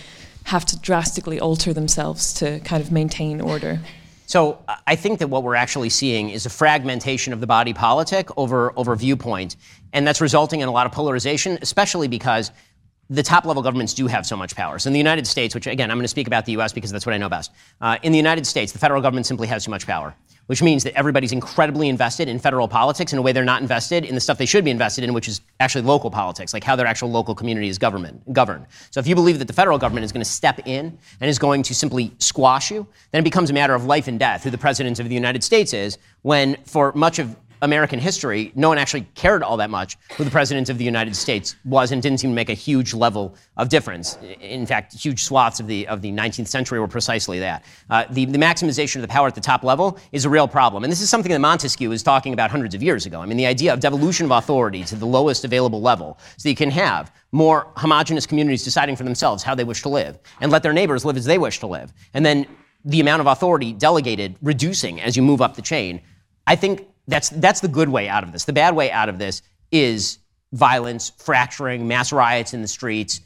have 0.44 0.64
to 0.64 0.78
drastically 0.78 1.38
alter 1.38 1.74
themselves 1.74 2.32
to 2.34 2.59
kind 2.61 2.82
of 2.82 2.90
maintain 2.90 3.42
order? 3.42 3.80
So 4.28 4.62
I 4.86 4.94
think 4.94 5.20
that 5.20 5.28
what 5.28 5.42
we're 5.42 5.54
actually 5.54 5.88
seeing 5.88 6.28
is 6.28 6.44
a 6.44 6.50
fragmentation 6.50 7.32
of 7.32 7.40
the 7.40 7.46
body 7.46 7.72
politic 7.72 8.28
over, 8.36 8.78
over 8.78 8.94
viewpoint. 8.94 9.56
And 9.94 10.06
that's 10.06 10.20
resulting 10.20 10.60
in 10.60 10.68
a 10.68 10.70
lot 10.70 10.84
of 10.84 10.92
polarization, 10.92 11.58
especially 11.62 12.08
because 12.08 12.50
the 13.11 13.22
top 13.22 13.44
level 13.44 13.62
governments 13.62 13.94
do 13.94 14.06
have 14.06 14.26
so 14.26 14.36
much 14.36 14.54
power. 14.54 14.78
So 14.78 14.88
in 14.88 14.92
the 14.92 14.98
United 14.98 15.26
States, 15.26 15.54
which 15.54 15.66
again, 15.66 15.90
I'm 15.90 15.96
going 15.96 16.04
to 16.04 16.09
speak 16.09 16.26
about 16.26 16.44
the 16.46 16.52
US 16.59 16.72
because 16.72 16.90
that's 16.90 17.06
what 17.06 17.14
I 17.14 17.18
know 17.18 17.28
best. 17.28 17.52
Uh, 17.80 17.96
in 18.02 18.12
the 18.12 18.18
United 18.18 18.46
States, 18.46 18.72
the 18.72 18.78
federal 18.78 19.00
government 19.00 19.26
simply 19.26 19.46
has 19.48 19.64
too 19.64 19.70
much 19.70 19.86
power 19.86 20.14
which 20.48 20.62
means 20.62 20.82
that 20.82 20.94
everybody's 20.94 21.32
incredibly 21.32 21.88
invested 21.90 22.26
in 22.26 22.38
federal 22.38 22.66
politics 22.66 23.12
in 23.12 23.18
a 23.18 23.22
way 23.22 23.32
they're 23.32 23.44
not 23.44 23.61
invested 23.61 24.04
in 24.04 24.14
the 24.14 24.20
stuff 24.20 24.38
they 24.38 24.46
should 24.46 24.64
be 24.64 24.70
invested 24.70 25.04
in, 25.04 25.12
which 25.12 25.28
is 25.28 25.42
actually 25.61 25.82
local 25.82 26.11
politics, 26.11 26.54
like 26.54 26.64
how 26.64 26.74
their 26.74 26.86
actual 26.86 27.11
local 27.11 27.34
community 27.34 27.68
is 27.68 27.76
government, 27.78 28.32
governed. 28.32 28.66
So 28.90 28.98
if 28.98 29.06
you 29.06 29.14
believe 29.14 29.38
that 29.40 29.44
the 29.44 29.52
federal 29.52 29.76
government 29.76 30.04
is 30.04 30.12
going 30.12 30.24
to 30.24 30.30
step 30.30 30.66
in 30.66 30.98
and 31.20 31.30
is 31.30 31.38
going 31.38 31.62
to 31.64 31.74
simply 31.74 32.12
squash 32.18 32.70
you, 32.70 32.86
then 33.12 33.20
it 33.20 33.24
becomes 33.24 33.50
a 33.50 33.52
matter 33.52 33.74
of 33.74 33.84
life 33.84 34.09
and 34.09 34.18
death 34.18 34.42
who 34.42 34.48
the 34.48 34.59
president 34.59 34.98
of 34.98 35.09
the 35.11 35.14
United 35.14 35.44
States 35.44 35.74
is, 35.74 35.98
when 36.22 36.56
for 36.64 36.92
much 36.92 37.18
of 37.18 37.36
American 37.62 37.98
history, 37.98 38.52
no 38.54 38.68
one 38.68 38.78
actually 38.78 39.06
cared 39.14 39.42
all 39.42 39.56
that 39.56 39.70
much 39.70 39.96
who 40.16 40.24
the 40.24 40.30
president 40.30 40.68
of 40.68 40.78
the 40.78 40.84
United 40.84 41.14
States 41.16 41.56
was 41.64 41.92
and 41.92 42.02
didn't 42.02 42.18
seem 42.18 42.30
to 42.30 42.34
make 42.34 42.48
a 42.48 42.54
huge 42.54 42.94
level 42.94 43.34
of 43.56 43.68
difference. 43.68 44.18
In 44.40 44.66
fact, 44.66 44.94
huge 44.94 45.24
swaths 45.24 45.61
of 45.61 45.66
the, 45.66 45.86
of 45.88 46.02
the 46.02 46.12
19th 46.12 46.48
century 46.48 46.78
were 46.78 46.88
precisely 46.88 47.38
that. 47.40 47.64
Uh, 47.90 48.04
the, 48.11 48.24
the 48.24 48.38
maximization 48.38 48.96
of 48.96 49.02
the 49.02 49.09
power 49.09 49.26
at 49.26 49.34
the 49.34 49.40
top 49.40 49.64
level 49.64 49.98
is 50.12 50.24
a 50.24 50.30
real 50.30 50.48
problem. 50.48 50.84
And 50.84 50.92
this 50.92 51.00
is 51.00 51.11
something 51.11 51.32
that 51.32 51.40
Montesquieu 51.40 51.88
was 51.88 52.02
talking 52.02 52.32
about 52.32 52.50
hundreds 52.50 52.74
of 52.74 52.82
years 52.82 53.06
ago. 53.06 53.20
I 53.20 53.26
mean, 53.26 53.36
the 53.36 53.46
idea 53.46 53.72
of 53.72 53.80
devolution 53.80 54.26
of 54.26 54.32
authority 54.32 54.84
to 54.84 54.96
the 54.96 55.06
lowest 55.06 55.44
available 55.44 55.80
level 55.80 56.18
so 56.36 56.48
you 56.48 56.56
can 56.56 56.70
have 56.70 57.12
more 57.32 57.66
homogenous 57.76 58.26
communities 58.26 58.64
deciding 58.64 58.96
for 58.96 59.04
themselves 59.04 59.42
how 59.42 59.54
they 59.54 59.64
wish 59.64 59.82
to 59.82 59.88
live 59.88 60.18
and 60.40 60.50
let 60.50 60.62
their 60.62 60.72
neighbors 60.72 61.04
live 61.04 61.16
as 61.16 61.24
they 61.24 61.38
wish 61.38 61.59
to 61.61 61.66
live. 61.66 61.92
And 62.14 62.24
then 62.24 62.46
the 62.84 63.00
amount 63.00 63.20
of 63.20 63.26
authority 63.26 63.72
delegated 63.72 64.36
reducing 64.42 65.00
as 65.00 65.16
you 65.16 65.22
move 65.22 65.42
up 65.42 65.54
the 65.54 65.62
chain. 65.62 66.00
I 66.46 66.56
think 66.56 66.86
that's, 67.09 67.30
that's 67.30 67.61
the 67.61 67.68
good 67.68 67.88
way 67.88 68.09
out 68.09 68.22
of 68.22 68.32
this. 68.32 68.44
The 68.44 68.52
bad 68.52 68.76
way 68.76 68.92
out 68.92 69.09
of 69.09 69.18
this 69.18 69.42
is 69.72 70.18
violence, 70.52 71.11
fracturing, 71.18 71.88
mass 71.88 72.12
riots 72.12 72.54
in 72.54 72.62
the 72.62 72.68
streets, 72.68 73.20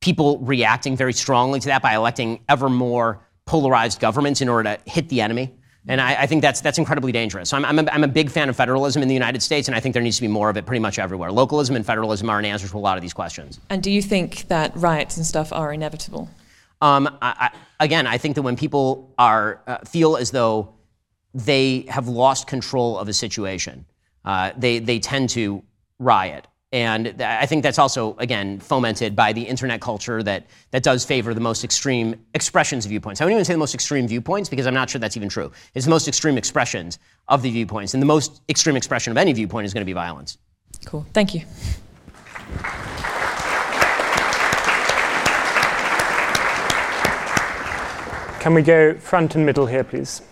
people 0.00 0.38
reacting 0.38 0.96
very 0.96 1.12
strongly 1.12 1.60
to 1.60 1.66
that 1.66 1.82
by 1.82 1.94
electing 1.94 2.40
ever 2.48 2.68
more 2.68 3.20
polarized 3.44 4.00
governments 4.00 4.40
in 4.40 4.48
order 4.48 4.76
to 4.76 4.90
hit 4.90 5.08
the 5.08 5.20
enemy. 5.20 5.54
And 5.86 6.00
I, 6.00 6.22
I 6.22 6.26
think 6.26 6.40
that's, 6.40 6.62
that's 6.62 6.78
incredibly 6.78 7.12
dangerous. 7.12 7.50
So 7.50 7.58
I'm, 7.58 7.64
I'm, 7.64 7.78
a, 7.78 7.90
I'm 7.90 8.04
a 8.04 8.08
big 8.08 8.30
fan 8.30 8.48
of 8.48 8.56
federalism 8.56 9.02
in 9.02 9.08
the 9.08 9.14
United 9.14 9.42
States, 9.42 9.68
and 9.68 9.76
I 9.76 9.80
think 9.80 9.92
there 9.92 10.02
needs 10.02 10.16
to 10.16 10.22
be 10.22 10.28
more 10.28 10.48
of 10.48 10.56
it 10.56 10.64
pretty 10.64 10.80
much 10.80 10.98
everywhere. 10.98 11.30
Localism 11.30 11.76
and 11.76 11.84
federalism 11.84 12.30
are 12.30 12.38
an 12.38 12.46
answer 12.46 12.66
to 12.66 12.76
a 12.76 12.78
lot 12.78 12.96
of 12.96 13.02
these 13.02 13.12
questions. 13.12 13.60
And 13.68 13.82
do 13.82 13.90
you 13.90 14.00
think 14.00 14.48
that 14.48 14.74
riots 14.74 15.18
and 15.18 15.26
stuff 15.26 15.52
are 15.52 15.72
inevitable? 15.72 16.30
Um, 16.80 17.06
I, 17.20 17.50
I, 17.52 17.84
again, 17.84 18.06
I 18.06 18.16
think 18.16 18.34
that 18.36 18.42
when 18.42 18.56
people 18.56 19.12
are, 19.18 19.60
uh, 19.66 19.78
feel 19.84 20.16
as 20.16 20.30
though 20.30 20.73
they 21.34 21.84
have 21.88 22.08
lost 22.08 22.46
control 22.46 22.96
of 22.96 23.08
a 23.08 23.12
situation. 23.12 23.84
Uh, 24.24 24.52
they, 24.56 24.78
they 24.78 24.98
tend 24.98 25.28
to 25.30 25.62
riot. 25.98 26.46
And 26.72 27.22
I 27.22 27.46
think 27.46 27.62
that's 27.62 27.78
also, 27.78 28.16
again, 28.18 28.58
fomented 28.58 29.14
by 29.14 29.32
the 29.32 29.42
internet 29.42 29.80
culture 29.80 30.24
that, 30.24 30.46
that 30.72 30.82
does 30.82 31.04
favor 31.04 31.32
the 31.32 31.40
most 31.40 31.62
extreme 31.62 32.16
expressions 32.34 32.84
of 32.84 32.88
viewpoints. 32.88 33.20
I 33.20 33.24
wouldn't 33.24 33.36
even 33.36 33.44
say 33.44 33.52
the 33.52 33.58
most 33.58 33.74
extreme 33.74 34.08
viewpoints 34.08 34.48
because 34.48 34.66
I'm 34.66 34.74
not 34.74 34.90
sure 34.90 34.98
that's 34.98 35.16
even 35.16 35.28
true. 35.28 35.52
It's 35.74 35.84
the 35.84 35.90
most 35.90 36.08
extreme 36.08 36.36
expressions 36.36 36.98
of 37.28 37.42
the 37.42 37.50
viewpoints. 37.50 37.94
And 37.94 38.02
the 38.02 38.06
most 38.06 38.42
extreme 38.48 38.74
expression 38.74 39.12
of 39.12 39.16
any 39.16 39.32
viewpoint 39.32 39.66
is 39.66 39.72
going 39.72 39.82
to 39.82 39.86
be 39.86 39.92
violence. 39.92 40.38
Cool. 40.84 41.06
Thank 41.12 41.34
you. 41.34 41.42
Can 48.40 48.52
we 48.52 48.62
go 48.62 48.98
front 48.98 49.36
and 49.36 49.46
middle 49.46 49.66
here, 49.66 49.84
please? 49.84 50.22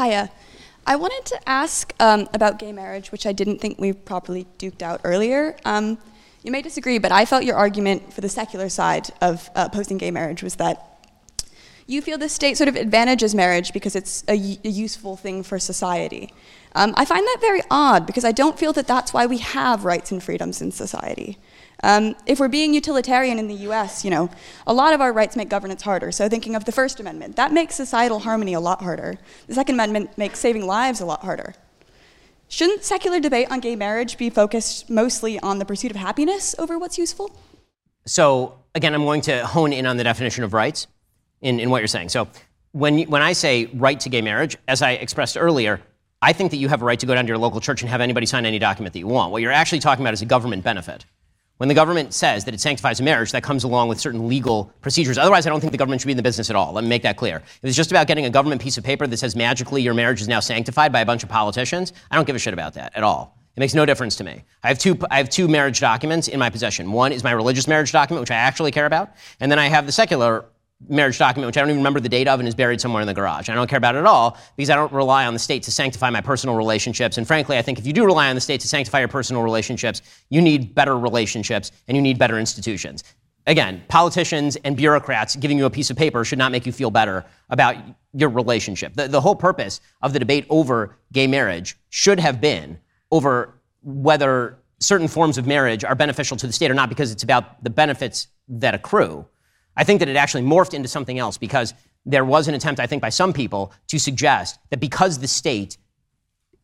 Hiya. 0.00 0.30
I 0.86 0.96
wanted 0.96 1.26
to 1.26 1.48
ask 1.48 1.92
um, 2.00 2.26
about 2.32 2.58
gay 2.58 2.72
marriage, 2.72 3.12
which 3.12 3.26
I 3.26 3.32
didn't 3.32 3.58
think 3.58 3.78
we 3.78 3.92
properly 3.92 4.46
duked 4.58 4.80
out 4.80 5.00
earlier. 5.04 5.56
Um, 5.66 5.98
you 6.42 6.50
may 6.50 6.62
disagree, 6.62 6.98
but 6.98 7.12
I 7.12 7.26
felt 7.26 7.44
your 7.44 7.56
argument 7.56 8.10
for 8.12 8.22
the 8.22 8.28
secular 8.28 8.70
side 8.70 9.10
of 9.20 9.50
uh, 9.54 9.68
opposing 9.70 9.98
gay 9.98 10.10
marriage 10.10 10.42
was 10.42 10.56
that 10.56 10.86
you 11.86 12.00
feel 12.00 12.16
the 12.16 12.30
state 12.30 12.56
sort 12.56 12.68
of 12.68 12.76
advantages 12.76 13.34
marriage 13.34 13.74
because 13.74 13.94
it's 13.94 14.24
a, 14.26 14.34
useful 14.34 15.16
thing 15.16 15.42
for 15.42 15.58
society. 15.58 16.32
Um, 16.74 16.94
I 16.96 17.04
find 17.04 17.26
that 17.26 17.38
very 17.40 17.60
odd 17.70 18.06
because 18.06 18.24
I 18.24 18.32
don't 18.32 18.58
feel 18.58 18.72
that 18.74 18.86
that's 18.86 19.12
why 19.12 19.26
we 19.26 19.38
have 19.38 19.84
rights 19.84 20.12
and 20.12 20.22
freedoms 20.22 20.62
in 20.62 20.70
society. 20.70 21.36
Um, 21.82 22.14
if 22.26 22.38
we're 22.38 22.48
being 22.48 22.74
utilitarian 22.74 23.38
in 23.38 23.48
the 23.48 23.54
US, 23.70 24.04
you 24.04 24.10
know, 24.10 24.30
a 24.66 24.72
lot 24.72 24.92
of 24.92 25.00
our 25.00 25.12
rights 25.12 25.36
make 25.36 25.48
governance 25.48 25.82
harder. 25.82 26.12
So 26.12 26.28
thinking 26.28 26.54
of 26.54 26.64
the 26.64 26.72
First 26.72 27.00
Amendment, 27.00 27.36
that 27.36 27.52
makes 27.52 27.74
societal 27.74 28.20
harmony 28.20 28.52
a 28.52 28.60
lot 28.60 28.82
harder. 28.82 29.18
The 29.46 29.54
Second 29.54 29.76
Amendment 29.76 30.16
makes 30.18 30.38
saving 30.38 30.66
lives 30.66 31.00
a 31.00 31.06
lot 31.06 31.22
harder. 31.22 31.54
Shouldn't 32.48 32.82
secular 32.82 33.20
debate 33.20 33.50
on 33.50 33.60
gay 33.60 33.76
marriage 33.76 34.18
be 34.18 34.28
focused 34.28 34.90
mostly 34.90 35.38
on 35.40 35.58
the 35.58 35.64
pursuit 35.64 35.90
of 35.90 35.96
happiness 35.96 36.54
over 36.58 36.78
what's 36.78 36.98
useful? 36.98 37.38
So 38.06 38.58
again, 38.74 38.94
I'm 38.94 39.04
going 39.04 39.20
to 39.22 39.46
hone 39.46 39.72
in 39.72 39.86
on 39.86 39.96
the 39.96 40.04
definition 40.04 40.44
of 40.44 40.52
rights 40.52 40.86
in, 41.40 41.60
in 41.60 41.70
what 41.70 41.78
you're 41.78 41.88
saying. 41.88 42.08
So 42.08 42.28
when, 42.72 43.02
when 43.02 43.22
I 43.22 43.32
say 43.32 43.66
right 43.74 43.98
to 44.00 44.08
gay 44.08 44.20
marriage, 44.20 44.56
as 44.68 44.82
I 44.82 44.92
expressed 44.92 45.36
earlier, 45.38 45.80
I 46.22 46.32
think 46.32 46.50
that 46.50 46.58
you 46.58 46.68
have 46.68 46.82
a 46.82 46.84
right 46.84 46.98
to 47.00 47.06
go 47.06 47.14
down 47.14 47.24
to 47.24 47.28
your 47.28 47.38
local 47.38 47.60
church 47.60 47.82
and 47.82 47.90
have 47.90 48.00
anybody 48.00 48.26
sign 48.26 48.44
any 48.44 48.58
document 48.58 48.92
that 48.92 48.98
you 48.98 49.06
want. 49.06 49.32
What 49.32 49.42
you're 49.42 49.52
actually 49.52 49.80
talking 49.80 50.04
about 50.04 50.12
is 50.12 50.22
a 50.22 50.26
government 50.26 50.64
benefit. 50.64 51.06
When 51.60 51.68
the 51.68 51.74
government 51.74 52.14
says 52.14 52.46
that 52.46 52.54
it 52.54 52.60
sanctifies 52.60 53.00
a 53.00 53.02
marriage, 53.02 53.32
that 53.32 53.42
comes 53.42 53.64
along 53.64 53.88
with 53.88 54.00
certain 54.00 54.26
legal 54.26 54.72
procedures. 54.80 55.18
Otherwise, 55.18 55.46
I 55.46 55.50
don't 55.50 55.60
think 55.60 55.72
the 55.72 55.76
government 55.76 56.00
should 56.00 56.06
be 56.06 56.12
in 56.12 56.16
the 56.16 56.22
business 56.22 56.48
at 56.48 56.56
all. 56.56 56.72
Let 56.72 56.84
me 56.84 56.88
make 56.88 57.02
that 57.02 57.18
clear. 57.18 57.36
If 57.36 57.58
it's 57.64 57.76
just 57.76 57.90
about 57.90 58.06
getting 58.06 58.24
a 58.24 58.30
government 58.30 58.62
piece 58.62 58.78
of 58.78 58.84
paper 58.84 59.06
that 59.06 59.16
says 59.18 59.36
magically 59.36 59.82
your 59.82 59.92
marriage 59.92 60.22
is 60.22 60.26
now 60.26 60.40
sanctified 60.40 60.90
by 60.90 61.00
a 61.00 61.04
bunch 61.04 61.22
of 61.22 61.28
politicians, 61.28 61.92
I 62.10 62.16
don't 62.16 62.24
give 62.24 62.34
a 62.34 62.38
shit 62.38 62.54
about 62.54 62.72
that 62.74 62.96
at 62.96 63.02
all. 63.02 63.36
It 63.56 63.60
makes 63.60 63.74
no 63.74 63.84
difference 63.84 64.16
to 64.16 64.24
me. 64.24 64.42
I 64.62 64.68
have 64.68 64.78
two, 64.78 64.96
I 65.10 65.18
have 65.18 65.28
two 65.28 65.48
marriage 65.48 65.80
documents 65.80 66.28
in 66.28 66.38
my 66.38 66.48
possession. 66.48 66.92
One 66.92 67.12
is 67.12 67.22
my 67.22 67.32
religious 67.32 67.68
marriage 67.68 67.92
document, 67.92 68.22
which 68.22 68.30
I 68.30 68.36
actually 68.36 68.70
care 68.70 68.86
about, 68.86 69.10
and 69.38 69.52
then 69.52 69.58
I 69.58 69.66
have 69.66 69.84
the 69.84 69.92
secular 69.92 70.46
marriage 70.88 71.18
document, 71.18 71.46
which 71.46 71.56
I 71.56 71.60
don't 71.60 71.70
even 71.70 71.80
remember 71.80 72.00
the 72.00 72.08
date 72.08 72.26
of 72.26 72.40
and 72.40 72.48
is 72.48 72.54
buried 72.54 72.80
somewhere 72.80 73.02
in 73.02 73.06
the 73.06 73.14
garage. 73.14 73.48
I 73.48 73.54
don't 73.54 73.68
care 73.68 73.76
about 73.76 73.94
it 73.94 73.98
at 73.98 74.06
all 74.06 74.38
because 74.56 74.70
I 74.70 74.76
don't 74.76 74.92
rely 74.92 75.26
on 75.26 75.34
the 75.34 75.38
state 75.38 75.62
to 75.64 75.70
sanctify 75.70 76.10
my 76.10 76.20
personal 76.20 76.56
relationships. 76.56 77.18
And 77.18 77.26
frankly, 77.26 77.58
I 77.58 77.62
think 77.62 77.78
if 77.78 77.86
you 77.86 77.92
do 77.92 78.04
rely 78.04 78.28
on 78.28 78.34
the 78.34 78.40
state 78.40 78.60
to 78.62 78.68
sanctify 78.68 79.00
your 79.00 79.08
personal 79.08 79.42
relationships, 79.42 80.02
you 80.30 80.40
need 80.40 80.74
better 80.74 80.98
relationships 80.98 81.70
and 81.86 81.96
you 81.96 82.02
need 82.02 82.18
better 82.18 82.38
institutions. 82.38 83.04
Again, 83.46 83.82
politicians 83.88 84.56
and 84.64 84.76
bureaucrats 84.76 85.36
giving 85.36 85.58
you 85.58 85.66
a 85.66 85.70
piece 85.70 85.90
of 85.90 85.96
paper 85.96 86.24
should 86.24 86.38
not 86.38 86.52
make 86.52 86.66
you 86.66 86.72
feel 86.72 86.90
better 86.90 87.24
about 87.48 87.76
your 88.12 88.28
relationship. 88.28 88.94
The, 88.94 89.08
the 89.08 89.20
whole 89.20 89.36
purpose 89.36 89.80
of 90.02 90.12
the 90.12 90.18
debate 90.18 90.46
over 90.50 90.96
gay 91.12 91.26
marriage 91.26 91.76
should 91.88 92.20
have 92.20 92.40
been 92.40 92.78
over 93.10 93.54
whether 93.82 94.58
certain 94.78 95.08
forms 95.08 95.38
of 95.38 95.46
marriage 95.46 95.84
are 95.84 95.94
beneficial 95.94 96.36
to 96.38 96.46
the 96.46 96.52
state 96.52 96.70
or 96.70 96.74
not 96.74 96.88
because 96.88 97.12
it's 97.12 97.22
about 97.22 97.62
the 97.62 97.70
benefits 97.70 98.28
that 98.48 98.74
accrue. 98.74 99.26
I 99.80 99.84
think 99.84 100.00
that 100.00 100.10
it 100.10 100.16
actually 100.16 100.42
morphed 100.42 100.74
into 100.74 100.88
something 100.88 101.18
else 101.18 101.38
because 101.38 101.72
there 102.04 102.22
was 102.22 102.48
an 102.48 102.54
attempt, 102.54 102.80
I 102.80 102.86
think, 102.86 103.00
by 103.00 103.08
some 103.08 103.32
people 103.32 103.72
to 103.86 103.98
suggest 103.98 104.58
that 104.68 104.78
because 104.78 105.18
the 105.18 105.26
state 105.26 105.78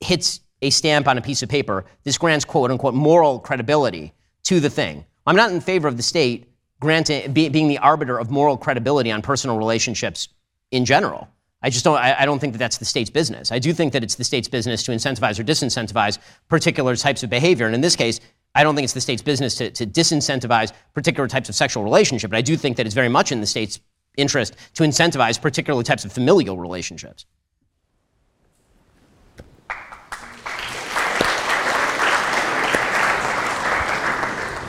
hits 0.01 0.41
a 0.61 0.69
stamp 0.69 1.09
on 1.09 1.17
a 1.17 1.23
piece 1.23 1.43
of 1.43 1.49
paper, 1.49 1.87
this 2.05 2.19
grants 2.19 2.45
quote 2.45 2.71
unquote 2.71 2.93
moral 2.93 3.39
credibility 3.41 4.12
to 4.43 4.61
the 4.61 4.69
thing. 4.69 5.07
I'm 5.27 5.35
not 5.35 5.51
in 5.51 5.62
favor 5.62 5.89
of 5.89 5.97
the 5.97 6.03
state 6.03 6.53
granting, 6.79 7.33
be, 7.33 7.49
being 7.49 7.69
the 7.69 7.79
arbiter 7.79 8.19
of 8.19 8.31
moral 8.31 8.59
credibility 8.59 9.11
on 9.11 9.23
personal 9.23 9.57
relationships 9.57 10.29
in 10.71 10.85
general. 10.85 11.27
I 11.62 11.71
just 11.71 11.87
don't, 11.87 11.97
I, 11.97 12.17
I 12.21 12.27
don't 12.27 12.39
think 12.39 12.53
that 12.53 12.59
that's 12.59 12.77
the 12.77 12.85
state's 12.85 13.09
business. 13.09 13.51
I 13.51 13.59
do 13.59 13.73
think 13.73 13.95
that 13.95 14.05
it's 14.05 14.17
the 14.17 14.25
state's 14.25 14.47
business 14.47 14.83
to 14.83 14.93
incentivize 14.93 15.41
or 15.41 15.45
disincentivize 15.45 16.19
particular 16.49 16.97
types 16.97 17.23
of 17.23 17.31
behavior. 17.31 17.64
And 17.64 17.75
in 17.75 17.81
this 17.81 17.97
case, 17.97 18.21
I 18.57 18.63
don't 18.63 18.75
think 18.75 18.85
it's 18.85 18.95
the 18.95 19.03
state's 19.03 19.21
business 19.21 19.55
to, 19.57 19.71
to 19.71 19.87
disincentivize 19.87 20.73
particular 20.95 21.29
types 21.29 21.51
of 21.51 21.55
sexual 21.55 21.85
relationship, 21.85 22.31
but 22.31 22.39
I 22.39 22.41
do 22.41 22.57
think 22.57 22.79
that 22.79 22.87
it's 22.87 22.95
very 22.95 23.11
much 23.11 23.31
in 23.31 23.41
the 23.43 23.47
state's 23.47 23.81
interest 24.17 24.57
to 24.75 24.83
incentivize 24.83 25.39
particular 25.39 25.83
types 25.83 26.07
of 26.07 26.13
familial 26.13 26.59
relationships. 26.59 27.27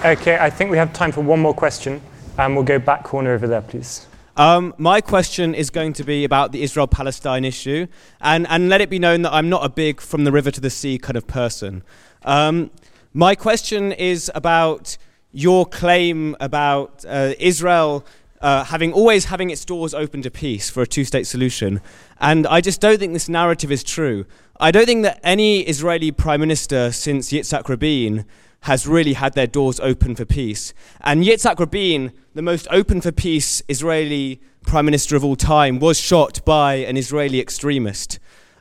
Okay, 0.04 0.38
I 0.38 0.50
think 0.50 0.70
we 0.70 0.78
have 0.78 0.92
time 0.92 1.14
for 1.14 1.22
one 1.22 1.40
more 1.40 1.54
question, 1.54 2.02
and 2.38 2.56
we'll 2.56 2.66
go 2.66 2.80
back 2.80 3.06
corner 3.06 3.32
over 3.32 3.48
there, 3.48 3.62
please. 3.62 4.06
Um, 4.36 4.76
my 4.78 5.00
question 5.00 5.56
is 5.56 5.70
going 5.70 5.94
to 5.94 6.04
be 6.04 6.26
about 6.26 6.52
the 6.52 6.62
Israel 6.62 6.88
Palestine 6.88 7.46
issue, 7.46 7.88
and, 8.20 8.46
and 8.50 8.68
let 8.68 8.82
it 8.82 8.90
be 8.90 9.00
known 9.00 9.22
that 9.22 9.32
I'm 9.32 9.48
not 9.48 9.64
a 9.66 9.70
big 9.70 10.02
from 10.02 10.26
the 10.26 10.32
river 10.34 10.52
to 10.52 10.60
the 10.60 10.70
sea 10.70 10.98
kind 10.98 11.16
of 11.16 11.26
person. 11.26 11.84
Um, 12.24 12.70
my 13.14 13.36
question 13.36 13.92
is 13.92 14.32
about 14.36 14.98
your 15.32 15.66
claim 15.66 16.36
about 16.40 17.06
uh, 17.08 17.34
Israel 17.40 18.06
uh, 18.42 18.64
having 18.66 18.94
always 18.94 19.26
having 19.26 19.50
its 19.50 19.66
doors 19.66 19.94
open 19.94 20.22
to 20.22 20.30
peace 20.30 20.70
for 20.70 20.82
a 20.84 20.88
two-state 20.88 21.26
solution, 21.26 21.82
and 22.20 22.46
I 22.48 22.62
just 22.62 22.80
don't 22.82 23.00
think 23.00 23.14
this 23.14 23.30
narrative 23.30 23.72
is 23.72 23.84
true. 23.84 24.26
I 24.60 24.72
don't 24.72 24.86
think 24.86 25.04
that 25.04 25.20
any 25.24 25.62
Israeli 25.62 26.12
prime 26.12 26.40
minister 26.40 26.92
since 26.92 27.32
Yitzhak 27.32 27.68
Rabin 27.68 28.26
has 28.62 28.88
really 28.88 29.14
had 29.14 29.34
their 29.34 29.48
doors 29.48 29.80
open 29.80 30.16
for 30.16 30.26
peace. 30.26 30.74
And 31.02 31.24
Yitzhak 31.24 31.60
Rabin, 31.60 32.12
the 32.34 32.42
most 32.42 32.68
open 32.70 33.02
for 33.02 33.12
peace 33.12 33.62
Israeli 33.68 34.42
prime 34.64 34.86
minister 34.86 35.16
of 35.16 35.24
all 35.24 35.36
time, 35.36 35.80
was 35.80 36.00
shot 36.00 36.44
by 36.46 36.76
an 36.76 36.98
Israeli 36.98 37.40
extremist 37.40 38.20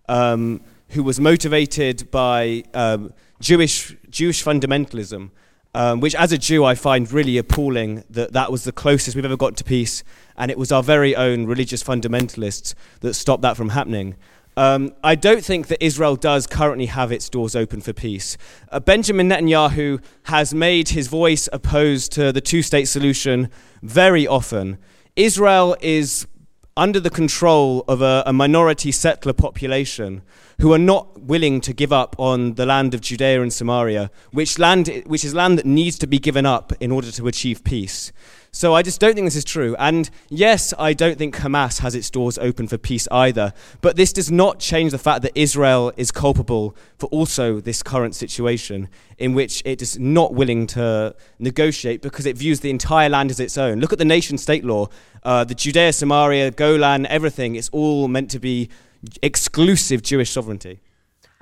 um, 0.08 0.62
who 0.90 1.02
was 1.02 1.20
motivated 1.20 2.10
by. 2.10 2.64
Um, 2.72 3.12
Jewish, 3.40 3.94
Jewish 4.08 4.42
fundamentalism, 4.42 5.30
um, 5.74 6.00
which 6.00 6.14
as 6.14 6.32
a 6.32 6.38
Jew 6.38 6.64
I 6.64 6.74
find 6.74 7.10
really 7.12 7.36
appalling 7.36 8.02
that 8.08 8.32
that 8.32 8.50
was 8.50 8.64
the 8.64 8.72
closest 8.72 9.14
we've 9.14 9.24
ever 9.24 9.36
got 9.36 9.56
to 9.58 9.64
peace, 9.64 10.02
and 10.36 10.50
it 10.50 10.58
was 10.58 10.72
our 10.72 10.82
very 10.82 11.14
own 11.14 11.46
religious 11.46 11.82
fundamentalists 11.82 12.74
that 13.00 13.14
stopped 13.14 13.42
that 13.42 13.56
from 13.56 13.70
happening. 13.70 14.16
Um, 14.58 14.94
I 15.04 15.16
don't 15.16 15.44
think 15.44 15.66
that 15.66 15.84
Israel 15.84 16.16
does 16.16 16.46
currently 16.46 16.86
have 16.86 17.12
its 17.12 17.28
doors 17.28 17.54
open 17.54 17.82
for 17.82 17.92
peace. 17.92 18.38
Uh, 18.70 18.80
Benjamin 18.80 19.28
Netanyahu 19.28 20.02
has 20.24 20.54
made 20.54 20.88
his 20.88 21.08
voice 21.08 21.46
opposed 21.52 22.10
to 22.12 22.32
the 22.32 22.40
two 22.40 22.62
state 22.62 22.86
solution 22.86 23.50
very 23.82 24.26
often. 24.26 24.78
Israel 25.14 25.76
is 25.82 26.26
under 26.74 26.98
the 26.98 27.10
control 27.10 27.84
of 27.86 28.00
a, 28.00 28.22
a 28.24 28.32
minority 28.32 28.92
settler 28.92 29.34
population 29.34 30.22
who 30.58 30.72
are 30.72 30.78
not 30.78 31.20
willing 31.20 31.60
to 31.60 31.72
give 31.72 31.92
up 31.92 32.16
on 32.18 32.54
the 32.54 32.64
land 32.64 32.94
of 32.94 33.00
Judea 33.00 33.42
and 33.42 33.52
Samaria, 33.52 34.10
which, 34.32 34.58
land, 34.58 35.02
which 35.06 35.24
is 35.24 35.34
land 35.34 35.58
that 35.58 35.66
needs 35.66 35.98
to 35.98 36.06
be 36.06 36.18
given 36.18 36.46
up 36.46 36.72
in 36.80 36.90
order 36.90 37.10
to 37.10 37.26
achieve 37.26 37.62
peace. 37.62 38.12
So 38.56 38.72
I 38.72 38.80
just 38.80 38.98
don't 38.98 39.14
think 39.14 39.26
this 39.26 39.36
is 39.36 39.44
true. 39.44 39.76
And 39.78 40.08
yes, 40.30 40.72
I 40.78 40.94
don't 40.94 41.18
think 41.18 41.36
Hamas 41.36 41.80
has 41.80 41.94
its 41.94 42.08
doors 42.08 42.38
open 42.38 42.68
for 42.68 42.78
peace 42.78 43.06
either. 43.10 43.52
But 43.82 43.96
this 43.96 44.14
does 44.14 44.30
not 44.30 44.58
change 44.58 44.92
the 44.92 44.98
fact 44.98 45.20
that 45.22 45.32
Israel 45.34 45.92
is 45.98 46.10
culpable 46.10 46.74
for 46.96 47.08
also 47.08 47.60
this 47.60 47.82
current 47.82 48.14
situation 48.14 48.88
in 49.18 49.34
which 49.34 49.62
it 49.66 49.82
is 49.82 49.98
not 49.98 50.32
willing 50.32 50.66
to 50.68 51.14
negotiate 51.38 52.00
because 52.00 52.24
it 52.24 52.38
views 52.38 52.60
the 52.60 52.70
entire 52.70 53.10
land 53.10 53.30
as 53.30 53.40
its 53.40 53.58
own. 53.58 53.78
Look 53.78 53.92
at 53.92 53.98
the 53.98 54.06
nation 54.06 54.38
state 54.38 54.64
law. 54.64 54.88
Uh, 55.22 55.44
the 55.44 55.54
Judea, 55.54 55.92
Samaria, 55.92 56.50
Golan, 56.52 57.04
everything, 57.06 57.56
it's 57.56 57.68
all 57.70 58.08
meant 58.08 58.30
to 58.30 58.38
be 58.38 58.70
exclusive 59.22 60.02
Jewish 60.02 60.30
sovereignty. 60.30 60.80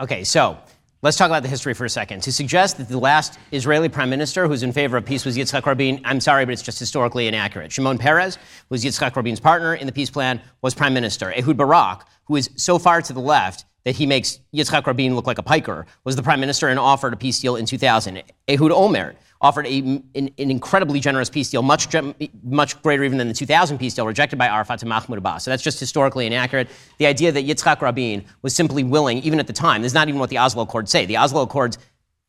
Okay, 0.00 0.24
so 0.24 0.58
let's 1.02 1.16
talk 1.16 1.28
about 1.28 1.42
the 1.42 1.48
history 1.48 1.74
for 1.74 1.84
a 1.84 1.90
second. 1.90 2.22
To 2.22 2.32
suggest 2.32 2.78
that 2.78 2.88
the 2.88 2.98
last 2.98 3.38
Israeli 3.52 3.88
prime 3.88 4.10
minister 4.10 4.48
who's 4.48 4.62
in 4.62 4.72
favor 4.72 4.96
of 4.96 5.04
peace 5.04 5.24
was 5.24 5.36
Yitzhak 5.36 5.64
Rabin, 5.66 6.00
I'm 6.04 6.20
sorry, 6.20 6.44
but 6.44 6.52
it's 6.52 6.62
just 6.62 6.78
historically 6.78 7.28
inaccurate. 7.28 7.70
Shimon 7.70 7.98
Peres, 7.98 8.36
who 8.36 8.42
was 8.70 8.84
Yitzhak 8.84 9.14
Rabin's 9.14 9.40
partner 9.40 9.74
in 9.74 9.86
the 9.86 9.92
peace 9.92 10.10
plan, 10.10 10.40
was 10.62 10.74
prime 10.74 10.94
minister. 10.94 11.32
Ehud 11.32 11.56
Barak, 11.56 12.06
who 12.24 12.36
is 12.36 12.50
so 12.56 12.78
far 12.78 13.02
to 13.02 13.12
the 13.12 13.20
left 13.20 13.66
that 13.84 13.94
he 13.94 14.06
makes 14.06 14.40
Yitzhak 14.54 14.86
Rabin 14.86 15.14
look 15.14 15.26
like 15.26 15.38
a 15.38 15.42
piker, 15.42 15.86
was 16.04 16.16
the 16.16 16.22
prime 16.22 16.40
minister 16.40 16.68
and 16.68 16.78
offered 16.78 17.12
a 17.12 17.16
peace 17.16 17.38
deal 17.38 17.56
in 17.56 17.66
2000. 17.66 18.22
Ehud 18.48 18.70
Olmert 18.70 19.16
offered 19.40 19.66
a, 19.66 19.78
an, 19.78 20.02
an, 20.14 20.30
incredibly 20.38 21.00
generous 21.00 21.28
peace 21.28 21.50
deal, 21.50 21.62
much, 21.62 21.88
much 22.42 22.80
greater 22.82 23.04
even 23.04 23.18
than 23.18 23.28
the 23.28 23.34
2000 23.34 23.78
peace 23.78 23.94
deal 23.94 24.06
rejected 24.06 24.38
by 24.38 24.46
Arafat 24.46 24.78
to 24.78 24.86
Mahmoud 24.86 25.18
Abbas. 25.18 25.44
So 25.44 25.50
that's 25.50 25.62
just 25.62 25.78
historically 25.78 26.26
inaccurate. 26.26 26.68
The 26.98 27.06
idea 27.06 27.32
that 27.32 27.44
Yitzhak 27.44 27.80
Rabin 27.80 28.24
was 28.42 28.54
simply 28.54 28.84
willing, 28.84 29.18
even 29.18 29.38
at 29.38 29.46
the 29.46 29.52
time, 29.52 29.82
this 29.82 29.90
is 29.90 29.94
not 29.94 30.08
even 30.08 30.18
what 30.18 30.30
the 30.30 30.38
Oslo 30.38 30.62
Accords 30.62 30.90
say. 30.90 31.04
The 31.04 31.18
Oslo 31.18 31.42
Accords 31.42 31.78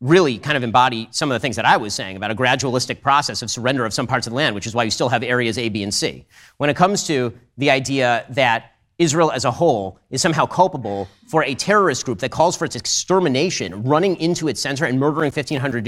really 0.02 0.38
kind 0.38 0.58
of 0.58 0.64
embody 0.64 1.08
some 1.12 1.32
of 1.32 1.36
the 1.36 1.40
things 1.40 1.56
that 1.56 1.66
I 1.66 1.78
was 1.78 1.94
saying 1.94 2.18
about 2.18 2.32
a 2.32 2.36
gradualistic 2.36 3.02
process 3.02 3.42
of 3.42 3.50
surrender 3.50 3.86
of 3.86 3.94
some 3.94 4.08
parts 4.08 4.28
of 4.28 4.32
the 4.32 4.38
land, 4.38 4.54
which 4.54 4.68
is 4.68 4.76
why 4.76 4.84
you 4.84 4.92
still 4.92 5.10
have 5.10 5.24
areas 5.24 5.58
A, 5.58 5.70
B, 5.70 5.84
and 5.84 5.94
C. 5.94 6.26
When 6.58 6.70
it 6.70 6.76
comes 6.76 7.08
to 7.08 7.34
the 7.58 7.72
idea 7.72 8.26
that 8.30 8.75
Israel 8.98 9.32
as 9.32 9.46
a 9.46 9.52
whole 9.52 10.00
is 10.10 10.22
somehow 10.22 10.46
culpable 10.46 11.08
for 11.28 11.44
a 11.44 11.54
terrorist 11.54 12.06
group 12.06 12.20
that 12.20 12.32
calls 12.32 12.56
for 12.56 12.66
its 12.66 12.76
extermination, 12.76 13.84
running 13.84 14.16
into 14.18 14.48
its 14.48 14.62
center 14.62 14.86
and 14.86 15.00
murdering 15.00 15.32
1,500 15.32 15.84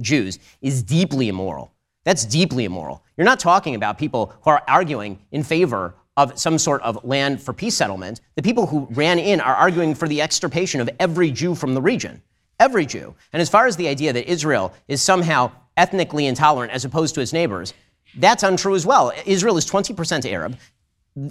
Jews, 0.00 0.38
is 0.62 0.82
deeply 0.82 1.28
immoral. 1.28 1.72
That's 2.04 2.24
deeply 2.24 2.64
immoral. 2.64 3.04
You're 3.16 3.26
not 3.26 3.40
talking 3.40 3.74
about 3.74 3.98
people 3.98 4.34
who 4.42 4.50
are 4.50 4.62
arguing 4.66 5.18
in 5.30 5.42
favor 5.42 5.94
of 6.16 6.38
some 6.38 6.58
sort 6.58 6.80
of 6.82 7.04
land 7.04 7.40
for 7.42 7.52
peace 7.52 7.74
settlement. 7.76 8.20
The 8.34 8.42
people 8.42 8.66
who 8.66 8.88
ran 8.90 9.18
in 9.18 9.40
are 9.40 9.54
arguing 9.54 9.94
for 9.94 10.08
the 10.08 10.22
extirpation 10.22 10.80
of 10.80 10.88
every 10.98 11.30
Jew 11.30 11.54
from 11.54 11.74
the 11.74 11.82
region. 11.82 12.22
Every 12.58 12.86
Jew. 12.86 13.14
And 13.32 13.42
as 13.42 13.48
far 13.48 13.66
as 13.66 13.76
the 13.76 13.88
idea 13.88 14.12
that 14.12 14.28
Israel 14.28 14.72
is 14.88 15.02
somehow 15.02 15.52
ethnically 15.76 16.26
intolerant 16.26 16.72
as 16.72 16.84
opposed 16.84 17.14
to 17.14 17.20
its 17.20 17.32
neighbors, 17.32 17.74
that's 18.16 18.42
untrue 18.42 18.74
as 18.74 18.86
well. 18.86 19.12
Israel 19.26 19.58
is 19.58 19.70
20% 19.70 20.24
Arab. 20.28 20.56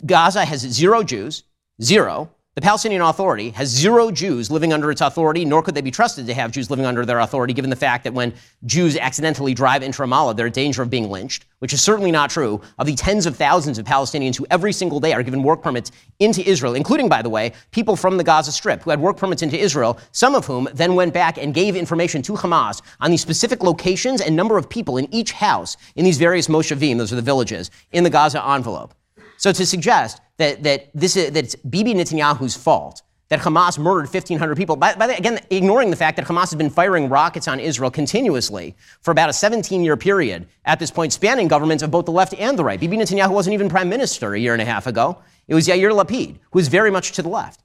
Gaza 0.05 0.43
has 0.43 0.61
zero 0.61 1.03
Jews, 1.03 1.43
zero. 1.81 2.29
The 2.55 2.61
Palestinian 2.61 3.03
Authority 3.03 3.51
has 3.51 3.69
zero 3.69 4.09
Jews 4.09 4.49
living 4.49 4.73
under 4.73 4.89
its 4.89 4.99
authority, 4.99 5.45
nor 5.45 5.61
could 5.61 5.75
they 5.75 5.81
be 5.81 5.91
trusted 5.91 6.25
to 6.25 6.33
have 6.33 6.51
Jews 6.51 6.71
living 6.71 6.87
under 6.87 7.05
their 7.05 7.19
authority, 7.19 7.53
given 7.53 7.69
the 7.69 7.75
fact 7.75 8.03
that 8.03 8.15
when 8.15 8.33
Jews 8.65 8.97
accidentally 8.97 9.53
drive 9.53 9.83
into 9.83 10.01
Ramallah, 10.01 10.35
they're 10.35 10.47
in 10.47 10.53
danger 10.53 10.81
of 10.81 10.89
being 10.89 11.11
lynched, 11.11 11.45
which 11.59 11.71
is 11.71 11.83
certainly 11.83 12.11
not 12.11 12.31
true 12.31 12.59
of 12.79 12.87
the 12.87 12.95
tens 12.95 13.27
of 13.27 13.37
thousands 13.37 13.77
of 13.77 13.85
Palestinians 13.85 14.35
who 14.35 14.47
every 14.49 14.73
single 14.73 14.99
day 14.99 15.13
are 15.13 15.21
given 15.21 15.43
work 15.43 15.61
permits 15.61 15.91
into 16.19 16.41
Israel, 16.49 16.73
including, 16.73 17.07
by 17.07 17.21
the 17.21 17.29
way, 17.29 17.53
people 17.69 17.95
from 17.95 18.17
the 18.17 18.23
Gaza 18.23 18.51
Strip 18.51 18.81
who 18.81 18.89
had 18.89 18.99
work 18.99 19.17
permits 19.17 19.43
into 19.43 19.57
Israel, 19.57 19.99
some 20.11 20.33
of 20.33 20.47
whom 20.47 20.67
then 20.73 20.95
went 20.95 21.13
back 21.13 21.37
and 21.37 21.53
gave 21.53 21.75
information 21.75 22.23
to 22.23 22.33
Hamas 22.33 22.81
on 22.99 23.11
the 23.11 23.17
specific 23.17 23.61
locations 23.61 24.19
and 24.19 24.35
number 24.35 24.57
of 24.57 24.67
people 24.67 24.97
in 24.97 25.07
each 25.13 25.31
house 25.31 25.77
in 25.95 26.03
these 26.03 26.17
various 26.17 26.47
moshavim, 26.47 26.97
those 26.97 27.13
are 27.13 27.17
the 27.17 27.21
villages, 27.21 27.69
in 27.91 28.03
the 28.03 28.09
Gaza 28.09 28.43
envelope. 28.43 28.95
So 29.37 29.51
to 29.51 29.65
suggest 29.65 30.21
that, 30.37 30.63
that, 30.63 30.89
this 30.93 31.15
is, 31.15 31.31
that 31.31 31.45
it's 31.45 31.55
Bibi 31.55 31.93
Netanyahu's 31.93 32.55
fault 32.55 33.01
that 33.29 33.39
Hamas 33.39 33.77
murdered 33.77 34.05
1,500 34.05 34.55
people, 34.55 34.75
by, 34.75 34.95
by 34.95 35.07
the, 35.07 35.17
again, 35.17 35.39
ignoring 35.49 35.89
the 35.89 35.95
fact 35.95 36.15
that 36.15 36.25
Hamas 36.25 36.49
has 36.49 36.55
been 36.55 36.69
firing 36.69 37.09
rockets 37.09 37.47
on 37.47 37.59
Israel 37.59 37.91
continuously 37.91 38.75
for 39.01 39.11
about 39.11 39.29
a 39.29 39.33
17 39.33 39.83
year 39.83 39.97
period 39.97 40.47
at 40.65 40.79
this 40.79 40.91
point, 40.91 41.11
spanning 41.11 41.47
governments 41.47 41.83
of 41.83 41.91
both 41.91 42.05
the 42.05 42.11
left 42.11 42.33
and 42.35 42.57
the 42.57 42.63
right. 42.63 42.79
Bibi 42.79 42.97
Netanyahu 42.97 43.31
wasn't 43.31 43.53
even 43.53 43.69
prime 43.69 43.89
minister 43.89 44.33
a 44.33 44.39
year 44.39 44.53
and 44.53 44.61
a 44.61 44.65
half 44.65 44.87
ago. 44.87 45.21
It 45.47 45.55
was 45.55 45.67
Yair 45.67 45.91
Lapid, 45.91 46.37
who 46.51 46.59
was 46.59 46.67
very 46.67 46.91
much 46.91 47.11
to 47.13 47.21
the 47.21 47.29
left. 47.29 47.63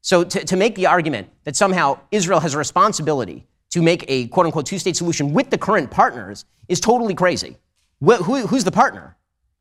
So 0.00 0.24
to, 0.24 0.44
to 0.44 0.56
make 0.56 0.74
the 0.74 0.86
argument 0.86 1.28
that 1.44 1.56
somehow 1.56 2.00
Israel 2.10 2.40
has 2.40 2.54
a 2.54 2.58
responsibility 2.58 3.46
to 3.70 3.82
make 3.82 4.04
a 4.08 4.28
quote 4.28 4.46
unquote 4.46 4.66
two 4.66 4.78
state 4.78 4.96
solution 4.96 5.32
with 5.32 5.50
the 5.50 5.58
current 5.58 5.90
partners 5.90 6.44
is 6.68 6.80
totally 6.80 7.14
crazy. 7.14 7.56
Wh- 8.04 8.22
who, 8.22 8.46
who's 8.46 8.64
the 8.64 8.72
partner? 8.72 9.15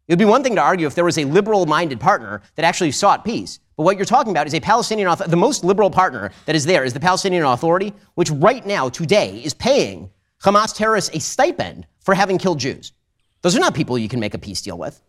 It 0.07 0.11
would 0.11 0.19
be 0.19 0.25
one 0.25 0.43
thing 0.43 0.55
to 0.55 0.61
argue 0.61 0.85
if 0.85 0.93
there 0.93 1.03
was 1.03 1.17
a 1.17 1.25
liberal 1.25 1.65
minded 1.65 1.99
partner 1.99 2.41
that 2.55 2.65
actually 2.65 2.91
sought 2.91 3.25
peace. 3.25 3.59
But 3.75 3.83
what 3.83 3.97
you're 3.97 4.05
talking 4.05 4.31
about 4.31 4.45
is 4.45 4.53
a 4.53 4.59
Palestinian. 4.59 5.13
The 5.27 5.35
most 5.35 5.63
liberal 5.63 5.89
partner 5.89 6.31
that 6.45 6.55
is 6.55 6.63
there 6.63 6.83
is 6.83 6.93
the 6.93 6.99
Palestinian 6.99 7.43
Authority, 7.43 7.93
which 8.13 8.29
right 8.29 8.65
now, 8.65 8.87
today, 8.87 9.41
is 9.43 9.53
paying 9.53 10.11
Hamas 10.43 10.75
terrorists 10.75 11.15
a 11.15 11.19
stipend 11.19 11.87
for 11.99 12.13
having 12.13 12.37
killed 12.37 12.59
Jews. 12.59 12.93
Those 13.41 13.55
are 13.55 13.59
not 13.59 13.73
people 13.73 13.97
you 13.97 14.07
can 14.07 14.19
make 14.19 14.33
a 14.33 14.37
peace 14.37 14.61
deal 14.61 14.77
with. 14.77 15.01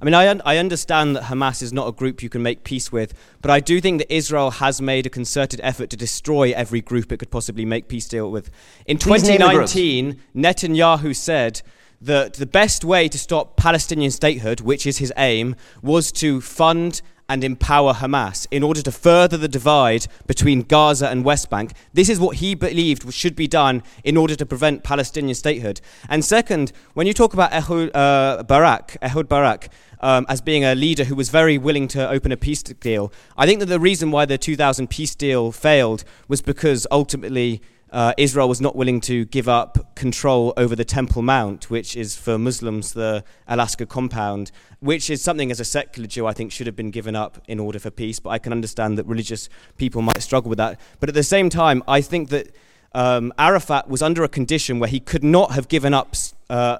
I 0.00 0.06
mean, 0.06 0.14
I, 0.14 0.28
un- 0.28 0.40
I 0.46 0.56
understand 0.56 1.14
that 1.14 1.24
Hamas 1.24 1.62
is 1.62 1.74
not 1.74 1.86
a 1.86 1.92
group 1.92 2.22
you 2.22 2.30
can 2.30 2.42
make 2.42 2.64
peace 2.64 2.90
with, 2.90 3.12
but 3.42 3.50
I 3.50 3.60
do 3.60 3.82
think 3.82 3.98
that 3.98 4.12
Israel 4.12 4.50
has 4.50 4.80
made 4.80 5.04
a 5.04 5.10
concerted 5.10 5.60
effort 5.62 5.90
to 5.90 5.96
destroy 5.96 6.52
every 6.52 6.80
group 6.80 7.12
it 7.12 7.18
could 7.18 7.30
possibly 7.30 7.66
make 7.66 7.86
peace 7.88 8.08
deal 8.08 8.30
with. 8.30 8.50
In 8.86 8.96
Please 8.96 9.22
2019, 9.22 10.18
Netanyahu 10.34 11.14
said 11.14 11.60
that 12.00 12.34
the 12.34 12.46
best 12.46 12.84
way 12.84 13.08
to 13.08 13.18
stop 13.18 13.56
Palestinian 13.56 14.10
statehood, 14.10 14.60
which 14.60 14.86
is 14.86 14.98
his 14.98 15.12
aim, 15.16 15.54
was 15.82 16.10
to 16.12 16.40
fund 16.40 17.02
and 17.30 17.44
empower 17.44 17.94
Hamas 17.94 18.48
in 18.50 18.64
order 18.64 18.82
to 18.82 18.90
further 18.90 19.36
the 19.36 19.46
divide 19.46 20.06
between 20.26 20.62
Gaza 20.62 21.08
and 21.08 21.24
West 21.24 21.48
Bank. 21.48 21.72
This 21.92 22.08
is 22.08 22.18
what 22.18 22.38
he 22.38 22.56
believed 22.56 23.14
should 23.14 23.36
be 23.36 23.46
done 23.46 23.84
in 24.02 24.16
order 24.16 24.34
to 24.34 24.44
prevent 24.44 24.82
Palestinian 24.82 25.36
statehood. 25.36 25.80
And 26.08 26.24
second, 26.24 26.72
when 26.94 27.06
you 27.06 27.14
talk 27.14 27.32
about 27.32 27.52
Ehud 27.52 27.94
uh, 27.94 28.42
Barak, 28.42 28.96
Ehud 29.00 29.28
Barak, 29.28 29.68
um, 30.00 30.26
as 30.28 30.40
being 30.40 30.64
a 30.64 30.74
leader 30.74 31.04
who 31.04 31.14
was 31.14 31.28
very 31.28 31.56
willing 31.56 31.86
to 31.88 32.08
open 32.08 32.32
a 32.32 32.36
peace 32.36 32.64
deal, 32.64 33.12
I 33.36 33.46
think 33.46 33.60
that 33.60 33.66
the 33.66 33.78
reason 33.78 34.10
why 34.10 34.24
the 34.24 34.36
2000 34.36 34.90
peace 34.90 35.14
deal 35.14 35.52
failed 35.52 36.02
was 36.26 36.42
because 36.42 36.84
ultimately 36.90 37.62
uh, 37.92 38.14
Israel 38.16 38.48
was 38.48 38.60
not 38.60 38.76
willing 38.76 39.00
to 39.02 39.24
give 39.26 39.48
up 39.48 39.94
control 39.96 40.52
over 40.56 40.76
the 40.76 40.84
Temple 40.84 41.22
Mount, 41.22 41.70
which 41.70 41.96
is 41.96 42.16
for 42.16 42.38
Muslims 42.38 42.92
the 42.92 43.24
Al-Aqsa 43.48 43.88
compound, 43.88 44.52
which 44.78 45.10
is 45.10 45.22
something 45.22 45.50
as 45.50 45.60
a 45.60 45.64
secular 45.64 46.06
Jew 46.06 46.26
I 46.26 46.32
think 46.32 46.52
should 46.52 46.66
have 46.66 46.76
been 46.76 46.90
given 46.90 47.16
up 47.16 47.42
in 47.48 47.58
order 47.58 47.78
for 47.78 47.90
peace. 47.90 48.20
But 48.20 48.30
I 48.30 48.38
can 48.38 48.52
understand 48.52 48.98
that 48.98 49.06
religious 49.06 49.48
people 49.76 50.02
might 50.02 50.22
struggle 50.22 50.48
with 50.48 50.58
that. 50.58 50.80
But 51.00 51.08
at 51.08 51.14
the 51.14 51.22
same 51.22 51.50
time, 51.50 51.82
I 51.88 52.00
think 52.00 52.28
that 52.30 52.54
um, 52.94 53.32
Arafat 53.38 53.88
was 53.88 54.02
under 54.02 54.22
a 54.22 54.28
condition 54.28 54.78
where 54.78 54.90
he 54.90 55.00
could 55.00 55.24
not 55.24 55.52
have 55.52 55.68
given 55.68 55.94
up. 55.94 56.14
Uh, 56.48 56.78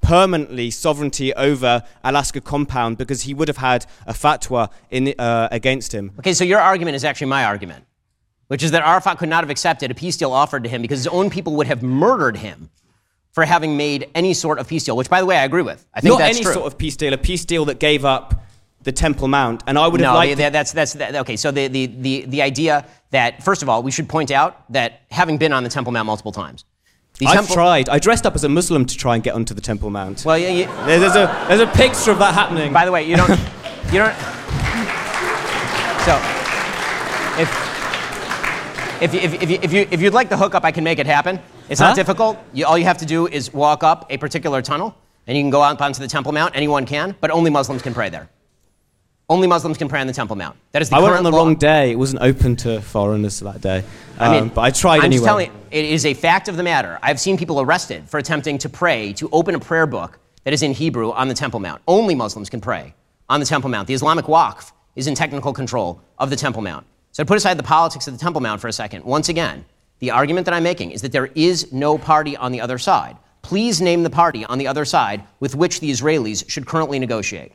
permanently 0.00 0.68
sovereignty 0.68 1.32
over 1.34 1.80
Al-Aqsa 2.02 2.42
compound 2.42 2.98
because 2.98 3.22
he 3.22 3.32
would 3.32 3.46
have 3.46 3.58
had 3.58 3.86
a 4.04 4.12
fatwa 4.12 4.68
in, 4.90 5.14
uh, 5.16 5.46
against 5.52 5.94
him. 5.94 6.10
Okay, 6.18 6.32
so 6.32 6.42
your 6.42 6.58
argument 6.58 6.96
is 6.96 7.04
actually 7.04 7.28
my 7.28 7.44
argument 7.44 7.85
which 8.48 8.62
is 8.62 8.70
that 8.70 8.82
Arafat 8.82 9.18
could 9.18 9.28
not 9.28 9.42
have 9.42 9.50
accepted 9.50 9.90
a 9.90 9.94
peace 9.94 10.16
deal 10.16 10.32
offered 10.32 10.64
to 10.64 10.68
him 10.68 10.82
because 10.82 10.98
his 10.98 11.08
own 11.08 11.30
people 11.30 11.56
would 11.56 11.66
have 11.66 11.82
murdered 11.82 12.36
him 12.36 12.70
for 13.32 13.44
having 13.44 13.76
made 13.76 14.08
any 14.14 14.32
sort 14.32 14.58
of 14.58 14.66
peace 14.66 14.84
deal, 14.84 14.96
which, 14.96 15.10
by 15.10 15.20
the 15.20 15.26
way, 15.26 15.36
I 15.36 15.44
agree 15.44 15.62
with. 15.62 15.86
I 15.92 16.00
think 16.00 16.12
Not 16.12 16.18
that's 16.20 16.36
any 16.36 16.44
true. 16.44 16.54
sort 16.54 16.66
of 16.66 16.78
peace 16.78 16.96
deal, 16.96 17.12
a 17.12 17.18
peace 17.18 17.44
deal 17.44 17.66
that 17.66 17.78
gave 17.78 18.04
up 18.04 18.46
the 18.82 18.92
Temple 18.92 19.28
Mount. 19.28 19.62
And 19.66 19.78
I 19.78 19.86
would 19.88 20.00
have 20.00 20.12
no, 20.12 20.14
liked. 20.14 20.38
the, 20.38 20.48
that's, 20.48 20.72
that's, 20.72 20.94
that, 20.94 21.14
okay, 21.16 21.36
so 21.36 21.50
the, 21.50 21.68
the, 21.68 21.86
the, 21.86 22.24
the 22.26 22.42
idea 22.42 22.86
that, 23.10 23.42
first 23.42 23.62
of 23.62 23.68
all, 23.68 23.82
we 23.82 23.90
should 23.90 24.08
point 24.08 24.30
out 24.30 24.72
that 24.72 25.02
having 25.10 25.36
been 25.36 25.52
on 25.52 25.64
the 25.64 25.68
Temple 25.68 25.92
Mount 25.92 26.06
multiple 26.06 26.32
times, 26.32 26.64
I've 27.26 27.48
tried. 27.50 27.88
I 27.88 27.98
dressed 27.98 28.26
up 28.26 28.34
as 28.34 28.44
a 28.44 28.48
Muslim 28.48 28.84
to 28.86 28.96
try 28.96 29.14
and 29.14 29.24
get 29.24 29.34
onto 29.34 29.54
the 29.54 29.60
Temple 29.60 29.90
Mount. 29.90 30.24
Well, 30.24 30.38
yeah, 30.38 30.48
yeah. 30.50 30.86
There's, 30.86 31.16
a, 31.16 31.46
there's 31.48 31.60
a 31.60 31.66
picture 31.66 32.10
of 32.12 32.18
that 32.18 32.34
happening. 32.34 32.72
By 32.72 32.84
the 32.84 32.92
way, 32.92 33.08
you 33.08 33.16
don't. 33.16 33.30
you 33.92 33.98
don't. 33.98 34.16
So, 36.04 36.16
if 37.40 37.65
if, 39.00 39.14
if, 39.14 39.42
if, 39.42 39.50
you, 39.50 39.58
if, 39.62 39.72
you, 39.72 39.86
if 39.90 40.00
you'd 40.00 40.14
like 40.14 40.28
the 40.28 40.36
hookup, 40.36 40.64
I 40.64 40.72
can 40.72 40.84
make 40.84 40.98
it 40.98 41.06
happen. 41.06 41.38
It's 41.68 41.80
Huh? 41.80 41.88
not 41.88 41.96
difficult. 41.96 42.38
You, 42.52 42.66
all 42.66 42.78
you 42.78 42.84
have 42.84 42.98
to 42.98 43.06
do 43.06 43.26
is 43.26 43.52
walk 43.52 43.82
up 43.82 44.06
a 44.10 44.16
particular 44.18 44.62
tunnel, 44.62 44.94
and 45.26 45.36
you 45.36 45.42
can 45.42 45.50
go 45.50 45.62
out 45.62 45.80
onto 45.80 46.00
the 46.00 46.08
Temple 46.08 46.32
Mount. 46.32 46.56
Anyone 46.56 46.86
can, 46.86 47.14
but 47.20 47.30
only 47.30 47.50
Muslims 47.50 47.82
can 47.82 47.94
pray 47.94 48.08
there. 48.08 48.28
Only 49.28 49.48
Muslims 49.48 49.76
can 49.76 49.88
pray 49.88 50.00
on 50.00 50.06
the 50.06 50.12
Temple 50.12 50.36
Mount. 50.36 50.56
That 50.70 50.82
is 50.82 50.88
the 50.90 50.96
I 50.96 51.00
went 51.00 51.16
on 51.16 51.24
the 51.24 51.32
law. 51.32 51.38
wrong 51.38 51.56
day. 51.56 51.90
It 51.90 51.96
wasn't 51.98 52.22
open 52.22 52.54
to 52.56 52.80
foreigners 52.80 53.40
that 53.40 53.60
day. 53.60 53.82
I 54.20 54.30
mean, 54.32 54.42
Um, 54.44 54.48
but 54.50 54.60
I 54.60 54.70
tried 54.70 54.98
I'm 54.98 55.06
anyway. 55.06 55.16
just 55.16 55.24
telling 55.24 55.46
you, 55.46 55.52
it 55.72 55.84
is 55.84 56.06
a 56.06 56.14
fact 56.14 56.46
of 56.48 56.56
the 56.56 56.62
matter. 56.62 56.98
I've 57.02 57.18
seen 57.18 57.36
people 57.36 57.60
arrested 57.60 58.08
for 58.08 58.18
attempting 58.18 58.58
to 58.58 58.68
pray, 58.68 59.12
to 59.14 59.28
open 59.32 59.56
a 59.56 59.58
prayer 59.58 59.86
book 59.86 60.20
that 60.44 60.52
is 60.54 60.62
in 60.62 60.72
Hebrew 60.72 61.10
on 61.10 61.26
the 61.26 61.34
Temple 61.34 61.58
Mount. 61.58 61.82
Only 61.88 62.14
Muslims 62.14 62.48
can 62.48 62.60
pray 62.60 62.94
on 63.28 63.40
the 63.40 63.46
Temple 63.46 63.68
Mount. 63.68 63.88
The 63.88 63.94
Islamic 63.94 64.26
Waqf 64.26 64.70
is 64.94 65.08
in 65.08 65.16
technical 65.16 65.52
control 65.52 66.00
of 66.20 66.30
the 66.30 66.36
Temple 66.36 66.62
Mount. 66.62 66.86
So 67.16 67.22
to 67.22 67.26
put 67.26 67.38
aside 67.38 67.58
the 67.58 67.62
politics 67.62 68.06
of 68.06 68.12
the 68.12 68.20
Temple 68.20 68.42
Mount 68.42 68.60
for 68.60 68.68
a 68.68 68.72
second, 68.74 69.02
once 69.02 69.30
again, 69.30 69.64
the 70.00 70.10
argument 70.10 70.44
that 70.44 70.52
I'm 70.52 70.62
making 70.62 70.90
is 70.90 71.00
that 71.00 71.12
there 71.12 71.30
is 71.34 71.72
no 71.72 71.96
party 71.96 72.36
on 72.36 72.52
the 72.52 72.60
other 72.60 72.76
side. 72.76 73.16
Please 73.40 73.80
name 73.80 74.02
the 74.02 74.10
party 74.10 74.44
on 74.44 74.58
the 74.58 74.66
other 74.66 74.84
side 74.84 75.22
with 75.40 75.54
which 75.54 75.80
the 75.80 75.90
Israelis 75.90 76.46
should 76.46 76.66
currently 76.66 76.98
negotiate. 76.98 77.52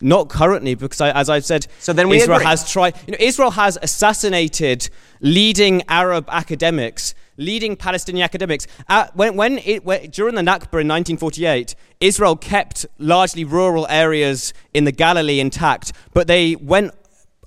Not 0.00 0.30
currently, 0.30 0.74
because 0.74 1.02
I, 1.02 1.10
as 1.10 1.28
I've 1.28 1.44
said, 1.44 1.66
So 1.80 1.92
then 1.92 2.10
Israel 2.10 2.36
agree. 2.36 2.46
has 2.46 2.72
tried. 2.72 2.96
You 3.06 3.12
know, 3.12 3.18
Israel 3.20 3.50
has 3.50 3.76
assassinated 3.82 4.88
leading 5.20 5.82
Arab 5.90 6.26
academics, 6.30 7.14
leading 7.36 7.76
Palestinian 7.76 8.24
academics. 8.24 8.66
Uh, 8.88 9.08
when, 9.12 9.36
when 9.36 9.58
it 9.66 9.84
when, 9.84 10.08
during 10.08 10.34
the 10.34 10.40
Nakba 10.40 10.80
in 10.80 10.88
1948, 10.88 11.74
Israel 12.00 12.36
kept 12.36 12.86
largely 12.96 13.44
rural 13.44 13.86
areas 13.90 14.54
in 14.72 14.84
the 14.84 14.92
Galilee 14.92 15.40
intact, 15.40 15.92
but 16.14 16.26
they 16.26 16.56
went 16.56 16.94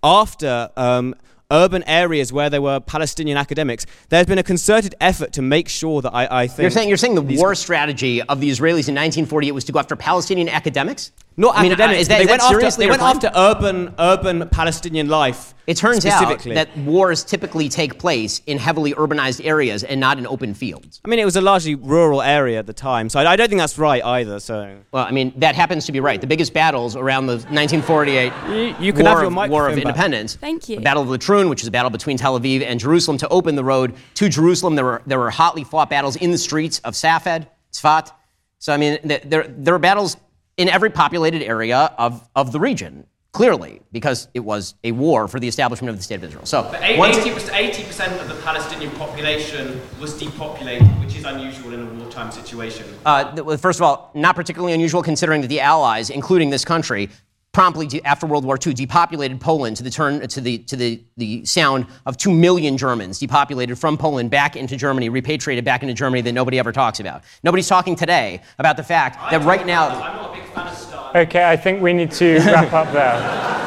after. 0.03 0.69
Um, 0.77 1.15
Urban 1.51 1.83
areas 1.83 2.31
where 2.31 2.49
there 2.49 2.61
were 2.61 2.79
Palestinian 2.79 3.37
academics. 3.37 3.85
There's 4.09 4.25
been 4.25 4.37
a 4.37 4.43
concerted 4.43 4.95
effort 5.01 5.33
to 5.33 5.41
make 5.41 5.67
sure 5.67 6.01
that 6.01 6.13
I, 6.13 6.43
I 6.43 6.47
think. 6.47 6.61
You're 6.61 6.71
saying, 6.71 6.87
you're 6.87 6.97
saying 6.97 7.15
the 7.15 7.37
war 7.37 7.53
strategy 7.55 8.21
of 8.21 8.39
the 8.39 8.49
Israelis 8.49 8.87
in 8.87 8.95
1948 8.95 9.51
was 9.51 9.65
to 9.65 9.71
go 9.71 9.79
after 9.79 9.95
Palestinian 9.95 10.49
academics? 10.49 11.11
Not 11.37 11.55
I 11.57 11.63
mean, 11.63 11.71
uh, 11.71 11.75
academics. 11.75 12.01
is 12.01 12.07
that- 12.09 12.15
but 12.17 12.19
is 12.19 12.19
they 12.19 12.25
that 12.25 12.31
went 12.31 12.41
after 12.65 12.77
they 12.81 12.87
went 12.87 13.01
claim? 13.01 13.15
after 13.15 13.31
urban 13.35 13.95
urban 13.97 14.49
Palestinian 14.49 15.07
life. 15.07 15.53
It 15.65 15.77
turns 15.77 16.05
out 16.05 16.39
that 16.43 16.75
wars 16.79 17.23
typically 17.23 17.69
take 17.69 17.97
place 17.97 18.41
in 18.45 18.57
heavily 18.57 18.93
urbanized 18.93 19.45
areas 19.45 19.83
and 19.83 19.99
not 20.01 20.17
in 20.17 20.27
open 20.27 20.53
fields. 20.53 20.99
I 21.05 21.07
mean, 21.07 21.19
it 21.19 21.23
was 21.25 21.37
a 21.37 21.41
largely 21.41 21.75
rural 21.75 22.21
area 22.21 22.59
at 22.59 22.67
the 22.67 22.73
time, 22.73 23.07
so 23.07 23.19
I, 23.19 23.31
I 23.31 23.35
don't 23.37 23.47
think 23.47 23.59
that's 23.59 23.77
right 23.77 24.03
either. 24.03 24.39
So 24.41 24.75
Well, 24.91 25.05
I 25.05 25.11
mean, 25.11 25.31
that 25.37 25.55
happens 25.55 25.85
to 25.85 25.93
be 25.93 26.01
right. 26.01 26.19
The 26.19 26.27
biggest 26.27 26.53
battles 26.53 26.97
around 26.97 27.27
the 27.27 27.37
1948 27.49 28.33
You- 28.49 28.75
you 28.79 28.93
War, 28.93 29.23
of, 29.23 29.49
War 29.49 29.69
of. 29.69 29.77
Independence. 29.77 30.35
Thank 30.35 30.67
you. 30.67 30.75
The 30.77 30.81
Battle 30.81 31.03
of 31.03 31.09
Latrun, 31.09 31.49
which 31.49 31.61
is 31.61 31.67
a 31.67 31.71
battle 31.71 31.89
between 31.91 32.17
Tel 32.17 32.37
Aviv 32.37 32.63
and 32.65 32.77
Jerusalem 32.79 33.17
to 33.19 33.27
open 33.29 33.55
the 33.55 33.63
road 33.63 33.93
to 34.15 34.27
Jerusalem. 34.27 34.75
There 34.75 34.83
were, 34.85 35.01
there 35.07 35.19
were 35.19 35.29
hotly 35.31 35.63
fought 35.63 35.89
battles 35.89 36.17
in 36.17 36.31
the 36.31 36.37
streets 36.37 36.79
of 36.79 36.95
Safed, 36.95 37.45
Tzfat. 37.71 38.11
So, 38.59 38.73
I 38.73 38.77
mean, 38.77 38.99
there, 39.03 39.45
there 39.47 39.73
were 39.73 39.79
battles 39.79 40.17
in 40.61 40.69
every 40.69 40.91
populated 40.91 41.41
area 41.41 41.91
of, 41.97 42.29
of 42.35 42.51
the 42.51 42.59
region, 42.59 43.07
clearly, 43.31 43.81
because 43.91 44.27
it 44.35 44.41
was 44.41 44.75
a 44.83 44.91
war 44.91 45.27
for 45.27 45.39
the 45.39 45.47
establishment 45.47 45.89
of 45.89 45.97
the 45.97 46.03
State 46.03 46.15
of 46.15 46.23
Israel. 46.23 46.45
So, 46.45 46.61
once- 46.97 47.17
80% 47.17 48.21
of 48.21 48.27
the 48.29 48.35
Palestinian 48.43 48.91
population 48.91 49.81
was 49.99 50.17
depopulated, 50.19 50.87
which 51.01 51.15
is 51.15 51.25
unusual 51.25 51.73
in 51.73 51.81
a 51.81 51.85
wartime 51.95 52.31
situation. 52.31 52.85
Uh, 53.05 53.57
first 53.57 53.79
of 53.79 53.83
all, 53.83 54.11
not 54.13 54.35
particularly 54.35 54.73
unusual 54.73 55.01
considering 55.01 55.41
that 55.41 55.47
the 55.47 55.61
Allies, 55.61 56.11
including 56.11 56.51
this 56.51 56.63
country, 56.63 57.09
promptly 57.51 57.87
de- 57.87 58.03
after 58.05 58.25
World 58.25 58.45
War 58.45 58.57
II 58.65 58.73
depopulated 58.73 59.41
Poland 59.41 59.77
to 59.77 59.83
the 59.83 59.89
turn 59.89 60.25
to 60.27 60.41
the 60.41 60.59
to 60.59 60.75
the 60.75 61.01
the 61.17 61.45
sound 61.45 61.85
of 62.05 62.17
two 62.17 62.31
million 62.31 62.77
Germans 62.77 63.19
depopulated 63.19 63.77
from 63.77 63.97
Poland 63.97 64.29
back 64.29 64.55
into 64.55 64.77
Germany, 64.77 65.09
repatriated 65.09 65.65
back 65.65 65.81
into 65.81 65.93
Germany 65.93 66.21
that 66.21 66.33
nobody 66.33 66.59
ever 66.59 66.71
talks 66.71 66.99
about. 66.99 67.23
Nobody's 67.43 67.67
talking 67.67 67.95
today 67.95 68.41
about 68.59 68.77
the 68.77 68.83
fact 68.83 69.31
that 69.31 69.43
right 69.43 69.65
now. 69.65 70.31
Okay, 71.13 71.49
I 71.49 71.57
think 71.57 71.81
we 71.81 71.91
need 71.93 72.11
to 72.11 72.37
wrap 72.39 72.71
up 72.73 72.91
there. 72.93 73.47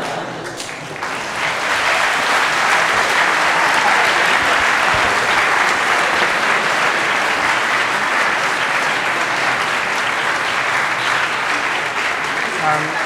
Um, 12.64 13.04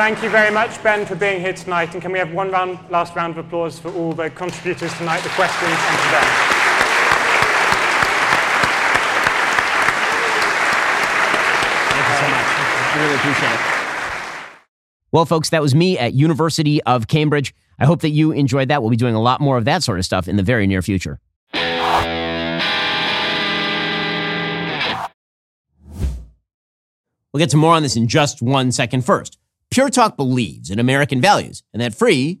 Thank 0.00 0.22
you 0.22 0.30
very 0.30 0.50
much, 0.50 0.82
Ben, 0.82 1.04
for 1.04 1.14
being 1.14 1.42
here 1.42 1.52
tonight. 1.52 1.92
And 1.92 2.00
can 2.00 2.10
we 2.10 2.18
have 2.18 2.32
one 2.32 2.50
round, 2.50 2.78
last 2.88 3.14
round 3.14 3.36
of 3.36 3.44
applause 3.44 3.78
for 3.78 3.92
all 3.92 4.14
the 4.14 4.30
contributors 4.30 4.96
tonight, 4.96 5.20
the 5.20 5.28
questions, 5.28 5.70
and 5.70 5.98
to 5.98 6.10
Ben? 6.10 6.24
Thank 11.90 12.06
you 12.08 12.14
so 12.16 12.28
much. 12.30 12.48
Really 12.96 13.14
appreciate 13.14 13.52
it. 13.52 13.60
Well, 15.12 15.26
folks, 15.26 15.50
that 15.50 15.60
was 15.60 15.74
me 15.74 15.98
at 15.98 16.14
University 16.14 16.82
of 16.84 17.06
Cambridge. 17.06 17.54
I 17.78 17.84
hope 17.84 18.00
that 18.00 18.08
you 18.08 18.32
enjoyed 18.32 18.68
that. 18.68 18.80
We'll 18.80 18.90
be 18.90 18.96
doing 18.96 19.14
a 19.14 19.20
lot 19.20 19.42
more 19.42 19.58
of 19.58 19.66
that 19.66 19.82
sort 19.82 19.98
of 19.98 20.06
stuff 20.06 20.28
in 20.28 20.36
the 20.36 20.42
very 20.42 20.66
near 20.66 20.80
future. 20.80 21.20
We'll 27.32 27.38
get 27.38 27.50
to 27.50 27.58
more 27.58 27.74
on 27.74 27.82
this 27.82 27.96
in 27.96 28.08
just 28.08 28.40
one 28.40 28.72
second. 28.72 29.04
First, 29.04 29.36
Pure 29.70 29.90
Talk 29.90 30.16
believes 30.16 30.68
in 30.68 30.80
American 30.80 31.20
values, 31.20 31.62
and 31.72 31.80
that 31.80 31.94
free 31.94 32.40